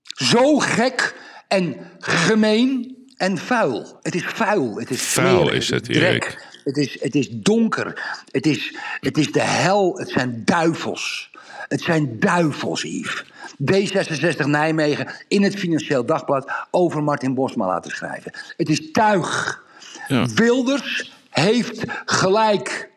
Zo 0.03 0.59
gek 0.59 1.14
en 1.49 1.77
gemeen 1.99 2.97
en 3.17 3.39
vuil. 3.39 3.99
Het 4.03 4.14
is 4.14 4.25
vuil, 4.25 4.79
het 4.79 4.91
is 4.91 5.03
Vuil 5.03 5.41
smerig, 5.41 5.55
is 5.55 5.71
het. 5.71 5.89
Erik. 5.89 6.45
Het 6.64 6.77
is, 6.77 7.03
het 7.03 7.14
is 7.14 7.29
donker. 7.31 8.03
Het 8.31 8.47
is, 8.47 8.77
het 9.01 9.19
is 9.19 9.33
de 9.33 9.43
hel. 9.43 9.99
Het 9.99 10.09
zijn 10.09 10.43
duivels. 10.45 11.31
Het 11.69 11.81
zijn 11.81 12.21
duivels, 12.21 12.83
Yves. 12.83 13.25
D66 13.73 14.47
Nijmegen 14.47 15.09
in 15.29 15.43
het 15.43 15.55
Financieel 15.55 16.07
Dagblad 16.07 16.53
over 16.71 17.03
Martin 17.03 17.35
Bosma 17.35 17.67
laten 17.67 17.91
schrijven. 17.91 18.33
Het 18.57 18.69
is 18.69 18.91
tuig. 18.91 19.62
Ja. 20.09 20.27
Wilders 20.35 21.12
heeft 21.31 21.83
gelijk. 22.05 22.91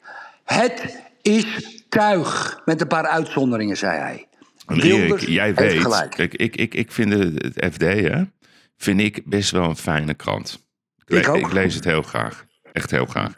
Het 0.53 1.01
is 1.21 1.45
tuig. 1.89 2.61
Met 2.65 2.81
een 2.81 2.87
paar 2.87 3.05
uitzonderingen, 3.07 3.77
zei 3.77 3.97
hij. 3.97 4.27
Erik, 4.67 5.19
jij 5.19 5.53
weet, 5.53 5.81
gelijk. 5.81 6.15
ik, 6.15 6.55
ik, 6.55 6.73
ik 6.75 6.91
vind 6.91 7.13
het, 7.13 7.65
FD, 7.73 7.81
hè, 7.81 8.23
vind 8.77 8.99
ik 8.99 9.21
best 9.25 9.51
wel 9.51 9.63
een 9.63 9.75
fijne 9.77 10.13
krant. 10.13 10.67
Ik, 11.05 11.17
Ik 11.17 11.25
le- 11.25 11.31
ook. 11.31 11.37
ik 11.37 11.51
lees 11.53 11.75
het 11.75 11.83
heel 11.83 12.01
graag. 12.01 12.45
Echt 12.71 12.91
heel 12.91 13.05
graag. 13.05 13.33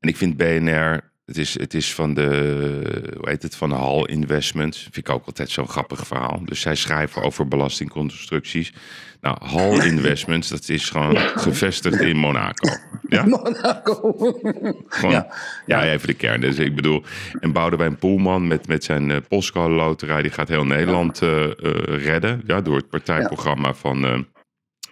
En 0.00 0.08
ik 0.08 0.16
vind 0.16 0.36
BNR, 0.36 1.00
het 1.26 1.36
is, 1.38 1.58
het 1.58 1.74
is 1.74 1.94
van 1.94 2.14
de, 2.14 3.10
hoe 3.16 3.28
heet 3.28 3.42
het, 3.42 3.56
van 3.56 3.68
de 3.68 3.74
Hal 3.74 4.06
Investments. 4.06 4.82
Vind 4.82 4.96
ik 4.96 5.10
ook 5.10 5.26
altijd 5.26 5.50
zo'n 5.50 5.68
grappig 5.68 6.06
verhaal. 6.06 6.40
Dus 6.44 6.60
zij 6.60 6.74
schrijven 6.74 7.22
over 7.22 7.48
belastingconstructies. 7.48 8.72
Nou, 9.20 9.36
Hal 9.46 9.82
Investments, 9.92 10.48
dat 10.48 10.68
is 10.68 10.90
gewoon 10.90 11.16
gevestigd 11.18 12.00
in 12.00 12.16
Monaco. 12.16 12.68
Ja? 13.14 13.26
Monaco. 13.36 14.14
Gewoon, 14.88 15.14
ja. 15.14 15.26
Ja. 15.66 15.82
even 15.84 16.06
de 16.06 16.14
kern. 16.14 16.40
Dus 16.40 16.58
ik 16.58 16.74
bedoel, 16.74 17.02
en 17.40 17.52
Boudewijn 17.52 17.96
Poelman 17.96 18.46
met, 18.46 18.66
met 18.66 18.84
zijn 18.84 19.10
uh, 19.10 19.16
postcode 19.28 19.74
loterij, 19.74 20.22
die 20.22 20.30
gaat 20.30 20.48
heel 20.48 20.64
Nederland 20.66 21.22
eh, 21.22 21.44
eh, 21.44 21.50
redden. 22.04 22.42
Ja, 22.46 22.60
door 22.60 22.76
het 22.76 22.88
partijprogramma 22.88 23.74
van 23.74 24.04
eh, 24.04 24.18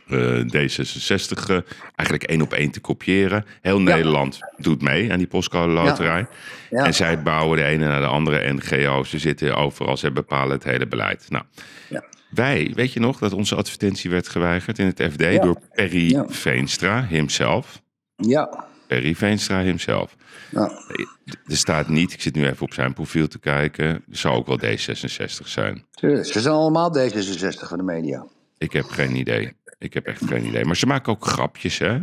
eh, 0.09 0.45
D66 0.47 1.51
eh, 1.51 1.59
eigenlijk 1.97 2.23
één 2.23 2.43
op 2.43 2.53
één 2.53 2.71
te 2.71 2.81
kopiëren. 2.81 3.45
Heel 3.61 3.81
Nederland 3.81 4.39
doet 4.57 4.83
mee 4.83 5.13
aan 5.13 5.19
die 5.19 5.27
postcode 5.27 5.73
loterij. 5.73 6.27
Ja. 6.71 6.85
En 6.85 6.95
zij 6.95 7.23
bouwen 7.23 7.59
de 7.59 7.65
ene 7.65 7.87
naar 7.87 8.01
de 8.01 8.07
andere 8.07 8.53
NGO's. 8.53 9.11
Ze 9.11 9.19
zitten 9.19 9.57
overal, 9.57 9.97
ze 9.97 10.11
bepalen 10.13 10.53
het 10.53 10.65
hele 10.65 10.87
beleid. 10.87 11.27
Nou, 11.29 11.45
Ja. 11.89 12.05
wij, 12.31 12.73
weet 12.75 12.93
je 12.93 13.01
nog 13.01 13.19
dat 13.19 13.33
onze 13.33 13.55
advertentie 13.55 14.11
werd 14.11 14.29
geweigerd 14.29 14.79
in 14.79 14.87
het 14.87 15.03
FD 15.13 15.43
door 15.43 15.61
Perry 15.73 16.11
Ja. 16.11 16.25
Veenstra, 16.29 17.07
himself. 17.09 17.83
Ja. 18.17 18.65
Perry 18.87 19.15
Veenstra 19.15 19.61
himself. 19.63 20.17
ja. 20.51 20.71
Er 21.47 21.57
staat 21.57 21.89
niet, 21.89 22.13
ik 22.13 22.21
zit 22.21 22.35
nu 22.35 22.47
even 22.47 22.63
op 22.63 22.73
zijn 22.75 22.93
profiel 22.93 23.29
te 23.29 23.39
kijken. 23.39 23.87
Er 23.87 24.03
zou 24.11 24.35
ook 24.37 24.47
wel 24.47 24.59
D66 24.61 25.47
zijn. 25.47 25.85
Ze 26.01 26.25
zijn 26.41 26.55
allemaal 26.55 26.97
D66 26.99 27.69
van 27.69 27.79
de 27.79 27.85
media. 27.85 28.27
Ik 28.59 28.73
heb 28.73 28.85
geen 28.85 29.17
idee. 29.17 29.53
Ik 29.79 29.95
heb 29.95 30.07
echt 30.07 30.25
geen 30.25 30.45
idee. 30.47 30.65
Maar 30.65 30.77
ze 30.77 30.87
maken 30.87 31.13
ook 31.13 31.25
grapjes, 31.27 31.79
hè? 31.79 31.99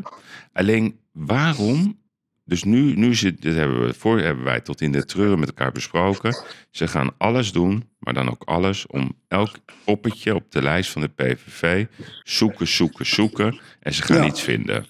Alleen 0.53 0.99
waarom? 1.11 1.97
Dus 2.45 2.63
nu, 2.63 2.95
nu 2.95 3.15
zit, 3.15 3.41
dit 3.41 3.55
hebben, 3.55 3.85
we, 3.85 3.93
voor, 3.93 4.19
hebben 4.19 4.43
wij 4.43 4.61
tot 4.61 4.81
in 4.81 4.91
de 4.91 5.05
treuren 5.05 5.39
met 5.39 5.47
elkaar 5.49 5.71
besproken. 5.71 6.43
Ze 6.71 6.87
gaan 6.87 7.11
alles 7.17 7.51
doen, 7.51 7.89
maar 7.99 8.13
dan 8.13 8.29
ook 8.29 8.43
alles 8.43 8.87
om 8.87 9.11
elk 9.27 9.55
poppetje 9.85 10.35
op 10.35 10.51
de 10.51 10.61
lijst 10.61 10.91
van 10.91 11.01
de 11.01 11.07
PVV 11.07 11.85
zoeken, 12.23 12.67
zoeken, 12.67 13.05
zoeken. 13.05 13.59
En 13.79 13.93
ze 13.93 14.01
gaan 14.01 14.17
Ja. 14.17 14.23
niets 14.23 14.41
vinden. 14.41 14.85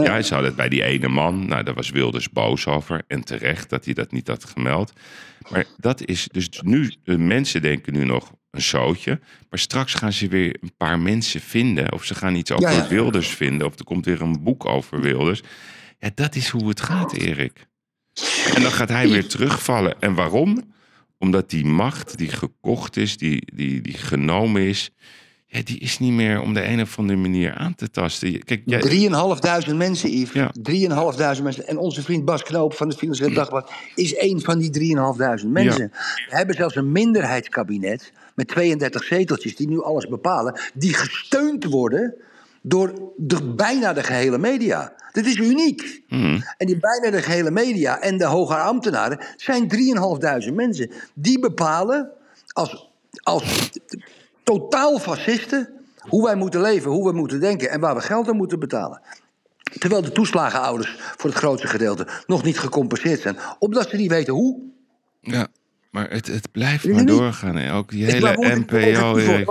Nee. 0.00 0.08
Ja, 0.08 0.22
ze 0.22 0.32
hadden 0.32 0.48
het 0.48 0.58
bij 0.58 0.68
die 0.68 0.84
ene 0.84 1.08
man. 1.08 1.46
Nou, 1.46 1.62
daar 1.62 1.74
was 1.74 1.90
Wilders 1.90 2.30
boos 2.30 2.66
over. 2.66 3.02
En 3.06 3.24
terecht 3.24 3.68
dat 3.68 3.84
hij 3.84 3.94
dat 3.94 4.12
niet 4.12 4.28
had 4.28 4.44
gemeld. 4.44 4.92
Maar 5.48 5.64
dat 5.76 6.06
is 6.06 6.28
dus 6.32 6.60
nu, 6.62 6.94
de 7.04 7.18
mensen 7.18 7.62
denken 7.62 7.92
nu 7.92 8.04
nog, 8.04 8.32
een 8.50 8.62
zootje. 8.62 9.20
Maar 9.50 9.58
straks 9.58 9.94
gaan 9.94 10.12
ze 10.12 10.28
weer 10.28 10.56
een 10.60 10.72
paar 10.76 10.98
mensen 10.98 11.40
vinden. 11.40 11.92
Of 11.92 12.04
ze 12.04 12.14
gaan 12.14 12.34
iets 12.34 12.50
over 12.50 12.70
Ja, 12.70 12.76
ja. 12.76 12.88
Wilders 12.88 13.28
vinden. 13.28 13.66
Of 13.66 13.78
er 13.78 13.84
komt 13.84 14.04
weer 14.04 14.20
een 14.20 14.42
boek 14.42 14.66
over 14.66 15.00
Wilders. 15.00 15.42
Ja, 15.98 16.10
dat 16.14 16.34
is 16.34 16.48
hoe 16.48 16.68
het 16.68 16.80
gaat, 16.80 17.12
Erik. 17.12 17.68
En 18.54 18.62
dan 18.62 18.72
gaat 18.72 18.88
hij 18.88 19.08
weer 19.08 19.28
terugvallen. 19.28 20.00
En 20.00 20.14
waarom? 20.14 20.72
Omdat 21.18 21.50
die 21.50 21.64
macht 21.64 22.18
die 22.18 22.28
gekocht 22.28 22.96
is, 22.96 23.16
die, 23.16 23.42
die, 23.54 23.80
die 23.80 23.94
genomen 23.94 24.62
is... 24.62 24.90
Ja, 25.52 25.60
die 25.64 25.78
is 25.78 25.98
niet 25.98 26.12
meer 26.12 26.40
om 26.40 26.54
de 26.54 26.64
een 26.64 26.80
of 26.80 26.98
andere 26.98 27.18
manier 27.18 27.54
aan 27.54 27.74
te 27.74 27.90
tasten. 27.90 28.44
Kijk, 28.44 28.62
jij, 28.64 29.08
3.500 29.68 29.74
mensen, 29.74 30.10
Yves. 30.10 30.32
Ja. 30.32 30.52
3.500 31.38 31.42
mensen. 31.42 31.66
En 31.66 31.78
onze 31.78 32.02
vriend 32.02 32.24
Bas 32.24 32.42
Knoop 32.42 32.74
van 32.74 32.88
het 32.88 32.96
Financieel 32.96 33.32
Dagblad 33.32 33.70
is 33.94 34.14
één 34.14 34.40
van 34.40 34.58
die 34.58 34.96
3.500 35.42 35.46
mensen. 35.46 35.90
We 36.28 36.36
hebben 36.36 36.54
zelfs 36.54 36.76
een 36.76 36.92
minderheidskabinet 36.92 38.12
met 38.34 38.48
32 38.48 39.04
zeteltjes 39.04 39.56
die 39.56 39.68
nu 39.68 39.82
alles 39.82 40.08
bepalen, 40.08 40.60
die 40.74 40.94
gesteund 40.94 41.64
worden 41.64 42.14
door 42.62 43.12
de, 43.16 43.54
bijna 43.54 43.92
de 43.92 44.02
gehele 44.02 44.38
media. 44.38 44.92
Dit 45.12 45.26
is 45.26 45.36
uniek. 45.36 46.02
En 46.56 46.66
die 46.66 46.78
bijna 46.78 47.10
de 47.10 47.22
gehele 47.22 47.50
media 47.50 48.00
en 48.00 48.18
de 48.18 48.24
hoge 48.24 48.56
ambtenaren 48.56 49.18
zijn 49.36 49.72
3.500 50.48 50.54
mensen. 50.54 50.90
Die 51.14 51.38
bepalen 51.38 52.10
als, 52.52 52.90
als 53.22 53.70
totaal 54.58 54.98
fascisten 54.98 55.68
hoe 55.98 56.24
wij 56.24 56.34
moeten 56.34 56.60
leven, 56.60 56.90
hoe 56.90 57.10
we 57.10 57.16
moeten 57.16 57.40
denken 57.40 57.70
en 57.70 57.80
waar 57.80 57.94
we 57.94 58.00
geld 58.00 58.28
aan 58.28 58.36
moeten 58.36 58.58
betalen. 58.58 59.00
Terwijl 59.78 60.02
de 60.02 60.12
toeslagenouders 60.12 60.96
voor 61.16 61.30
het 61.30 61.38
grootste 61.38 61.66
gedeelte 61.66 62.06
nog 62.26 62.42
niet 62.42 62.58
gecompenseerd 62.58 63.20
zijn. 63.20 63.36
Omdat 63.58 63.88
ze 63.88 63.96
niet 63.96 64.10
weten 64.10 64.34
hoe. 64.34 64.60
ja, 65.20 65.46
maar 65.90 66.10
het, 66.10 66.26
het 66.26 66.50
blijft 66.52 66.88
maar 66.88 67.04
doorgaan. 67.06 67.56
hè. 67.56 67.74
Ook 67.74 67.90
die 67.90 68.06
Ik- 68.06 68.12
hele 68.12 68.54
NPO. 68.54 69.44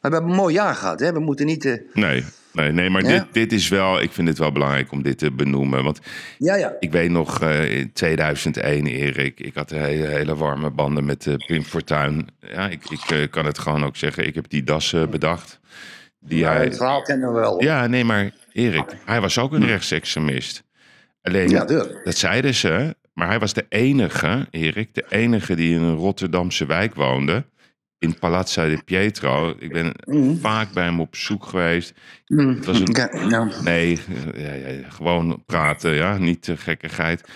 We, 0.00 0.08
hebben 0.08 0.30
een 0.30 0.36
mooi 0.36 0.54
jaar 0.54 0.74
gehad. 0.74 1.00
Hè? 1.00 1.12
We 1.12 1.20
moeten 1.20 1.46
niet... 1.46 1.64
eh, 1.64 1.74
Nee, 1.92 2.24
nee, 2.52 2.72
nee 2.72 2.90
maar 2.90 3.02
Ja? 3.02 3.08
dit, 3.08 3.24
dit 3.32 3.52
is 3.52 3.68
wel, 3.68 4.00
ik 4.00 4.12
vind 4.12 4.28
het 4.28 4.38
wel 4.38 4.52
belangrijk 4.52 4.92
om 4.92 5.02
dit 5.02 5.18
te 5.18 5.32
benoemen. 5.32 5.84
Want 5.84 6.00
ja, 6.38 6.54
ja. 6.54 6.76
ik 6.80 6.92
weet 6.92 7.10
nog 7.10 7.42
eh, 7.42 7.78
in 7.78 7.92
2001, 7.92 8.86
Erik, 8.86 9.40
ik 9.40 9.54
had 9.54 9.70
hele, 9.70 10.06
hele 10.06 10.36
warme 10.36 10.70
banden 10.70 11.04
met 11.04 11.26
eh, 11.26 11.34
Pim 11.46 11.62
Fortuyn. 11.62 12.28
Ja, 12.40 12.68
ik, 12.68 12.82
ik 12.90 13.30
kan 13.30 13.44
het 13.44 13.58
gewoon 13.58 13.84
ook 13.84 13.96
zeggen, 13.96 14.26
ik 14.26 14.34
heb 14.34 14.48
die 14.48 14.62
das 14.62 14.94
bedacht. 15.10 15.60
Die 16.20 16.46
het 16.46 16.56
hij, 16.56 16.72
verhaal 16.74 17.02
kennen 17.02 17.32
we 17.32 17.40
wel. 17.40 17.62
ja, 17.62 17.86
nee, 17.86 18.04
maar 18.04 18.30
Erik, 18.52 18.96
hij 19.04 19.20
was 19.20 19.38
ook 19.38 19.52
een 19.52 19.66
rechtsextremist. 19.66 20.62
Alleen, 21.22 21.50
dat 22.04 22.16
zeiden 22.16 22.54
ze, 22.54 22.96
maar 23.12 23.28
hij 23.28 23.38
was 23.38 23.52
de 23.52 23.66
enige, 23.68 24.46
Erik, 24.50 24.94
de 24.94 25.04
enige 25.08 25.54
die 25.54 25.74
in 25.74 25.82
een 25.82 25.96
Rotterdamse 25.96 26.66
wijk 26.66 26.94
woonde. 26.94 27.44
In 28.00 28.18
Palazzo 28.18 28.68
di 28.68 28.82
Pietro. 28.84 29.54
Ik 29.58 29.72
ben 29.72 29.92
vaak 30.40 30.72
bij 30.72 30.84
hem 30.84 31.00
op 31.00 31.16
zoek 31.16 31.44
geweest. 31.44 31.94
Het 32.26 32.64
was 32.64 32.80
een 32.80 33.52
Nee, 33.64 33.98
ja, 34.34 34.52
ja, 34.52 34.88
gewoon 34.88 35.42
praten, 35.46 35.94
ja, 35.94 36.18
niet 36.18 36.48
uh, 36.48 36.56
gekkigheid. 36.58 37.28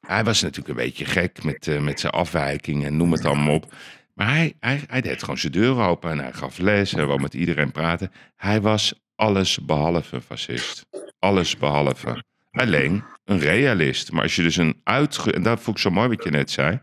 Hij 0.00 0.24
was 0.24 0.42
natuurlijk 0.42 0.68
een 0.68 0.84
beetje 0.84 1.04
gek 1.04 1.44
met, 1.44 1.68
eh, 1.68 1.80
met 1.80 2.00
zijn 2.00 2.12
afwijking 2.12 2.84
en 2.84 2.96
noem 2.96 3.12
het 3.12 3.24
allemaal 3.24 3.54
op. 3.54 3.74
Maar 4.14 4.28
hij, 4.28 4.54
hij, 4.60 4.84
hij 4.86 5.00
deed 5.00 5.20
gewoon 5.20 5.38
zijn 5.38 5.52
deur 5.52 5.76
open 5.76 6.10
en 6.10 6.18
hij 6.18 6.32
gaf 6.32 6.58
les. 6.58 6.92
Hij 6.92 7.06
wou 7.06 7.20
met 7.20 7.34
iedereen 7.34 7.72
praten. 7.72 8.12
Hij 8.36 8.60
was 8.60 8.94
alles 9.16 9.58
behalve 9.64 10.14
een 10.14 10.22
fascist. 10.22 10.86
Alles 11.18 11.56
behalve. 11.56 12.24
Alleen 12.50 13.04
een 13.24 13.38
realist. 13.38 14.12
Maar 14.12 14.22
als 14.22 14.36
je 14.36 14.42
dus 14.42 14.56
een 14.56 14.80
uitge... 14.84 15.32
En 15.32 15.42
dat 15.42 15.60
vond 15.60 15.76
ik 15.76 15.82
zo 15.82 15.90
mooi 15.90 16.08
wat 16.08 16.24
je 16.24 16.30
net 16.30 16.50
zei. 16.50 16.80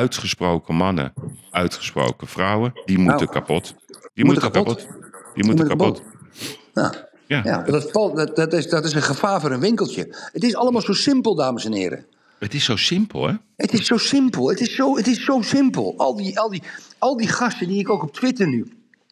Uitgesproken 0.00 0.74
mannen, 0.74 1.12
uitgesproken 1.50 2.26
vrouwen, 2.26 2.72
die 2.84 2.98
moeten 2.98 3.26
Nou, 3.26 3.30
kapot. 3.38 3.74
Die 4.14 4.24
moeten 4.24 4.50
kapot. 4.50 4.86
Die 5.34 5.44
moeten 5.44 5.68
kapot. 5.68 6.02
ja. 6.74 7.04
Ja, 7.28 7.40
Ja, 7.44 7.62
dat, 7.62 7.90
valt- 7.90 8.16
dat, 8.16 8.36
dat, 8.36 8.52
is, 8.52 8.68
dat 8.68 8.84
is 8.84 8.92
een 8.94 9.02
gevaar 9.02 9.40
voor 9.40 9.50
een 9.50 9.60
winkeltje. 9.60 10.16
Het 10.32 10.42
is 10.42 10.54
allemaal 10.56 10.80
zo 10.82 10.92
simpel, 10.92 11.34
dames 11.34 11.64
en 11.64 11.72
heren. 11.72 12.06
het 12.38 12.54
is 12.54 12.64
zo 12.64 12.76
simpel, 12.76 13.26
hè? 13.28 13.34
Het 13.56 13.72
is 13.72 13.86
zo 13.86 13.96
simpel. 13.96 14.48
Het 14.48 14.60
is 14.60 14.74
zo, 14.74 14.96
het 14.96 15.06
is 15.06 15.24
zo 15.24 15.40
simpel. 15.42 15.94
Al 15.96 16.16
die, 16.16 16.38
al, 16.40 16.50
die, 16.50 16.62
al 16.98 17.16
die 17.16 17.28
gasten 17.28 17.68
die 17.68 17.78
ik 17.78 17.90
ook 17.90 18.02
op 18.02 18.12
Twitter 18.14 18.46
nu. 18.48 18.58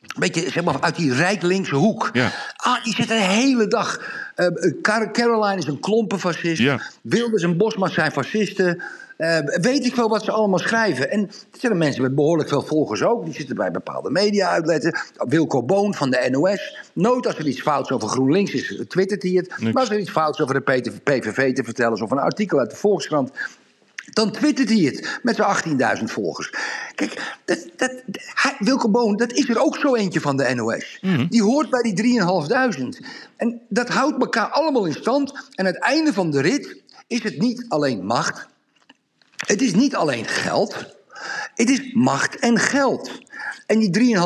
Een 0.00 0.20
beetje 0.20 0.50
zeg 0.50 0.64
maar, 0.64 0.80
uit 0.80 0.96
die 0.96 1.14
rijk 1.14 1.42
linkse 1.42 1.74
hoek. 1.74 2.10
Ja. 2.12 2.32
Ah, 2.56 2.84
die 2.84 2.94
zitten 2.94 3.16
de 3.16 3.22
hele 3.24 3.66
dag. 3.66 4.00
eh, 4.34 4.46
Car- 4.82 5.10
Caroline 5.12 5.56
is 5.58 5.66
een 5.66 5.80
klompenfascist. 5.80 6.60
Ja. 6.62 6.80
Wilders 7.02 7.42
en 7.42 7.56
Bosma 7.56 7.88
zijn 7.88 8.12
fascisten. 8.12 8.82
Eh, 9.16 9.38
weet 9.38 9.86
ik 9.86 9.94
wel 9.94 10.08
wat 10.08 10.24
ze 10.24 10.30
allemaal 10.30 10.58
schrijven. 10.58 11.10
En 11.10 11.20
er 11.20 11.58
zijn 11.60 11.78
mensen 11.78 12.02
met 12.02 12.14
behoorlijk 12.14 12.48
veel 12.48 12.62
volgers 12.62 13.02
ook. 13.02 13.24
Die 13.24 13.34
zitten 13.34 13.56
bij 13.56 13.70
bepaalde 13.70 14.10
media-uitletten. 14.10 14.98
Wilco 15.16 15.62
Boon 15.62 15.94
van 15.94 16.10
de 16.10 16.28
NOS. 16.30 16.78
Nooit 16.92 17.26
als 17.26 17.38
er 17.38 17.46
iets 17.46 17.62
fouts 17.62 17.90
over 17.90 18.08
GroenLinks 18.08 18.52
is, 18.52 18.82
twittert 18.88 19.22
hij 19.22 19.32
het. 19.32 19.60
Maar 19.60 19.82
als 19.82 19.90
er 19.90 19.98
iets 19.98 20.10
fouts 20.10 20.40
over 20.40 20.54
de 20.54 20.90
PVV 21.02 21.54
te 21.54 21.64
vertellen 21.64 21.94
is... 21.94 22.02
of 22.02 22.10
een 22.10 22.18
artikel 22.18 22.58
uit 22.58 22.70
de 22.70 22.76
Volkskrant 22.76 23.30
dan 24.12 24.30
twittert 24.30 24.68
hij 24.68 24.78
het 24.78 25.20
met 25.22 25.36
zijn 25.36 25.98
18.000 25.98 26.04
volgers. 26.04 26.52
Kijk, 26.94 27.36
dat, 27.44 27.68
dat, 27.76 28.02
hij, 28.16 28.56
Wilco 28.58 28.90
Boon, 28.90 29.16
dat 29.16 29.32
is 29.32 29.48
er 29.48 29.58
ook 29.58 29.76
zo 29.76 29.94
eentje 29.94 30.20
van 30.20 30.36
de 30.36 30.54
NOS. 30.54 30.98
Die 31.28 31.42
hoort 31.42 31.70
bij 31.70 31.82
die 31.82 32.20
3.500. 33.00 33.06
En 33.36 33.60
dat 33.68 33.88
houdt 33.88 34.20
elkaar 34.20 34.48
allemaal 34.48 34.84
in 34.84 34.92
stand. 34.92 35.32
En 35.32 35.40
aan 35.54 35.72
het 35.72 35.78
einde 35.78 36.12
van 36.12 36.30
de 36.30 36.40
rit 36.40 36.82
is 37.06 37.22
het 37.22 37.38
niet 37.38 37.64
alleen 37.68 38.06
macht. 38.06 38.46
Het 39.36 39.62
is 39.62 39.74
niet 39.74 39.96
alleen 39.96 40.24
geld. 40.24 40.96
Het 41.54 41.70
is 41.70 41.92
macht 41.92 42.38
en 42.38 42.58
geld. 42.58 43.10
En 43.66 43.78
die 43.78 44.16
3.500, 44.16 44.22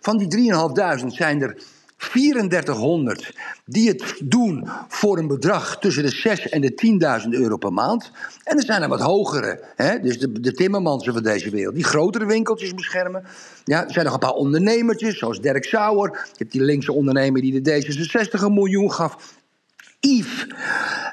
van 0.00 0.16
die 0.18 0.52
3.500 1.00 1.06
zijn 1.06 1.42
er 1.42 1.62
3400 1.96 3.34
die 3.64 3.88
het 3.88 4.20
doen 4.24 4.68
voor 4.88 5.18
een 5.18 5.26
bedrag 5.26 5.78
tussen 5.78 6.02
de 6.02 6.10
6 6.10 6.48
en 6.48 6.60
de 6.60 7.22
10.000 7.24 7.28
euro 7.28 7.56
per 7.56 7.72
maand. 7.72 8.10
En 8.44 8.56
er 8.56 8.64
zijn 8.64 8.82
er 8.82 8.88
wat 8.88 9.00
hogere, 9.00 9.64
hè? 9.76 10.00
dus 10.00 10.18
de, 10.18 10.40
de 10.40 10.52
timmermansen 10.52 11.12
van 11.12 11.22
deze 11.22 11.50
wereld, 11.50 11.74
die 11.74 11.84
grotere 11.84 12.26
winkeltjes 12.26 12.74
beschermen. 12.74 13.24
Ja, 13.64 13.84
er 13.84 13.92
zijn 13.92 14.04
nog 14.04 14.14
een 14.14 14.20
paar 14.20 14.30
ondernemertjes, 14.30 15.18
zoals 15.18 15.40
Dirk 15.40 15.64
Sauer. 15.64 16.10
Je 16.10 16.38
hebt 16.38 16.52
die 16.52 16.62
linkse 16.62 16.92
ondernemer 16.92 17.40
die 17.40 17.60
de 17.60 17.82
D66 17.82 18.42
een 18.42 18.54
miljoen 18.54 18.92
gaf. 18.92 19.34
Yves, 20.00 20.46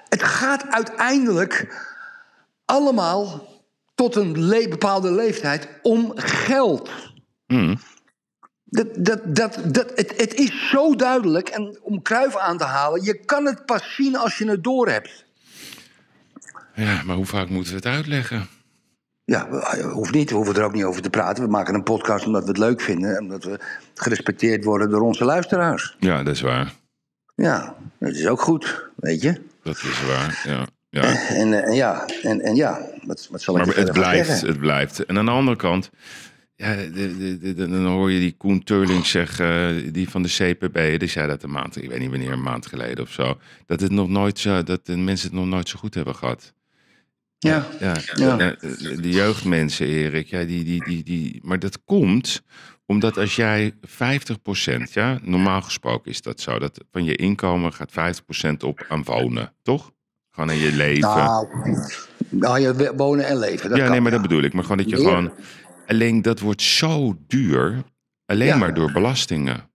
het 0.10 0.24
gaat 0.24 0.66
uiteindelijk 0.70 1.68
allemaal 2.66 3.48
tot 3.96 4.16
een 4.16 4.40
le- 4.46 4.68
bepaalde 4.68 5.12
leeftijd 5.12 5.68
om 5.82 6.12
geld. 6.16 6.90
Dat, 8.64 8.88
dat, 9.06 9.36
dat, 9.36 9.60
dat, 9.66 9.92
het, 9.96 10.14
het 10.18 10.34
is 10.34 10.70
zo 10.70 10.96
duidelijk, 10.96 11.50
en 11.50 11.78
om 11.82 12.02
Kruif 12.02 12.38
aan 12.38 12.58
te 12.58 12.64
halen, 12.64 13.04
je 13.04 13.26
kan 13.26 13.46
het 13.46 13.66
pas 13.66 13.96
zien 13.96 14.18
als 14.18 14.38
je 14.38 14.50
het 14.50 14.64
doorhebt. 14.64 15.26
Ja, 16.76 17.02
maar 17.04 17.16
hoe 17.16 17.26
vaak 17.26 17.50
moeten 17.50 17.72
we 17.72 17.78
het 17.78 17.86
uitleggen? 17.88 18.48
Ja, 19.26 19.50
we- 19.50 19.82
hoeft 19.94 20.14
niet, 20.14 20.30
we 20.30 20.36
hoeven 20.36 20.56
er 20.56 20.64
ook 20.64 20.74
niet 20.74 20.84
over 20.84 21.02
te 21.02 21.10
praten. 21.10 21.44
We 21.44 21.50
maken 21.50 21.74
een 21.74 21.84
podcast 21.84 22.26
omdat 22.26 22.42
we 22.44 22.48
het 22.48 22.58
leuk 22.58 22.82
vinden 22.82 23.16
en 23.16 23.22
omdat 23.22 23.44
we 23.44 23.60
gerespecteerd 23.94 24.64
worden 24.64 24.90
door 24.90 25.02
onze 25.02 25.26
luisteraars. 25.26 25.96
Ja, 26.00 26.24
dat 26.24 26.34
is 26.34 26.42
waar. 26.42 26.74
Ja, 27.36 27.76
dat 28.00 28.10
is 28.14 28.28
ook 28.28 28.42
goed, 28.42 28.90
weet 28.96 29.22
je. 29.22 29.42
Dat 29.64 29.76
is 29.76 30.02
waar, 30.08 30.42
ja. 30.44 30.68
Ja. 31.02 31.28
En, 31.30 31.54
eh, 31.54 31.68
en 31.68 31.74
ja, 31.74 32.06
en, 32.22 32.42
en 32.42 32.56
ja, 32.56 32.90
wat, 33.06 33.28
wat 33.32 33.42
zal 33.42 33.60
ik 33.60 33.66
Maar 33.66 33.76
het 33.76 33.92
blijft, 33.92 34.28
zeggen? 34.30 34.48
het 34.48 34.60
blijft. 34.60 35.06
En 35.06 35.18
aan 35.18 35.26
de 35.26 35.32
andere 35.32 35.58
kant, 35.58 35.90
ja, 36.56 36.76
de, 36.76 36.92
de, 37.18 37.38
de- 37.38 37.54
de- 37.54 37.68
dan 37.70 37.86
hoor 37.86 38.12
je 38.12 38.20
die 38.20 38.36
Koen 38.38 38.64
Teurling 38.64 39.06
zeggen, 39.06 39.94
die 39.94 40.10
van 40.10 40.22
de 40.24 40.30
CPB, 40.30 41.00
die 41.00 41.10
zei 41.10 41.28
dat 41.28 41.44
een 41.44 41.52
maand, 41.52 41.84
ik 41.84 41.90
weet 41.90 42.00
niet 42.00 42.10
wanneer, 42.10 42.32
een 42.32 42.42
maand 42.42 42.66
geleden 42.66 43.04
of 43.04 43.12
zo, 43.12 43.38
dat, 43.66 43.80
het 43.82 43.92
nog 43.92 44.10
nooit 44.10 44.40
zo, 44.40 44.64
dat 44.64 44.86
de 44.86 44.98
mensen 44.98 45.28
het 45.30 45.38
nog 45.38 45.48
nooit 45.48 45.70
zo 45.70 45.80
goed 45.80 45.94
hebben 45.94 46.16
gehad. 46.16 46.54
Ja, 47.38 47.68
Ja, 47.80 47.96
Ja. 48.16 48.36
de 48.38 49.10
jeugdmensen, 49.10 49.88
Erik, 49.88 50.28
ja, 50.28 50.44
die, 50.44 50.64
die, 50.64 50.84
die, 50.84 51.04
die, 51.04 51.40
maar 51.44 51.60
dat 51.60 51.84
komt 51.86 52.44
omdat 52.86 53.18
als 53.18 53.36
jij 53.36 53.72
50%, 53.72 53.76
ja, 54.92 55.20
normaal 55.24 55.62
gesproken 55.62 56.12
is 56.12 56.22
dat 56.22 56.42
zo, 56.42 56.60
dat 56.60 56.80
van 56.92 57.04
je 57.04 57.16
inkomen 57.16 57.74
gaat 57.74 57.92
50% 57.92 58.58
op 58.66 58.86
aan 58.90 59.04
wonen, 59.04 59.54
toch? 59.62 59.92
Gewoon 60.34 60.52
in 60.52 60.58
je 60.58 60.72
leven. 60.72 61.10
nou, 61.10 61.48
nou 62.30 62.60
je 62.60 62.94
wonen 62.96 63.26
en 63.28 63.38
leven. 63.40 63.70
Dat 63.70 63.78
ja, 63.78 63.84
kan, 63.84 63.92
nee, 63.92 64.02
maar 64.02 64.12
dat 64.12 64.22
bedoel 64.22 64.42
ik. 64.42 64.54
Maar 64.54 64.62
gewoon 64.64 64.78
dat 64.78 64.90
je 64.90 64.96
Meer. 64.96 65.06
gewoon. 65.06 65.32
Alleen 65.88 66.22
dat 66.22 66.40
wordt 66.40 66.62
zo 66.62 67.18
duur. 67.28 67.84
Alleen 68.26 68.48
Ja. 68.48 68.58
maar 68.58 68.74
door 68.74 68.92
belastingen. 68.92 69.70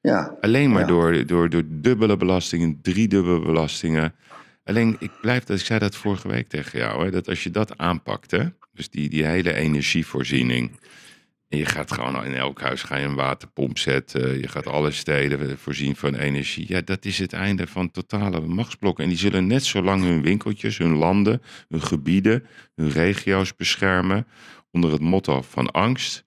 Ja, 0.00 0.36
Alleen 0.40 0.70
maar 0.72 0.80
Ja. 0.80 0.86
door, 0.86 1.26
door, 1.26 1.50
door 1.50 1.62
dubbele 1.66 2.16
belastingen, 2.16 2.78
driedubbele 2.82 3.40
belastingen. 3.40 4.14
Alleen, 4.64 4.96
ik 4.98 5.10
blijf 5.20 5.44
dat, 5.44 5.58
ik 5.58 5.64
zei 5.64 5.78
dat 5.78 5.96
vorige 5.96 6.28
week 6.28 6.48
tegen 6.48 6.78
jou, 6.78 7.04
hè, 7.04 7.10
dat 7.10 7.28
als 7.28 7.42
je 7.42 7.50
dat 7.50 7.78
aanpakt, 7.78 8.30
hè, 8.30 8.44
dus 8.72 8.90
die, 8.90 9.08
die 9.08 9.24
hele 9.24 9.52
energievoorziening. 9.54 10.80
En 11.48 11.58
je 11.58 11.66
gaat 11.66 11.92
gewoon 11.92 12.24
in 12.24 12.34
elk 12.34 12.60
huis 12.60 12.82
ga 12.82 12.96
je 12.96 13.04
een 13.04 13.14
waterpomp 13.14 13.78
zetten. 13.78 14.40
Je 14.40 14.48
gaat 14.48 14.66
alle 14.66 14.90
steden 14.90 15.58
voorzien 15.58 15.96
van 15.96 16.14
energie. 16.14 16.64
Ja, 16.68 16.80
dat 16.80 17.04
is 17.04 17.18
het 17.18 17.32
einde 17.32 17.66
van 17.66 17.90
totale 17.90 18.40
machtsblokken. 18.40 19.04
En 19.04 19.10
die 19.10 19.18
zullen 19.18 19.46
net 19.46 19.64
zo 19.64 19.82
lang 19.82 20.02
hun 20.02 20.22
winkeltjes, 20.22 20.78
hun 20.78 20.96
landen, 20.96 21.42
hun 21.68 21.82
gebieden, 21.82 22.46
hun 22.74 22.90
regio's 22.90 23.56
beschermen. 23.56 24.26
Onder 24.70 24.92
het 24.92 25.00
motto 25.00 25.42
van 25.42 25.70
angst. 25.70 26.24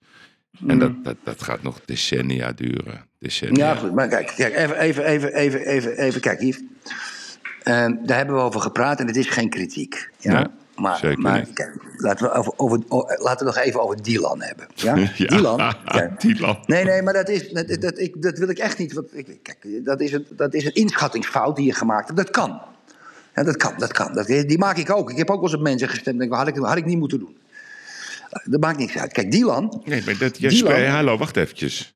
En 0.66 0.78
dat, 0.78 1.04
dat, 1.04 1.16
dat 1.24 1.42
gaat 1.42 1.62
nog 1.62 1.80
decennia 1.84 2.52
duren. 2.52 3.08
Decennia. 3.18 3.66
Ja, 3.66 3.74
goed. 3.74 3.94
Maar 3.94 4.08
kijk, 4.08 4.32
kijk 4.36 4.56
even, 4.56 4.78
even, 4.78 5.04
even, 5.04 5.34
even, 5.34 5.66
even, 5.66 5.98
even 5.98 6.20
kijk, 6.20 6.40
Yves. 6.40 6.62
Ehm, 7.62 7.94
daar 8.04 8.16
hebben 8.16 8.34
we 8.34 8.40
over 8.40 8.60
gepraat 8.60 9.00
en 9.00 9.06
het 9.06 9.16
is 9.16 9.28
geen 9.28 9.48
kritiek. 9.48 10.10
Ja? 10.18 10.32
Nee, 10.32 10.46
maar 10.76 10.96
zeker 10.96 11.18
maar 11.18 11.46
kijk, 11.54 11.74
laten, 11.96 12.26
we 12.26 12.32
over, 12.58 12.82
over, 12.88 13.18
laten 13.22 13.46
we 13.46 13.52
nog 13.52 13.64
even 13.64 13.82
over 13.82 14.02
Dylan 14.02 14.42
hebben. 14.42 14.66
Ja? 14.74 14.94
Dylan. 15.16 15.74
Dylan. 16.18 16.58
Nee, 16.66 16.84
nee, 16.84 17.02
maar 17.02 17.12
dat, 17.12 17.28
is, 17.28 17.48
dat, 17.48 17.80
dat, 17.80 17.98
ik, 17.98 18.22
dat 18.22 18.38
wil 18.38 18.48
ik 18.48 18.58
echt 18.58 18.78
niet. 18.78 18.92
Want 18.92 19.16
ik, 19.16 19.38
kijk, 19.42 19.84
dat, 19.84 20.00
is 20.00 20.12
een, 20.12 20.26
dat 20.30 20.54
is 20.54 20.64
een 20.64 20.74
inschattingsfout 20.74 21.56
die 21.56 21.66
je 21.66 21.74
gemaakt 21.74 22.06
hebt. 22.06 22.18
Dat 22.18 22.30
kan. 22.30 22.62
Ja, 23.34 23.42
dat 23.42 23.56
kan, 23.56 23.74
dat 23.78 23.92
kan. 23.92 24.14
Dat, 24.14 24.26
die 24.26 24.58
maak 24.58 24.76
ik 24.76 24.90
ook. 24.90 25.10
Ik 25.10 25.16
heb 25.16 25.30
ook 25.30 25.40
wel 25.40 25.44
eens 25.44 25.58
op 25.58 25.62
mensen 25.62 25.88
gestemd. 25.88 26.18
Denk, 26.18 26.32
had, 26.32 26.48
ik, 26.48 26.56
had 26.56 26.76
ik 26.76 26.84
niet 26.84 26.98
moeten 26.98 27.18
doen. 27.18 27.36
Dat 28.44 28.60
maakt 28.60 28.78
niks 28.78 28.98
uit. 28.98 29.12
Kijk, 29.12 29.30
Dylan. 29.30 29.82
Nee, 29.84 30.02
maar 30.04 30.18
dat, 30.18 30.34
Dylan- 30.34 30.84
hallo, 30.84 31.16
wacht 31.16 31.36
eventjes. 31.36 31.94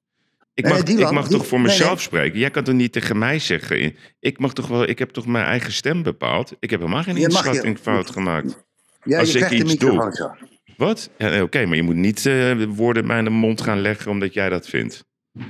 Ik 0.55 0.69
mag, 0.69 0.83
Dylan, 0.83 1.07
ik 1.09 1.13
mag 1.15 1.29
die- 1.29 1.37
toch 1.37 1.47
voor 1.47 1.61
mezelf 1.61 1.89
nee. 1.95 1.99
spreken? 2.03 2.39
Jij 2.39 2.51
kan 2.51 2.65
toch 2.65 2.75
niet 2.75 2.93
tegen 2.93 3.19
mij 3.19 3.39
zeggen? 3.39 3.95
Ik, 4.21 4.39
mag 4.39 4.53
toch 4.53 4.67
wel, 4.69 4.89
ik 4.89 4.99
heb 4.99 5.11
toch 5.11 5.27
mijn 5.27 5.45
eigen 5.45 5.73
stem 5.73 6.03
bepaald? 6.03 6.53
Ik 6.61 6.71
heb 6.71 6.81
helemaal 6.81 7.03
geen 7.03 7.15
je- 7.17 7.21
inschattingfout 7.21 8.11
gemaakt. 8.11 8.65
Ja, 9.05 9.19
Als 9.19 9.33
je 9.33 9.39
ik 9.39 9.51
iets 9.51 9.77
doe. 9.77 10.11
zo. 10.13 10.31
Wat? 10.77 11.11
Ja, 11.19 11.43
Oké, 11.43 11.67
maar 11.67 11.77
je 11.77 11.83
moet 11.83 11.95
niet 11.95 12.27
eh, 12.27 12.63
woorden 12.69 13.03
in 13.03 13.09
mijn 13.09 13.33
mond 13.33 13.61
gaan 13.61 13.81
leggen 13.81 14.11
omdat 14.11 14.35
jij 14.35 14.49
dat 14.49 14.69
vindt. 14.69 15.05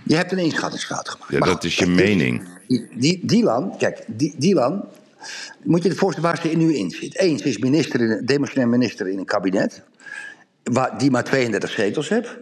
Je 0.05 0.17
hebt 0.17 0.33
een 0.33 0.39
inschattingsfout 0.39 1.09
gemaakt. 1.09 1.33
Ja, 1.33 1.39
Maar 1.39 1.49
dat 1.49 1.57
goed, 1.57 1.65
is 1.65 1.77
je 1.77 1.85
kijk, 1.85 1.97
mening. 1.97 2.49
Die, 2.69 2.89
die, 2.95 3.21
Dylan, 3.27 3.75
kijk, 3.79 4.05
die, 4.07 4.35
Dylan, 4.39 4.85
moet 5.63 5.83
je 5.83 5.89
je 5.89 5.95
voorstellen 5.95 6.31
waar 6.31 6.41
ze 6.41 6.49
nu 6.57 6.75
in 6.75 6.91
zit. 6.91 7.13
Ze 7.13 7.49
is 7.49 7.59
minister 7.59 8.01
in, 8.01 8.23
demissionair 8.25 8.69
minister 8.69 9.09
in 9.09 9.19
een 9.19 9.25
kabinet, 9.25 9.83
waar, 10.63 10.99
die 10.99 11.11
maar 11.11 11.25
32 11.25 11.71
zetels 11.71 12.09
heeft. 12.09 12.37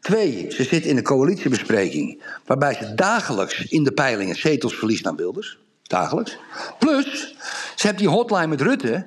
Twee, 0.00 0.50
ze 0.50 0.64
zit 0.64 0.84
in 0.84 0.96
een 0.96 1.02
coalitiebespreking, 1.02 2.22
waarbij 2.46 2.74
ze 2.74 2.94
dagelijks 2.94 3.64
in 3.64 3.84
de 3.84 3.92
peilingen 3.92 4.36
zetels 4.36 4.74
verliest 4.74 5.06
aan 5.06 5.16
Wilders. 5.16 5.58
Dagelijks. 5.82 6.38
Plus, 6.78 7.36
ze 7.76 7.86
heeft 7.86 7.98
die 7.98 8.08
hotline 8.08 8.46
met 8.46 8.60
Rutte. 8.60 9.06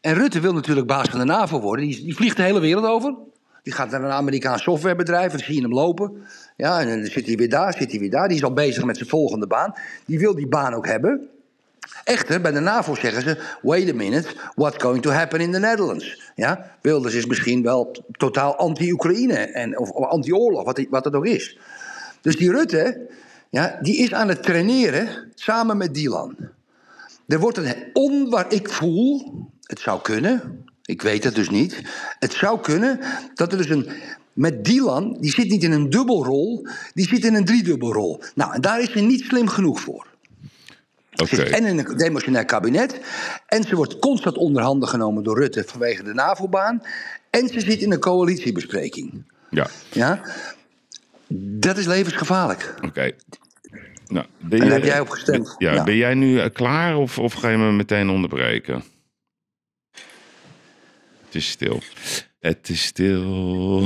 En 0.00 0.14
Rutte 0.14 0.40
wil 0.40 0.52
natuurlijk 0.52 0.86
baas 0.86 1.08
van 1.08 1.18
de 1.18 1.24
NAVO 1.24 1.60
worden. 1.60 1.86
Die, 1.86 2.04
die 2.04 2.16
vliegt 2.16 2.36
de 2.36 2.42
hele 2.42 2.60
wereld 2.60 2.84
over. 2.84 3.14
Die 3.62 3.72
gaat 3.72 3.90
naar 3.90 4.02
een 4.02 4.10
Amerikaans 4.10 4.62
softwarebedrijf 4.62 5.32
en 5.32 5.36
dan 5.36 5.46
zie 5.46 5.54
je 5.54 5.60
hem 5.60 5.72
lopen. 5.72 6.22
Ja, 6.56 6.80
en 6.80 6.88
dan 6.88 7.10
zit 7.10 7.26
hij 7.26 7.36
weer 7.36 7.48
daar, 7.48 7.74
zit 7.74 7.90
hij 7.90 8.00
weer 8.00 8.10
daar. 8.10 8.28
Die 8.28 8.36
is 8.36 8.44
al 8.44 8.52
bezig 8.52 8.84
met 8.84 8.96
zijn 8.96 9.08
volgende 9.08 9.46
baan. 9.46 9.72
Die 10.06 10.18
wil 10.18 10.34
die 10.34 10.48
baan 10.48 10.74
ook 10.74 10.86
hebben. 10.86 11.28
Echter, 12.04 12.40
bij 12.40 12.52
de 12.52 12.60
NAVO 12.60 12.94
zeggen 12.94 13.22
ze: 13.22 13.42
wait 13.62 13.90
a 13.90 13.94
minute, 13.94 14.28
what's 14.54 14.82
going 14.82 15.02
to 15.02 15.10
happen 15.10 15.40
in 15.40 15.52
the 15.52 15.58
Netherlands? 15.58 16.20
Ja, 16.34 16.76
Wilders 16.80 17.14
is 17.14 17.26
misschien 17.26 17.62
wel 17.62 18.04
totaal 18.12 18.56
anti-Oekraïne 18.56 19.72
of, 19.76 19.90
of 19.90 20.06
anti-oorlog, 20.06 20.64
wat, 20.64 20.86
wat 20.90 21.04
het 21.04 21.14
ook 21.14 21.26
is. 21.26 21.58
Dus 22.20 22.36
die 22.36 22.50
Rutte, 22.50 23.10
ja, 23.50 23.78
die 23.80 23.96
is 23.96 24.14
aan 24.14 24.28
het 24.28 24.42
traineren 24.42 25.32
samen 25.34 25.76
met 25.76 25.94
Dylan. 25.94 26.36
Er 27.26 27.38
wordt 27.40 27.58
een 27.58 27.74
onwaar. 27.92 28.52
Ik 28.52 28.70
voel, 28.70 29.32
het 29.62 29.80
zou 29.80 30.00
kunnen, 30.00 30.64
ik 30.84 31.02
weet 31.02 31.24
het 31.24 31.34
dus 31.34 31.50
niet. 31.50 31.82
Het 32.18 32.32
zou 32.32 32.60
kunnen 32.60 33.00
dat 33.34 33.52
er 33.52 33.58
dus 33.58 33.68
een. 33.68 33.88
Met 34.32 34.64
Dylan, 34.64 35.16
die 35.20 35.30
zit 35.30 35.48
niet 35.48 35.62
in 35.62 35.72
een 35.72 35.90
dubbelrol, 35.90 36.66
die 36.94 37.08
zit 37.08 37.24
in 37.24 37.34
een 37.34 37.44
driedubbelrol. 37.44 38.22
Nou, 38.34 38.54
en 38.54 38.60
daar 38.60 38.80
is 38.80 38.92
ze 38.92 39.00
niet 39.00 39.24
slim 39.24 39.48
genoeg 39.48 39.80
voor. 39.80 40.13
Zit 41.14 41.50
en 41.50 41.64
in 41.64 41.78
een 41.78 41.96
demissionair 41.96 42.44
kabinet. 42.44 43.00
En 43.46 43.62
ze 43.62 43.76
wordt 43.76 43.98
constant 43.98 44.36
onderhanden 44.36 44.88
genomen 44.88 45.22
door 45.22 45.38
Rutte 45.38 45.64
vanwege 45.66 46.02
de 46.02 46.14
NAVO-baan. 46.14 46.82
En 47.30 47.48
ze 47.48 47.60
zit 47.60 47.80
in 47.80 47.92
een 47.92 48.00
coalitiebespreking. 48.00 49.32
Ja, 49.50 49.66
Ja? 49.92 50.20
Dat 51.36 51.76
is 51.76 51.86
levensgevaarlijk. 51.86 52.74
oké. 52.84 53.12
Nou, 54.06 54.26
ben 54.38 54.60
En 54.60 54.68
daar 54.68 54.74
heb 54.74 54.84
jij 54.84 55.00
op 55.00 55.08
gestemd. 55.08 55.54
Ja, 55.58 55.72
Ja. 55.72 55.84
Ben 55.84 55.96
jij 55.96 56.14
nu 56.14 56.40
eh, 56.40 56.50
klaar 56.52 56.96
of, 56.96 57.18
of 57.18 57.32
ga 57.32 57.48
je 57.48 57.56
me 57.56 57.72
meteen 57.72 58.08
onderbreken? 58.08 58.82
Het 61.24 61.34
is 61.42 61.48
stil. 61.48 61.82
Het 62.38 62.68
is 62.68 62.84
stil 62.84 63.22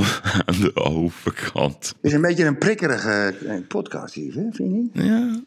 aan 0.46 0.60
de 0.60 0.76
overkant. 0.76 1.86
Het 1.88 1.96
is 2.00 2.12
een 2.12 2.20
beetje 2.20 2.44
een 2.44 2.58
prikkerige 2.58 3.34
eh, 3.46 3.56
podcast 3.68 4.14
hier, 4.14 4.34
hè? 4.34 4.40
vind 4.40 4.56
je 4.56 4.64
niet? 4.64 4.90
Ja. 4.92 5.40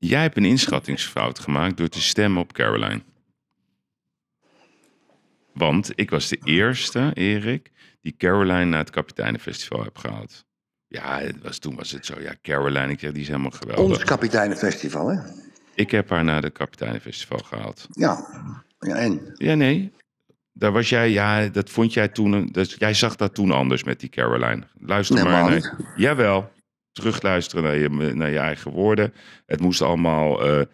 Jij 0.00 0.20
hebt 0.22 0.36
een 0.36 0.44
inschattingsfout 0.44 1.38
gemaakt 1.38 1.76
door 1.76 1.88
te 1.88 2.00
stemmen 2.00 2.42
op 2.42 2.52
Caroline. 2.52 3.02
Want 5.54 5.90
ik 5.94 6.10
was 6.10 6.28
de 6.28 6.38
eerste, 6.44 7.10
Erik, 7.14 7.70
die 8.00 8.14
Caroline 8.16 8.64
naar 8.64 8.78
het 8.78 8.90
Kapiteinenfestival 8.90 9.84
heb 9.84 9.98
gehaald. 9.98 10.44
Ja, 10.88 11.18
het 11.18 11.42
was, 11.42 11.58
toen 11.58 11.74
was 11.76 11.90
het 11.90 12.06
zo. 12.06 12.20
Ja, 12.20 12.34
Caroline, 12.42 12.88
ik 12.92 13.00
zeg, 13.00 13.12
die 13.12 13.22
is 13.22 13.28
helemaal 13.28 13.50
geweldig. 13.50 13.84
Ons 13.84 14.04
kapiteinenfestival, 14.04 15.08
hè? 15.08 15.20
Ik 15.74 15.90
heb 15.90 16.10
haar 16.10 16.24
naar 16.24 16.42
het 16.42 16.52
Kapiteinenfestival 16.52 17.38
gehaald. 17.38 17.86
Ja. 17.90 18.26
ja 18.78 18.94
en? 18.94 19.32
Ja, 19.34 19.54
nee. 19.54 19.92
Daar 20.52 20.72
was 20.72 20.88
jij, 20.88 21.10
ja, 21.10 21.46
dat 21.48 21.70
vond 21.70 21.92
jij 21.92 22.08
toen, 22.08 22.46
dat, 22.52 22.70
jij 22.70 22.94
zag 22.94 23.16
dat 23.16 23.34
toen 23.34 23.50
anders 23.50 23.84
met 23.84 24.00
die 24.00 24.08
Caroline. 24.08 24.62
Luister 24.78 25.14
Nee, 25.16 25.24
maar. 25.24 25.50
naar- 25.50 25.76
Jawel. 25.96 26.52
Terugluisteren 26.92 27.64
naar 27.64 27.76
je, 27.76 27.88
naar 28.14 28.30
je 28.30 28.38
eigen 28.38 28.70
woorden. 28.70 29.14
Het 29.46 29.60
moest 29.60 29.82
allemaal, 29.82 30.42
eh, 30.42 30.60
eh, 30.60 30.66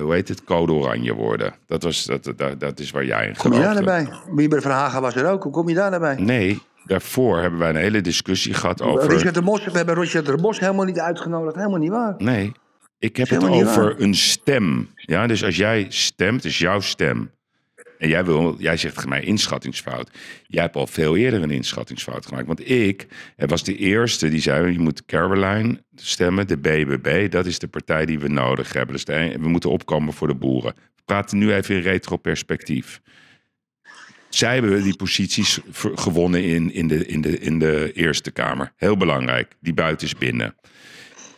hoe 0.00 0.12
heet 0.12 0.28
het, 0.28 0.44
code 0.44 0.72
oranje 0.72 1.14
worden. 1.14 1.54
Dat, 1.66 1.82
was, 1.82 2.04
dat, 2.04 2.32
dat, 2.36 2.60
dat 2.60 2.80
is 2.80 2.90
waar 2.90 3.04
jij 3.04 3.26
in 3.26 3.36
Kom 3.36 3.52
je 3.52 3.60
daar 3.60 3.74
daarbij? 3.74 4.08
Wieber 4.34 4.62
Verhagen 4.62 5.00
was 5.00 5.14
er 5.14 5.30
ook. 5.30 5.42
Hoe 5.42 5.52
kom 5.52 5.68
je 5.68 5.74
daar 5.74 5.90
daarbij? 5.90 6.16
Nee, 6.16 6.62
daarvoor 6.84 7.38
hebben 7.38 7.58
wij 7.58 7.68
een 7.68 7.76
hele 7.76 8.00
discussie 8.00 8.54
gehad 8.54 8.82
over... 8.82 9.08
Richard 9.08 9.34
de 9.34 9.42
Mos, 9.42 9.64
we 9.64 9.70
hebben 9.70 9.94
Richard 9.94 10.26
de 10.26 10.36
Mos 10.36 10.60
helemaal 10.60 10.84
niet 10.84 11.00
uitgenodigd. 11.00 11.56
Helemaal 11.56 11.78
niet 11.78 11.90
waar. 11.90 12.14
Nee, 12.18 12.52
ik 12.98 13.16
heb 13.16 13.28
het 13.28 13.44
over 13.44 14.00
een 14.00 14.14
stem. 14.14 14.88
Ja, 14.94 15.26
dus 15.26 15.44
als 15.44 15.56
jij 15.56 15.86
stemt, 15.88 16.44
is 16.44 16.58
jouw 16.58 16.80
stem. 16.80 17.30
En 17.98 18.08
jij, 18.08 18.24
wil, 18.24 18.56
jij 18.58 18.76
zegt 18.76 19.06
mij 19.08 19.22
inschattingsfout. 19.22 20.10
Jij 20.46 20.62
hebt 20.62 20.76
al 20.76 20.86
veel 20.86 21.16
eerder 21.16 21.42
een 21.42 21.50
inschattingsfout 21.50 22.26
gemaakt. 22.26 22.46
Want 22.46 22.70
ik 22.70 23.06
was 23.36 23.64
de 23.64 23.76
eerste 23.76 24.28
die 24.28 24.40
zei... 24.40 24.72
je 24.72 24.78
moet 24.78 25.04
Caroline 25.06 25.82
stemmen, 25.94 26.46
de 26.46 26.56
BBB. 26.58 27.30
Dat 27.30 27.46
is 27.46 27.58
de 27.58 27.68
partij 27.68 28.06
die 28.06 28.18
we 28.18 28.28
nodig 28.28 28.72
hebben. 28.72 28.94
Dus 28.94 29.06
een- 29.16 29.42
we 29.42 29.48
moeten 29.48 29.70
opkomen 29.70 30.12
voor 30.14 30.28
de 30.28 30.34
boeren. 30.34 30.74
We 30.74 31.02
praten 31.04 31.38
nu 31.38 31.52
even 31.52 31.74
in 31.74 31.82
retro-perspectief. 31.82 33.00
Zij 34.28 34.54
hebben 34.54 34.82
die 34.82 34.96
posities 34.96 35.58
gewonnen 35.72 36.44
in, 36.44 36.72
in, 36.72 36.88
de, 36.88 37.06
in, 37.06 37.20
de, 37.20 37.38
in 37.38 37.58
de 37.58 37.92
Eerste 37.92 38.30
Kamer. 38.30 38.72
Heel 38.76 38.96
belangrijk. 38.96 39.52
Die 39.60 39.74
buiten 39.74 40.06
is 40.06 40.14
binnen. 40.14 40.54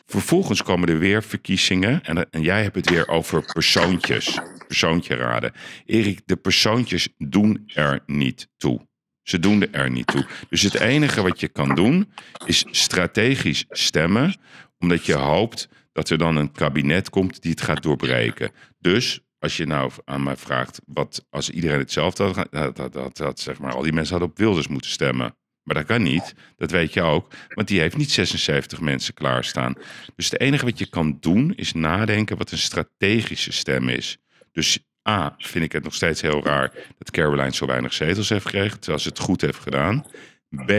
Vervolgens 0.06 0.62
komen 0.62 0.88
er 0.88 0.98
weer 0.98 1.22
verkiezingen. 1.22 2.02
En, 2.04 2.30
en 2.30 2.42
jij 2.42 2.62
hebt 2.62 2.74
het 2.76 2.90
weer 2.90 3.08
over 3.08 3.44
persoontjes. 3.52 4.38
Persoontje 4.70 5.14
raden. 5.14 5.52
Erik, 5.86 6.20
de 6.24 6.36
persoontjes 6.36 7.08
doen 7.18 7.62
er 7.66 8.02
niet 8.06 8.48
toe. 8.56 8.88
Ze 9.22 9.38
doen 9.38 9.72
er 9.72 9.90
niet 9.90 10.06
toe. 10.06 10.26
Dus 10.48 10.62
het 10.62 10.74
enige 10.74 11.22
wat 11.22 11.40
je 11.40 11.48
kan 11.48 11.74
doen 11.74 12.12
is 12.46 12.64
strategisch 12.70 13.64
stemmen. 13.68 14.34
Omdat 14.78 15.06
je 15.06 15.14
hoopt 15.14 15.68
dat 15.92 16.10
er 16.10 16.18
dan 16.18 16.36
een 16.36 16.52
kabinet 16.52 17.10
komt 17.10 17.42
die 17.42 17.50
het 17.50 17.60
gaat 17.60 17.82
doorbreken. 17.82 18.50
Dus 18.78 19.20
als 19.38 19.56
je 19.56 19.66
nou 19.66 19.92
aan 20.04 20.22
mij 20.22 20.36
vraagt, 20.36 20.80
wat 20.86 21.26
als 21.30 21.50
iedereen 21.50 21.78
hetzelfde 21.78 22.22
had, 22.22 22.76
dat, 22.76 22.92
dat, 22.92 23.16
dat, 23.16 23.40
zeg 23.40 23.58
maar, 23.58 23.74
al 23.74 23.82
die 23.82 23.92
mensen 23.92 24.12
hadden 24.12 24.30
op 24.30 24.38
Wilders 24.38 24.68
moeten 24.68 24.90
stemmen. 24.90 25.36
Maar 25.62 25.74
dat 25.74 25.84
kan 25.84 26.02
niet, 26.02 26.34
dat 26.56 26.70
weet 26.70 26.92
je 26.92 27.02
ook, 27.02 27.32
want 27.48 27.68
die 27.68 27.80
heeft 27.80 27.96
niet 27.96 28.10
76 28.10 28.80
mensen 28.80 29.14
klaarstaan. 29.14 29.74
Dus 30.16 30.30
het 30.30 30.40
enige 30.40 30.64
wat 30.64 30.78
je 30.78 30.86
kan 30.86 31.16
doen 31.20 31.52
is 31.54 31.72
nadenken 31.72 32.36
wat 32.36 32.50
een 32.50 32.58
strategische 32.58 33.52
stem 33.52 33.88
is. 33.88 34.18
Dus 34.52 34.78
A, 35.08 35.34
vind 35.38 35.64
ik 35.64 35.72
het 35.72 35.84
nog 35.84 35.94
steeds 35.94 36.20
heel 36.20 36.44
raar 36.44 36.72
dat 36.98 37.10
Caroline 37.10 37.54
zo 37.54 37.66
weinig 37.66 37.92
zetels 37.92 38.28
heeft 38.28 38.44
gekregen, 38.44 38.80
terwijl 38.80 39.02
ze 39.02 39.08
het 39.08 39.18
goed 39.18 39.40
heeft 39.40 39.58
gedaan. 39.58 40.06
B, 40.66 40.72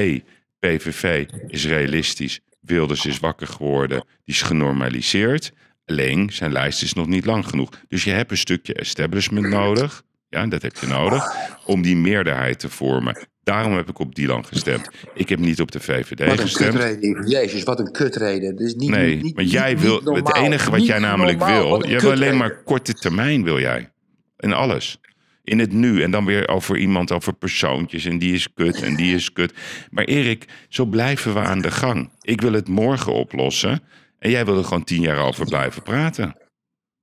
PVV 0.59 1.25
is 1.47 1.65
realistisch, 1.65 2.39
Wilders 2.59 3.05
is 3.05 3.19
wakker 3.19 3.47
geworden, 3.47 3.99
die 3.99 4.35
is 4.35 4.41
genormaliseerd. 4.41 5.51
Alleen 5.85 6.29
zijn 6.33 6.51
lijst 6.51 6.81
is 6.81 6.93
nog 6.93 7.07
niet 7.07 7.25
lang 7.25 7.47
genoeg. 7.47 7.69
Dus 7.87 8.03
je 8.03 8.11
hebt 8.11 8.31
een 8.31 8.37
stukje 8.37 8.73
establishment 8.73 9.47
nodig. 9.47 10.03
Ja, 10.29 10.47
dat 10.47 10.61
heb 10.61 10.77
je 10.77 10.87
nodig. 10.87 11.23
Om 11.65 11.81
die 11.81 11.95
meerderheid 11.95 12.59
te 12.59 12.69
vormen. 12.69 13.27
Daarom 13.43 13.73
heb 13.73 13.89
ik 13.89 13.99
op 13.99 14.15
Dylan 14.15 14.45
gestemd. 14.45 14.89
Ik 15.13 15.29
heb 15.29 15.39
niet 15.39 15.61
op 15.61 15.71
de 15.71 15.79
VVD 15.79 16.19
Wat 16.19 16.29
een 16.29 16.37
gestemd. 16.37 16.73
kutreden. 16.73 17.27
Jezus, 17.27 17.63
wat 17.63 17.79
een 17.79 17.91
kutreden. 17.91 18.55
Dat 18.55 18.67
is 18.67 18.75
niet, 18.75 18.89
Nee, 18.89 19.15
niet, 19.15 19.51
jij 19.51 19.77
wil. 19.77 20.01
Het 20.03 20.35
enige 20.35 20.71
wat 20.71 20.85
jij 20.85 20.99
namelijk 20.99 21.37
normaal, 21.37 21.79
wil. 21.79 21.89
Je 21.89 21.99
wil 21.99 22.11
alleen 22.11 22.37
maar 22.37 22.63
korte 22.63 22.93
termijn, 22.93 23.43
wil 23.43 23.59
jij. 23.59 23.91
In 24.37 24.53
alles. 24.53 24.99
In 25.43 25.59
het 25.59 25.71
nu. 25.73 26.01
En 26.03 26.11
dan 26.11 26.25
weer 26.25 26.47
over 26.47 26.77
iemand, 26.77 27.11
over 27.11 27.33
persoontjes. 27.33 28.05
En 28.05 28.17
die 28.17 28.33
is 28.33 28.53
kut 28.53 28.81
en 28.81 28.95
die 28.95 29.15
is 29.15 29.33
kut. 29.33 29.53
Maar 29.89 30.03
Erik, 30.03 30.45
zo 30.69 30.85
blijven 30.85 31.33
we 31.33 31.39
aan 31.39 31.61
de 31.61 31.71
gang. 31.71 32.09
Ik 32.21 32.41
wil 32.41 32.53
het 32.53 32.67
morgen 32.67 33.13
oplossen. 33.13 33.81
En 34.19 34.29
jij 34.29 34.45
wil 34.45 34.57
er 34.57 34.63
gewoon 34.63 34.83
tien 34.83 35.01
jaar 35.01 35.17
over 35.19 35.45
blijven 35.45 35.81
praten. 35.83 36.35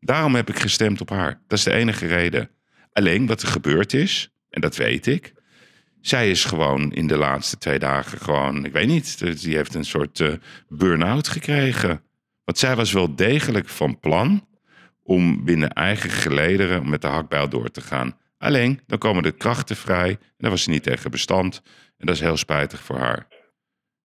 Daarom 0.00 0.34
heb 0.34 0.48
ik 0.48 0.58
gestemd 0.58 1.00
op 1.00 1.10
haar. 1.10 1.40
Dat 1.46 1.58
is 1.58 1.64
de 1.64 1.72
enige 1.72 2.06
reden. 2.06 2.50
Alleen 2.92 3.26
wat 3.26 3.42
er 3.42 3.48
gebeurd 3.48 3.92
is, 3.92 4.30
en 4.50 4.60
dat 4.60 4.76
weet 4.76 5.06
ik. 5.06 5.32
Zij 6.00 6.30
is 6.30 6.44
gewoon 6.44 6.92
in 6.92 7.06
de 7.06 7.16
laatste 7.16 7.58
twee 7.58 7.78
dagen 7.78 8.18
gewoon, 8.18 8.64
ik 8.64 8.72
weet 8.72 8.86
niet, 8.86 9.42
die 9.42 9.56
heeft 9.56 9.74
een 9.74 9.84
soort 9.84 10.20
eh, 10.20 10.32
burn-out 10.68 11.28
gekregen. 11.28 12.02
Want 12.44 12.58
zij 12.58 12.76
was 12.76 12.92
wel 12.92 13.14
degelijk 13.14 13.68
van 13.68 14.00
plan 14.00 14.46
om 15.02 15.44
binnen 15.44 15.72
eigen 15.72 16.10
gelederen 16.10 16.88
met 16.88 17.02
de 17.02 17.08
hakbijl 17.08 17.48
door 17.48 17.70
te 17.70 17.80
gaan. 17.80 18.16
Alleen, 18.38 18.80
dan 18.86 18.98
komen 18.98 19.22
de 19.22 19.32
krachten 19.32 19.76
vrij 19.76 20.10
en 20.10 20.18
daar 20.36 20.50
was 20.50 20.62
ze 20.62 20.70
niet 20.70 20.82
tegen 20.82 21.10
bestand. 21.10 21.62
En 21.98 22.06
dat 22.06 22.14
is 22.14 22.20
heel 22.20 22.36
spijtig 22.36 22.82
voor 22.82 22.98
haar. 22.98 23.26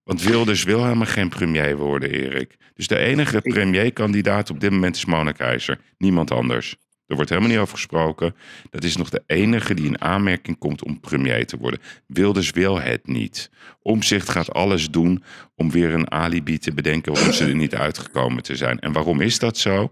Want 0.04 0.24
Wilders 0.24 0.64
wil 0.64 0.84
helemaal 0.84 1.08
geen 1.08 1.30
premier 1.30 1.78
worden, 1.78 2.10
Erik. 2.10 2.58
Dus 2.74 2.88
de 2.88 2.98
enige 2.98 3.42
premierkandidaat 3.42 4.50
op 4.50 4.60
dit 4.60 4.72
moment 4.72 4.96
is 4.96 5.06
Mona 5.06 5.32
Keizer. 5.32 5.80
Niemand 5.98 6.32
anders. 6.32 6.76
Er 7.08 7.16
wordt 7.16 7.30
helemaal 7.30 7.52
niet 7.52 7.60
over 7.60 7.76
gesproken. 7.76 8.36
Dat 8.70 8.84
is 8.84 8.98
nog 8.98 9.10
de 9.10 9.24
enige 9.26 9.74
die 9.74 9.86
in 9.86 10.02
aanmerking 10.02 10.58
komt 10.58 10.84
om 10.84 11.00
premier 11.00 11.46
te 11.46 11.58
worden. 11.58 11.80
Wilders 12.08 12.52
wil 12.52 12.80
het 12.82 13.08
niet. 13.08 13.50
Omzicht 13.82 14.30
gaat 14.30 14.54
alles 14.54 14.90
doen 14.90 15.24
om 15.56 15.72
weer 15.72 15.94
een 15.94 16.12
alibi 16.12 16.58
te 16.58 16.74
bedenken 16.74 17.14
waarom 17.14 17.34
ze 17.34 17.46
er 17.46 17.56
niet 17.56 17.76
uitgekomen 17.76 18.44
te 18.44 18.56
zijn. 18.56 18.80
En 18.80 18.92
waarom 18.92 19.22
is 19.22 19.40
dat 19.40 19.58
zo? 19.58 19.92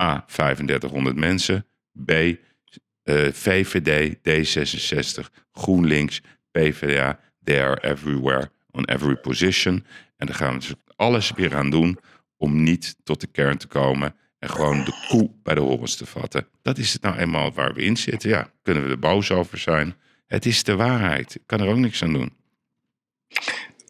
A. 0.00 0.24
3500 0.26 1.16
mensen. 1.16 1.66
B. 2.04 2.10
eh, 2.10 3.32
VVD, 3.32 4.14
D66, 4.16 5.30
GroenLinks, 5.52 6.20
PvdA. 6.50 7.20
They 7.44 7.62
are 7.64 7.82
everywhere, 7.82 8.50
on 8.70 8.84
every 8.84 9.16
position. 9.16 9.84
En 10.16 10.26
daar 10.26 10.36
gaan 10.36 10.52
we 10.52 10.58
dus 10.58 10.74
alles 10.96 11.32
weer 11.32 11.56
aan 11.56 11.70
doen 11.70 11.98
om 12.36 12.62
niet 12.62 12.96
tot 13.02 13.20
de 13.20 13.26
kern 13.26 13.58
te 13.58 13.66
komen. 13.66 14.14
En 14.44 14.50
gewoon 14.50 14.84
de 14.84 15.06
koe 15.08 15.30
bij 15.42 15.54
de 15.54 15.60
horens 15.60 15.96
te 15.96 16.06
vatten. 16.06 16.46
Dat 16.62 16.78
is 16.78 16.92
het 16.92 17.02
nou 17.02 17.16
eenmaal 17.16 17.52
waar 17.52 17.74
we 17.74 17.82
in 17.82 17.96
zitten. 17.96 18.30
Ja, 18.30 18.50
kunnen 18.62 18.84
we 18.84 18.90
er 18.90 18.98
boos 18.98 19.30
over 19.30 19.58
zijn. 19.58 19.94
Het 20.26 20.46
is 20.46 20.62
de 20.62 20.76
waarheid. 20.76 21.34
Ik 21.34 21.42
kan 21.46 21.60
er 21.60 21.68
ook 21.68 21.76
niks 21.76 22.02
aan 22.02 22.12
doen. 22.12 22.32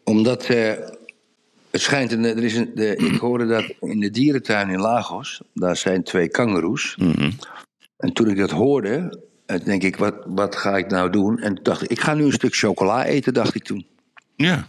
Omdat 0.05 0.45
eh, 0.45 0.73
het 1.71 1.81
schijnt, 1.81 2.13
een, 2.13 2.25
er 2.25 2.45
is 2.45 2.57
een, 2.57 2.71
de, 2.75 2.97
ik 2.97 3.21
hoorde 3.21 3.47
dat 3.47 3.65
in 3.81 4.01
de 4.01 4.11
dierentuin 4.11 4.71
in 4.71 4.81
Lagos, 4.81 5.41
daar 5.55 5.77
zijn 5.77 6.03
twee 6.03 6.29
kangoeroes. 6.29 6.97
Mhm. 6.97 7.31
En 7.97 8.13
toen 8.13 8.29
ik 8.29 8.37
dat 8.37 8.51
hoorde, 8.51 9.23
eh, 9.47 9.65
denk 9.65 9.83
ik, 9.83 9.97
wat, 9.97 10.15
wat 10.27 10.57
ga 10.57 10.77
ik 10.77 10.91
nou 10.91 11.11
doen? 11.11 11.39
En 11.39 11.55
toen 11.55 11.65
dacht 11.65 11.83
ik, 11.83 11.91
ik 11.91 12.01
ga 12.01 12.15
nu 12.15 12.25
een 12.25 12.33
stuk 12.33 12.55
chocola 12.55 13.05
eten, 13.05 13.35
dacht 13.35 13.55
ik 13.55 13.65
toen. 13.65 13.87
Ja, 14.37 14.69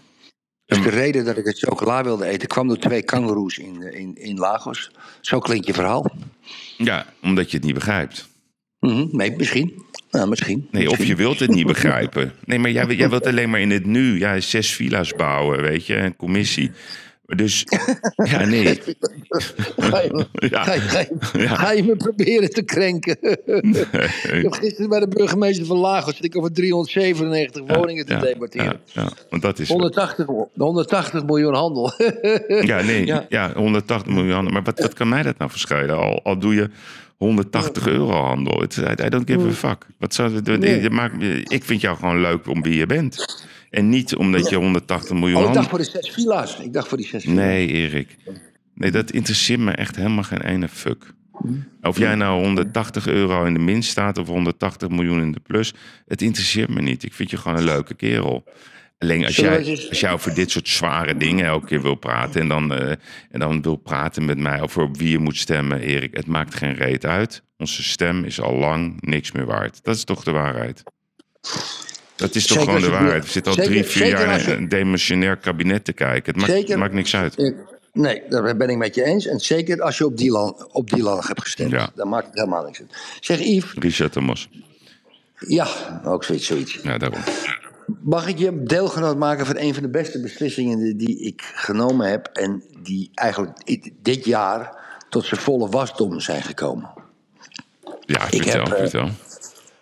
Dus 0.66 0.82
de 0.82 0.90
reden 0.90 1.26
dat 1.26 1.38
ik 1.38 1.46
het 1.46 1.60
chocola 1.60 2.04
wilde 2.04 2.26
eten, 2.26 2.48
kwam 2.48 2.68
door 2.68 2.78
twee 2.78 3.04
kangoeroes 3.04 3.58
in, 3.58 3.94
in, 3.94 4.16
in 4.16 4.38
Lagos. 4.38 4.92
Zo 5.22 5.40
klinkt 5.40 5.68
je 5.68 5.74
verhaal. 5.74 6.12
ja 6.78 7.06
omdat 7.22 7.52
je 7.52 7.58
het 7.58 7.66
niet 7.66 7.74
begrijpt. 7.74 8.28
Mhm, 8.80 9.08
nee, 9.12 9.36
misschien. 9.38 9.84
Nou, 10.12 10.30
misschien. 10.30 10.68
Nee, 10.72 10.90
of 10.90 11.06
je 11.06 11.16
wilt 11.16 11.40
het 11.40 11.50
niet 11.50 11.68
begrijpen. 11.68 12.34
Nee, 12.46 12.60
maar 12.60 12.72
jij, 12.72 12.86
jij 12.86 13.10
wilt 13.10 13.26
alleen 13.26 13.50
maar 13.50 13.60
in 13.60 13.72
het 13.72 13.86
nu. 13.86 14.20
Ja, 14.20 14.40
zes 14.40 14.76
villa's 14.76 15.14
bouwen, 15.14 15.62
weet 15.62 15.86
je, 15.86 15.96
een 15.96 16.16
commissie. 16.16 16.72
Dus, 17.26 17.66
ja, 18.32 18.46
nee. 18.46 18.80
Ga 19.78 20.02
je, 20.02 20.26
Ja. 20.50 20.64
ga, 20.64 20.74
je, 20.74 20.80
ga, 20.80 21.00
je, 21.00 21.40
Ja. 21.40 21.56
ga 21.56 21.72
je 21.72 21.84
me 21.84 21.96
proberen 21.96 22.50
te 22.50 22.62
krenken? 22.62 23.18
ik 23.22 24.42
heb 24.42 24.54
gisteren 24.54 24.90
bij 24.90 25.00
de 25.00 25.08
burgemeester 25.08 25.66
van 25.66 25.78
Lagos 25.78 26.16
zit 26.16 26.26
ik 26.26 26.38
over 26.38 26.54
397 26.54 27.62
woningen 27.76 28.06
te 28.06 28.14
ja, 28.14 28.20
debatteren. 28.20 28.80
Ja, 28.86 29.10
want 29.30 29.42
dat 29.42 29.60
is... 29.60 29.68
180, 29.68 30.26
180 30.56 31.26
miljoen 31.26 31.54
handel. 31.54 31.92
Ja, 32.48 32.82
nee, 32.82 33.06
Ja. 33.06 33.26
ja. 33.30 33.54
180 33.54 34.14
miljoen. 34.14 34.52
Maar 34.54 34.64
wat, 34.64 34.80
wat 34.80 34.94
kan 34.94 35.10
mij 35.10 35.24
dat 35.24 35.38
nou 35.38 35.52
verschillen? 35.52 35.98
Al, 35.98 36.20
al 36.24 36.40
doe 36.40 36.56
je 36.56 36.70
180 37.18 37.88
euro 37.88 38.12
handel. 38.12 38.64
I, 38.64 39.10
don't 39.10 39.30
give 39.30 39.48
a 39.48 39.52
fuck. 39.52 39.86
Wat 40.00 40.14
zou, 40.14 40.42
Nee. 40.58 41.44
ik 41.44 41.64
vind 41.64 41.82
jou 41.82 41.98
gewoon 41.98 42.22
leuk 42.22 42.48
om 42.48 42.62
wie 42.62 42.76
je 42.76 42.86
bent. 42.86 43.46
En 43.76 43.90
niet 43.90 44.16
omdat 44.16 44.50
je 44.50 44.56
180 44.56 45.16
miljoen 45.16 45.42
Oh, 45.42 45.48
ik 45.48 45.54
dacht 45.54 45.70
voor 45.70 45.78
de 45.78 45.84
zes 45.84 46.10
villa's. 46.10 46.60
Ik 46.60 46.74
dacht 46.74 46.88
voor 46.88 46.98
die 46.98 47.08
zes 47.08 47.24
villa's. 47.24 47.38
Nee, 47.38 47.68
Erik. 47.68 48.16
Nee, 48.74 48.92
dat 48.92 49.12
interesseert 49.12 49.60
me 49.60 49.72
echt 49.72 49.96
helemaal 49.96 50.24
geen 50.24 50.42
ene 50.42 50.68
fuck. 50.68 51.14
Of 51.82 51.98
jij 51.98 52.16
nou 52.16 52.44
180 52.44 53.08
euro 53.08 53.46
in 53.46 53.54
de 53.54 53.60
min 53.60 53.84
staat 53.84 54.18
of 54.18 54.28
180 54.28 54.90
miljoen 54.90 55.22
in 55.22 55.32
de 55.32 55.40
plus, 55.40 55.74
het 56.06 56.22
interesseert 56.22 56.70
me 56.70 56.82
niet. 56.82 57.04
Ik 57.04 57.14
vind 57.14 57.30
je 57.30 57.38
gewoon 57.38 57.58
een 57.58 57.64
leuke 57.64 57.94
kerel. 57.94 58.44
Alleen 58.98 59.26
als 59.26 59.36
jij, 59.36 59.88
als 59.90 60.00
jij 60.00 60.12
over 60.12 60.34
dit 60.34 60.52
soort 60.52 60.68
zware 60.68 61.18
dingen 61.18 61.46
elke 61.46 61.66
keer 61.66 61.82
wil 61.82 61.96
praten 61.96 62.42
en 62.42 62.48
dan, 62.48 62.74
eh, 62.74 62.90
en 63.32 63.40
dan 63.40 63.62
wil 63.62 63.76
praten 63.76 64.26
met 64.26 64.38
mij 64.38 64.62
over 64.62 64.82
op 64.84 64.98
wie 64.98 65.10
je 65.10 65.20
moet 65.20 65.38
stemmen, 65.38 65.80
Erik, 65.80 66.16
het 66.16 66.28
maakt 66.28 66.56
geen 66.56 66.74
reet 66.74 67.06
uit. 67.06 67.44
Onze 67.58 67.84
stem 67.84 68.24
is 68.24 68.42
al 68.42 68.56
lang 68.56 69.02
niks 69.02 69.32
meer 69.32 69.46
waard. 69.46 69.84
Dat 69.84 69.96
is 69.96 70.04
toch 70.04 70.24
de 70.24 70.32
waarheid? 70.32 70.84
Dat 72.16 72.36
is 72.36 72.48
toch 72.48 72.58
Zeker 72.58 72.74
gewoon 72.74 72.90
de 72.90 72.98
waarheid. 72.98 73.24
We 73.26 73.32
zitten 73.32 73.52
al 73.52 73.58
zeker- 73.58 73.72
drie, 73.72 73.84
vier 73.86 74.08
jaar 74.08 74.42
je- 74.42 74.52
in 74.52 74.58
een 74.58 74.70
demissionair 74.70 75.38
kabinet 75.38 75.86
te 75.86 75.94
kijken. 75.94 76.34
Het 76.34 76.42
maakt, 76.42 76.52
Zeker- 76.52 76.78
maakt 76.78 76.94
niks 76.94 77.16
uit. 77.16 77.38
Ik- 77.40 77.56
Nee, 77.94 78.22
daar 78.30 78.56
ben 78.56 78.70
ik 78.70 78.78
met 78.78 78.96
je 78.96 79.04
eens. 79.04 79.26
En 79.26 79.40
zeker 79.40 79.82
als 79.82 79.98
je 79.98 80.06
op 80.06 80.18
Dylan, 80.18 80.68
op 80.72 80.90
Dylan 80.90 81.22
hebt 81.26 81.42
gestemd. 81.42 81.72
Ja. 81.72 81.90
Dan 81.96 82.10
maakt 82.10 82.26
het 82.26 82.36
helemaal 82.36 82.64
niks 82.64 82.80
uit. 82.80 82.98
Zeg 83.20 83.40
Yves, 83.40 83.74
Richard 83.74 84.18
ja, 85.40 85.68
ook 86.06 86.24
zoiets. 86.24 86.46
zoiets. 86.46 86.80
Ja, 86.84 86.98
daarom. 86.98 87.20
Mag 88.04 88.28
ik 88.28 88.38
je 88.38 88.64
deelgenoot 88.64 89.18
maken 89.18 89.46
van 89.46 89.58
een 89.58 89.74
van 89.74 89.84
de 89.84 89.90
beste 89.90 90.22
beslissingen 90.22 90.80
die, 90.80 90.96
die 90.96 91.20
ik 91.20 91.42
genomen 91.56 92.10
heb. 92.10 92.28
En 92.34 92.64
die 92.84 93.12
eigenlijk 93.14 93.82
dit 94.02 94.26
jaar 94.26 94.76
tot 95.10 95.26
zijn 95.26 95.40
volle 95.42 95.70
wasdom 95.70 96.20
zijn 96.20 96.42
gekomen. 96.44 96.90
Ja, 98.06 98.22
Ik 98.30 98.44
vertel, 98.44 98.64
heb, 98.64 98.74
eh, 98.74 98.80
vertel. 98.80 99.10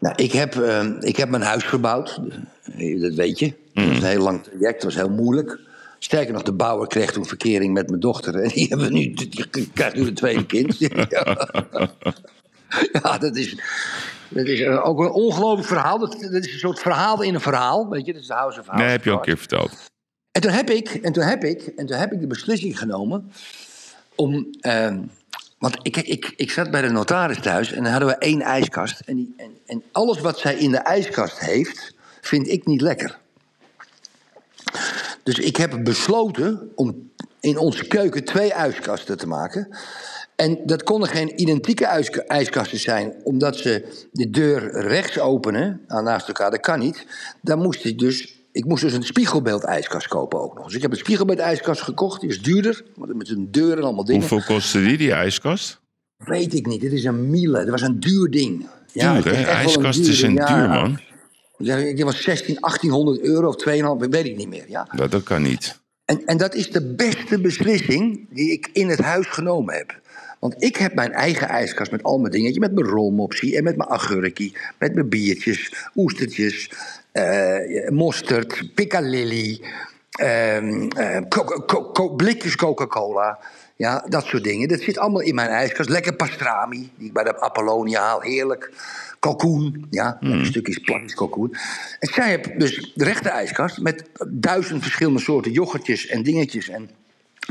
Nou, 0.04 0.16
ik 0.16 0.32
heb, 0.32 0.56
eh, 0.56 0.88
ik 1.00 1.18
heb 1.18 1.30
mijn 1.30 1.42
huis 1.42 1.64
verbouwd. 1.64 2.20
Dat 3.00 3.14
weet 3.14 3.40
je. 3.40 3.54
Dat 3.74 3.86
was 3.86 3.98
een 3.98 4.04
heel 4.04 4.22
lang 4.22 4.44
traject. 4.44 4.82
Dat 4.82 4.84
was 4.84 4.96
heel 4.96 5.10
moeilijk. 5.10 5.60
Sterker 6.00 6.34
nog, 6.34 6.44
de 6.44 6.54
bouwer 6.54 6.88
kreeg 6.88 7.12
toen 7.12 7.26
verkering 7.26 7.74
met 7.74 7.88
mijn 7.88 8.00
dochter. 8.00 8.36
En 8.36 8.50
die, 8.54 8.68
hebben 8.68 8.94
nu, 8.94 9.14
die 9.14 9.70
krijgt 9.74 9.96
nu 9.96 10.08
een 10.08 10.14
tweede 10.14 10.46
kind. 10.46 10.78
ja. 10.78 10.90
ja, 13.04 13.18
dat 13.18 13.36
is, 13.36 13.58
dat 14.30 14.46
is 14.46 14.68
ook 14.68 15.00
een 15.00 15.12
ongelooflijk 15.12 15.68
verhaal. 15.68 16.00
Dat, 16.00 16.12
dat 16.12 16.46
is 16.46 16.54
een 16.54 16.60
soort 16.60 16.80
verhaal 16.80 17.22
in 17.22 17.34
een 17.34 17.42
verhaal. 17.42 17.90
Weet 17.90 18.06
je, 18.06 18.14
dat 18.14 18.22
is 18.22 18.28
de 18.28 18.34
House 18.34 18.60
of 18.60 18.66
House. 18.66 18.84
Nee, 18.84 18.92
heb 18.92 19.04
je 19.04 19.10
al 19.10 19.16
een 19.16 19.22
keer 19.22 19.38
verteld. 19.38 19.72
En 20.32 20.42
toen 20.42 20.52
heb 20.52 20.70
ik, 20.70 20.90
en 20.90 21.14
toen 21.14 21.24
heb 21.24 21.44
ik, 21.44 21.62
en 21.62 21.86
toen 21.86 21.98
heb 21.98 22.12
ik 22.12 22.20
de 22.20 22.28
beslissing 22.28 22.80
genomen 22.80 23.32
om. 24.16 24.48
ehm, 24.60 25.00
want 25.64 25.78
ik, 25.82 25.98
ik, 25.98 26.34
ik 26.36 26.52
zat 26.52 26.72
bij 26.72 26.82
de 26.82 26.90
notaris 26.90 27.40
thuis 27.40 27.72
en 27.72 27.84
dan 27.84 27.92
hadden 27.92 28.10
we 28.10 28.16
één 28.16 28.42
ijskast. 28.42 29.00
En, 29.00 29.16
die, 29.16 29.34
en, 29.38 29.52
en 29.66 29.84
alles 29.92 30.20
wat 30.20 30.40
zij 30.40 30.56
in 30.56 30.72
de 30.72 30.78
ijskast 30.78 31.40
heeft, 31.40 31.94
vind 32.22 32.48
ik 32.48 32.66
niet 32.66 32.82
lekker. 32.82 33.20
Dus 35.24 35.40
ik 35.40 35.56
heb 35.56 35.84
besloten 35.84 36.72
om 36.76 37.12
in 37.40 37.58
onze 37.58 37.88
keuken 37.88 38.24
twee 38.24 38.54
ijskasten 38.54 39.18
te 39.18 39.28
maken. 39.28 39.78
En 40.36 40.60
dat 40.66 40.84
konden 40.84 41.10
geen 41.10 41.42
identieke 41.42 41.86
ijska- 41.86 42.24
ijskasten 42.28 42.80
zijn, 42.80 43.14
omdat 43.24 43.58
ze 43.58 44.06
de 44.12 44.30
deur 44.30 44.82
rechts 44.82 45.20
openen, 45.20 45.82
naast 45.88 46.28
elkaar, 46.28 46.52
dat 46.52 46.60
kan 46.60 46.80
niet. 46.80 47.06
Dan 47.42 47.60
moest 47.60 47.86
ik 47.86 48.00
dus, 48.00 48.43
ik 48.54 48.66
moest 48.66 48.84
dus 48.84 48.94
een 48.94 49.04
spiegelbeeld 49.04 49.64
ijskast 49.64 50.08
kopen 50.08 50.42
ook 50.42 50.56
nog. 50.56 50.66
Dus 50.66 50.76
ik 50.76 50.82
heb 50.82 50.92
een 50.92 50.98
spiegelbeeld 50.98 51.40
ijskast 51.40 51.82
gekocht, 51.82 52.22
die 52.22 52.30
is 52.30 52.42
duurder, 52.42 52.84
met 52.96 53.30
een 53.30 53.52
deur 53.52 53.78
en 53.78 53.84
allemaal 53.84 54.06
dingen. 54.06 54.28
Hoeveel 54.28 54.56
kostte 54.56 54.84
die, 54.84 54.98
die 54.98 55.12
ijskast? 55.12 55.82
Weet 56.18 56.54
ik 56.54 56.66
niet, 56.66 56.82
dit 56.82 56.92
is 56.92 57.04
een 57.04 57.30
Miele, 57.30 57.60
dat 57.60 57.70
was 57.70 57.82
een 57.82 58.00
duur 58.00 58.30
ding. 58.30 58.68
Duur, 58.94 59.14
het 59.14 59.24
hè? 59.24 59.32
is 59.32 59.46
echt 59.46 59.76
wel 59.76 59.86
een 59.86 59.92
duur 59.92 60.32
ja. 60.32 60.56
duur, 60.56 60.70
man. 60.70 61.00
Ja, 61.58 61.78
Die 61.78 62.06
was 62.06 62.22
16, 62.22 62.58
1800 62.60 63.22
euro 63.22 63.48
of 63.48 63.56
2,5, 64.04 64.10
weet 64.10 64.26
ik 64.26 64.38
niet 64.38 64.50
meer. 64.50 64.66
Ja. 64.68 64.88
Dat, 64.96 65.12
dat 65.12 65.24
kan 65.24 65.42
niet. 65.42 65.80
En, 66.06 66.26
en 66.26 66.38
dat 66.38 66.56
is 66.56 66.72
de 66.72 66.94
beste 66.94 67.42
beslissing 67.42 68.28
die 68.30 68.52
ik 68.52 68.70
in 68.74 68.90
het 68.90 69.00
huis 69.00 69.28
genomen 69.28 69.76
heb. 69.76 70.02
Want 70.40 70.64
ik 70.64 70.76
heb 70.76 70.94
mijn 70.94 71.12
eigen 71.12 71.48
ijskast 71.48 71.92
met 71.92 72.04
al 72.04 72.20
mijn 72.20 72.32
dingetjes. 72.32 72.58
Met 72.58 72.74
mijn 72.74 72.88
rolmopsie 72.88 73.58
en 73.58 73.64
met 73.64 73.78
mijn 73.78 73.90
agurkie. 73.90 74.58
Met 74.80 74.94
mijn 74.94 75.10
biertjes, 75.10 75.74
oestertjes, 75.96 76.70
eh, 77.14 77.90
mosterd, 77.90 78.70
piccalilli. 78.76 79.62
ehm, 80.14 80.88
eh, 80.98 81.22
co- 81.30 81.64
co- 81.66 81.92
co- 81.92 82.10
blikjes 82.10 82.56
Coca-Cola. 82.56 83.40
Ja, 83.76 84.06
dat 84.10 84.26
soort 84.26 84.44
dingen. 84.44 84.68
Dat 84.68 84.80
zit 84.82 84.98
allemaal 84.98 85.22
in 85.22 85.36
mijn 85.36 85.50
ijskast. 85.50 85.90
Lekker 85.90 86.16
pastrami, 86.16 86.92
die 86.98 87.08
ik 87.08 87.14
bij 87.14 87.24
de 87.24 87.40
Apollonia 87.42 88.02
haal. 88.02 88.22
Heerlijk. 88.22 88.72
Kalkoen, 89.20 89.88
ja, 89.90 90.18
een 90.20 90.46
stukje 90.46 90.80
plakjes 90.80 91.14
kalkoen. 91.14 91.56
En 92.00 92.14
zij 92.14 92.30
heeft 92.30 92.60
dus 92.60 92.92
de 92.96 93.04
rechte 93.04 93.30
ijskast 93.30 93.82
met 93.82 94.04
duizend 94.28 94.82
verschillende 94.82 95.20
soorten 95.20 95.52
yoghurtjes 95.52 96.08
en 96.08 96.24
dingetjes 96.24 96.70
en 96.70 96.90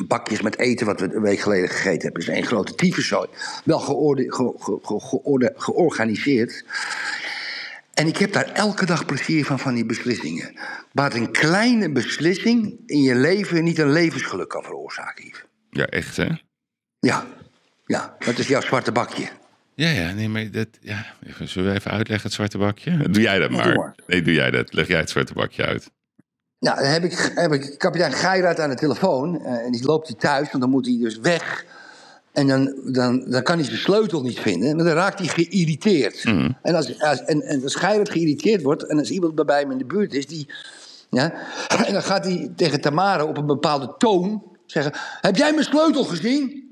bakjes 0.06 0.42
met 0.42 0.58
eten 0.58 0.86
wat 0.86 1.00
we 1.00 1.14
een 1.14 1.22
week 1.22 1.40
geleden 1.40 1.68
gegeten 1.68 2.02
hebben. 2.02 2.22
Is 2.22 2.28
één 2.28 2.46
grote 2.46 2.74
tyfuszooi. 2.74 3.28
Wel 3.64 3.78
georde, 3.78 4.32
ge- 4.32 4.54
ge- 4.58 4.78
ge- 4.82 5.00
georde- 5.00 5.52
georganiseerd. 5.56 6.64
En 7.94 8.06
ik 8.06 8.16
heb 8.16 8.32
daar 8.32 8.44
elke 8.52 8.86
dag 8.86 9.04
plezier 9.06 9.44
van, 9.44 9.58
van 9.58 9.74
die 9.74 9.86
beslissingen. 9.86 10.58
Waar 10.92 11.14
een 11.14 11.30
kleine 11.30 11.92
beslissing 11.92 12.80
in 12.86 13.02
je 13.02 13.14
leven 13.14 13.64
niet 13.64 13.78
een 13.78 13.92
levensgeluk 13.92 14.48
kan 14.48 14.62
veroorzaken, 14.62 15.24
Yves. 15.24 15.44
Ja, 15.70 15.86
echt, 15.86 16.16
hè? 16.16 16.28
Ja, 16.98 17.26
ja, 17.86 18.16
dat 18.18 18.38
is 18.38 18.48
jouw 18.48 18.60
zwarte 18.60 18.92
bakje. 18.92 19.28
Ja, 19.74 19.88
ja, 19.88 20.12
nee, 20.12 20.28
maar 20.28 20.50
dat, 20.50 20.68
ja, 20.80 21.06
even, 21.26 21.48
zullen 21.48 21.72
we 21.72 21.78
even 21.78 21.90
uitleggen 21.90 22.26
het 22.26 22.36
zwarte 22.36 22.58
bakje? 22.58 23.10
Doe 23.10 23.22
jij 23.22 23.38
dat 23.38 23.50
maar. 23.50 23.64
doe 23.64 23.74
maar. 23.74 23.94
Nee, 24.06 24.22
doe 24.22 24.34
jij 24.34 24.50
dat. 24.50 24.72
Leg 24.72 24.88
jij 24.88 24.98
het 24.98 25.10
zwarte 25.10 25.32
bakje 25.34 25.64
uit. 25.64 25.90
Nou, 26.58 26.76
dan 26.78 26.86
heb 26.86 27.04
ik, 27.04 27.32
heb 27.34 27.52
ik 27.52 27.78
kapitein 27.78 28.12
Geiraat 28.12 28.60
aan 28.60 28.70
de 28.70 28.76
telefoon. 28.76 29.44
eh, 29.44 29.64
en 29.64 29.72
die 29.72 29.84
loopt 29.84 30.08
hij 30.08 30.16
thuis, 30.16 30.48
want 30.50 30.60
dan 30.62 30.70
moet 30.70 30.86
hij 30.86 30.98
dus 31.00 31.18
weg. 31.18 31.64
En 32.32 32.46
dan, 32.46 32.74
dan, 32.84 33.24
dan 33.30 33.42
kan 33.42 33.56
hij 33.56 33.64
zijn 33.64 33.78
sleutel 33.78 34.22
niet 34.22 34.40
vinden. 34.40 34.76
Maar 34.76 34.84
dan 34.84 34.94
raakt 34.94 35.18
hij 35.18 35.28
geïrriteerd. 35.28 36.24
En, 36.62 36.74
als, 36.74 37.00
als, 37.00 37.24
en, 37.24 37.42
en 37.42 37.62
als 37.62 37.74
geïrriteerd 37.74 38.62
wordt... 38.62 38.86
en 38.86 38.98
als 38.98 39.10
iemand 39.10 39.46
bij 39.46 39.60
hem 39.60 39.70
in 39.70 39.78
de 39.78 39.84
buurt 39.84 40.14
is... 40.14 40.26
Die, 40.26 40.48
ja, 41.10 41.32
en 41.86 41.92
dan 41.92 42.02
gaat 42.02 42.24
hij 42.24 42.52
tegen 42.56 42.80
Tamara 42.80 43.24
op 43.24 43.36
een 43.36 43.46
bepaalde 43.46 43.94
toon 43.98 44.42
zeggen... 44.66 44.92
Heb 45.20 45.36
jij 45.36 45.52
mijn 45.52 45.64
sleutel 45.64 46.04
gezien? 46.04 46.70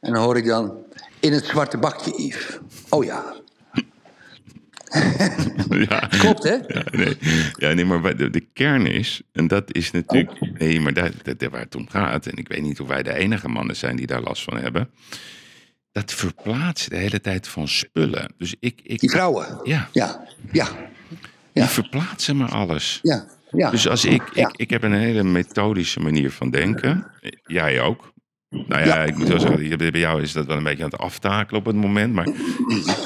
En 0.00 0.12
dan 0.12 0.22
hoor 0.22 0.36
ik 0.36 0.46
dan... 0.46 0.76
In 1.20 1.32
het 1.32 1.44
zwarte 1.44 1.78
bakje, 1.78 2.22
Yves. 2.22 2.58
Oh 2.88 3.04
ja. 3.04 3.34
ja. 5.88 5.98
Klopt, 5.98 6.42
hè? 6.42 6.54
Ja, 6.66 6.82
nee. 6.90 7.16
ja, 7.52 7.72
nee, 7.72 7.84
maar 7.84 8.16
de, 8.16 8.30
de 8.30 8.46
kern 8.52 8.86
is, 8.86 9.22
en 9.32 9.46
dat 9.46 9.74
is 9.74 9.90
natuurlijk, 9.90 10.58
nee, 10.58 10.80
maar 10.80 10.92
daar, 10.92 11.10
dat, 11.22 11.38
daar 11.38 11.50
waar 11.50 11.60
het 11.60 11.74
om 11.74 11.88
gaat, 11.88 12.26
en 12.26 12.36
ik 12.36 12.48
weet 12.48 12.62
niet 12.62 12.80
of 12.80 12.88
wij 12.88 13.02
de 13.02 13.14
enige 13.14 13.48
mannen 13.48 13.76
zijn 13.76 13.96
die 13.96 14.06
daar 14.06 14.22
last 14.22 14.42
van 14.42 14.56
hebben, 14.58 14.90
dat 15.92 16.12
verplaatsen 16.14 16.90
de 16.90 16.96
hele 16.96 17.20
tijd 17.20 17.48
van 17.48 17.68
spullen. 17.68 18.32
Dus 18.38 18.54
ik, 18.60 18.80
ik 18.82 19.00
Die 19.00 19.10
vrouwen. 19.10 19.60
ja, 19.64 19.88
Ja, 19.92 20.24
ja, 20.52 20.64
die 21.08 21.18
ja. 21.52 21.66
verplaatsen 21.66 22.36
maar 22.36 22.50
alles. 22.50 22.98
ja. 23.02 23.26
ja. 23.50 23.70
Dus 23.70 23.88
als 23.88 24.04
ik, 24.04 24.22
ik, 24.32 24.48
ik 24.56 24.70
heb 24.70 24.82
een 24.82 24.92
hele 24.92 25.22
methodische 25.22 26.00
manier 26.00 26.30
van 26.30 26.50
denken. 26.50 27.06
Jij 27.46 27.80
ook. 27.80 28.12
Nou 28.50 28.66
ja, 28.68 28.84
Ja. 28.86 29.04
ik 29.04 29.16
moet 29.16 29.28
wel 29.28 29.40
zeggen, 29.40 29.68
je- 29.68 29.76
bij 29.76 29.90
jou 30.00 30.22
is 30.22 30.32
dat 30.32 30.46
wel 30.46 30.56
een 30.56 30.62
beetje 30.62 30.84
aan 30.84 30.90
het 30.90 31.00
aftakelen 31.00 31.60
op 31.60 31.66
het 31.66 31.76
moment. 31.76 32.12
Maar, 32.14 32.28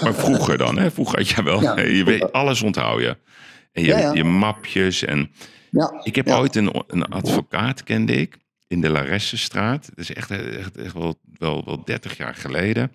maar 0.03 0.15
vroeger 0.15 0.59
dan, 0.59 0.79
hè? 0.79 0.91
Vroeger 0.91 1.19
had 1.19 1.29
je 1.29 1.43
wel, 1.43 1.63
Ja. 1.63 1.81
je 1.81 2.05
weet, 2.05 2.33
alles 2.33 2.63
onthouden. 2.63 3.19
En 3.73 3.83
je, 3.83 3.89
Ja, 3.89 3.99
ja. 3.99 4.13
je 4.13 4.25
mapjes 4.25 5.05
en... 5.05 5.31
ja. 5.71 6.01
Ik 6.03 6.15
heb 6.15 6.29
ooit 6.29 6.57
een, 6.57 6.83
een 6.87 7.05
advocaat, 7.05 7.83
kende 7.85 8.13
ik, 8.13 8.37
in 8.67 8.81
de 8.81 8.89
Laressenstraat. 8.91 9.87
Dat 9.89 9.99
is 9.99 10.15
echt, 10.15 10.31
echt, 10.31 10.77
echt 10.77 10.93
wel, 10.93 11.19
wel, 11.39 11.63
wel 11.65 11.85
30 11.85 12.17
jaar 12.17 12.35
geleden. 12.35 12.93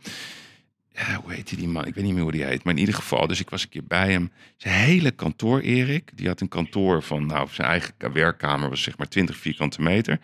Ja, 0.91 1.21
hoe 1.23 1.33
heette 1.33 1.55
die 1.55 1.67
man? 1.67 1.85
Ik 1.85 1.95
weet 1.95 2.03
niet 2.03 2.13
meer 2.13 2.23
hoe 2.23 2.31
die 2.31 2.43
heet. 2.43 2.63
Maar 2.63 2.73
in 2.73 2.79
ieder 2.79 2.95
geval, 2.95 3.27
dus 3.27 3.39
ik 3.39 3.49
was 3.49 3.63
een 3.63 3.69
keer 3.69 3.83
bij 3.87 4.11
hem. 4.11 4.31
Zijn 4.57 4.73
hele 4.73 5.11
kantoor, 5.11 5.59
Erik, 5.59 6.09
die 6.15 6.27
had 6.27 6.41
een 6.41 6.47
kantoor 6.47 7.01
van, 7.03 7.25
nou, 7.25 7.47
zijn 7.51 7.67
eigen 7.67 7.93
werkkamer 8.13 8.69
was 8.69 8.81
zeg 8.81 8.97
maar 8.97 9.07
20 9.07 9.37
vierkante 9.37 9.81
meter. 9.81 10.19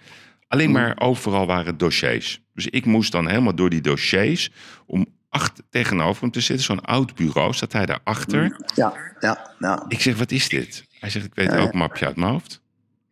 Alleen 0.53 0.71
maar 0.71 0.95
overal 0.99 1.45
waren 1.45 1.77
dossiers. 1.77 2.41
Dus 2.53 2.67
ik 2.67 2.85
moest 2.85 3.11
dan 3.11 3.27
helemaal 3.27 3.55
door 3.55 3.69
die 3.69 3.81
dossiers 3.81 4.51
om 4.85 5.05
achter, 5.29 5.63
tegenover 5.69 6.21
hem 6.21 6.31
te 6.31 6.41
zitten. 6.41 6.65
Zo'n 6.65 6.81
oud 6.81 7.15
bureau, 7.15 7.53
zat 7.53 7.73
hij 7.73 7.85
daarachter. 7.85 8.59
Ja, 8.75 8.93
ja, 9.19 9.53
ja. 9.59 9.85
Ik 9.87 10.01
zeg, 10.01 10.17
wat 10.17 10.31
is 10.31 10.49
dit? 10.49 10.85
Hij 10.99 11.09
zegt, 11.09 11.25
ik 11.25 11.35
weet 11.35 11.47
Ja, 11.47 11.53
ja. 11.55 11.59
elk 11.59 11.73
mapje 11.73 12.05
uit 12.05 12.15
mijn 12.15 12.31
hoofd. 12.31 12.61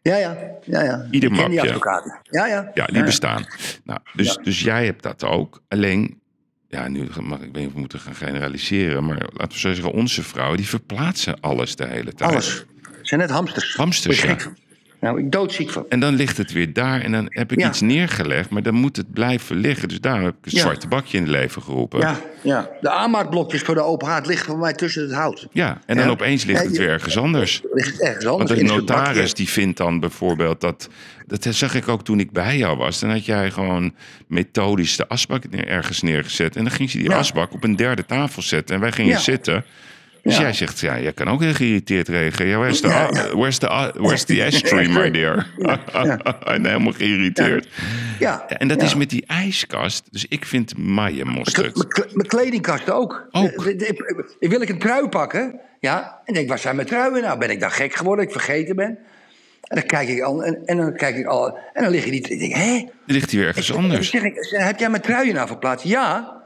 Ja, 0.01 0.17
ja, 0.17 0.37
ja, 0.65 0.83
ja. 0.83 1.07
Ieder 1.11 1.29
ken 1.29 1.37
die 1.49 1.55
mapje. 1.55 1.61
advocaten. 1.61 2.19
Ja, 2.23 2.45
ja. 2.45 2.71
Ja, 2.73 2.85
die 2.85 3.03
bestaan. 3.03 3.45
Nou, 3.83 3.99
dus, 4.13 4.37
dus 4.43 4.61
jij 4.61 4.85
hebt 4.85 5.03
dat 5.03 5.23
ook. 5.23 5.61
Alleen, 5.67 6.21
ja, 6.67 6.87
nu 6.87 7.07
mag 7.21 7.39
ik 7.39 7.43
weet 7.43 7.55
niet 7.55 7.67
of 7.67 7.73
we 7.73 7.79
moeten 7.79 7.99
gaan 7.99 8.15
generaliseren, 8.15 9.05
maar 9.05 9.17
laten 9.17 9.51
we 9.51 9.59
zo 9.59 9.73
zeggen, 9.73 9.93
onze 9.93 10.23
vrouwen 10.23 10.57
die 10.57 10.67
verplaatsen 10.67 11.39
alles 11.39 11.75
de 11.75 11.85
hele 11.87 12.13
tijd. 12.13 12.31
Alles. 12.31 12.65
Het 12.97 13.07
zijn 13.07 13.19
net 13.19 13.29
hamsters. 13.29 13.75
Hamsters, 13.75 14.21
ja. 14.21 14.37
Nou, 15.01 15.19
ik 15.19 15.31
doodziek 15.31 15.69
van. 15.69 15.85
En 15.89 15.99
dan 15.99 16.13
ligt 16.13 16.37
het 16.37 16.51
weer 16.51 16.73
daar 16.73 17.01
en 17.01 17.11
dan 17.11 17.25
heb 17.29 17.51
ik 17.51 17.59
Ja. 17.59 17.67
iets 17.67 17.81
neergelegd, 17.81 18.49
maar 18.49 18.63
dan 18.63 18.73
moet 18.73 18.97
het 18.97 19.13
blijven 19.13 19.55
liggen. 19.55 19.87
Dus 19.87 19.99
daarom 20.01 20.23
heb 20.25 20.35
ik 20.43 20.51
Ja. 20.51 20.59
zwarte 20.59 20.87
bakje 20.87 21.17
in 21.17 21.23
het 21.23 21.31
leven 21.31 21.61
geroepen. 21.61 21.99
Ja, 21.99 22.19
ja. 22.41 22.69
De 22.81 22.89
aanmaakblokjes 22.89 23.61
voor 23.61 23.75
de 23.75 23.81
open 23.81 24.07
haard 24.07 24.27
liggen 24.27 24.45
voor 24.45 24.57
mij 24.57 24.73
tussen 24.73 25.01
het 25.03 25.13
hout. 25.13 25.47
Ja, 25.51 25.79
en 25.85 25.95
dan 25.95 26.05
Ja. 26.05 26.11
opeens 26.11 26.43
ligt 26.43 26.63
het 26.63 26.77
weer 26.77 26.89
ergens 26.89 27.17
anders. 27.17 27.61
Ligt 27.73 27.91
het 27.91 28.01
ergens 28.01 28.25
Want 28.25 28.39
anders. 28.39 28.59
een 28.59 28.65
in 28.65 28.71
het 28.71 28.75
notaris 28.87 29.33
die 29.33 29.49
vindt 29.49 29.77
dan 29.77 29.99
bijvoorbeeld 29.99 30.61
dat... 30.61 30.89
Dat 31.27 31.47
zag 31.49 31.75
ik 31.75 31.87
ook 31.87 32.03
toen 32.03 32.19
ik 32.19 32.31
bij 32.31 32.57
jou 32.57 32.77
was. 32.77 32.99
Dan 32.99 33.09
had 33.09 33.25
jij 33.25 33.51
gewoon 33.51 33.93
methodisch 34.27 34.95
de 34.95 35.07
asbak 35.07 35.43
ergens 35.43 36.01
neergezet. 36.01 36.55
En 36.55 36.63
dan 36.63 36.73
ging 36.73 36.89
ze 36.89 36.97
die 36.97 37.11
asbak 37.11 37.53
op 37.53 37.63
een 37.63 37.75
derde 37.75 38.05
tafel 38.05 38.41
zetten. 38.41 38.75
En 38.75 38.81
wij 38.81 38.91
gingen 38.91 39.19
zitten. 39.19 39.65
Dus 40.23 40.35
Ja. 40.35 40.41
jij 40.41 40.53
zegt, 40.53 40.79
ja, 40.79 40.99
jij 40.99 41.13
kan 41.13 41.27
ook 41.27 41.41
heel 41.41 41.53
geïrriteerd 41.53 42.07
reageren. 42.07 42.47
Ja, 42.47 42.57
where's 42.57 42.79
the, 42.81 42.87
where's 43.33 43.57
the, 43.57 43.91
where's 43.97 44.23
the 44.23 44.43
ashtray, 44.45 44.87
my 44.87 45.11
dear? 45.11 45.47
en 46.45 46.65
helemaal 46.65 46.93
geïrriteerd. 46.93 47.67
Ja. 48.19 48.47
En 48.47 48.67
dat 48.67 48.79
ja. 48.79 48.85
is 48.85 48.95
met 48.95 49.09
die 49.09 49.23
ijskast. 49.25 50.07
Dus 50.11 50.25
ik 50.29 50.45
vind 50.45 50.73
Mijn 50.77 51.27
mosterd. 51.27 51.75
Mijn 52.13 52.27
kledingkast 52.27 52.89
ook. 52.89 53.27
Ook. 53.31 53.65
Eh, 53.65 53.89
Ik 54.39 54.49
wil 54.49 54.61
ik 54.61 54.69
een 54.69 54.79
trui 54.79 55.07
pakken. 55.07 55.59
Ja. 55.79 56.19
En 56.25 56.33
denk, 56.33 56.49
waar 56.49 56.59
zijn 56.59 56.75
mijn 56.75 56.87
truien 56.87 57.21
nou? 57.21 57.37
Ben 57.39 57.49
ik 57.49 57.59
dan 57.59 57.71
gek 57.71 57.95
geworden 57.95 58.25
ik 58.25 58.31
vergeten 58.31 58.75
ben? 58.75 58.97
En 59.61 59.75
dan 59.77 59.85
kijk 59.85 60.09
ik 60.09 60.21
al. 60.21 60.43
En, 60.43 60.59
en 60.65 60.77
dan 60.77 60.95
kijk 60.95 61.15
ik 61.15 61.25
al. 61.25 61.57
En 61.73 61.83
dan 61.83 61.91
liggen 61.91 62.11
die. 62.11 62.27
Ik 62.29 62.39
denk, 62.39 62.53
hé? 62.53 62.85
Ligt 63.05 63.31
hij 63.31 63.39
weer 63.39 63.47
ergens 63.47 63.73
anders. 63.73 64.09
zeg 64.09 64.23
ik, 64.23 64.43
zeg, 64.45 64.63
heb 64.65 64.79
jij 64.79 64.89
mijn 64.89 65.01
truien 65.01 65.33
nou 65.35 65.47
verplaatst? 65.47 65.85
Ja. 65.85 66.40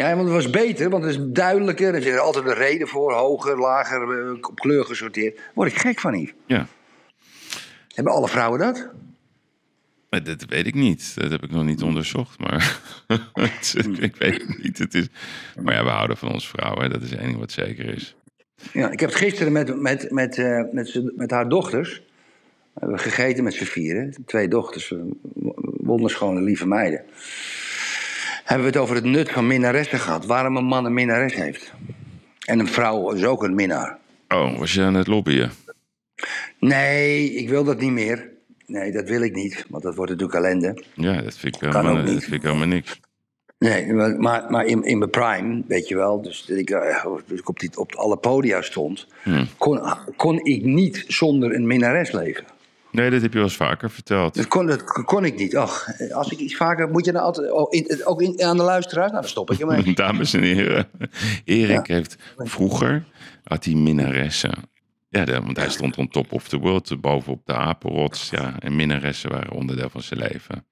Ja, 0.00 0.14
want 0.16 0.28
het 0.28 0.34
was 0.42 0.50
beter, 0.50 0.90
want 0.90 1.04
het 1.04 1.12
is 1.14 1.20
duidelijker. 1.26 1.94
Er 1.94 2.06
er 2.06 2.18
altijd 2.18 2.46
een 2.46 2.54
reden 2.54 2.88
voor, 2.88 3.12
hoger, 3.12 3.58
lager, 3.58 4.26
eh, 4.26 4.32
op 4.48 4.58
kleur 4.60 4.84
gesorteerd. 4.84 5.36
Daar 5.36 5.50
word 5.54 5.70
ik 5.70 5.78
gek 5.78 6.00
van, 6.00 6.14
Yves. 6.14 6.32
Ja. 6.46 6.66
Hebben 7.94 8.12
alle 8.12 8.28
vrouwen 8.28 8.58
dat? 8.58 8.90
Maar 10.10 10.22
Dat 10.24 10.44
weet 10.48 10.66
ik 10.66 10.74
niet. 10.74 11.12
Dat 11.14 11.30
heb 11.30 11.42
ik 11.42 11.50
nog 11.50 11.64
niet 11.64 11.82
onderzocht. 11.82 12.38
Maar 12.38 12.80
is- 13.60 13.74
ik 13.74 14.16
weet 14.16 14.42
het 14.46 14.62
niet. 14.62 14.78
Het 14.78 14.94
is, 14.94 15.06
maar 15.62 15.74
ja, 15.74 15.84
we 15.84 15.90
houden 15.90 16.16
van 16.16 16.32
ons 16.32 16.48
vrouwen. 16.48 16.90
Dat 16.90 17.02
is 17.02 17.12
één 17.12 17.26
ding 17.26 17.38
wat 17.38 17.52
zeker 17.52 17.84
is. 17.94 18.16
Ja, 18.72 18.90
ik 18.90 19.00
heb 19.00 19.08
het 19.08 19.18
gisteren 19.18 19.52
met, 19.52 19.80
met, 19.80 20.10
met, 20.10 20.38
eh, 20.38 20.62
met, 20.72 21.00
met 21.16 21.30
haar 21.30 21.48
dochters. 21.48 22.02
We 22.72 22.80
hebben 22.80 22.98
gegeten 22.98 23.44
met 23.44 23.54
z'n 23.54 23.64
vieren. 23.64 24.14
Twee 24.26 24.48
dochters, 24.48 24.92
eh, 24.92 24.98
wonderschone 25.62 26.40
lieve 26.40 26.66
meiden. 26.66 27.02
Hebben 28.50 28.70
we 28.70 28.78
het 28.78 28.82
over 28.82 28.94
het 28.94 29.04
nut 29.04 29.30
van 29.30 29.46
minnaressen 29.46 29.98
gehad. 29.98 30.26
Waarom 30.26 30.56
een 30.56 30.64
man 30.64 30.84
een 30.84 30.94
minnares 30.94 31.34
heeft. 31.34 31.72
En 32.44 32.58
een 32.58 32.68
vrouw 32.68 33.10
is 33.10 33.24
ook 33.24 33.42
een 33.42 33.54
minnaar. 33.54 33.98
Oh, 34.28 34.58
was 34.58 34.74
je 34.74 34.82
aan 34.82 34.94
het 34.94 35.06
lobbyen? 35.06 35.50
Nee, 36.58 37.34
ik 37.34 37.48
wil 37.48 37.64
dat 37.64 37.80
niet 37.80 37.90
meer. 37.90 38.28
Nee, 38.66 38.92
dat 38.92 39.08
wil 39.08 39.22
ik 39.22 39.34
niet, 39.34 39.66
want 39.68 39.82
dat 39.82 39.94
wordt 39.94 40.10
natuurlijk 40.10 40.38
ellende. 40.38 40.82
Ja, 40.94 41.22
dat 41.22 41.38
vind 41.38 41.54
ik 41.54 41.60
Kan 41.60 41.86
helemaal, 41.86 42.04
dat 42.04 42.22
vind 42.22 42.32
ik 42.32 42.42
helemaal 42.42 42.66
niks. 42.66 43.00
Nee, 43.58 43.92
maar, 43.92 44.50
maar, 44.50 44.66
in, 44.66 44.82
in 44.82 44.98
mijn 44.98 45.10
prime, 45.10 45.62
weet 45.66 45.88
je 45.88 45.96
wel, 45.96 46.22
dus 46.22 46.44
dat 46.46 46.58
ik, 46.58 46.70
eh, 46.70 47.04
dus 47.26 47.38
ik 47.38 47.48
op, 47.48 47.60
die, 47.60 47.78
op 47.78 47.94
alle 47.94 48.16
podia 48.16 48.62
stond, 48.62 49.06
kon, 49.58 49.80
kon 50.16 50.44
ik 50.44 50.64
niet 50.64 51.04
zonder 51.08 51.54
een 51.54 51.66
minnares 51.66 52.12
leven. 52.12 52.44
Nee, 52.92 53.10
dat 53.10 53.22
heb 53.22 53.30
je 53.30 53.38
wel 53.38 53.46
eens 53.46 53.56
vaker 53.56 53.90
verteld. 53.90 54.34
Dat 54.34 54.48
kon, 54.48 54.66
dat 54.66 54.84
kon 54.84 55.24
ik 55.24 55.36
niet. 55.36 55.56
Och, 55.56 55.86
als 56.12 56.30
ik 56.30 56.38
iets 56.38 56.56
vaker, 56.56 56.88
moet 56.88 57.04
je 57.04 57.12
dan 57.12 57.22
altijd, 57.22 57.50
oh, 57.50 57.66
in, 57.72 58.00
ook 58.04 58.22
in, 58.22 58.42
aan 58.42 58.56
de 58.56 58.62
luisteraars? 58.62 59.10
Nou, 59.10 59.20
dan 59.20 59.30
stop 59.30 59.50
ik 59.50 59.60
ermee. 59.60 59.94
Dames 59.94 60.34
en 60.34 60.42
heren, 60.42 60.88
Erik 61.44 61.86
Ja. 61.86 61.94
heeft 61.94 62.16
vroeger, 62.36 63.04
had 63.44 63.64
hij 63.64 63.74
minnaressen. 63.74 64.52
Ja, 65.08 65.24
want 65.24 65.56
hij 65.56 65.70
stond 65.70 65.96
on 65.96 66.08
top 66.08 66.32
of 66.32 66.48
the 66.48 66.58
world, 66.58 67.00
bovenop 67.00 67.40
de 67.44 67.54
apenrots. 67.54 68.30
Ja, 68.30 68.54
en 68.58 68.76
minnaressen 68.76 69.30
waren 69.30 69.52
onderdeel 69.52 69.88
van 69.90 70.02
zijn 70.02 70.20
leven. 70.20 70.64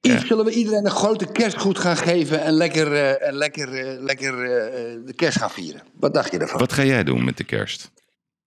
Yves, 0.00 0.26
zullen 0.26 0.44
we 0.44 0.52
iedereen 0.52 0.84
een 0.84 0.90
grote 0.90 1.32
kerstgoed 1.32 1.78
gaan 1.78 1.96
geven 1.96 2.42
en 2.42 2.52
lekker, 2.52 2.92
eh, 2.92 3.28
en 3.28 3.34
lekker, 3.34 3.72
eh, 3.74 4.02
lekker 4.02 4.32
eh, 4.42 4.98
de 5.06 5.12
kerst 5.16 5.38
gaan 5.38 5.50
vieren? 5.50 5.82
Wat 6.00 6.14
dacht 6.14 6.30
je 6.32 6.38
daarvan? 6.38 6.58
Wat 6.58 6.72
ga 6.72 6.84
jij 6.84 7.04
doen 7.04 7.24
met 7.24 7.36
de 7.36 7.44
kerst? 7.44 7.90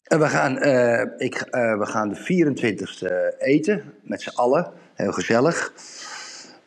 En 0.08 0.20
we 0.20 0.28
gaan, 0.28 0.58
eh, 0.60 1.02
ik, 1.18 1.36
eh, 1.36 1.78
we 1.78 1.86
gaan 1.86 2.10
de 2.10 2.16
24e 2.16 3.36
eten, 3.40 3.84
met 4.04 4.22
z'n 4.22 4.30
allen. 4.36 4.72
Heel 4.94 5.12
gezellig. 5.12 5.72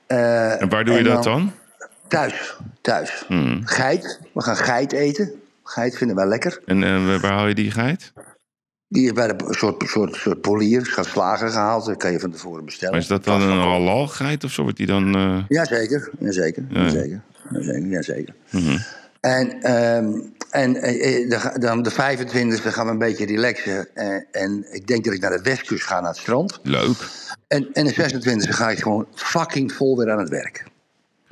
Eh, 0.07 0.61
En 0.63 0.69
waar 0.69 0.85
doe 0.85 0.97
je 0.97 1.03
dat 1.03 1.25
dan? 1.25 1.53
Thuis, 2.09 2.57
thuis. 2.81 3.25
Hmm. 3.27 3.61
Geit, 3.65 4.21
we 4.35 4.43
gaan 4.43 4.57
geit 4.57 4.93
eten. 4.93 5.33
Geit 5.65 5.97
vinden 5.97 6.17
wij 6.17 6.27
lekker. 6.27 6.61
En 6.65 6.81
waar 7.21 7.33
haal 7.33 7.47
je 7.47 7.55
die 7.55 7.71
geit? 7.71 8.13
Die 8.89 9.05
is 9.05 9.13
bij 9.13 9.27
de 9.27 9.35
soort, 9.49 9.83
soort, 9.89 10.15
soort 10.15 10.41
polier, 10.41 10.99
slagen 11.01 11.51
gehaald. 11.51 11.87
Dat 11.87 11.97
kan 11.97 12.13
je 12.13 12.21
van 12.21 12.31
tevoren 12.31 12.65
bestellen. 12.65 12.93
Maar 12.93 13.03
is 13.03 13.07
dat 13.09 13.25
dan 13.25 13.41
een 13.43 13.59
halal 13.59 14.07
geit 14.07 14.45
of 14.45 14.51
zo? 14.51 14.63
Wordt 14.63 14.77
die 14.77 14.87
dan... 14.87 15.15
eh, 15.17 15.39
Jazeker, 15.49 16.11
jazeker, 16.19 16.65
Ja. 16.69 16.81
jazeker, 16.83 17.21
jazeker, 17.51 17.87
jazeker. 17.89 18.35
mhm. 18.51 18.77
En, 19.21 19.63
ehm, 19.63 20.21
en 20.51 20.77
eh, 20.77 21.23
eh, 21.23 21.29
de- 21.31 21.59
dan 21.59 21.83
de 21.83 21.91
25e 21.91 22.73
gaan 22.73 22.87
we 22.87 22.93
een 22.93 22.99
beetje 22.99 23.27
relaxen. 23.27 23.95
En, 23.95 24.27
en 24.33 24.67
ik 24.75 24.87
denk 24.87 25.05
dat 25.05 25.15
ik 25.15 25.21
naar 25.21 25.31
de 25.31 25.43
westkust 25.43 25.83
ga, 25.85 26.01
naar 26.01 26.11
het 26.11 26.19
strand. 26.19 26.59
Leuk. 26.63 26.97
En, 27.49 27.69
en 27.73 27.85
de 27.85 27.93
26e 27.95 28.49
ga 28.53 28.71
ik 28.71 28.79
gewoon 28.79 29.07
fucking 29.15 29.73
vol 29.73 29.97
weer 29.97 30.11
aan 30.11 30.19
het 30.19 30.29
werk. 30.29 30.65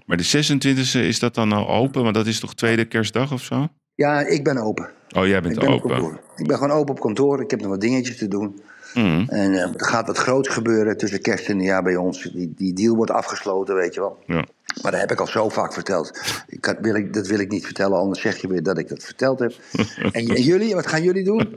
Maar 0.06 0.16
de 0.16 0.24
26e, 0.24 0.98
is 1.06 1.18
dat 1.18 1.34
dan 1.34 1.52
al 1.52 1.68
open? 1.68 2.02
Want 2.02 2.14
dat 2.14 2.26
is 2.26 2.40
toch 2.40 2.54
tweede 2.54 2.84
kerstdag 2.84 3.32
of 3.32 3.42
zo? 3.42 3.68
Ja, 3.94 4.20
ik 4.20 4.44
ben 4.44 4.58
open. 4.58 4.90
Oh, 5.16 5.26
jij 5.26 5.40
bent 5.42 5.54
Ik 5.54 5.60
ben, 5.60 5.72
op 5.72 5.84
open. 5.90 6.18
ik 6.36 6.46
ben 6.46 6.56
gewoon 6.58 6.76
open 6.76 6.94
op 6.94 7.00
kantoor. 7.00 7.40
Ik 7.40 7.50
heb 7.50 7.60
nog 7.60 7.68
wat 7.70 7.80
dingetjes 7.80 8.16
te 8.16 8.28
doen. 8.28 8.60
Mhm. 8.94 9.24
En 9.28 9.52
eh, 9.52 9.60
er 9.62 9.72
gaat 9.76 10.06
wat 10.06 10.18
groots 10.18 10.48
gebeuren 10.48 10.96
tussen 10.96 11.20
kerst 11.20 11.48
en 11.48 11.56
nieuwjaar 11.56 11.82
bij 11.82 11.96
ons. 11.96 12.22
Die, 12.22 12.52
die 12.56 12.72
deal 12.72 12.96
wordt 12.96 13.10
afgesloten, 13.10 13.74
weet 13.74 13.94
je 13.94 14.00
wel. 14.00 14.22
Ja. 14.26 14.44
Maar 14.82 14.90
dat 14.92 15.00
heb 15.00 15.10
ik 15.10 15.20
al 15.20 15.26
zo 15.26 15.48
vaak 15.48 15.72
verteld. 15.72 16.20
Ik 16.48 16.64
had, 16.64 16.76
wil 16.80 16.94
ik, 16.94 17.14
dat 17.14 17.26
wil 17.26 17.38
ik 17.38 17.50
niet 17.50 17.64
vertellen, 17.64 17.98
anders 17.98 18.20
zeg 18.20 18.36
je 18.40 18.48
weer 18.48 18.62
dat 18.62 18.78
ik 18.78 18.88
dat 18.88 19.04
verteld 19.04 19.38
heb. 19.38 19.52
en, 20.12 20.26
en 20.26 20.42
jullie, 20.42 20.74
wat 20.74 20.86
gaan 20.86 21.02
jullie 21.02 21.24
doen? 21.24 21.56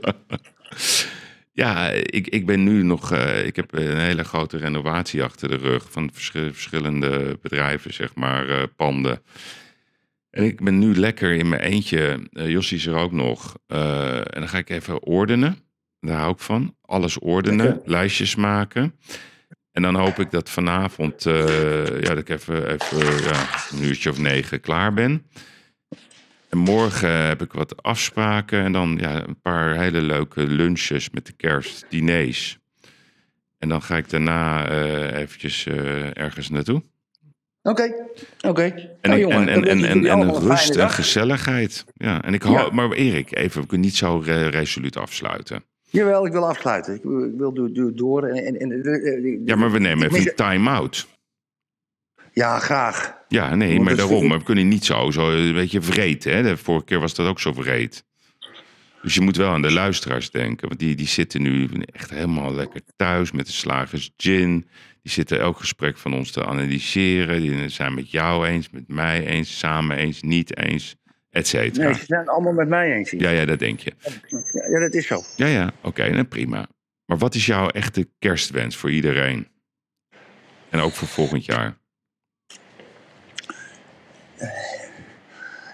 Ja, 1.54 1.88
ik, 1.90 2.26
ik 2.28 2.46
ben 2.46 2.62
nu 2.64 2.82
nog. 2.82 3.12
eh, 3.12 3.46
ik 3.46 3.56
heb 3.56 3.74
een 3.74 3.98
hele 4.00 4.24
grote 4.24 4.56
renovatie 4.56 5.22
achter 5.22 5.48
de 5.48 5.56
rug 5.56 5.86
van 5.90 6.10
verschi- 6.12 6.52
verschillende 6.52 7.38
bedrijven, 7.42 7.94
zeg 7.94 8.14
maar, 8.14 8.48
eh, 8.48 8.62
panden. 8.76 9.20
En 10.30 10.44
ik 10.44 10.64
ben 10.64 10.78
nu 10.78 10.96
lekker 10.96 11.32
in 11.32 11.48
mijn 11.48 11.60
eentje. 11.60 12.18
eh 12.32 12.48
Jossie 12.50 12.76
is 12.76 12.86
er 12.86 12.94
ook 12.94 13.12
nog. 13.12 13.56
en 13.66 14.24
dan 14.32 14.48
ga 14.48 14.58
ik 14.58 14.70
even 14.70 15.02
ordenen. 15.02 15.58
Daar 16.06 16.18
hou 16.18 16.32
ik 16.32 16.38
van. 16.38 16.76
Alles 16.80 17.18
ordenen, 17.18 17.66
Lekker. 17.66 17.90
lijstjes 17.90 18.34
maken. 18.34 18.94
En 19.72 19.82
dan 19.82 19.94
hoop 19.94 20.18
ik 20.18 20.30
dat 20.30 20.50
vanavond, 20.50 21.26
eh, 21.26 21.86
ja, 22.00 22.08
dat 22.08 22.18
ik 22.18 22.28
even, 22.28 22.70
even 22.72 23.22
ja, 23.24 23.46
een 23.70 23.82
uurtje 23.84 24.10
of 24.10 24.18
negen 24.18 24.60
klaar 24.60 24.92
ben. 24.94 25.26
En 26.48 26.58
morgen 26.58 27.26
heb 27.26 27.42
ik 27.42 27.52
wat 27.52 27.82
afspraken 27.82 28.62
en 28.64 28.72
dan 28.72 28.96
ja, 29.00 29.26
een 29.26 29.40
paar 29.40 29.76
hele 29.78 30.00
leuke 30.00 30.46
lunches 30.46 31.10
met 31.10 31.26
de 31.26 31.32
kerst, 31.32 31.86
diners. 31.88 32.58
En 33.58 33.68
dan 33.68 33.82
ga 33.82 33.96
ik 33.96 34.10
daarna 34.10 34.68
eh, 34.68 35.18
eventjes 35.20 35.66
eh, 35.66 36.16
ergens 36.18 36.48
naartoe. 36.48 36.82
Oké, 37.62 37.94
oké. 38.40 38.94
En, 39.00 39.18
jongen, 39.18 39.48
en, 39.48 39.64
en, 39.64 40.06
en, 40.06 40.32
rust 40.34 40.76
en 40.76 40.90
gezelligheid. 40.90 41.84
Ja, 41.94 42.22
en 42.22 42.34
ik 42.34 42.42
hou, 42.42 42.56
Ja. 42.56 42.70
maar 42.70 42.90
Erik, 42.90 43.36
even, 43.36 43.60
we 43.60 43.66
kunnen 43.66 43.86
niet 43.86 43.96
zo 43.96 44.18
re- 44.24 44.48
resoluut 44.48 44.96
afsluiten. 44.96 45.64
Jawel, 45.92 46.26
ik 46.26 46.32
wil 46.32 46.48
afsluiten. 46.48 46.94
Ik 46.94 47.02
wil, 47.02 47.24
ik 47.24 47.32
wil 47.36 47.52
do- 47.54 47.72
do- 47.72 47.94
door. 47.94 48.22
En, 48.24 48.44
en, 48.44 48.56
en, 48.56 48.82
eh, 48.82 49.14
eh, 49.14 49.40
Ja, 49.44 49.56
maar 49.56 49.70
we 49.70 49.78
nemen 49.78 50.06
even 50.06 50.18
een 50.28 50.34
time-out. 50.36 51.08
Ja, 52.32 52.58
graag. 52.58 53.14
Ja, 53.28 53.54
nee, 53.54 53.72
Want 53.74 53.84
maar 53.84 53.96
daarom. 53.96 54.26
Maar 54.26 54.38
we 54.38 54.44
kunnen 54.44 54.68
niet 54.68 54.84
zo, 54.84 55.10
zo 55.10 55.30
een 55.30 55.52
beetje 55.52 55.82
vreed. 55.82 56.24
Hè? 56.24 56.42
De 56.42 56.56
vorige 56.56 56.84
keer 56.84 57.00
was 57.00 57.14
dat 57.14 57.26
ook 57.26 57.40
zo 57.40 57.52
vreed. 57.52 58.04
Dus 59.02 59.14
je 59.14 59.20
moet 59.20 59.36
wel 59.36 59.50
aan 59.50 59.62
de 59.62 59.72
luisteraars 59.72 60.30
denken. 60.30 60.68
Want 60.68 60.80
die, 60.80 60.94
die 60.94 61.06
zitten 61.06 61.42
nu 61.42 61.68
echt 61.92 62.10
helemaal 62.10 62.54
lekker 62.54 62.80
thuis 62.96 63.32
met 63.32 63.46
de 63.46 63.52
slagers 63.52 64.10
gin. 64.16 64.68
Die 65.02 65.12
zitten 65.12 65.40
elk 65.40 65.58
gesprek 65.58 65.98
van 65.98 66.14
ons 66.14 66.30
te 66.30 66.44
analyseren. 66.44 67.40
Die 67.40 67.68
zijn 67.68 67.94
met 67.94 68.10
jou 68.10 68.46
eens, 68.46 68.70
met 68.70 68.88
mij 68.88 69.26
eens, 69.26 69.58
samen 69.58 69.96
eens, 69.96 70.22
niet 70.22 70.56
eens, 70.56 70.96
et 71.32 71.46
cetera. 71.46 71.84
Nee, 71.84 71.94
ze 71.94 72.04
zijn 72.04 72.20
het 72.20 72.28
allemaal 72.28 72.52
met 72.52 72.68
mij 72.68 72.92
eens. 72.92 73.10
Ja, 73.10 73.30
ja, 73.30 73.44
dat 73.44 73.58
denk 73.58 73.80
je. 73.80 73.92
Ja, 74.70 74.80
dat 74.80 74.94
is 74.94 75.06
zo. 75.06 75.22
Ja, 75.36 75.46
ja, 75.46 75.72
oké, 75.82 76.10
nou, 76.10 76.24
prima. 76.24 76.68
Maar 77.06 77.18
wat 77.18 77.34
is 77.34 77.46
jouw 77.46 77.68
echte 77.68 78.08
kerstwens 78.18 78.76
voor 78.76 78.90
iedereen? 78.90 79.48
En 80.70 80.80
ook 80.80 80.92
voor 80.92 81.08
volgend 81.08 81.44
jaar? 81.44 81.76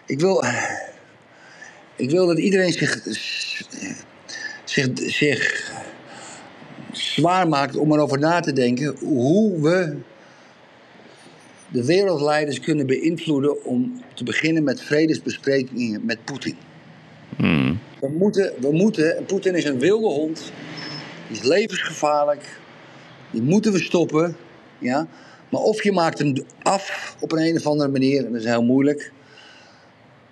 Ik 0.06 0.20
wil, 0.20 0.44
ik 1.96 2.10
wil 2.10 2.26
dat 2.26 2.38
iedereen 2.38 2.72
zich, 2.72 3.00
zich, 4.64 4.88
zich 4.94 5.72
zwaar 6.92 7.48
maakt 7.48 7.76
om 7.76 7.92
erover 7.92 8.18
na 8.18 8.40
te 8.40 8.52
denken 8.52 8.96
hoe 8.98 9.62
we 9.62 9.96
de 11.68 11.84
wereldleiders 11.84 12.60
kunnen 12.60 12.86
beïnvloeden 12.86 13.64
om 13.64 14.02
te 14.14 14.24
beginnen 14.24 14.64
met 14.64 14.82
vredesbesprekingen 14.82 16.04
met 16.04 16.24
Poetin. 16.24 16.56
Hmm. 17.36 17.78
We 18.00 18.08
moeten, 18.08 18.52
we 18.60 18.72
moeten, 18.72 19.24
Poetin 19.26 19.54
is 19.54 19.64
een 19.64 19.78
wilde 19.78 20.06
hond, 20.06 20.52
die 21.28 21.36
is 21.36 21.42
levensgevaarlijk, 21.42 22.60
die 23.30 23.42
moeten 23.42 23.72
we 23.72 23.78
stoppen. 23.78 24.36
Ja? 24.78 25.06
Maar 25.50 25.60
of 25.60 25.82
je 25.82 25.92
maakt 25.92 26.18
hem 26.18 26.34
af 26.62 27.16
op 27.20 27.32
een, 27.32 27.46
een 27.46 27.56
of 27.56 27.66
andere 27.66 27.90
manier, 27.90 28.22
dat 28.22 28.34
is 28.34 28.44
heel 28.44 28.64
moeilijk. 28.64 29.12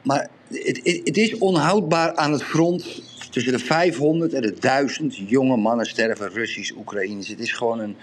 Maar 0.02 0.28
het, 0.48 0.80
het, 0.82 1.00
het 1.04 1.16
is 1.16 1.38
onhoudbaar 1.38 2.14
aan 2.14 2.32
het 2.32 2.42
front. 2.42 3.02
Tussen 3.30 3.52
de 3.52 3.58
500 3.58 4.32
en 4.32 4.42
de 4.42 4.54
1000 4.60 5.16
jonge 5.16 5.56
mannen 5.56 5.86
sterven 5.86 6.28
Russisch, 6.28 6.72
Oekraïens. 6.76 7.28
Het 7.28 7.40
is 7.40 7.52
gewoon 7.52 7.80
een, 7.80 7.96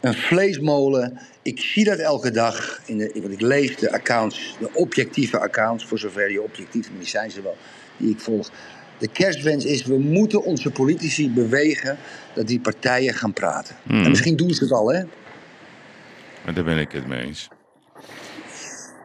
een 0.00 0.14
vleesmolen. 0.14 1.18
Ik 1.42 1.60
zie 1.60 1.84
dat 1.84 1.98
elke 1.98 2.30
dag. 2.30 2.80
In 2.86 2.98
de, 2.98 3.10
want 3.14 3.32
ik 3.32 3.40
lees 3.40 3.76
de 3.76 3.92
accounts, 3.92 4.56
de 4.60 4.70
objectieve 4.72 5.38
accounts, 5.38 5.84
voor 5.84 5.98
zover 5.98 6.28
die 6.28 6.42
objectief 6.42 6.84
zijn, 6.84 6.98
die 6.98 7.08
zijn 7.08 7.30
ze 7.30 7.42
wel, 7.42 7.56
die 7.96 8.10
ik 8.10 8.20
volg. 8.20 8.50
De 8.98 9.08
kerstwens 9.08 9.64
is, 9.64 9.84
we 9.84 9.98
moeten 9.98 10.44
onze 10.44 10.70
politici 10.70 11.30
bewegen 11.30 11.98
dat 12.34 12.46
die 12.46 12.60
partijen 12.60 13.14
gaan 13.14 13.32
praten. 13.32 13.76
Hmm. 13.82 14.04
En 14.04 14.10
misschien 14.10 14.36
doen 14.36 14.54
ze 14.54 14.62
het 14.62 14.72
al, 14.72 14.92
hè? 14.92 15.02
Maar 16.44 16.54
daar 16.54 16.64
ben 16.64 16.78
ik 16.78 16.92
het 16.92 17.06
mee 17.06 17.20
eens. 17.20 17.48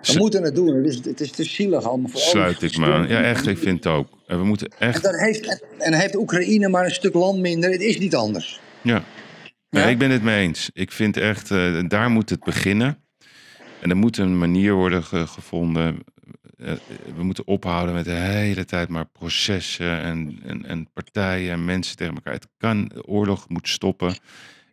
We 0.01 0.17
moeten 0.17 0.43
het 0.43 0.55
doen. 0.55 0.75
Het 0.75 0.85
is, 0.85 0.95
het 0.95 1.21
is 1.21 1.31
te 1.31 1.43
zielig 1.43 1.83
allemaal 1.83 2.09
voor 2.09 2.19
Sluit 2.19 2.61
ik 2.61 2.77
me 2.77 2.85
aan. 2.85 3.07
Ja, 3.07 3.21
echt, 3.21 3.47
ik 3.47 3.57
vind 3.57 3.83
het 3.83 3.93
ook. 3.93 4.07
En 4.27 4.37
we 4.37 4.43
moeten 4.43 4.67
En 4.79 4.87
echt... 4.87 5.03
dan 5.03 5.19
heeft, 5.19 5.63
en 5.77 5.93
heeft 5.93 6.15
Oekraïne 6.15 6.69
maar 6.69 6.85
een 6.85 6.91
stuk 6.91 7.13
land 7.13 7.39
minder. 7.39 7.71
Het 7.71 7.81
is 7.81 7.99
niet 7.99 8.15
anders. 8.15 8.59
Ja. 8.81 9.03
Ja? 9.81 9.87
ik 9.87 9.97
ben 9.97 10.09
het 10.11 10.23
mee 10.23 10.41
eens. 10.47 10.69
Ik 10.73 10.91
vind 10.91 11.17
echt, 11.17 11.51
eh, 11.51 11.79
daar 11.87 12.09
moet 12.09 12.29
het 12.29 12.43
beginnen. 12.43 12.97
En 13.81 13.89
er 13.89 13.97
moet 13.97 14.17
een 14.17 14.37
manier 14.37 14.73
worden 14.73 15.03
ge- 15.03 15.27
gevonden. 15.27 15.97
Eh, 16.57 16.73
we 17.15 17.23
moeten 17.23 17.47
ophouden 17.47 17.95
met 17.95 18.05
de 18.05 18.11
hele 18.11 18.65
tijd 18.65 18.89
maar 18.89 19.05
processen 19.05 20.01
en, 20.01 20.39
en, 20.45 20.65
en 20.65 20.89
partijen 20.93 21.51
en 21.51 21.65
mensen 21.65 21.95
tegen 21.95 22.13
elkaar. 22.15 22.33
Het 22.33 22.47
kan, 22.57 22.87
de 22.87 23.05
oorlog 23.05 23.49
moet 23.49 23.67
stoppen. 23.69 24.15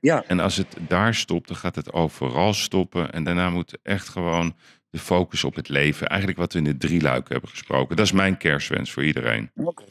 Ja, 0.01 0.24
En 0.27 0.40
als 0.40 0.56
het 0.56 0.77
daar 0.89 1.14
stopt, 1.14 1.48
dan 1.48 1.56
gaat 1.56 1.74
het 1.74 1.93
overal 1.93 2.55
stoppen. 2.55 3.12
En 3.12 3.24
daarna 3.24 3.51
moet 3.51 3.78
echt 3.82 4.09
gewoon 4.09 4.55
de 4.90 4.98
focus 4.98 5.44
op 5.44 5.55
het 5.55 5.68
leven. 5.68 6.06
Eigenlijk 6.09 6.39
wat 6.40 6.52
we 6.52 6.59
in 6.59 6.64
de 6.64 6.77
drie 6.77 7.01
luiken 7.01 7.32
hebben 7.32 7.51
gesproken. 7.51 7.97
Dat 7.97 8.06
is 8.06 8.12
mijn 8.12 8.36
kerstwens 8.36 8.90
voor 8.93 9.05
iedereen. 9.05 9.51
Oké. 9.55 9.85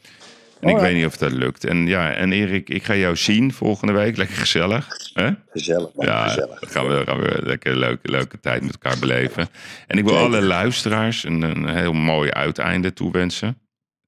En 0.60 0.70
ik 0.70 0.78
weet 0.78 0.96
niet 0.96 1.06
of 1.06 1.18
dat 1.18 1.32
lukt. 1.32 1.66
En 1.66 1.88
ja, 1.88 2.14
en 2.14 2.32
Erik, 2.32 2.70
ik 2.70 2.84
ga 2.84 2.96
jou 2.96 3.16
zien 3.16 3.54
volgende 3.54 3.94
week. 3.94 4.18
Lekker 4.18 4.36
gezellig. 4.38 4.88
Hè? 5.14 5.30
gezellig. 5.50 5.94
Man, 5.96 6.06
Ja, 6.06 6.28
gezellig. 6.28 6.60
dan 6.60 6.70
gaan 6.70 6.88
we, 6.88 7.04
gaan 7.06 7.20
we 7.20 7.40
lekker 7.44 7.76
leuke, 7.78 8.12
leuke 8.12 8.40
tijd 8.40 8.62
met 8.62 8.72
elkaar 8.72 9.00
beleven. 9.00 9.48
En 9.88 9.98
ik 9.98 10.04
wil 10.04 10.14
Zeker. 10.14 10.28
alle 10.28 10.42
luisteraars 10.42 11.24
een, 11.24 11.42
een 11.42 11.68
heel 11.70 11.94
mooi 11.94 12.32
uiteinde 12.32 12.94
toewensen. 12.94 13.62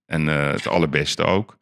En 0.05 0.29
eh, 0.29 0.51
het 0.51 0.67
allerbeste 0.67 1.23
ook. 1.23 1.59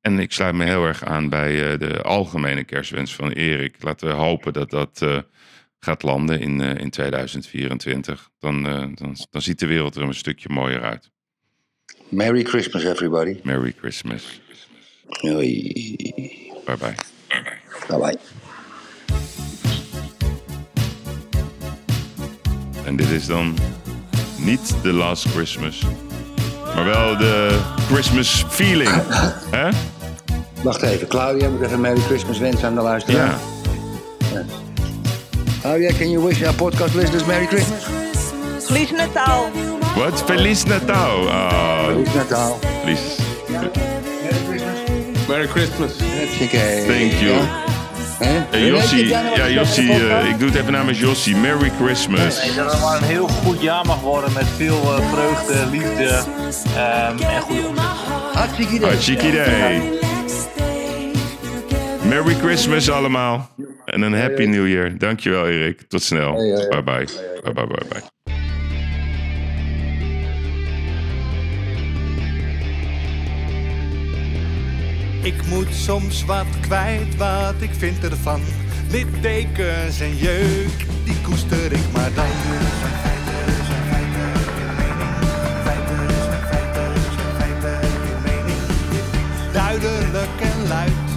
En 0.00 0.18
ik 0.18 0.32
sluit 0.32 0.54
me 0.54 0.64
heel 0.64 0.84
erg 0.86 1.04
aan 1.04 1.28
bij 1.28 1.72
eh, 1.72 1.78
de 1.78 2.02
algemene 2.02 2.64
kerstwens 2.64 3.14
van 3.14 3.30
Erik. 3.30 3.76
Laten 3.82 4.08
we 4.08 4.14
hopen 4.14 4.52
dat 4.52 4.70
dat 4.70 5.02
eh, 5.02 5.18
gaat 5.78 6.02
landen 6.02 6.40
in, 6.40 6.60
eh, 6.60 6.74
in 6.76 6.90
2024. 6.90 8.30
Dan, 8.38 8.66
eh, 8.66 8.72
dan, 8.94 9.16
dan 9.30 9.42
ziet 9.42 9.58
de 9.58 9.66
wereld 9.66 9.96
er 9.96 10.02
een 10.02 10.14
stukje 10.14 10.48
mooier 10.48 10.82
uit. 10.82 11.10
Merry 12.10 12.42
Christmas, 12.42 12.84
everybody. 12.84 13.40
Merry 13.44 13.72
Christmas. 13.72 14.40
Hoi. 15.20 15.72
Bye 16.64 16.76
bye. 16.76 16.94
Bye 17.88 17.98
bye. 17.98 18.18
En 22.84 22.96
dit 22.96 23.10
is 23.10 23.26
dan 23.26 23.56
niet 24.38 24.74
de 24.82 24.92
Last 24.92 25.26
Christmas, 25.28 25.82
maar 26.74 26.84
wel 26.84 27.16
de 27.16 27.60
Christmas 27.92 28.44
feeling. 28.48 28.90
hè? 29.56 29.68
Wacht 30.62 30.82
even. 30.82 31.08
Claudia 31.08 31.48
moet 31.48 31.62
even 31.62 31.80
Merry 31.80 32.00
Christmas 32.00 32.38
wensen 32.38 32.68
aan 32.68 32.74
de 32.74 32.80
luisteraar. 32.80 33.38
Ja. 34.32 34.44
Claudia, 35.60 35.92
can 35.92 36.10
you 36.10 36.24
wish 36.26 36.42
our 36.42 36.54
podcast 36.54 36.94
listeners 36.94 37.24
Merry 37.24 37.46
Christmas? 37.46 37.84
Feliz 38.58 38.90
Natal. 38.90 39.77
Wat? 39.98 40.22
Feliz 40.26 40.64
Natal. 40.64 41.28
Ah, 41.28 41.84
Feliz 41.86 42.14
Natal. 42.14 42.58
Feliz. 42.82 43.00
Merry 43.48 43.70
Christmas. 44.46 45.28
Merry 45.28 45.46
Christmas. 45.46 45.98
Hartstikke. 45.98 46.84
Thank 46.86 47.12
you. 47.20 47.66
Hè? 48.18 48.44
Eh, 48.50 48.68
Jossie, 48.68 49.06
ja, 49.06 49.48
Jossie, 49.48 49.92
eh, 49.92 50.28
ik 50.28 50.38
doe 50.38 50.48
het 50.48 50.58
even 50.58 50.72
namens 50.72 50.98
Jossie. 50.98 51.36
Merry 51.36 51.70
Christmas. 51.80 52.46
Nee, 52.46 52.54
dat 52.56 52.72
het 52.72 52.80
maar 52.80 52.96
een 52.96 53.02
heel 53.02 53.28
goed 53.28 53.60
jaar 53.60 53.86
mag 53.86 54.00
worden 54.00 54.32
met 54.32 54.46
veel 54.56 54.82
eh, 54.96 55.10
vreugde, 55.12 55.66
liefde 55.70 56.22
ehm, 56.76 57.18
en 57.18 57.40
goede 57.40 57.66
omzet. 57.66 57.84
Hartstikke 58.32 58.74
idee. 58.74 58.88
Hartstikke 58.88 59.26
idee. 59.28 59.98
Merry 62.08 62.34
Christmas 62.34 62.90
allemaal. 62.90 63.50
En 63.84 64.02
een 64.02 64.14
Happy 64.14 64.44
New 64.44 64.68
Year. 64.68 64.98
Dankjewel 64.98 65.46
Erik. 65.48 65.82
Tot 65.88 66.02
snel. 66.02 66.32
Bye 66.32 66.82
bye. 66.82 67.08
Bye 67.42 67.52
bye 67.52 67.66
bye 67.66 67.84
bye. 67.88 68.17
Ik 75.22 75.46
moet 75.46 75.74
soms 75.74 76.24
wat 76.24 76.46
kwijt, 76.60 77.16
wat 77.16 77.54
ik 77.58 77.70
vind 77.78 78.04
ervan. 78.04 78.40
Littekens 78.90 80.00
en 80.00 80.16
jeuk, 80.16 80.86
die 81.04 81.20
koester 81.22 81.72
ik 81.72 81.92
maar 81.92 82.10
dan. 82.14 82.26
Duidelijk 89.52 90.40
en 90.40 90.68
luid, 90.68 91.08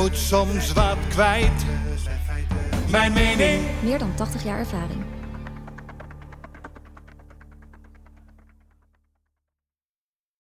moet 0.00 0.16
soms 0.16 0.72
wat 0.72 0.96
kwijt. 1.08 1.64
Mijn 2.90 3.12
mening 3.12 3.62
Meer 3.82 3.98
dan 3.98 4.14
80 4.14 4.44
jaar 4.44 4.58
ervaring. 4.58 5.07